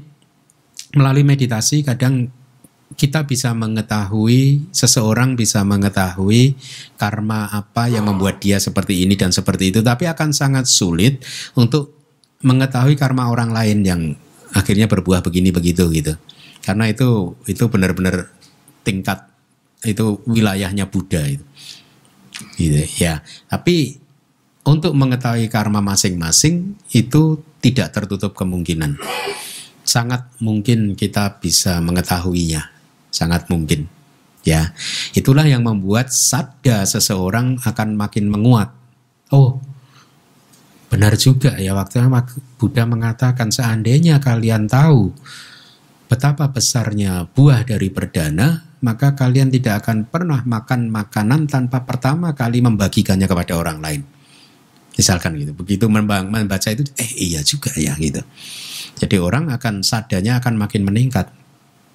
melalui 0.93 1.25
meditasi 1.25 1.81
kadang 1.81 2.29
kita 2.93 3.25
bisa 3.25 3.51
mengetahui 3.57 4.69
seseorang 4.69 5.33
bisa 5.33 5.65
mengetahui 5.65 6.53
karma 7.01 7.49
apa 7.49 7.89
yang 7.89 8.05
membuat 8.05 8.37
dia 8.37 8.61
seperti 8.61 9.01
ini 9.01 9.17
dan 9.17 9.33
seperti 9.33 9.73
itu 9.73 9.81
tapi 9.81 10.05
akan 10.05 10.29
sangat 10.29 10.69
sulit 10.69 11.25
untuk 11.57 11.97
mengetahui 12.45 12.93
karma 12.93 13.33
orang 13.33 13.49
lain 13.49 13.81
yang 13.81 14.01
akhirnya 14.53 14.85
berbuah 14.85 15.25
begini 15.25 15.49
begitu 15.49 15.89
gitu 15.89 16.13
karena 16.61 16.85
itu 16.87 17.33
itu 17.49 17.65
benar-benar 17.65 18.29
tingkat 18.83 19.25
itu 19.83 20.23
wilayahnya 20.27 20.87
Buddha 20.87 21.23
itu. 21.27 21.43
Gitu 22.55 23.03
ya. 23.03 23.23
Tapi 23.51 23.99
untuk 24.63 24.95
mengetahui 24.95 25.51
karma 25.51 25.83
masing-masing 25.83 26.79
itu 26.95 27.43
tidak 27.59 27.91
tertutup 27.91 28.31
kemungkinan. 28.35 28.95
Sangat 29.83 30.31
mungkin 30.39 30.95
kita 30.95 31.39
bisa 31.43 31.83
mengetahuinya. 31.83 32.71
Sangat 33.11 33.51
mungkin 33.51 33.91
ya. 34.47 34.71
Itulah 35.11 35.47
yang 35.47 35.67
membuat 35.67 36.11
sadda 36.11 36.87
seseorang 36.87 37.59
akan 37.63 37.99
makin 37.99 38.31
menguat. 38.31 38.71
Oh 39.35 39.59
benar 40.87 41.19
juga 41.19 41.59
ya. 41.59 41.75
Waktu 41.75 42.07
Buddha 42.55 42.87
mengatakan 42.87 43.51
seandainya 43.51 44.23
kalian 44.23 44.71
tahu 44.71 45.11
betapa 46.07 46.47
besarnya 46.47 47.25
buah 47.33 47.65
dari 47.67 47.89
perdana 47.89 48.72
maka 48.83 49.15
kalian 49.15 49.47
tidak 49.47 49.87
akan 49.87 50.03
pernah 50.03 50.43
makan 50.43 50.91
makanan 50.91 51.47
tanpa 51.47 51.87
pertama 51.87 52.35
kali 52.35 52.59
membagikannya 52.59 53.31
kepada 53.31 53.55
orang 53.55 53.79
lain. 53.79 54.03
Misalkan 54.99 55.39
gitu. 55.39 55.55
Begitu 55.55 55.87
membaca 55.87 56.67
itu 56.67 56.83
eh 56.99 57.11
iya 57.15 57.39
juga 57.41 57.71
ya 57.79 57.95
gitu. 57.95 58.19
Jadi 58.99 59.15
orang 59.17 59.49
akan 59.55 59.81
sadanya 59.87 60.43
akan 60.43 60.59
makin 60.59 60.83
meningkat. 60.83 61.31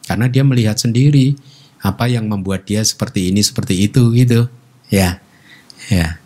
Karena 0.09 0.32
dia 0.32 0.40
melihat 0.43 0.81
sendiri 0.81 1.36
apa 1.85 2.09
yang 2.09 2.27
membuat 2.27 2.65
dia 2.65 2.81
seperti 2.81 3.31
ini 3.31 3.44
seperti 3.44 3.85
itu 3.85 4.09
gitu. 4.16 4.48
Ya. 4.89 5.20
Ya. 5.93 6.16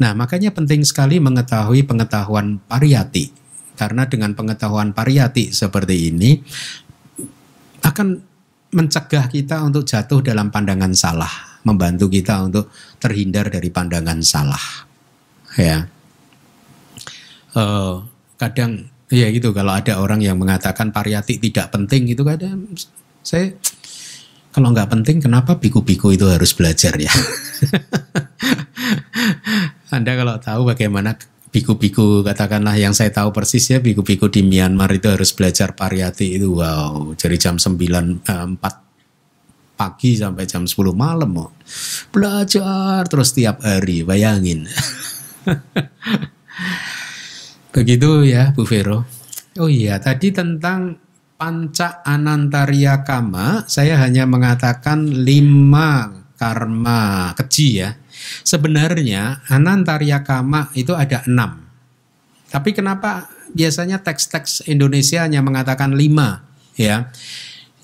Nah 0.00 0.16
makanya 0.16 0.56
penting 0.56 0.82
sekali 0.88 1.20
mengetahui 1.20 1.84
pengetahuan 1.84 2.64
pariyati. 2.64 3.30
Karena 3.76 4.08
dengan 4.08 4.32
pengetahuan 4.32 4.96
pariyati 4.96 5.52
seperti 5.52 6.10
ini 6.10 6.40
akan 7.84 8.27
mencegah 8.72 9.32
kita 9.32 9.64
untuk 9.64 9.88
jatuh 9.88 10.20
dalam 10.20 10.52
pandangan 10.52 10.92
salah 10.92 11.60
membantu 11.64 12.08
kita 12.08 12.44
untuk 12.44 12.68
terhindar 13.00 13.48
dari 13.48 13.72
pandangan 13.72 14.20
salah 14.20 14.64
ya. 15.56 15.88
Eh, 17.56 17.94
kadang 18.38 18.86
ya 19.08 19.26
gitu 19.32 19.56
kalau 19.56 19.72
ada 19.72 19.98
orang 19.98 20.20
yang 20.20 20.36
mengatakan 20.36 20.92
pariyati 20.92 21.40
tidak 21.40 21.72
penting 21.72 22.12
itu 22.12 22.22
kadang 22.22 22.68
saya 23.24 23.56
kalau 24.52 24.72
nggak 24.72 24.92
penting 24.92 25.20
kenapa 25.20 25.56
biku-biku 25.56 26.12
itu 26.12 26.28
harus 26.28 26.52
belajar 26.52 26.92
ya? 26.96 27.08
Anda 29.94 30.12
kalau 30.12 30.36
tahu 30.36 30.68
bagaimana 30.68 31.16
biku-biku 31.48 32.20
katakanlah 32.20 32.76
yang 32.76 32.92
saya 32.92 33.08
tahu 33.08 33.32
persis 33.32 33.72
ya 33.72 33.80
biku-biku 33.80 34.28
di 34.28 34.44
Myanmar 34.44 34.92
itu 34.92 35.08
harus 35.08 35.32
belajar 35.32 35.72
pariyati 35.72 36.36
itu 36.36 36.60
wow 36.60 37.16
dari 37.16 37.40
jam 37.40 37.56
9 37.56 37.72
eh, 37.72 38.46
4 38.56 38.88
pagi 39.78 40.18
sampai 40.18 40.44
jam 40.44 40.66
10 40.66 40.74
malam 40.92 41.30
mau 41.30 41.48
belajar 42.10 43.06
terus 43.06 43.30
tiap 43.32 43.62
hari 43.62 44.02
bayangin. 44.02 44.66
Begitu 47.74 48.26
ya 48.26 48.50
Bu 48.52 48.66
Vero. 48.66 49.06
Oh 49.62 49.70
iya 49.70 50.02
tadi 50.02 50.34
tentang 50.34 50.98
panca 51.38 52.02
anantaria 52.02 53.06
kama 53.06 53.62
saya 53.70 54.02
hanya 54.02 54.26
mengatakan 54.26 55.06
lima 55.06 56.10
karma 56.34 57.30
keji 57.38 57.86
ya 57.86 57.94
Sebenarnya 58.46 59.44
Anantaria 59.48 60.22
Kama 60.24 60.72
itu 60.74 60.96
ada 60.96 61.24
enam. 61.28 61.68
Tapi 62.48 62.72
kenapa 62.72 63.28
biasanya 63.52 64.00
teks-teks 64.00 64.64
Indonesia 64.68 65.24
hanya 65.24 65.44
mengatakan 65.44 65.92
lima? 65.92 66.44
Ya, 66.78 67.10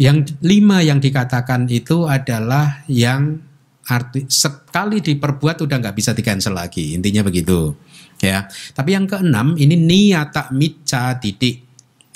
yang 0.00 0.22
lima 0.40 0.80
yang 0.80 1.02
dikatakan 1.02 1.66
itu 1.70 2.06
adalah 2.06 2.86
yang 2.90 3.42
arti 3.84 4.24
sekali 4.26 5.04
diperbuat 5.04 5.60
udah 5.60 5.76
nggak 5.82 5.96
bisa 5.96 6.16
di 6.16 6.22
cancel 6.24 6.56
lagi. 6.56 6.96
Intinya 6.96 7.26
begitu. 7.26 7.76
Ya, 8.22 8.48
tapi 8.72 8.96
yang 8.96 9.04
keenam 9.04 9.58
ini 9.58 9.76
niata 9.76 10.48
mica 10.54 11.18
titik 11.20 11.66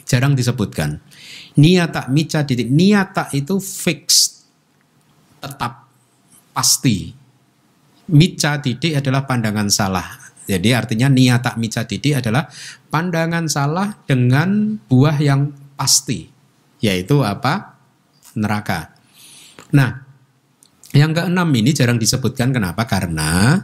jarang 0.09 0.33
disebutkan. 0.33 0.97
Niata 1.61 2.09
mica 2.09 2.47
titik 2.47 2.71
niata 2.71 3.29
itu 3.37 3.61
fix 3.61 4.39
tetap 5.39 5.87
pasti 6.55 7.18
mica 8.12 8.60
didik 8.60 8.98
adalah 8.98 9.24
pandangan 9.28 9.68
salah. 9.68 10.06
Jadi 10.48 10.72
artinya 10.72 11.12
niata 11.12 11.56
mica 11.60 11.85
didik 11.85 12.24
adalah 12.24 12.48
pandangan 12.89 13.44
salah 13.48 13.93
dengan 14.09 14.80
buah 14.89 15.20
yang 15.20 15.52
pasti. 15.76 16.28
Yaitu 16.80 17.20
apa? 17.20 17.76
Neraka. 18.39 18.97
Nah, 19.76 20.09
yang 20.97 21.12
keenam 21.12 21.48
ini 21.52 21.76
jarang 21.76 22.01
disebutkan 22.01 22.48
kenapa? 22.55 22.89
Karena 22.89 23.60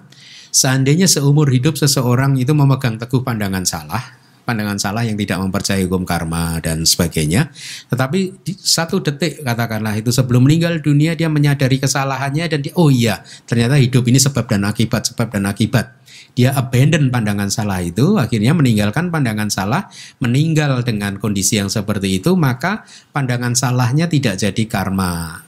seandainya 0.53 1.09
seumur 1.09 1.49
hidup 1.49 1.81
seseorang 1.81 2.37
itu 2.37 2.53
memegang 2.53 3.01
teguh 3.01 3.25
pandangan 3.25 3.65
salah, 3.65 4.24
pandangan 4.45 4.77
salah 4.77 5.03
yang 5.03 5.17
tidak 5.17 5.41
mempercayai 5.41 5.89
hukum 5.89 6.05
karma 6.05 6.61
dan 6.61 6.85
sebagainya. 6.85 7.49
Tetapi 7.89 8.45
di 8.45 8.53
satu 8.55 9.01
detik 9.01 9.41
katakanlah 9.41 9.97
itu 9.97 10.13
sebelum 10.13 10.45
meninggal 10.45 10.79
dunia 10.85 11.17
dia 11.17 11.33
menyadari 11.33 11.81
kesalahannya 11.81 12.45
dan 12.47 12.61
dia 12.61 12.77
oh 12.77 12.93
iya 12.93 13.25
ternyata 13.49 13.81
hidup 13.81 14.05
ini 14.07 14.21
sebab 14.21 14.45
dan 14.47 14.69
akibat 14.69 15.11
sebab 15.11 15.33
dan 15.33 15.49
akibat. 15.49 15.97
Dia 16.35 16.51
abandon 16.51 17.15
pandangan 17.15 17.47
salah 17.47 17.79
itu, 17.79 18.19
akhirnya 18.19 18.59
meninggalkan 18.59 19.07
pandangan 19.15 19.55
salah, 19.55 19.87
meninggal 20.19 20.83
dengan 20.83 21.15
kondisi 21.23 21.63
yang 21.63 21.71
seperti 21.71 22.19
itu, 22.19 22.35
maka 22.35 22.83
pandangan 23.15 23.55
salahnya 23.55 24.11
tidak 24.11 24.43
jadi 24.43 24.63
karma 24.67 25.39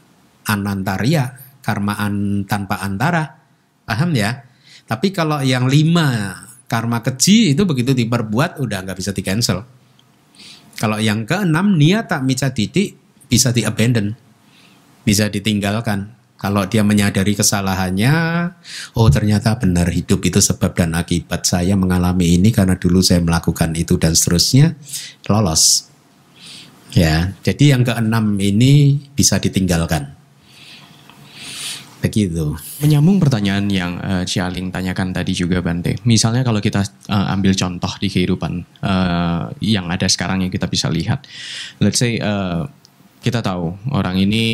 anantaria, 0.46 1.34
karma 1.58 1.98
an, 1.98 2.46
tanpa 2.46 2.78
antara. 2.86 3.34
Paham 3.82 4.14
ya? 4.14 4.46
Tapi 4.86 5.10
kalau 5.10 5.42
yang 5.42 5.66
lima 5.66 6.38
karma 6.66 7.02
keji 7.02 7.54
itu 7.54 7.62
begitu 7.62 7.94
diperbuat 7.94 8.58
udah 8.58 8.78
nggak 8.86 8.98
bisa 8.98 9.10
di 9.14 9.22
cancel. 9.22 9.62
Kalau 10.76 11.00
yang 11.00 11.24
keenam 11.24 11.78
niat 11.80 12.12
tak 12.12 12.22
mica 12.26 12.52
didik 12.52 12.98
bisa 13.32 13.50
di 13.54 13.64
abandon, 13.64 14.12
bisa 15.06 15.32
ditinggalkan. 15.32 16.12
Kalau 16.36 16.68
dia 16.68 16.84
menyadari 16.84 17.32
kesalahannya, 17.32 18.12
oh 18.92 19.08
ternyata 19.08 19.56
benar 19.56 19.88
hidup 19.88 20.20
itu 20.20 20.36
sebab 20.36 20.76
dan 20.76 20.92
akibat 20.92 21.48
saya 21.48 21.80
mengalami 21.80 22.36
ini 22.36 22.52
karena 22.52 22.76
dulu 22.76 23.00
saya 23.00 23.24
melakukan 23.24 23.72
itu 23.72 23.96
dan 23.96 24.12
seterusnya, 24.12 24.76
lolos. 25.32 25.88
Ya, 26.92 27.32
jadi 27.40 27.76
yang 27.76 27.88
keenam 27.88 28.36
ini 28.36 29.00
bisa 29.16 29.40
ditinggalkan. 29.40 30.15
Begitu. 31.96 32.52
Menyambung 32.84 33.16
pertanyaan 33.16 33.66
yang 33.72 33.96
uh, 33.98 34.22
Cialing 34.22 34.68
tanyakan 34.68 35.16
tadi 35.16 35.32
juga 35.32 35.64
Bante. 35.64 35.96
Misalnya 36.04 36.44
kalau 36.44 36.60
kita 36.60 36.84
uh, 37.08 37.32
ambil 37.32 37.56
contoh 37.56 37.92
di 37.96 38.12
kehidupan 38.12 38.52
uh, 38.84 39.48
yang 39.64 39.88
ada 39.88 40.04
sekarang 40.06 40.44
yang 40.44 40.52
kita 40.52 40.68
bisa 40.68 40.92
lihat. 40.92 41.24
Let's 41.80 41.98
say 41.98 42.20
uh, 42.20 42.68
kita 43.26 43.42
tahu 43.42 43.74
orang 43.90 44.22
ini 44.22 44.44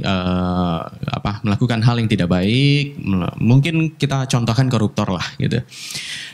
uh, 0.00 0.80
apa 0.88 1.44
melakukan 1.44 1.84
hal 1.84 2.00
yang 2.00 2.08
tidak 2.08 2.32
baik, 2.32 2.96
mungkin 3.36 3.92
kita 4.00 4.24
contohkan 4.24 4.72
koruptor 4.72 5.12
lah 5.12 5.26
gitu. 5.36 5.60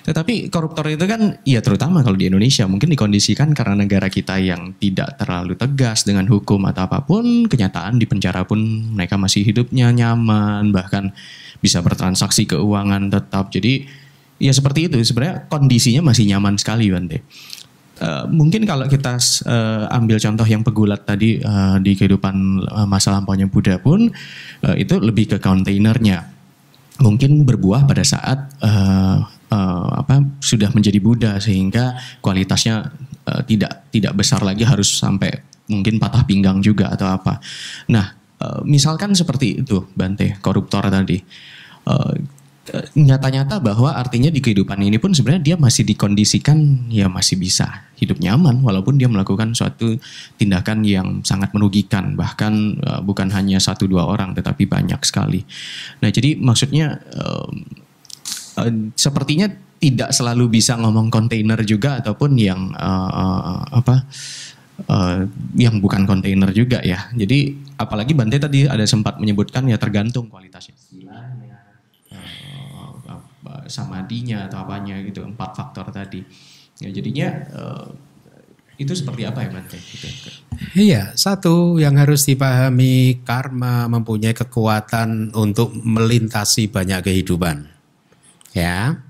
Tetapi 0.07 0.47
koruptor 0.47 0.87
itu 0.95 1.03
kan 1.11 1.43
ya 1.43 1.59
terutama 1.59 2.07
kalau 2.07 2.15
di 2.15 2.31
Indonesia 2.31 2.71
mungkin 2.71 2.95
dikondisikan 2.95 3.51
karena 3.51 3.83
negara 3.83 4.07
kita 4.07 4.39
yang 4.39 4.79
tidak 4.79 5.19
terlalu 5.19 5.59
tegas 5.59 6.07
dengan 6.07 6.31
hukum 6.31 6.63
atau 6.71 6.87
apa 6.87 7.03
pun, 7.03 7.51
kenyataan 7.51 7.99
di 7.99 8.07
penjara 8.07 8.47
pun 8.47 8.63
mereka 8.95 9.19
masih 9.19 9.43
hidupnya 9.43 9.91
nyaman, 9.91 10.71
bahkan 10.71 11.11
bisa 11.59 11.83
bertransaksi 11.83 12.47
keuangan 12.47 13.11
tetap. 13.11 13.51
Jadi 13.51 13.91
ya 14.39 14.55
seperti 14.55 14.87
itu 14.87 15.03
sebenarnya 15.03 15.51
kondisinya 15.51 16.15
masih 16.15 16.31
nyaman 16.31 16.55
sekali 16.55 16.95
Bante. 16.95 17.27
Eh, 17.99 18.25
mungkin 18.31 18.63
kalau 18.63 18.87
kita 18.87 19.19
uh, 19.51 19.91
ambil 19.91 20.23
contoh 20.23 20.47
yang 20.47 20.63
pegulat 20.63 21.03
tadi 21.03 21.43
uh, 21.43 21.83
di 21.83 21.99
kehidupan 21.99 22.63
uh, 22.71 22.87
masa 22.87 23.11
lampaunya 23.11 23.51
Buddha 23.51 23.83
pun 23.83 24.07
uh, 24.63 24.77
itu 24.79 25.03
lebih 25.03 25.35
ke 25.35 25.39
kontainernya. 25.43 26.31
Mungkin 27.03 27.43
berbuah 27.43 27.91
pada 27.91 28.07
saat 28.07 28.55
uh, 28.63 29.19
uh, 29.51 29.89
apa 29.99 30.23
sudah 30.39 30.71
menjadi 30.71 31.03
Buddha 31.03 31.43
sehingga 31.43 31.99
kualitasnya 32.23 32.87
uh, 33.27 33.43
tidak 33.43 33.91
tidak 33.91 34.15
besar 34.15 34.47
lagi 34.47 34.63
harus 34.63 34.95
sampai 34.95 35.35
mungkin 35.67 35.99
patah 35.99 36.23
pinggang 36.23 36.63
juga 36.63 36.95
atau 36.95 37.11
apa. 37.11 37.43
Nah, 37.91 38.15
uh, 38.39 38.63
misalkan 38.63 39.11
seperti 39.19 39.67
itu 39.67 39.91
Bante 39.99 40.39
koruptor 40.39 40.87
tadi. 40.87 41.19
Uh, 41.83 42.38
nyata-nyata 42.97 43.61
bahwa 43.61 43.95
artinya 43.95 44.29
di 44.29 44.41
kehidupan 44.43 44.79
ini 44.81 45.01
pun 45.01 45.13
sebenarnya 45.17 45.55
dia 45.55 45.57
masih 45.57 45.85
dikondisikan 45.85 46.89
ya 46.93 47.09
masih 47.09 47.41
bisa 47.41 47.89
hidup 47.97 48.21
nyaman 48.21 48.61
walaupun 48.63 49.01
dia 49.01 49.11
melakukan 49.11 49.53
suatu 49.57 49.97
tindakan 50.37 50.85
yang 50.85 51.21
sangat 51.25 51.51
merugikan 51.57 52.15
bahkan 52.15 52.79
uh, 52.85 53.01
bukan 53.01 53.33
hanya 53.33 53.59
satu 53.59 53.89
dua 53.89 54.07
orang 54.07 54.37
tetapi 54.37 54.69
banyak 54.69 55.01
sekali. 55.03 55.43
Nah 56.05 56.11
jadi 56.13 56.37
maksudnya 56.39 57.01
uh, 57.17 57.49
uh, 58.63 58.71
sepertinya 58.95 59.49
tidak 59.79 60.11
selalu 60.11 60.59
bisa 60.59 60.75
ngomong 60.75 61.09
kontainer 61.09 61.59
juga 61.63 62.03
ataupun 62.03 62.35
yang 62.35 62.75
uh, 62.75 63.11
uh, 63.11 63.63
apa 63.79 64.05
uh, 64.91 65.23
yang 65.55 65.79
bukan 65.79 66.05
kontainer 66.05 66.51
juga 66.51 66.83
ya. 66.83 67.11
Jadi 67.15 67.55
apalagi 67.79 68.13
Bante 68.13 68.43
tadi 68.43 68.67
ada 68.67 68.83
sempat 68.85 69.23
menyebutkan 69.23 69.67
ya 69.71 69.79
tergantung 69.79 70.27
kualitasnya 70.27 70.75
samadinya 73.69 74.49
atau 74.49 74.65
apanya 74.65 74.99
gitu 75.05 75.23
empat 75.23 75.55
faktor 75.55 75.93
tadi 75.93 76.25
ya 76.81 76.91
jadinya 76.91 77.29
uh, 77.53 77.89
itu 78.79 78.95
seperti 78.95 79.27
apa 79.27 79.43
ya 79.43 79.51
Bante? 79.51 79.75
Gitu. 79.75 80.07
Iya, 80.79 81.11
satu 81.19 81.83
yang 81.83 81.99
harus 81.99 82.23
dipahami 82.31 83.27
karma 83.27 83.91
mempunyai 83.91 84.31
kekuatan 84.31 85.35
untuk 85.35 85.75
melintasi 85.75 86.71
banyak 86.71 87.11
kehidupan. 87.11 87.67
Ya, 88.55 89.03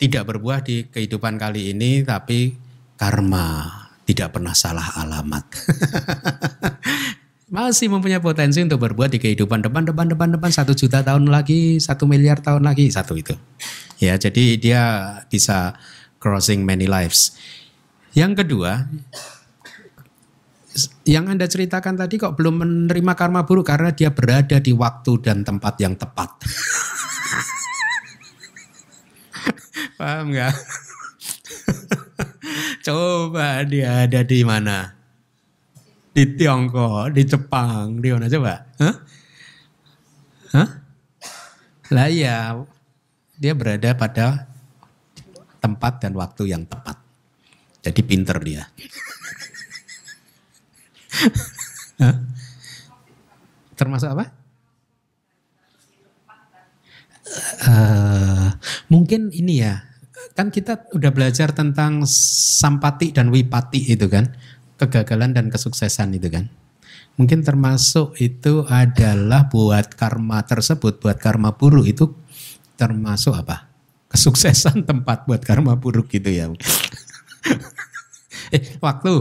tidak 0.00 0.32
berbuah 0.32 0.64
di 0.64 0.88
kehidupan 0.88 1.36
kali 1.36 1.76
ini, 1.76 2.00
tapi 2.08 2.56
karma 2.96 3.68
tidak 4.08 4.32
pernah 4.32 4.56
salah 4.56 4.96
alamat. 4.96 5.44
masih 7.52 7.92
mempunyai 7.92 8.16
potensi 8.16 8.64
untuk 8.64 8.80
berbuat 8.80 9.12
di 9.12 9.20
kehidupan 9.20 9.60
depan, 9.60 9.84
depan, 9.84 10.08
depan, 10.08 10.32
depan 10.32 10.48
satu 10.48 10.72
juta 10.72 11.04
tahun 11.04 11.28
lagi, 11.28 11.76
satu 11.76 12.08
miliar 12.08 12.40
tahun 12.40 12.64
lagi, 12.64 12.88
satu 12.88 13.12
itu. 13.12 13.36
Ya, 14.00 14.16
jadi 14.16 14.56
dia 14.56 14.82
bisa 15.28 15.76
crossing 16.16 16.64
many 16.64 16.88
lives. 16.88 17.36
Yang 18.16 18.40
kedua, 18.40 18.88
yang 21.04 21.28
Anda 21.28 21.44
ceritakan 21.44 22.00
tadi 22.00 22.16
kok 22.16 22.40
belum 22.40 22.64
menerima 22.64 23.12
karma 23.12 23.44
buruk 23.44 23.68
karena 23.68 23.92
dia 23.92 24.08
berada 24.08 24.56
di 24.56 24.72
waktu 24.72 25.12
dan 25.20 25.44
tempat 25.44 25.76
yang 25.76 25.92
tepat. 25.92 26.32
Paham 30.00 30.32
nggak? 30.32 30.52
Coba 32.88 33.60
dia 33.68 34.08
ada 34.08 34.24
di 34.24 34.40
mana? 34.40 35.01
Di 36.12 36.24
Tiongkok, 36.36 37.08
di 37.16 37.22
Jepang, 37.24 37.96
di 38.00 38.08
mana 38.12 38.28
coba? 38.28 38.54
Hah? 38.78 38.94
Hah? 40.52 40.68
Lah 41.92 42.08
ya, 42.12 42.60
dia 43.40 43.52
berada 43.56 43.96
pada 43.96 44.48
tempat 45.60 46.04
dan 46.04 46.12
waktu 46.12 46.52
yang 46.52 46.68
tepat. 46.68 47.00
Jadi 47.82 48.00
pinter 48.04 48.36
dia. 48.44 48.68
Termasuk 53.72 54.08
apa? 54.12 54.24
Eh, 57.62 58.48
mungkin 58.92 59.32
ini 59.32 59.64
ya, 59.64 59.80
kan 60.36 60.52
kita 60.52 60.92
udah 60.92 61.10
belajar 61.10 61.56
tentang 61.56 62.04
sampati 62.06 63.16
dan 63.16 63.32
wipati 63.32 63.96
itu 63.96 64.06
kan, 64.12 64.28
kegagalan 64.82 65.30
dan 65.30 65.46
kesuksesan 65.46 66.18
itu 66.18 66.26
kan. 66.26 66.50
Mungkin 67.14 67.44
termasuk 67.44 68.16
itu 68.18 68.64
adalah 68.66 69.46
buat 69.46 69.94
karma 69.94 70.42
tersebut, 70.42 70.98
buat 70.98 71.20
karma 71.20 71.54
buruk 71.54 71.86
itu 71.86 72.04
termasuk 72.74 73.36
apa? 73.36 73.68
Kesuksesan 74.10 74.82
tempat 74.90 75.28
buat 75.28 75.44
karma 75.44 75.78
buruk 75.78 76.10
gitu 76.10 76.32
ya. 76.32 76.50
eh, 78.54 78.62
waktu. 78.82 79.12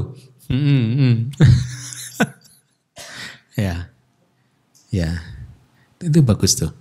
Hmm. 0.49 1.29
ya. 3.61 3.91
Ya. 4.91 5.09
Itu 6.01 6.25
bagus 6.25 6.57
tuh. 6.57 6.73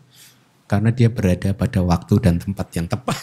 Karena 0.71 0.95
dia 0.95 1.11
berada 1.11 1.51
pada 1.53 1.83
waktu 1.83 2.15
dan 2.23 2.39
tempat 2.39 2.71
yang 2.79 2.87
tepat. 2.87 3.19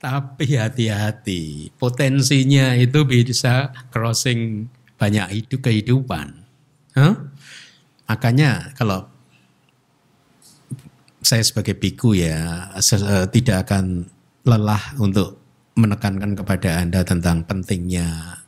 Tapi 0.00 0.56
hati-hati, 0.56 1.68
potensinya 1.76 2.72
itu 2.72 3.04
bisa 3.04 3.68
crossing 3.92 4.64
banyak 4.96 5.28
hidup 5.28 5.68
kehidupan. 5.68 6.40
Huh? 6.96 7.28
Makanya 8.08 8.72
kalau 8.80 9.04
saya 11.20 11.44
sebagai 11.44 11.76
biku 11.76 12.16
ya 12.16 12.72
eh, 12.80 13.26
tidak 13.28 13.68
akan 13.68 14.08
lelah 14.48 14.96
untuk 14.96 15.36
menekankan 15.76 16.32
kepada 16.32 16.80
Anda 16.80 17.04
tentang 17.04 17.44
pentingnya 17.44 18.40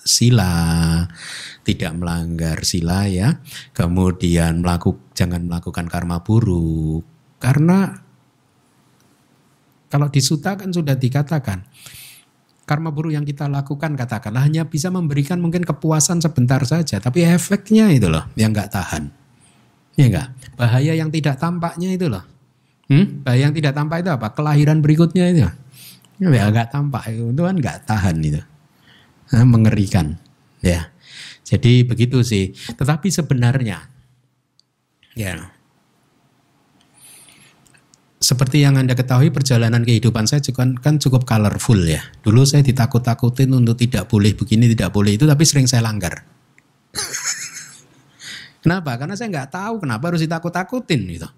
sila, 0.00 1.04
tidak 1.66 1.92
melanggar 1.98 2.62
sila 2.62 3.10
ya. 3.10 3.42
Kemudian 3.74 4.62
melakukan 4.62 5.10
jangan 5.12 5.42
melakukan 5.50 5.90
karma 5.90 6.22
buruk. 6.22 7.02
Karena 7.42 8.09
kalau 9.90 10.06
di 10.06 10.22
suta 10.22 10.54
kan 10.54 10.70
sudah 10.70 10.94
dikatakan 10.94 11.66
karma 12.70 12.94
buruk 12.94 13.10
yang 13.10 13.26
kita 13.26 13.50
lakukan 13.50 13.98
katakanlah 13.98 14.46
hanya 14.46 14.62
bisa 14.62 14.94
memberikan 14.94 15.42
mungkin 15.42 15.66
kepuasan 15.66 16.22
sebentar 16.22 16.62
saja, 16.62 17.02
tapi 17.02 17.26
efeknya 17.26 17.90
itu 17.90 18.06
loh 18.06 18.30
yang 18.38 18.54
nggak 18.54 18.70
tahan. 18.70 19.10
Ya 19.98 20.06
enggak? 20.06 20.28
Bahaya 20.54 20.94
yang 20.94 21.10
tidak 21.10 21.42
tampaknya 21.42 21.90
itu 21.98 22.06
loh. 22.06 22.22
Hmm? 22.86 23.26
Bahaya 23.26 23.50
yang 23.50 23.54
tidak 23.58 23.74
tampak 23.74 24.06
itu 24.06 24.10
apa? 24.14 24.30
Kelahiran 24.30 24.78
berikutnya 24.78 25.24
itu. 25.34 25.50
Ya 26.22 26.46
nggak 26.46 26.70
tampak 26.70 27.10
itu 27.10 27.42
kan 27.42 27.56
nggak 27.58 27.78
tahan 27.90 28.16
itu. 28.22 28.38
Nah, 29.34 29.46
mengerikan. 29.46 30.14
Ya. 30.62 30.94
Jadi 31.42 31.82
begitu 31.82 32.22
sih. 32.22 32.54
Tetapi 32.54 33.10
sebenarnya 33.10 33.90
ya 35.18 35.50
seperti 38.20 38.60
yang 38.60 38.76
Anda 38.76 38.92
ketahui 38.92 39.32
perjalanan 39.32 39.80
kehidupan 39.80 40.28
saya 40.28 40.44
juga 40.44 40.68
kan 40.84 41.00
cukup 41.00 41.24
colorful 41.24 41.80
ya. 41.80 42.04
Dulu 42.20 42.44
saya 42.44 42.60
ditakut-takutin 42.60 43.48
untuk 43.56 43.80
tidak 43.80 44.12
boleh 44.12 44.36
begini, 44.36 44.68
tidak 44.76 44.92
boleh 44.92 45.16
itu, 45.16 45.24
tapi 45.24 45.40
sering 45.48 45.64
saya 45.64 45.80
langgar. 45.88 46.20
kenapa? 48.62 49.00
Karena 49.00 49.16
saya 49.16 49.32
nggak 49.32 49.50
tahu 49.56 49.74
kenapa 49.80 50.12
harus 50.12 50.20
ditakut-takutin 50.20 51.00
gitu. 51.16 51.28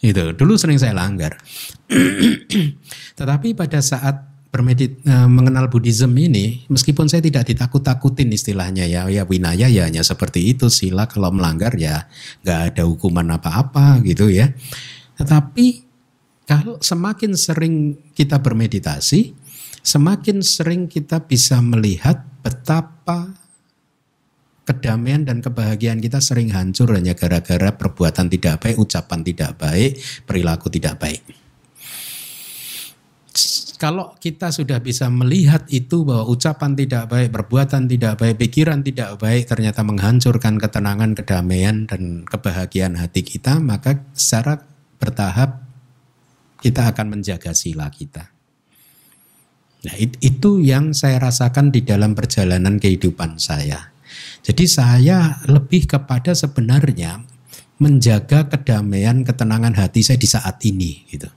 Itu 0.00 0.32
dulu 0.32 0.56
sering 0.56 0.80
saya 0.80 0.96
langgar. 0.96 1.36
Tetapi 3.20 3.52
pada 3.52 3.84
saat 3.84 4.16
bermedit 4.48 5.04
uh, 5.04 5.28
mengenal 5.28 5.68
Buddhism 5.68 6.16
ini, 6.16 6.64
meskipun 6.72 7.04
saya 7.04 7.20
tidak 7.20 7.52
ditakut-takutin 7.52 8.32
istilahnya 8.32 8.88
ya, 8.88 9.04
ya 9.12 9.28
winaya 9.28 9.68
ya 9.68 9.84
hanya 9.84 10.00
seperti 10.00 10.56
itu 10.56 10.72
sila 10.72 11.04
kalau 11.04 11.28
melanggar 11.36 11.76
ya 11.76 12.08
nggak 12.48 12.60
ada 12.72 12.88
hukuman 12.88 13.28
apa-apa 13.36 14.00
gitu 14.08 14.32
ya. 14.32 14.56
Tetapi 15.20 15.87
kalau 16.48 16.80
semakin 16.80 17.36
sering 17.36 18.08
kita 18.16 18.40
bermeditasi, 18.40 19.36
semakin 19.84 20.40
sering 20.40 20.88
kita 20.88 21.20
bisa 21.28 21.60
melihat 21.60 22.24
betapa 22.40 23.36
kedamaian 24.64 25.28
dan 25.28 25.44
kebahagiaan 25.44 26.00
kita 26.00 26.24
sering 26.24 26.48
hancur 26.56 26.88
hanya 26.96 27.12
gara-gara 27.12 27.76
perbuatan 27.76 28.32
tidak 28.32 28.64
baik, 28.64 28.80
ucapan 28.80 29.20
tidak 29.20 29.60
baik, 29.60 30.00
perilaku 30.24 30.72
tidak 30.72 30.96
baik. 30.96 31.20
Kalau 33.76 34.16
kita 34.16 34.48
sudah 34.48 34.80
bisa 34.80 35.06
melihat 35.12 35.68
itu 35.68 36.02
bahwa 36.02 36.32
ucapan 36.32 36.72
tidak 36.72 37.12
baik, 37.12 37.28
perbuatan 37.28 37.86
tidak 37.92 38.16
baik, 38.18 38.40
pikiran 38.40 38.80
tidak 38.80 39.20
baik 39.20 39.44
ternyata 39.44 39.84
menghancurkan 39.84 40.56
ketenangan, 40.56 41.12
kedamaian 41.12 41.84
dan 41.84 42.24
kebahagiaan 42.24 42.96
hati 42.96 43.20
kita, 43.20 43.60
maka 43.60 44.00
secara 44.16 44.64
bertahap 44.98 45.67
kita 46.58 46.90
akan 46.90 47.18
menjaga 47.18 47.54
sila 47.54 47.90
kita. 47.90 48.30
Nah, 49.78 49.94
itu 50.00 50.58
yang 50.58 50.90
saya 50.90 51.22
rasakan 51.22 51.70
di 51.70 51.86
dalam 51.86 52.18
perjalanan 52.18 52.82
kehidupan 52.82 53.38
saya. 53.38 53.94
Jadi 54.42 54.64
saya 54.66 55.38
lebih 55.46 55.86
kepada 55.86 56.34
sebenarnya 56.34 57.22
menjaga 57.78 58.50
kedamaian, 58.50 59.22
ketenangan 59.22 59.78
hati 59.78 60.02
saya 60.02 60.18
di 60.18 60.26
saat 60.26 60.58
ini 60.66 61.06
gitu. 61.06 61.30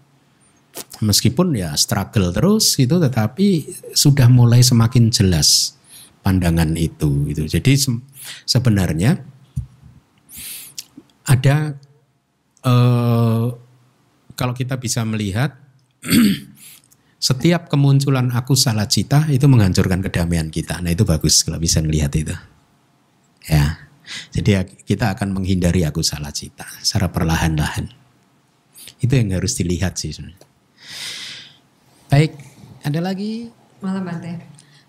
Meskipun 1.05 1.53
ya 1.53 1.77
struggle 1.77 2.33
terus 2.33 2.77
itu 2.81 2.97
tetapi 2.97 3.47
sudah 3.93 4.25
mulai 4.31 4.65
semakin 4.65 5.13
jelas 5.13 5.77
pandangan 6.25 6.73
itu 6.77 7.29
gitu. 7.29 7.45
Jadi 7.45 7.77
sebenarnya 8.49 9.21
ada 11.29 11.77
eh, 12.65 13.45
kalau 14.41 14.57
kita 14.57 14.81
bisa 14.81 15.05
melihat 15.05 15.53
setiap 17.29 17.69
kemunculan 17.69 18.33
aku 18.33 18.57
salah 18.57 18.89
cita 18.89 19.29
itu 19.29 19.45
menghancurkan 19.45 20.01
kedamaian 20.01 20.49
kita. 20.49 20.81
Nah 20.81 20.89
itu 20.89 21.05
bagus 21.05 21.45
kalau 21.45 21.61
bisa 21.61 21.77
melihat 21.85 22.09
itu. 22.17 22.33
Ya, 23.45 23.85
jadi 24.33 24.65
kita 24.65 25.13
akan 25.13 25.37
menghindari 25.37 25.85
aku 25.85 26.01
salah 26.01 26.33
cita 26.33 26.65
secara 26.81 27.13
perlahan-lahan. 27.13 27.93
Itu 28.97 29.13
yang 29.13 29.29
harus 29.37 29.53
dilihat 29.53 30.01
sih 30.01 30.09
sebenarnya. 30.09 30.49
Baik, 32.09 32.33
ada 32.81 32.97
lagi? 32.97 33.53
Malam 33.85 34.01
Bante. 34.01 34.33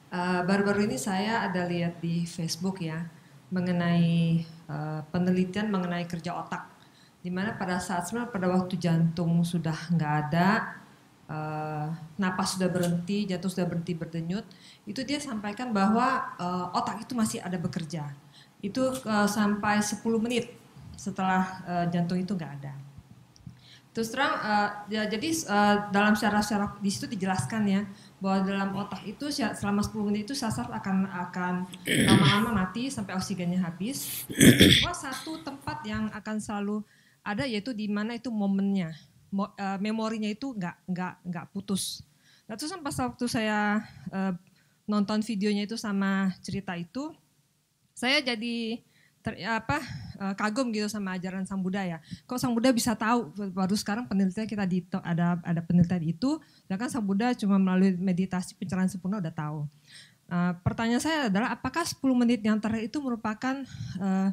Uh, 0.09 0.41
baru-baru 0.49 0.89
ini 0.89 0.97
saya 0.97 1.45
ada 1.45 1.69
lihat 1.69 2.01
di 2.01 2.25
Facebook 2.25 2.81
ya 2.81 3.05
mengenai 3.53 4.45
uh, 4.73 5.05
penelitian 5.13 5.69
mengenai 5.69 6.09
kerja 6.09 6.37
otak 6.41 6.72
di 7.23 7.31
mana 7.31 7.55
pada 7.55 7.79
saat 7.79 8.11
sebenarnya 8.11 8.35
pada 8.35 8.47
waktu 8.51 8.75
jantung 8.83 9.47
sudah 9.47 9.79
nggak 9.95 10.13
ada 10.27 10.75
uh, 11.31 11.87
napas 12.19 12.59
sudah 12.59 12.67
berhenti 12.67 13.31
jantung 13.31 13.49
sudah 13.49 13.71
berhenti 13.71 13.95
berdenyut 13.95 14.43
itu 14.85 15.01
dia 15.07 15.23
sampaikan 15.23 15.71
bahwa 15.71 16.35
uh, 16.37 16.75
otak 16.75 17.07
itu 17.07 17.15
masih 17.15 17.39
ada 17.39 17.57
bekerja 17.63 18.11
itu 18.59 18.83
uh, 19.07 19.31
sampai 19.31 19.79
10 19.79 20.03
menit 20.19 20.51
setelah 20.99 21.63
uh, 21.63 21.87
jantung 21.95 22.19
itu 22.19 22.35
nggak 22.35 22.53
ada 22.59 22.75
terus 23.95 24.11
terang 24.11 24.35
uh, 24.43 24.69
ya, 24.91 25.07
jadi 25.07 25.29
uh, 25.47 25.77
dalam 25.95 26.19
secara-secara 26.19 26.75
di 26.83 26.91
situ 26.91 27.07
dijelaskan 27.07 27.63
ya 27.71 27.83
bahwa 28.23 28.39
dalam 28.47 28.71
otak 28.79 29.03
itu 29.03 29.27
selama 29.35 29.83
10 29.83 30.07
menit 30.07 30.31
itu 30.31 30.35
sasar 30.39 30.71
akan 30.71 31.11
akan 31.11 31.67
lama-lama 32.07 32.63
mati 32.63 32.87
sampai 32.87 33.19
oksigennya 33.19 33.67
habis. 33.67 34.23
Bahwa 34.79 34.95
satu 34.95 35.43
tempat 35.43 35.83
yang 35.83 36.07
akan 36.15 36.39
selalu 36.39 36.87
ada 37.23 37.47
yaitu 37.47 37.71
di 37.71 37.87
mana 37.87 38.19
itu 38.19 38.29
momennya, 38.29 38.95
mo, 39.31 39.51
uh, 39.55 39.79
memorinya 39.79 40.29
itu 40.29 40.51
nggak 40.53 40.77
nggak 40.91 41.15
nggak 41.27 41.47
putus. 41.55 42.03
Nah 42.51 42.59
terus 42.59 42.75
pas 42.83 42.97
waktu 42.99 43.25
saya 43.31 43.81
uh, 44.11 44.35
nonton 44.85 45.23
videonya 45.23 45.65
itu 45.65 45.79
sama 45.79 46.35
cerita 46.43 46.75
itu, 46.75 47.15
saya 47.95 48.19
jadi 48.19 48.83
ter, 49.23 49.39
apa 49.47 49.79
uh, 50.19 50.35
kagum 50.35 50.75
gitu 50.75 50.91
sama 50.91 51.15
ajaran 51.15 51.47
Sang 51.47 51.63
Buddha 51.63 51.87
ya. 51.87 52.03
Kok 52.27 52.39
Sang 52.43 52.53
Buddha 52.53 52.75
bisa 52.75 52.99
tahu 52.99 53.31
baru 53.55 53.79
sekarang 53.79 54.11
penelitian 54.11 54.51
kita 54.51 54.67
di 54.67 54.83
ada 55.01 55.39
ada 55.47 55.63
penelitian 55.63 56.03
itu, 56.03 56.43
kan 56.67 56.91
Sang 56.91 57.07
Buddha 57.07 57.31
cuma 57.39 57.57
melalui 57.57 57.95
meditasi 57.95 58.59
pencerahan 58.59 58.91
sempurna 58.91 59.23
udah 59.23 59.33
tahu. 59.33 59.59
Uh, 60.33 60.53
pertanyaan 60.65 61.03
saya 61.03 61.19
adalah 61.29 61.53
apakah 61.53 61.85
10 61.85 62.01
menit 62.17 62.41
yang 62.41 62.57
terakhir 62.57 62.89
itu 62.89 62.99
merupakan 63.05 63.69
uh, 64.01 64.33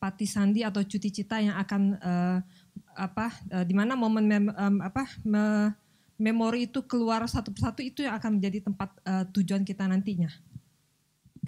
pati 0.00 0.24
sandi 0.24 0.64
atau 0.64 0.80
cuti 0.80 1.12
cita 1.12 1.44
yang 1.44 1.60
akan 1.60 1.82
uh, 2.00 2.38
apa 2.96 3.28
uh, 3.52 3.64
di 3.68 3.76
mana 3.76 3.92
momen 3.92 4.24
mem, 4.24 4.44
um, 4.48 4.76
apa 4.80 5.04
me, 5.28 5.76
memori 6.16 6.64
itu 6.64 6.80
keluar 6.88 7.20
satu 7.28 7.52
persatu 7.52 7.84
itu 7.84 8.00
yang 8.08 8.16
akan 8.16 8.40
menjadi 8.40 8.64
tempat 8.64 8.88
uh, 9.04 9.24
tujuan 9.28 9.60
kita 9.60 9.84
nantinya. 9.84 10.32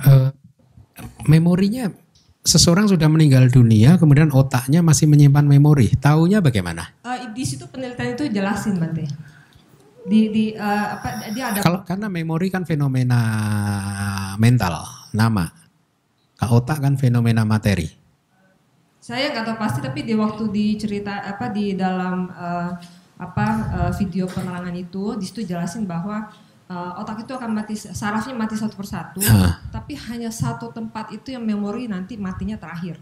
Uh, 0.05 0.29
memorinya 1.25 1.89
seseorang 2.45 2.91
sudah 2.91 3.09
meninggal 3.09 3.49
dunia 3.49 3.97
kemudian 3.97 4.29
otaknya 4.37 4.85
masih 4.85 5.09
menyimpan 5.09 5.49
memori. 5.49 5.89
Taunya 5.97 6.45
bagaimana? 6.45 6.93
Uh, 7.01 7.33
di 7.33 7.45
situ 7.49 7.65
penelitian 7.73 8.13
itu 8.13 8.25
jelasin 8.29 8.77
Bante. 8.77 9.09
di 10.03 10.35
di 10.35 10.45
eh, 10.51 10.87
apa 10.99 11.31
dia 11.31 11.55
ada 11.55 11.63
Kalau 11.63 11.87
karena 11.87 12.11
memori 12.11 12.51
kan 12.51 12.67
fenomena 12.67 13.23
mental, 14.35 14.83
nama. 15.15 15.47
Kalau 16.35 16.59
otak 16.59 16.83
kan 16.83 16.99
fenomena 16.99 17.47
materi. 17.47 18.02
Saya 19.03 19.35
nggak 19.35 19.45
tahu 19.45 19.57
pasti 19.59 19.79
tapi 19.83 20.07
di 20.07 20.15
waktu 20.15 20.47
dicerita 20.49 21.27
apa 21.27 21.51
di 21.51 21.75
dalam 21.75 22.31
eh, 22.31 22.71
apa 23.19 23.47
eh, 23.83 23.93
video 23.99 24.31
penerangan 24.31 24.71
itu 24.79 25.19
di 25.19 25.27
situ 25.27 25.43
jelasin 25.43 25.91
bahwa 25.91 26.31
eh, 26.71 27.01
otak 27.03 27.27
itu 27.27 27.35
akan 27.35 27.51
mati 27.51 27.75
sarafnya 27.75 28.31
mati 28.33 28.55
satu 28.55 28.79
persatu 28.79 29.19
Hah. 29.27 29.59
tapi 29.75 29.99
hanya 29.99 30.31
satu 30.31 30.71
tempat 30.71 31.11
itu 31.11 31.35
yang 31.35 31.43
memori 31.43 31.91
nanti 31.91 32.15
matinya 32.15 32.55
terakhir. 32.55 32.95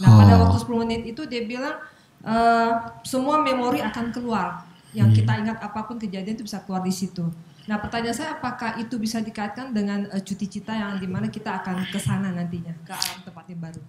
Nah 0.00 0.08
pada 0.16 0.40
Oh. 0.40 0.48
waktu 0.48 0.56
10 0.64 0.82
menit 0.88 1.02
itu 1.04 1.28
dia 1.28 1.44
bilang 1.44 1.76
eh, 2.24 2.72
semua 3.04 3.44
memori 3.44 3.84
akan 3.84 4.08
keluar 4.08 4.64
yang 4.96 5.12
Hmm. 5.12 5.16
kita 5.20 5.32
ingat 5.36 5.58
apa 5.60 5.84
pun 5.84 6.00
kejadian 6.00 6.32
itu 6.32 6.48
bisa 6.48 6.64
keluar 6.64 6.80
di 6.80 6.92
situ. 6.92 7.28
Nah 7.68 7.76
pertanyaan 7.76 8.16
saya 8.16 8.40
apakah 8.40 8.80
itu 8.80 8.96
bisa 8.96 9.20
dikaitkan 9.20 9.76
dengan 9.76 10.08
eh, 10.08 10.22
cuti 10.24 10.48
cita 10.48 10.72
yang 10.72 10.96
di 10.96 11.04
mana 11.04 11.28
kita 11.28 11.60
akan 11.60 11.84
ke 11.92 12.00
sana 12.00 12.32
nantinya 12.32 12.72
ke 12.88 12.92
alam 12.92 13.20
tempat 13.20 13.44
yang 13.52 13.60
baru? 13.60 13.84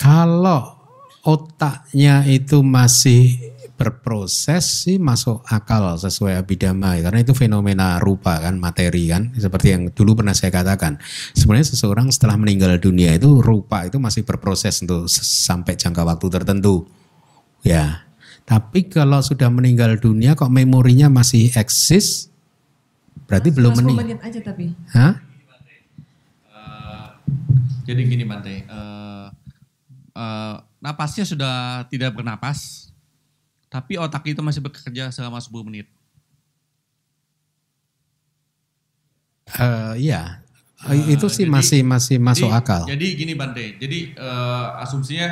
Kalau 0.00 0.80
otaknya 1.28 2.24
itu 2.24 2.64
masih 2.64 3.52
berproses 3.80 4.84
sih 4.84 5.00
masuk 5.00 5.40
akal 5.48 5.96
sesuai 5.96 6.36
abidama. 6.40 6.96
Karena 7.00 7.20
itu 7.20 7.32
fenomena 7.32 7.96
rupa 7.96 8.40
kan 8.40 8.56
materi 8.56 9.08
kan. 9.08 9.32
Seperti 9.36 9.72
yang 9.76 9.82
dulu 9.92 10.20
pernah 10.20 10.36
saya 10.36 10.52
katakan. 10.52 11.00
Sebenarnya 11.36 11.72
seseorang 11.72 12.08
setelah 12.12 12.36
meninggal 12.40 12.76
dunia 12.76 13.16
itu 13.16 13.40
rupa 13.40 13.88
itu 13.88 13.96
masih 13.96 14.24
berproses 14.24 14.80
untuk 14.84 15.08
sampai 15.08 15.76
jangka 15.76 16.04
waktu 16.04 16.26
tertentu. 16.28 16.84
Ya. 17.64 18.04
Tapi 18.44 18.88
kalau 18.88 19.20
sudah 19.20 19.48
meninggal 19.48 19.96
dunia 19.96 20.36
kok 20.36 20.52
memorinya 20.52 21.12
masih 21.12 21.52
eksis 21.52 22.32
berarti 23.28 23.48
belum 23.54 23.76
10 23.76 23.84
meninggal 23.84 24.20
aja 24.24 24.40
tapi. 24.44 24.72
Hah? 24.96 25.30
Jadi 27.90 28.06
gini 28.06 28.22
Bante, 28.22 28.54
eh, 28.54 29.09
eh, 30.20 30.54
napasnya 30.78 31.24
sudah 31.24 31.54
tidak 31.86 32.12
bernapas, 32.12 32.92
tapi 33.66 33.96
otak 33.96 34.24
itu 34.26 34.40
masih 34.40 34.60
bekerja 34.60 35.08
selama 35.08 35.40
10 35.40 35.64
menit. 35.64 35.88
Eh, 39.50 39.94
iya 40.00 40.44
Eh, 40.80 41.12
itu 41.12 41.26
sih 41.28 41.44
jadi- 41.44 41.52
masih 41.52 41.80
masih 41.84 42.16
masuk 42.16 42.48
jadi- 42.48 42.56
akal 42.56 42.82
Jadi 42.86 43.06
gini 43.14 43.32
Bante, 43.34 43.76
jadi 43.76 43.98
eh, 44.14 44.66
asumsinya 44.80 45.28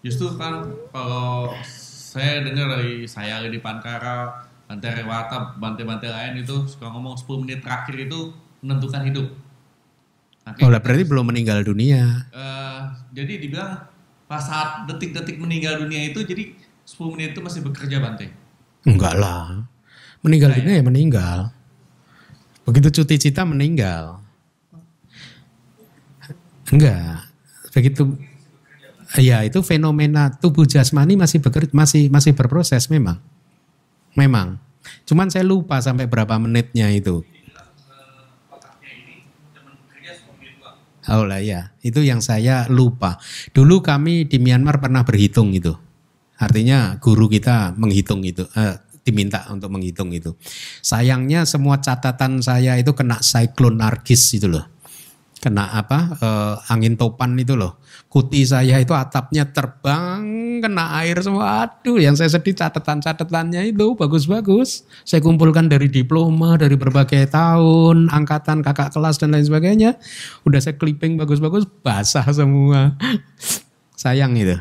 justru 0.00 0.34
kan 0.34 0.66
kalau 0.90 1.54
saya 1.62 2.42
dengar 2.42 2.74
dari 2.74 3.06
saya 3.06 3.44
di 3.44 3.60
Pankara, 3.60 4.42
Bante 4.66 4.88
Rewata, 4.90 5.54
Bante-Bante 5.54 6.08
lain 6.08 6.42
itu 6.42 6.66
suka 6.66 6.88
ngomong 6.88 7.14
10 7.14 7.38
menit 7.38 7.62
terakhir 7.62 7.94
itu 8.00 8.32
menentukan 8.58 9.06
hidup. 9.06 9.26
Oke. 10.44 10.60
Oh 10.60 10.68
lah 10.68 10.80
berarti 10.80 11.04
belum 11.04 11.28
meninggal 11.28 11.62
dunia. 11.62 12.26
Eh, 12.32 12.80
jadi 13.12 13.38
dibilang 13.38 13.84
pas 14.28 14.44
saat 14.44 14.84
detik-detik 14.86 15.40
meninggal 15.40 15.80
dunia 15.80 16.12
itu 16.12 16.20
jadi 16.22 16.52
10 16.84 17.14
menit 17.16 17.32
itu 17.32 17.40
masih 17.40 17.64
bekerja 17.64 17.96
Bante. 17.98 18.28
Enggak 18.84 19.16
lah. 19.16 19.64
Meninggal 20.20 20.52
dunia 20.52 20.78
ya 20.78 20.84
meninggal. 20.84 21.38
Begitu 22.68 23.00
cuti 23.00 23.16
cita 23.16 23.48
meninggal. 23.48 24.20
Enggak. 26.68 27.24
Begitu 27.72 28.04
Ya 29.16 29.40
itu 29.40 29.64
fenomena 29.64 30.28
tubuh 30.28 30.68
jasmani 30.68 31.16
masih 31.16 31.40
bekerja, 31.40 31.72
masih 31.72 32.12
masih 32.12 32.36
berproses 32.36 32.92
memang. 32.92 33.16
Memang. 34.12 34.60
Cuman 35.08 35.32
saya 35.32 35.48
lupa 35.48 35.80
sampai 35.80 36.04
berapa 36.04 36.36
menitnya 36.36 36.92
itu. 36.92 37.24
Oh 41.08 41.24
ya, 41.40 41.72
itu 41.80 42.04
yang 42.04 42.20
saya 42.20 42.68
lupa. 42.68 43.16
Dulu 43.56 43.80
kami 43.80 44.28
di 44.28 44.36
Myanmar 44.36 44.76
pernah 44.76 45.00
berhitung 45.02 45.56
itu. 45.56 45.72
Artinya 46.38 47.00
guru 47.00 47.26
kita 47.26 47.74
menghitung 47.74 48.22
itu, 48.22 48.44
eh, 48.54 48.76
diminta 49.08 49.48
untuk 49.48 49.72
menghitung 49.72 50.12
itu. 50.12 50.36
Sayangnya 50.84 51.48
semua 51.48 51.80
catatan 51.80 52.44
saya 52.44 52.76
itu 52.76 52.92
kena 52.92 53.24
siklon 53.24 53.80
nargis 53.80 54.36
itu 54.36 54.46
loh. 54.52 54.68
Kena 55.38 55.70
apa? 55.70 56.18
eh, 56.18 56.72
angin 56.74 56.98
topan 56.98 57.38
itu 57.38 57.54
loh. 57.54 57.78
Kuti 58.10 58.42
saya 58.42 58.82
itu 58.82 58.90
atapnya 58.90 59.46
terbang, 59.46 60.58
kena 60.58 60.98
air 60.98 61.22
semua. 61.22 61.62
Aduh, 61.62 62.02
yang 62.02 62.18
saya 62.18 62.26
sedih 62.26 62.58
catatan-catatannya 62.58 63.70
itu 63.70 63.94
bagus-bagus. 63.94 64.82
Saya 65.06 65.22
kumpulkan 65.22 65.70
dari 65.70 65.86
diploma, 65.86 66.58
dari 66.58 66.74
berbagai 66.74 67.30
tahun, 67.30 68.10
angkatan, 68.10 68.66
kakak 68.66 68.90
kelas 68.90 69.22
dan 69.22 69.30
lain 69.30 69.46
sebagainya. 69.46 69.90
Udah 70.42 70.58
saya 70.58 70.74
clipping 70.74 71.14
bagus-bagus, 71.14 71.70
basah 71.86 72.26
semua. 72.34 72.98
Sayang 74.02 74.34
itu. 74.34 74.58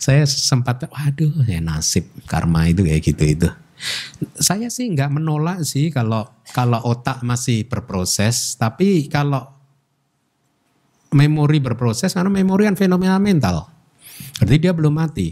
Saya 0.00 0.24
sempat, 0.24 0.88
waduh 0.88 1.44
ya 1.44 1.60
nasib 1.60 2.08
karma 2.24 2.72
itu 2.72 2.88
kayak 2.88 3.02
gitu 3.04 3.24
itu. 3.28 3.48
Saya 4.40 4.72
sih 4.72 4.88
nggak 4.88 5.12
menolak 5.12 5.60
sih 5.68 5.92
kalau 5.92 6.24
kalau 6.56 6.80
otak 6.80 7.20
masih 7.20 7.68
berproses, 7.68 8.56
tapi 8.56 9.04
kalau 9.12 9.55
memori 11.14 11.58
berproses 11.62 12.14
karena 12.14 12.30
memori 12.32 12.66
kan 12.66 12.76
fenomena 12.78 13.20
mental. 13.20 13.68
Berarti 14.40 14.56
dia 14.58 14.72
belum 14.72 14.94
mati. 14.96 15.28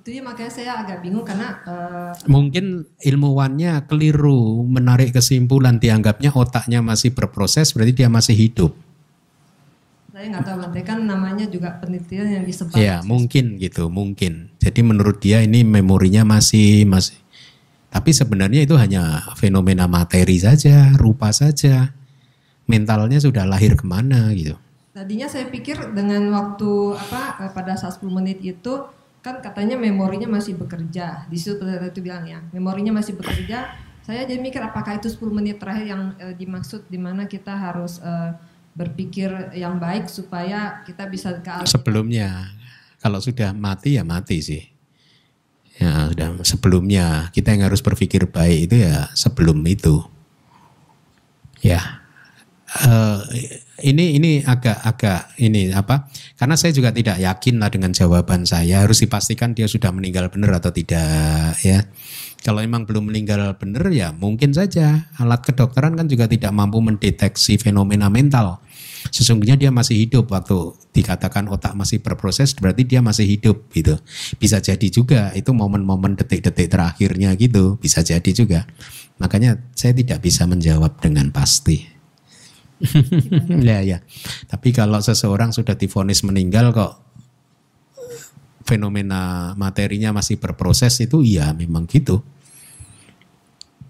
Itu 0.00 0.16
ya 0.16 0.24
makanya 0.24 0.48
saya 0.48 0.72
agak 0.80 1.04
bingung 1.04 1.28
karena 1.28 1.60
eh, 1.60 2.12
Mungkin 2.24 2.88
ilmuwannya 3.04 3.84
keliru 3.84 4.64
menarik 4.64 5.12
kesimpulan 5.12 5.76
dianggapnya 5.76 6.32
otaknya 6.32 6.80
masih 6.80 7.12
berproses 7.12 7.76
berarti 7.76 7.92
dia 7.92 8.08
masih 8.08 8.32
hidup. 8.36 8.72
saya 10.10 10.36
nggak 10.36 10.52
tahu 10.52 10.56
Bante 10.60 10.80
kan 10.84 11.00
namanya 11.08 11.48
juga 11.48 11.80
penelitian 11.80 12.28
yang 12.28 12.44
disebar. 12.44 12.76
Ya 12.76 13.00
mungkin 13.00 13.56
gitu, 13.56 13.88
mungkin. 13.88 14.52
Jadi 14.60 14.80
menurut 14.84 15.16
dia 15.16 15.40
ini 15.40 15.64
memorinya 15.64 16.28
masih 16.28 16.84
masih. 16.84 17.16
Tapi 17.88 18.12
sebenarnya 18.12 18.68
itu 18.68 18.76
hanya 18.76 19.24
fenomena 19.40 19.88
materi 19.88 20.36
saja, 20.36 20.92
rupa 21.00 21.32
saja. 21.32 21.96
Mentalnya 22.68 23.16
sudah 23.16 23.48
lahir 23.48 23.80
ke 23.80 23.84
mana 23.88 24.28
gitu. 24.36 24.60
Tadinya 25.00 25.32
saya 25.32 25.48
pikir 25.48 25.96
dengan 25.96 26.28
waktu 26.28 26.92
apa 26.92 27.48
eh, 27.48 27.52
pada 27.56 27.72
saat 27.72 27.96
10 27.96 28.12
menit 28.12 28.44
itu 28.44 28.84
kan 29.24 29.40
katanya 29.40 29.80
memorinya 29.80 30.28
masih 30.28 30.60
bekerja. 30.60 31.24
Di 31.24 31.40
situ 31.40 31.56
pendeta 31.56 31.88
itu 31.88 32.04
bilang 32.04 32.28
ya, 32.28 32.44
memorinya 32.52 32.92
masih 32.92 33.16
bekerja. 33.16 33.80
Saya 34.04 34.28
jadi 34.28 34.36
mikir 34.36 34.60
apakah 34.60 35.00
itu 35.00 35.08
10 35.08 35.32
menit 35.32 35.56
terakhir 35.56 35.88
yang 35.88 36.02
eh, 36.20 36.36
dimaksud 36.36 36.84
di 36.92 37.00
mana 37.00 37.24
kita 37.24 37.48
harus 37.48 37.96
eh, 38.04 38.36
berpikir 38.76 39.56
yang 39.56 39.80
baik 39.80 40.04
supaya 40.12 40.84
kita 40.84 41.08
bisa 41.08 41.32
ke 41.40 41.64
Sebelumnya, 41.64 42.52
kalau 43.00 43.24
sudah 43.24 43.56
mati 43.56 43.96
ya 43.96 44.04
mati 44.04 44.44
sih. 44.44 44.68
Ya 45.80 46.12
sudah 46.12 46.44
sebelumnya 46.44 47.32
kita 47.32 47.56
yang 47.56 47.72
harus 47.72 47.80
berpikir 47.80 48.28
baik 48.28 48.68
itu 48.68 48.84
ya 48.84 49.08
sebelum 49.16 49.64
itu. 49.64 50.04
Ya, 51.64 52.04
eh, 52.84 53.64
ini 53.82 54.16
ini 54.16 54.30
agak-agak 54.44 55.36
ini 55.40 55.74
apa? 55.74 56.08
Karena 56.38 56.54
saya 56.54 56.70
juga 56.70 56.94
tidak 56.94 57.20
yakin 57.20 57.58
lah 57.58 57.68
dengan 57.72 57.90
jawaban 57.90 58.46
saya. 58.46 58.84
Harus 58.84 59.02
dipastikan 59.02 59.52
dia 59.52 59.66
sudah 59.66 59.90
meninggal 59.90 60.30
benar 60.32 60.62
atau 60.62 60.72
tidak 60.72 61.56
ya. 61.60 61.84
Kalau 62.40 62.64
memang 62.64 62.88
belum 62.88 63.12
meninggal 63.12 63.52
benar 63.60 63.84
ya 63.92 64.16
mungkin 64.16 64.56
saja 64.56 65.12
alat 65.20 65.44
kedokteran 65.44 65.92
kan 65.92 66.08
juga 66.08 66.24
tidak 66.24 66.48
mampu 66.56 66.80
mendeteksi 66.80 67.60
fenomena 67.60 68.08
mental. 68.08 68.64
Sesungguhnya 69.12 69.60
dia 69.60 69.68
masih 69.68 70.08
hidup 70.08 70.32
waktu 70.32 70.76
dikatakan 70.92 71.48
otak 71.52 71.76
masih 71.76 72.00
berproses 72.00 72.56
berarti 72.56 72.88
dia 72.88 73.04
masih 73.04 73.28
hidup 73.28 73.68
gitu. 73.72 73.96
Bisa 74.40 74.60
jadi 74.60 74.86
juga 74.88 75.32
itu 75.36 75.52
momen-momen 75.52 76.16
detik-detik 76.16 76.68
terakhirnya 76.72 77.32
gitu, 77.36 77.76
bisa 77.76 78.00
jadi 78.00 78.30
juga. 78.32 78.64
Makanya 79.20 79.60
saya 79.76 79.92
tidak 79.92 80.24
bisa 80.24 80.48
menjawab 80.48 80.96
dengan 81.00 81.28
pasti. 81.28 81.89
ya 83.68 83.84
ya. 83.84 83.98
Tapi 84.48 84.72
kalau 84.72 84.98
seseorang 85.00 85.52
sudah 85.52 85.76
difonis 85.76 86.24
meninggal 86.24 86.72
kok 86.72 86.92
fenomena 88.64 89.52
materinya 89.58 90.14
masih 90.14 90.38
berproses 90.38 90.96
itu 91.02 91.20
iya 91.20 91.52
memang 91.52 91.84
gitu. 91.90 92.22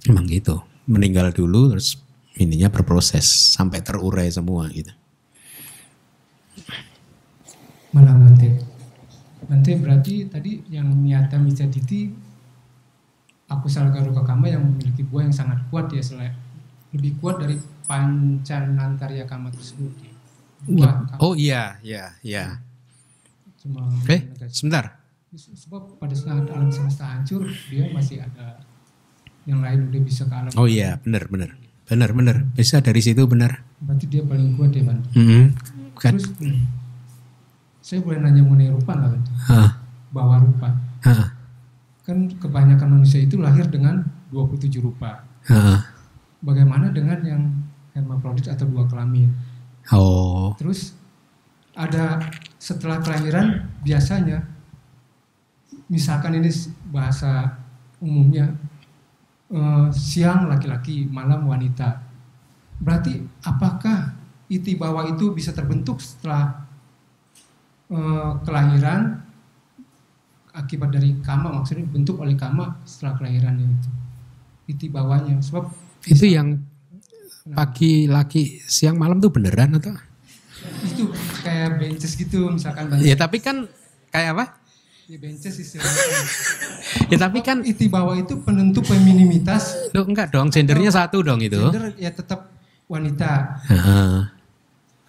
Memang 0.09 0.27
gitu. 0.27 0.65
Meninggal 0.91 1.31
dulu 1.31 1.77
terus 1.77 2.01
ininya 2.41 2.73
berproses 2.73 3.27
sampai 3.55 3.85
terurai 3.85 4.27
semua 4.33 4.67
gitu. 4.73 4.91
Malah 7.93 8.15
Bante. 8.15 8.49
Bante 9.51 9.73
berarti 9.75 10.31
tadi 10.31 10.63
yang 10.71 10.95
Miyata 10.95 11.37
Misaditi 11.37 12.07
aku 13.51 13.67
salah 13.67 13.91
garuka 13.91 14.23
yang 14.47 14.63
memiliki 14.63 15.03
buah 15.03 15.27
yang 15.27 15.35
sangat 15.35 15.59
kuat 15.69 15.91
ya 15.91 15.99
selain 15.99 16.35
lebih 16.95 17.19
kuat 17.19 17.43
dari 17.43 17.59
pancanantarya 17.91 19.27
kama 19.27 19.51
tersebut. 19.51 19.91
Buah 20.63 21.03
kama 21.09 21.19
Oh 21.19 21.35
iya, 21.35 21.75
iya, 21.83 22.15
iya. 22.23 22.63
cuma 23.61 23.85
Oke, 24.01 24.25
menegasi. 24.25 24.55
sebentar. 24.57 24.97
sebab 25.31 26.01
pada 26.01 26.11
saat 26.11 26.43
alam 26.49 26.71
semesta 26.71 27.07
hancur 27.07 27.45
dia 27.69 27.87
masih 27.93 28.19
ada 28.19 28.59
yang 29.47 29.61
lain 29.61 29.87
udah 29.87 30.01
bisa 30.03 30.27
ke 30.27 30.35
alam. 30.35 30.51
Oh 30.55 30.67
iya, 30.67 30.99
benar 30.99 31.27
benar. 31.29 31.51
Benar 31.87 32.11
benar. 32.13 32.37
Bisa 32.53 32.79
dari 32.79 32.99
situ 32.99 33.27
benar. 33.27 33.63
Berarti 33.79 34.07
dia 34.07 34.23
paling 34.23 34.55
kuat 34.55 34.71
ya 34.71 34.83
Bante. 34.83 35.07
Mm-mm. 35.13 35.45
Kan. 35.95 36.15
Terus 36.19 36.35
hmm, 36.35 36.67
saya 37.79 38.01
boleh 38.03 38.19
nanya 38.19 38.43
mengenai 38.43 38.71
rupa 38.71 38.91
nggak 38.93 39.11
Bante? 39.13 39.31
Ah, 39.47 39.71
Bahwa 40.11 40.35
rupa. 40.41 40.69
ah, 41.05 41.31
Kan 42.03 42.27
kebanyakan 42.35 42.89
manusia 42.99 43.23
itu 43.23 43.39
lahir 43.39 43.71
dengan 43.71 44.03
27 44.31 44.67
rupa. 44.81 45.23
ah. 45.47 45.79
Bagaimana 46.41 46.91
dengan 46.91 47.21
yang 47.23 47.43
hermafrodit 47.95 48.49
atau 48.51 48.67
dua 48.67 48.87
kelamin? 48.87 49.31
Oh, 49.91 50.55
Terus 50.61 50.95
ada 51.75 52.21
setelah 52.61 53.01
kelahiran 53.01 53.71
biasanya 53.81 54.45
misalkan 55.91 56.39
ini 56.39 56.51
bahasa 56.91 57.59
umumnya 57.99 58.55
eh, 59.51 59.89
siang 59.91 60.47
laki-laki, 60.47 61.09
malam 61.11 61.47
wanita. 61.47 62.01
Berarti 62.81 63.21
apakah 63.45 64.15
iti 64.51 64.75
bawah 64.75 65.07
itu 65.11 65.31
bisa 65.35 65.51
terbentuk 65.51 65.99
setelah 65.99 66.67
eh, 67.91 68.31
kelahiran 68.47 69.31
akibat 70.51 70.91
dari 70.91 71.15
kama 71.23 71.55
maksudnya 71.55 71.87
dibentuk 71.87 72.19
oleh 72.19 72.35
kama 72.35 72.79
setelah 72.83 73.15
kelahirannya 73.23 73.71
itu 73.71 73.91
iti 74.71 74.87
bawahnya 74.91 75.39
sebab 75.43 75.71
itu 76.07 76.27
yang 76.27 76.59
pagi 77.53 78.07
laki 78.07 78.63
siang 78.63 78.97
malam 78.97 79.19
tuh 79.19 79.31
beneran 79.31 79.77
atau? 79.77 79.95
itu 80.81 81.09
kayak 81.41 81.81
benches 81.81 82.13
gitu 82.15 82.53
misalkan 82.53 82.89
Ya 83.01 83.17
tapi 83.17 83.41
kan 83.41 83.65
kayak 84.09 84.37
apa? 84.37 84.45
ya 85.09 85.19
benches 85.19 85.57
istilahnya 85.57 86.21
Ya 87.13 87.19
tapi 87.19 87.41
kan 87.41 87.65
iti 87.65 87.91
bawah 87.91 88.15
itu 88.15 88.39
penentu 88.45 88.81
femininitas 88.81 89.91
Loh, 89.91 90.07
enggak 90.07 90.31
dong, 90.31 90.49
gendernya 90.49 90.93
satu 90.93 91.25
dong 91.25 91.43
itu. 91.43 91.59
gender 91.59 91.97
ya 91.99 92.13
tetap 92.13 92.53
wanita 92.87 93.59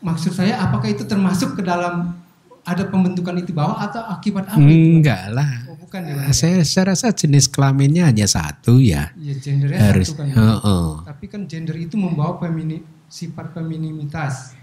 maksud 0.02 0.34
saya 0.34 0.58
apakah 0.58 0.90
itu 0.90 1.06
termasuk 1.06 1.54
ke 1.54 1.62
dalam 1.62 2.18
ada 2.62 2.84
pembentukan 2.86 3.38
iti 3.38 3.54
bawah 3.54 3.78
atau 3.82 4.02
akibat 4.06 4.46
apa 4.50 4.58
itu? 4.58 4.70
Enggak 4.70 5.34
lah. 5.34 5.61
Bukan 5.92 6.08
ya 6.08 6.16
Bang? 6.16 6.32
Saya, 6.32 6.64
saya 6.64 6.96
rasa 6.96 7.12
jenis 7.12 7.52
kelaminnya 7.52 8.08
hanya 8.08 8.24
satu 8.24 8.80
ya. 8.80 9.12
ya 9.20 9.36
gendernya 9.36 9.92
Harus. 9.92 10.16
satu 10.16 10.24
kan 10.24 10.32
Heeh. 10.32 10.88
tapi 11.04 11.26
kan 11.28 11.42
gender 11.52 11.76
itu 11.76 12.00
membawa 12.00 12.40
femini, 12.40 12.80
sifat 13.12 13.52
femininitas 13.52 14.56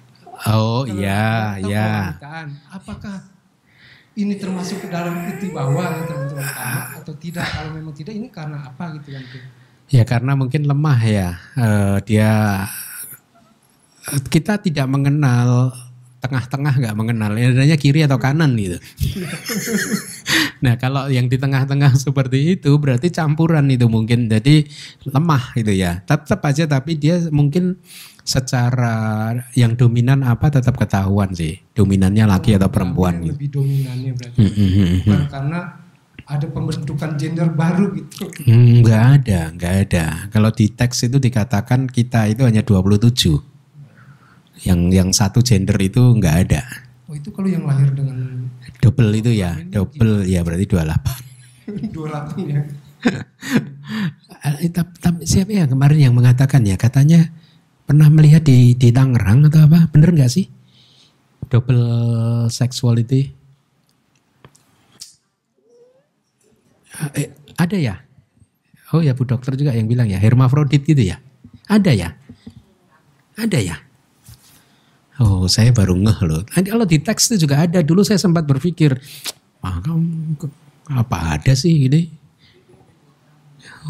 Oh 0.48 0.88
iya, 0.88 1.60
iya. 1.60 2.16
kewanitaan, 2.16 2.48
apakah 2.72 3.16
ini 4.16 4.40
termasuk 4.40 4.86
ke 4.86 4.88
dalam 4.88 5.20
iti 5.28 5.52
bawah 5.52 6.00
kama 6.09 6.96
atau 6.96 7.12
tidak 7.20 7.44
kalau 7.44 7.76
memang 7.76 7.92
tidak 7.92 8.16
ini 8.16 8.32
karena 8.32 8.64
apa 8.64 8.96
gitu 8.96 9.12
kan 9.12 9.24
Ya 9.88 10.02
karena 10.09 10.32
mungkin 10.32 10.64
lemah 10.64 11.00
ya. 11.05 11.28
Eh, 11.56 11.96
dia 12.09 12.64
kita 14.32 14.56
tidak 14.60 14.88
mengenal 14.88 15.76
tengah-tengah 16.18 16.74
nggak 16.82 16.96
mengenal 16.98 17.32
ya 17.38 17.55
adanya 17.55 17.78
kiri 17.78 18.02
atau 18.05 18.18
kanan 18.18 18.59
gitu. 18.59 18.76
nah 20.64 20.74
kalau 20.76 21.09
yang 21.09 21.26
di 21.26 21.36
tengah-tengah 21.40 21.96
seperti 22.05 22.59
itu 22.59 22.74
berarti 22.76 23.09
campuran 23.10 23.66
itu 23.70 23.86
mungkin 23.86 24.28
jadi 24.28 24.64
lemah 25.09 25.56
gitu 25.56 25.72
ya. 25.72 26.00
Tetap 26.05 26.40
aja 26.44 26.64
tapi 26.68 26.96
dia 27.00 27.20
mungkin 27.32 27.80
secara 28.28 29.32
yang 29.56 29.72
dominan 29.72 30.20
apa 30.20 30.52
tetap 30.52 30.76
ketahuan 30.76 31.32
sih. 31.32 31.59
Dominannya 31.72 32.28
laki 32.28 32.60
atau 32.60 32.68
perempuan 32.68 33.18
Yang 33.18 33.24
gitu. 33.24 33.32
lebih 33.34 33.48
dominannya 33.56 34.12
berarti 34.12 34.36
Hmm, 34.38 34.52
hmm, 34.52 34.70
hmm, 34.70 34.96
bukan 35.09 35.22
karena 35.32 35.60
ada 36.28 36.44
pembentukan 36.44 37.10
gender 37.16 37.48
baru 37.56 37.88
gitu 37.96 38.28
nggak 38.84 39.05
ada, 39.24 39.40
nggak 39.56 39.74
ada. 39.88 40.05
Kalau 40.28 40.52
di 40.52 40.68
teks 40.68 41.09
itu 41.09 41.16
dikatakan 41.16 41.88
kita 41.88 42.28
itu 42.28 42.44
hanya 42.44 42.60
27. 42.60 43.40
Yang 44.68 44.80
yang 44.92 45.09
satu 45.16 45.40
gender 45.40 45.80
itu 45.80 46.02
nggak 46.20 46.36
ada. 46.48 46.62
oh 47.09 47.16
itu 47.16 47.32
kalau 47.32 47.48
yang 47.48 47.64
lahir 47.64 47.88
dengan 47.96 48.44
Double 48.78 49.10
itu 49.14 49.34
ya, 49.34 49.59
double 49.68 50.22
ya 50.26 50.46
berarti 50.46 50.66
28. 50.66 51.90
28 51.92 52.46
ya 52.46 52.60
Eh, 54.38 54.70
siapa 55.26 55.50
ya 55.50 55.66
kemarin 55.66 55.98
yang 55.98 56.14
mengatakan 56.14 56.62
ya 56.62 56.78
katanya 56.78 57.26
pernah 57.88 58.06
melihat 58.06 58.46
di 58.46 58.78
di 58.78 58.94
Tangerang 58.94 59.50
atau 59.50 59.66
apa? 59.66 59.90
Bener 59.90 60.14
nggak 60.14 60.30
sih? 60.30 60.46
Double 61.50 61.82
sexuality. 62.46 63.34
Eh, 67.18 67.34
ada 67.59 67.76
ya? 67.78 67.98
Oh 68.94 69.02
ya 69.02 69.12
Bu 69.12 69.26
Dokter 69.26 69.59
juga 69.59 69.74
yang 69.74 69.90
bilang 69.90 70.06
ya 70.06 70.22
hermafrodit 70.22 70.86
gitu 70.86 71.02
ya? 71.02 71.18
Ada 71.66 71.92
ya? 71.92 72.09
Ada 73.34 73.59
ya? 73.59 73.76
Oh 75.19 75.51
saya 75.51 75.74
baru 75.74 75.99
ngeh 75.99 76.19
loh. 76.31 76.43
Nanti 76.55 76.69
kalau 76.70 76.86
di 76.86 77.03
teks 77.03 77.35
itu 77.35 77.47
juga 77.47 77.66
ada. 77.66 77.82
Dulu 77.82 78.07
saya 78.07 78.23
sempat 78.23 78.47
berpikir, 78.47 78.95
ah, 79.66 79.82
apa 80.95 81.39
ada 81.39 81.53
sih 81.59 81.74
gini? 81.74 82.07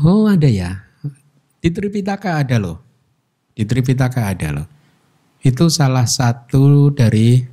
Oh 0.01 0.25
ada 0.25 0.49
ya. 0.49 0.89
Di 1.61 1.69
Tripitaka 1.69 2.41
ada 2.41 2.57
loh. 2.57 2.81
Di 3.53 3.69
Tripitaka 3.69 4.31
ada 4.31 4.49
loh. 4.63 4.67
Itu 5.45 5.69
salah 5.69 6.09
satu 6.09 6.91
dari 6.97 7.45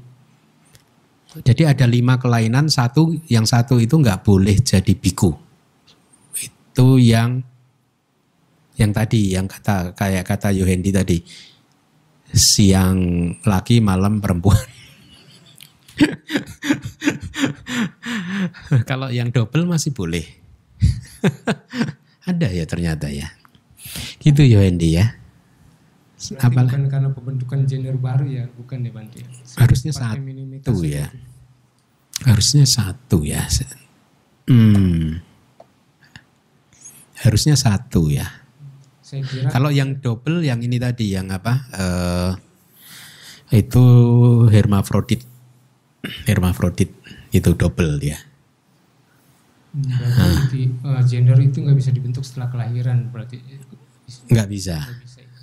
jadi 1.43 1.75
ada 1.75 1.83
lima 1.83 2.15
kelainan, 2.15 2.71
satu 2.71 3.11
yang 3.27 3.43
satu 3.43 3.75
itu 3.83 3.99
nggak 3.99 4.23
boleh 4.23 4.55
jadi 4.63 4.93
biku. 4.95 5.35
Itu 6.39 6.95
yang 6.95 7.43
yang 8.79 8.91
tadi, 8.95 9.35
yang 9.35 9.47
kata 9.47 9.91
kayak 9.99 10.23
kata 10.23 10.55
Yohendi 10.55 10.95
tadi, 10.95 11.19
siang 12.35 12.99
laki, 13.47 13.79
malam 13.79 14.19
perempuan. 14.19 14.59
Kalau 18.89 19.07
yang 19.07 19.31
double 19.31 19.63
masih 19.63 19.95
boleh. 19.95 20.27
ada 22.29 22.51
ya 22.51 22.67
ternyata 22.67 23.07
ya. 23.07 23.31
Gitu 24.19 24.43
Yohendi 24.43 24.99
ya. 24.99 25.15
Berarti 26.15 26.41
Apa? 26.41 26.63
bukan 26.65 26.83
karena 26.89 27.09
pembentukan 27.13 27.59
gender 27.69 27.93
baru 27.99 28.25
ya 28.25 28.47
bukan 28.49 28.87
ya 28.87 28.91
Bante 28.95 29.19
Harusnya 29.59 29.91
satu 29.93 30.81
ya. 30.81 31.11
itu. 31.11 31.19
Harusnya 32.25 32.65
satu 32.65 33.21
ya. 33.21 33.45
Hmm. 34.49 35.21
Harusnya 37.21 37.53
satu 37.59 38.09
ya. 38.09 38.25
Saya 39.05 39.21
kira 39.21 39.53
Kalau 39.53 39.69
yang 39.69 40.01
double 40.01 40.41
yang 40.41 40.65
ini 40.65 40.81
tadi 40.81 41.13
yang 41.13 41.29
apa? 41.29 41.69
eh 41.69 42.33
itu 43.53 43.85
hermafrodit. 44.49 45.21
Hermafrodit 46.25 46.89
itu 47.29 47.53
double 47.53 48.01
ya. 48.01 48.17
berarti 49.75 50.71
eh, 50.71 51.03
gender 51.03 51.35
itu 51.37 51.59
nggak 51.59 51.75
bisa 51.75 51.91
dibentuk 51.91 52.23
setelah 52.23 52.47
kelahiran 52.49 53.11
berarti 53.11 53.43
eh, 53.43 53.59
Nggak 54.31 54.47
bisa. 54.49 54.77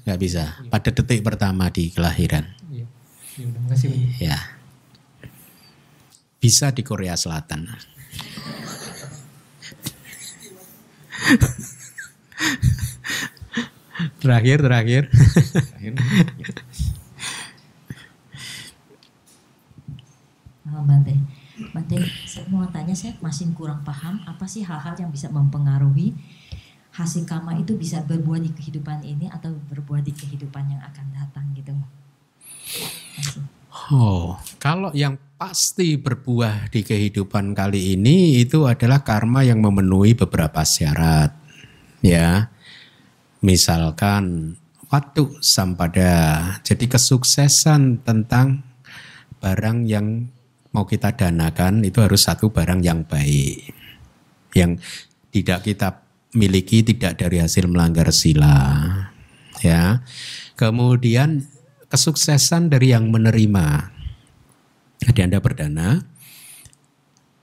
nggak 0.03 0.19
bisa 0.19 0.43
ya. 0.43 0.51
Bisa. 0.59 0.67
Pada 0.67 0.91
detik 0.91 1.23
pertama 1.23 1.71
di 1.71 1.95
kelahiran. 1.95 2.51
Iya. 2.67 2.87
Ya 3.39 3.45
udah 3.47 3.61
makasih. 3.63 3.91
Ya. 4.19 4.39
Bisa 6.41 6.75
di 6.75 6.83
Korea 6.83 7.15
Selatan. 7.15 7.71
terakhir, 14.23 14.63
terakhir. 14.63 15.03
Ah, 20.73 20.81
Bante, 20.87 21.19
Bante, 21.75 21.99
saya 22.25 22.47
mau 22.49 22.65
tanya, 22.71 22.95
saya 22.97 23.13
masih 23.21 23.51
kurang 23.53 23.83
paham 23.85 24.23
apa 24.25 24.49
sih 24.49 24.65
hal-hal 24.65 24.97
yang 24.97 25.11
bisa 25.13 25.29
mempengaruhi 25.29 26.15
hasil 26.93 27.25
karma 27.25 27.57
itu 27.57 27.77
bisa 27.77 28.05
berbuah 28.05 28.41
di 28.41 28.53
kehidupan 28.53 29.01
ini 29.05 29.29
atau 29.29 29.53
berbuah 29.69 30.05
di 30.05 30.13
kehidupan 30.13 30.77
yang 30.77 30.81
akan 30.85 31.07
datang 31.13 31.45
gitu. 31.57 31.73
Makasih. 31.73 33.45
Oh, 33.93 34.37
kalau 34.61 34.93
yang 34.93 35.17
pasti 35.41 35.97
berbuah 35.97 36.69
di 36.69 36.85
kehidupan 36.85 37.57
kali 37.57 37.97
ini 37.97 38.45
itu 38.45 38.69
adalah 38.69 39.01
karma 39.01 39.41
yang 39.43 39.65
memenuhi 39.65 40.13
beberapa 40.13 40.61
syarat. 40.61 41.33
Ya. 42.05 42.53
Misalkan 43.43 44.55
waktu 44.93 45.35
sampada. 45.43 46.13
Jadi 46.63 46.87
kesuksesan 46.87 48.07
tentang 48.07 48.63
barang 49.43 49.89
yang 49.89 50.31
mau 50.71 50.87
kita 50.87 51.17
danakan 51.17 51.83
itu 51.83 51.99
harus 51.99 52.29
satu 52.29 52.55
barang 52.55 52.85
yang 52.85 53.03
baik. 53.03 53.75
Yang 54.55 54.85
tidak 55.33 55.65
kita 55.65 55.89
miliki 56.37 56.85
tidak 56.85 57.19
dari 57.19 57.43
hasil 57.43 57.67
melanggar 57.67 58.13
sila. 58.13 58.79
Ya. 59.65 60.07
Kemudian 60.55 61.49
kesuksesan 61.89 62.71
dari 62.71 62.95
yang 62.95 63.09
menerima. 63.11 63.91
Jadi 65.03 65.19
Anda 65.19 65.43
berdana, 65.43 66.07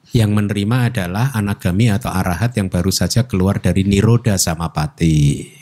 Yang 0.10 0.32
menerima 0.42 0.78
adalah 0.90 1.30
anagami 1.38 1.94
atau 1.94 2.10
arahat 2.10 2.58
yang 2.58 2.66
baru 2.66 2.90
saja 2.90 3.30
keluar 3.30 3.62
dari 3.62 3.86
niroda 3.86 4.42
samapati. 4.42 5.59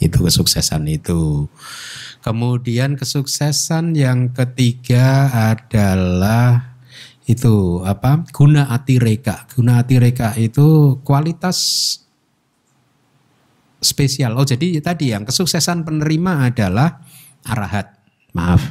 Itu 0.00 0.24
kesuksesan 0.24 0.88
itu. 0.88 1.48
Kemudian 2.24 2.96
kesuksesan 2.96 3.96
yang 3.96 4.32
ketiga 4.32 5.28
adalah 5.52 6.76
itu 7.28 7.84
apa? 7.84 8.24
Guna 8.32 8.72
atireka. 8.72 9.48
Guna 9.52 9.84
atireka 9.84 10.34
itu 10.40 10.98
kualitas 11.04 11.58
spesial. 13.80 14.36
Oh 14.36 14.44
jadi 14.44 14.80
tadi 14.84 15.12
yang 15.12 15.24
kesuksesan 15.24 15.84
penerima 15.84 16.52
adalah 16.52 17.00
arahat. 17.44 17.96
Maaf. 18.36 18.62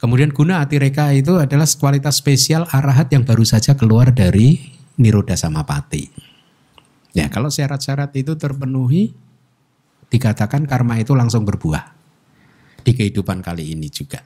Kemudian 0.00 0.32
guna 0.32 0.64
atireka 0.64 1.12
itu 1.12 1.36
adalah 1.36 1.68
kualitas 1.76 2.16
spesial 2.16 2.64
arahat 2.72 3.12
yang 3.12 3.22
baru 3.22 3.44
saja 3.44 3.76
keluar 3.76 4.08
dari 4.16 4.56
niroda 4.96 5.36
samapati. 5.36 6.08
Ya 7.12 7.28
kalau 7.28 7.52
syarat-syarat 7.52 8.14
itu 8.16 8.38
terpenuhi 8.38 9.12
dikatakan 10.10 10.66
karma 10.66 10.98
itu 10.98 11.14
langsung 11.14 11.46
berbuah 11.46 11.96
di 12.82 12.92
kehidupan 12.92 13.40
kali 13.40 13.72
ini 13.72 13.88
juga. 13.88 14.20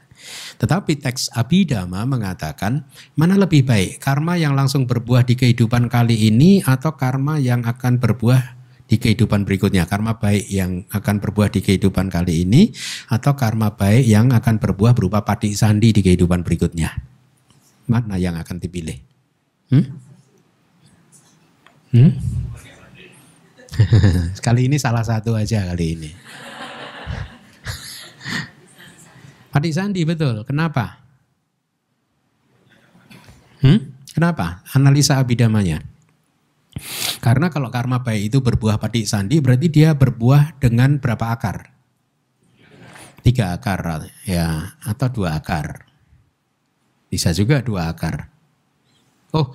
Tetapi 0.57 1.05
teks 1.05 1.29
Abhidhamma 1.37 2.09
mengatakan 2.09 2.89
mana 3.21 3.37
lebih 3.37 3.69
baik 3.69 4.01
karma 4.01 4.41
yang 4.41 4.57
langsung 4.57 4.89
berbuah 4.89 5.29
di 5.29 5.37
kehidupan 5.37 5.93
kali 5.93 6.33
ini 6.33 6.65
atau 6.65 6.97
karma 6.97 7.37
yang 7.37 7.61
akan 7.61 8.01
berbuah 8.01 8.65
di 8.89 8.97
kehidupan 8.97 9.45
berikutnya. 9.45 9.85
Karma 9.85 10.17
baik 10.17 10.45
yang 10.49 10.85
akan 10.89 11.17
berbuah 11.21 11.49
di 11.53 11.61
kehidupan 11.61 12.09
kali 12.09 12.45
ini 12.49 12.73
atau 13.13 13.37
karma 13.37 13.73
baik 13.75 14.05
yang 14.05 14.33
akan 14.33 14.61
berbuah 14.61 14.93
berupa 14.97 15.25
padi 15.25 15.53
sandi 15.53 15.93
di 15.93 16.01
kehidupan 16.01 16.45
berikutnya. 16.45 16.93
Mana 17.85 18.17
yang 18.17 18.37
akan 18.41 18.57
dipilih? 18.57 18.97
Hmm? 19.69 19.85
Hmm? 21.93 22.13
kali 24.45 24.71
ini 24.71 24.77
salah 24.79 25.03
satu 25.03 25.35
aja 25.35 25.67
kali 25.73 25.87
ini. 25.99 26.11
Padi 29.55 29.71
sandi 29.71 30.03
betul. 30.03 30.43
Kenapa? 30.43 30.99
Hmm? 33.63 33.95
Kenapa? 34.11 34.67
Analisa 34.75 35.23
abidamanya. 35.23 35.79
Karena 37.23 37.49
kalau 37.55 37.71
karma 37.71 38.03
baik 38.03 38.35
itu 38.35 38.39
berbuah 38.43 38.83
padi 38.83 39.07
sandi 39.07 39.39
berarti 39.39 39.71
dia 39.71 39.95
berbuah 39.95 40.59
dengan 40.59 40.99
berapa 40.99 41.31
akar? 41.31 41.71
Tiga 43.23 43.57
akar 43.57 44.11
ya 44.27 44.75
atau 44.85 45.09
dua 45.09 45.39
akar. 45.39 45.87
Bisa 47.09 47.31
juga 47.31 47.63
dua 47.63 47.95
akar. 47.95 48.29
Oh, 49.31 49.55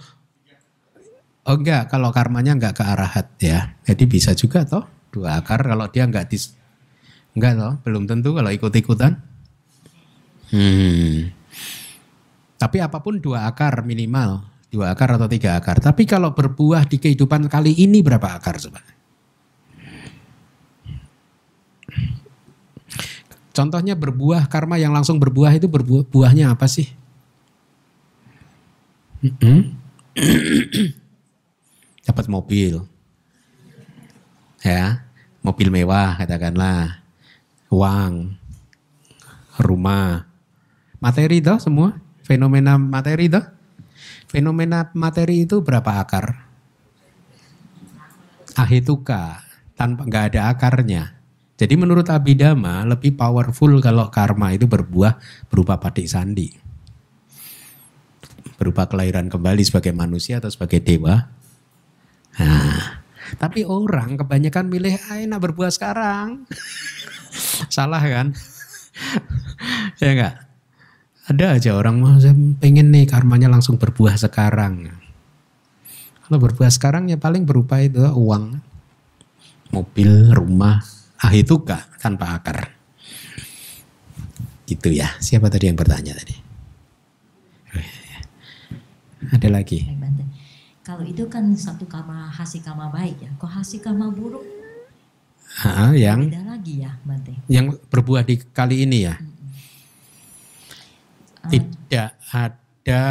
oh 1.45 1.55
enggak 1.55 1.87
kalau 1.87 2.09
karmanya 2.09 2.57
enggak 2.57 2.79
ke 2.79 2.83
arahat 2.83 3.27
ya. 3.39 3.77
Jadi 3.85 4.03
bisa 4.09 4.35
juga 4.35 4.65
toh 4.65 4.83
dua 5.13 5.39
akar 5.39 5.63
kalau 5.63 5.87
dia 5.87 6.03
enggak 6.05 6.27
dis 6.31 6.55
enggak 7.37 7.53
toh 7.55 7.73
belum 7.85 8.03
tentu 8.09 8.35
kalau 8.35 8.51
ikut-ikutan. 8.51 9.19
Hmm. 10.49 11.29
Tapi 12.59 12.77
apa 12.81 12.99
pun 12.99 13.21
dua 13.21 13.47
akar 13.47 13.85
minimal 13.85 14.49
dua 14.69 14.93
akar 14.93 15.17
atau 15.17 15.27
tiga 15.29 15.57
akar. 15.57 15.81
Tapi 15.81 16.05
kalau 16.05 16.33
berbuah 16.33 16.85
di 16.85 17.01
kehidupan 17.01 17.49
kali 17.49 17.73
ini 17.73 18.05
berapa 18.05 18.37
akar 18.37 18.61
coba? 18.61 18.81
Contohnya 23.49 23.97
berbuah 23.97 24.47
karma 24.47 24.79
yang 24.79 24.95
langsung 24.95 25.19
berbuah 25.19 25.57
itu 25.57 25.67
berbuah 25.67 26.07
buahnya 26.07 26.53
apa 26.53 26.69
sih? 26.69 26.87
Hmm? 29.19 29.75
Dapat 32.10 32.26
mobil, 32.26 32.81
ya, 34.65 35.06
mobil 35.45 35.69
mewah 35.69 36.18
katakanlah, 36.18 37.06
uang, 37.69 38.34
rumah, 39.61 40.26
materi 40.98 41.38
toh 41.38 41.61
semua, 41.61 42.02
fenomena 42.26 42.81
materi 42.81 43.30
toh 43.30 43.45
Fenomena 44.30 44.94
materi 44.94 45.49
itu 45.49 45.65
berapa 45.65 46.06
akar? 46.06 46.45
Ahituka, 48.53 49.41
tanpa 49.73 50.06
nggak 50.06 50.26
ada 50.34 50.53
akarnya. 50.53 51.18
Jadi 51.57 51.73
menurut 51.73 52.06
Abhidhamma 52.06 52.86
lebih 52.86 53.18
powerful 53.18 53.81
kalau 53.81 54.06
karma 54.14 54.53
itu 54.53 54.69
berbuah 54.69 55.18
berupa 55.49 55.81
padik 55.81 56.06
sandi. 56.06 56.53
Berupa 58.61 58.86
kelahiran 58.86 59.34
kembali 59.34 59.65
sebagai 59.65 59.98
manusia 59.98 60.38
atau 60.38 60.53
sebagai 60.53 60.77
dewa. 60.77 61.38
Nah, 62.38 63.01
tapi 63.41 63.65
orang 63.65 64.19
kebanyakan 64.19 64.69
milih 64.69 64.99
ah, 65.10 65.18
enak 65.18 65.39
berbuah 65.41 65.73
sekarang. 65.73 66.45
Salah 67.73 68.03
kan? 68.06 68.38
ya 70.03 70.14
enggak? 70.14 70.35
Ada 71.30 71.45
aja 71.61 71.72
orang 71.77 72.01
mau 72.01 72.18
pengen 72.57 72.89
nih 72.89 73.06
karmanya 73.06 73.49
langsung 73.49 73.77
berbuah 73.77 74.18
sekarang. 74.18 74.89
Kalau 76.26 76.38
berbuah 76.41 76.69
sekarang 76.69 77.10
ya 77.10 77.18
paling 77.18 77.45
berupa 77.45 77.81
itu 77.81 78.01
uang, 78.01 78.57
mobil, 79.69 80.34
rumah, 80.34 80.81
ah 81.22 81.34
itu 81.34 81.61
gak 81.61 82.01
tanpa 82.01 82.38
akar. 82.38 82.73
Gitu 84.65 84.89
ya. 84.93 85.18
Siapa 85.22 85.49
tadi 85.49 85.69
yang 85.69 85.77
bertanya 85.77 86.14
tadi? 86.18 86.49
Ada 89.30 89.47
lagi. 89.51 89.85
Kalau 90.89 91.05
itu 91.05 91.29
kan 91.29 91.45
satu 91.53 91.85
karma 91.85 92.33
hasil 92.33 92.65
karma 92.65 92.89
baik 92.89 93.21
ya. 93.21 93.29
Kok 93.37 93.51
hasil 93.61 93.77
karma 93.77 94.09
buruk? 94.09 94.41
Ha, 95.61 95.93
yang 95.93 96.25
beda 96.25 96.57
lagi 96.57 96.81
ya, 96.81 96.97
Bante. 97.05 97.37
Yang 97.45 97.77
berbuah 97.93 98.25
di 98.25 98.41
kali 98.41 98.89
ini 98.89 99.05
ya. 99.05 99.13
Hmm 99.21 99.39
tidak 101.47 102.09
ada 102.29 103.05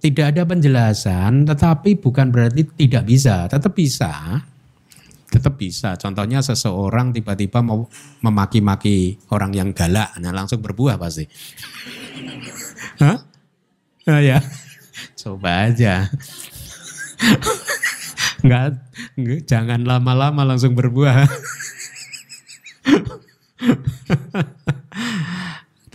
tidak 0.00 0.26
ada 0.30 0.42
penjelasan, 0.46 1.44
tetapi 1.44 1.98
bukan 1.98 2.30
berarti 2.30 2.62
tidak 2.78 3.04
bisa, 3.10 3.50
tetap 3.50 3.74
bisa. 3.74 4.40
Tetap 5.26 5.58
bisa. 5.58 5.98
Contohnya 5.98 6.38
seseorang 6.38 7.10
tiba-tiba 7.10 7.58
mau 7.58 7.90
memaki-maki 8.22 9.18
orang 9.34 9.50
yang 9.50 9.74
galak, 9.74 10.14
nah 10.22 10.30
langsung 10.30 10.62
berbuah 10.62 10.94
pasti. 10.94 11.26
Hah? 13.02 13.18
Oh, 14.06 14.22
ya. 14.22 14.38
Coba 15.18 15.66
aja. 15.66 16.06
Enggak, 18.46 18.78
enggak 19.18 19.40
jangan 19.50 19.82
lama-lama 19.82 20.46
langsung 20.46 20.78
berbuah 20.78 21.26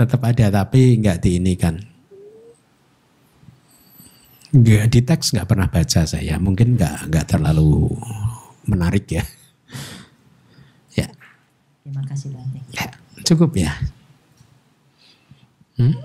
tetap 0.02 0.22
ada 0.26 0.50
tapi 0.50 0.98
nggak 0.98 1.22
diinikan. 1.22 1.78
Nggak 4.52 4.86
di 4.92 5.00
teks 5.06 5.32
nggak 5.32 5.48
pernah 5.48 5.70
baca 5.72 6.02
saya, 6.04 6.36
mungkin 6.42 6.76
nggak 6.76 7.08
nggak 7.08 7.26
terlalu 7.30 7.88
menarik 8.68 9.06
ya. 9.08 9.24
Ya. 10.92 11.08
Terima 11.88 12.04
kasih 12.04 12.36
banyak. 12.36 12.64
Ya, 12.76 12.92
cukup 13.24 13.56
ya. 13.56 13.72
Hmm? 15.80 15.96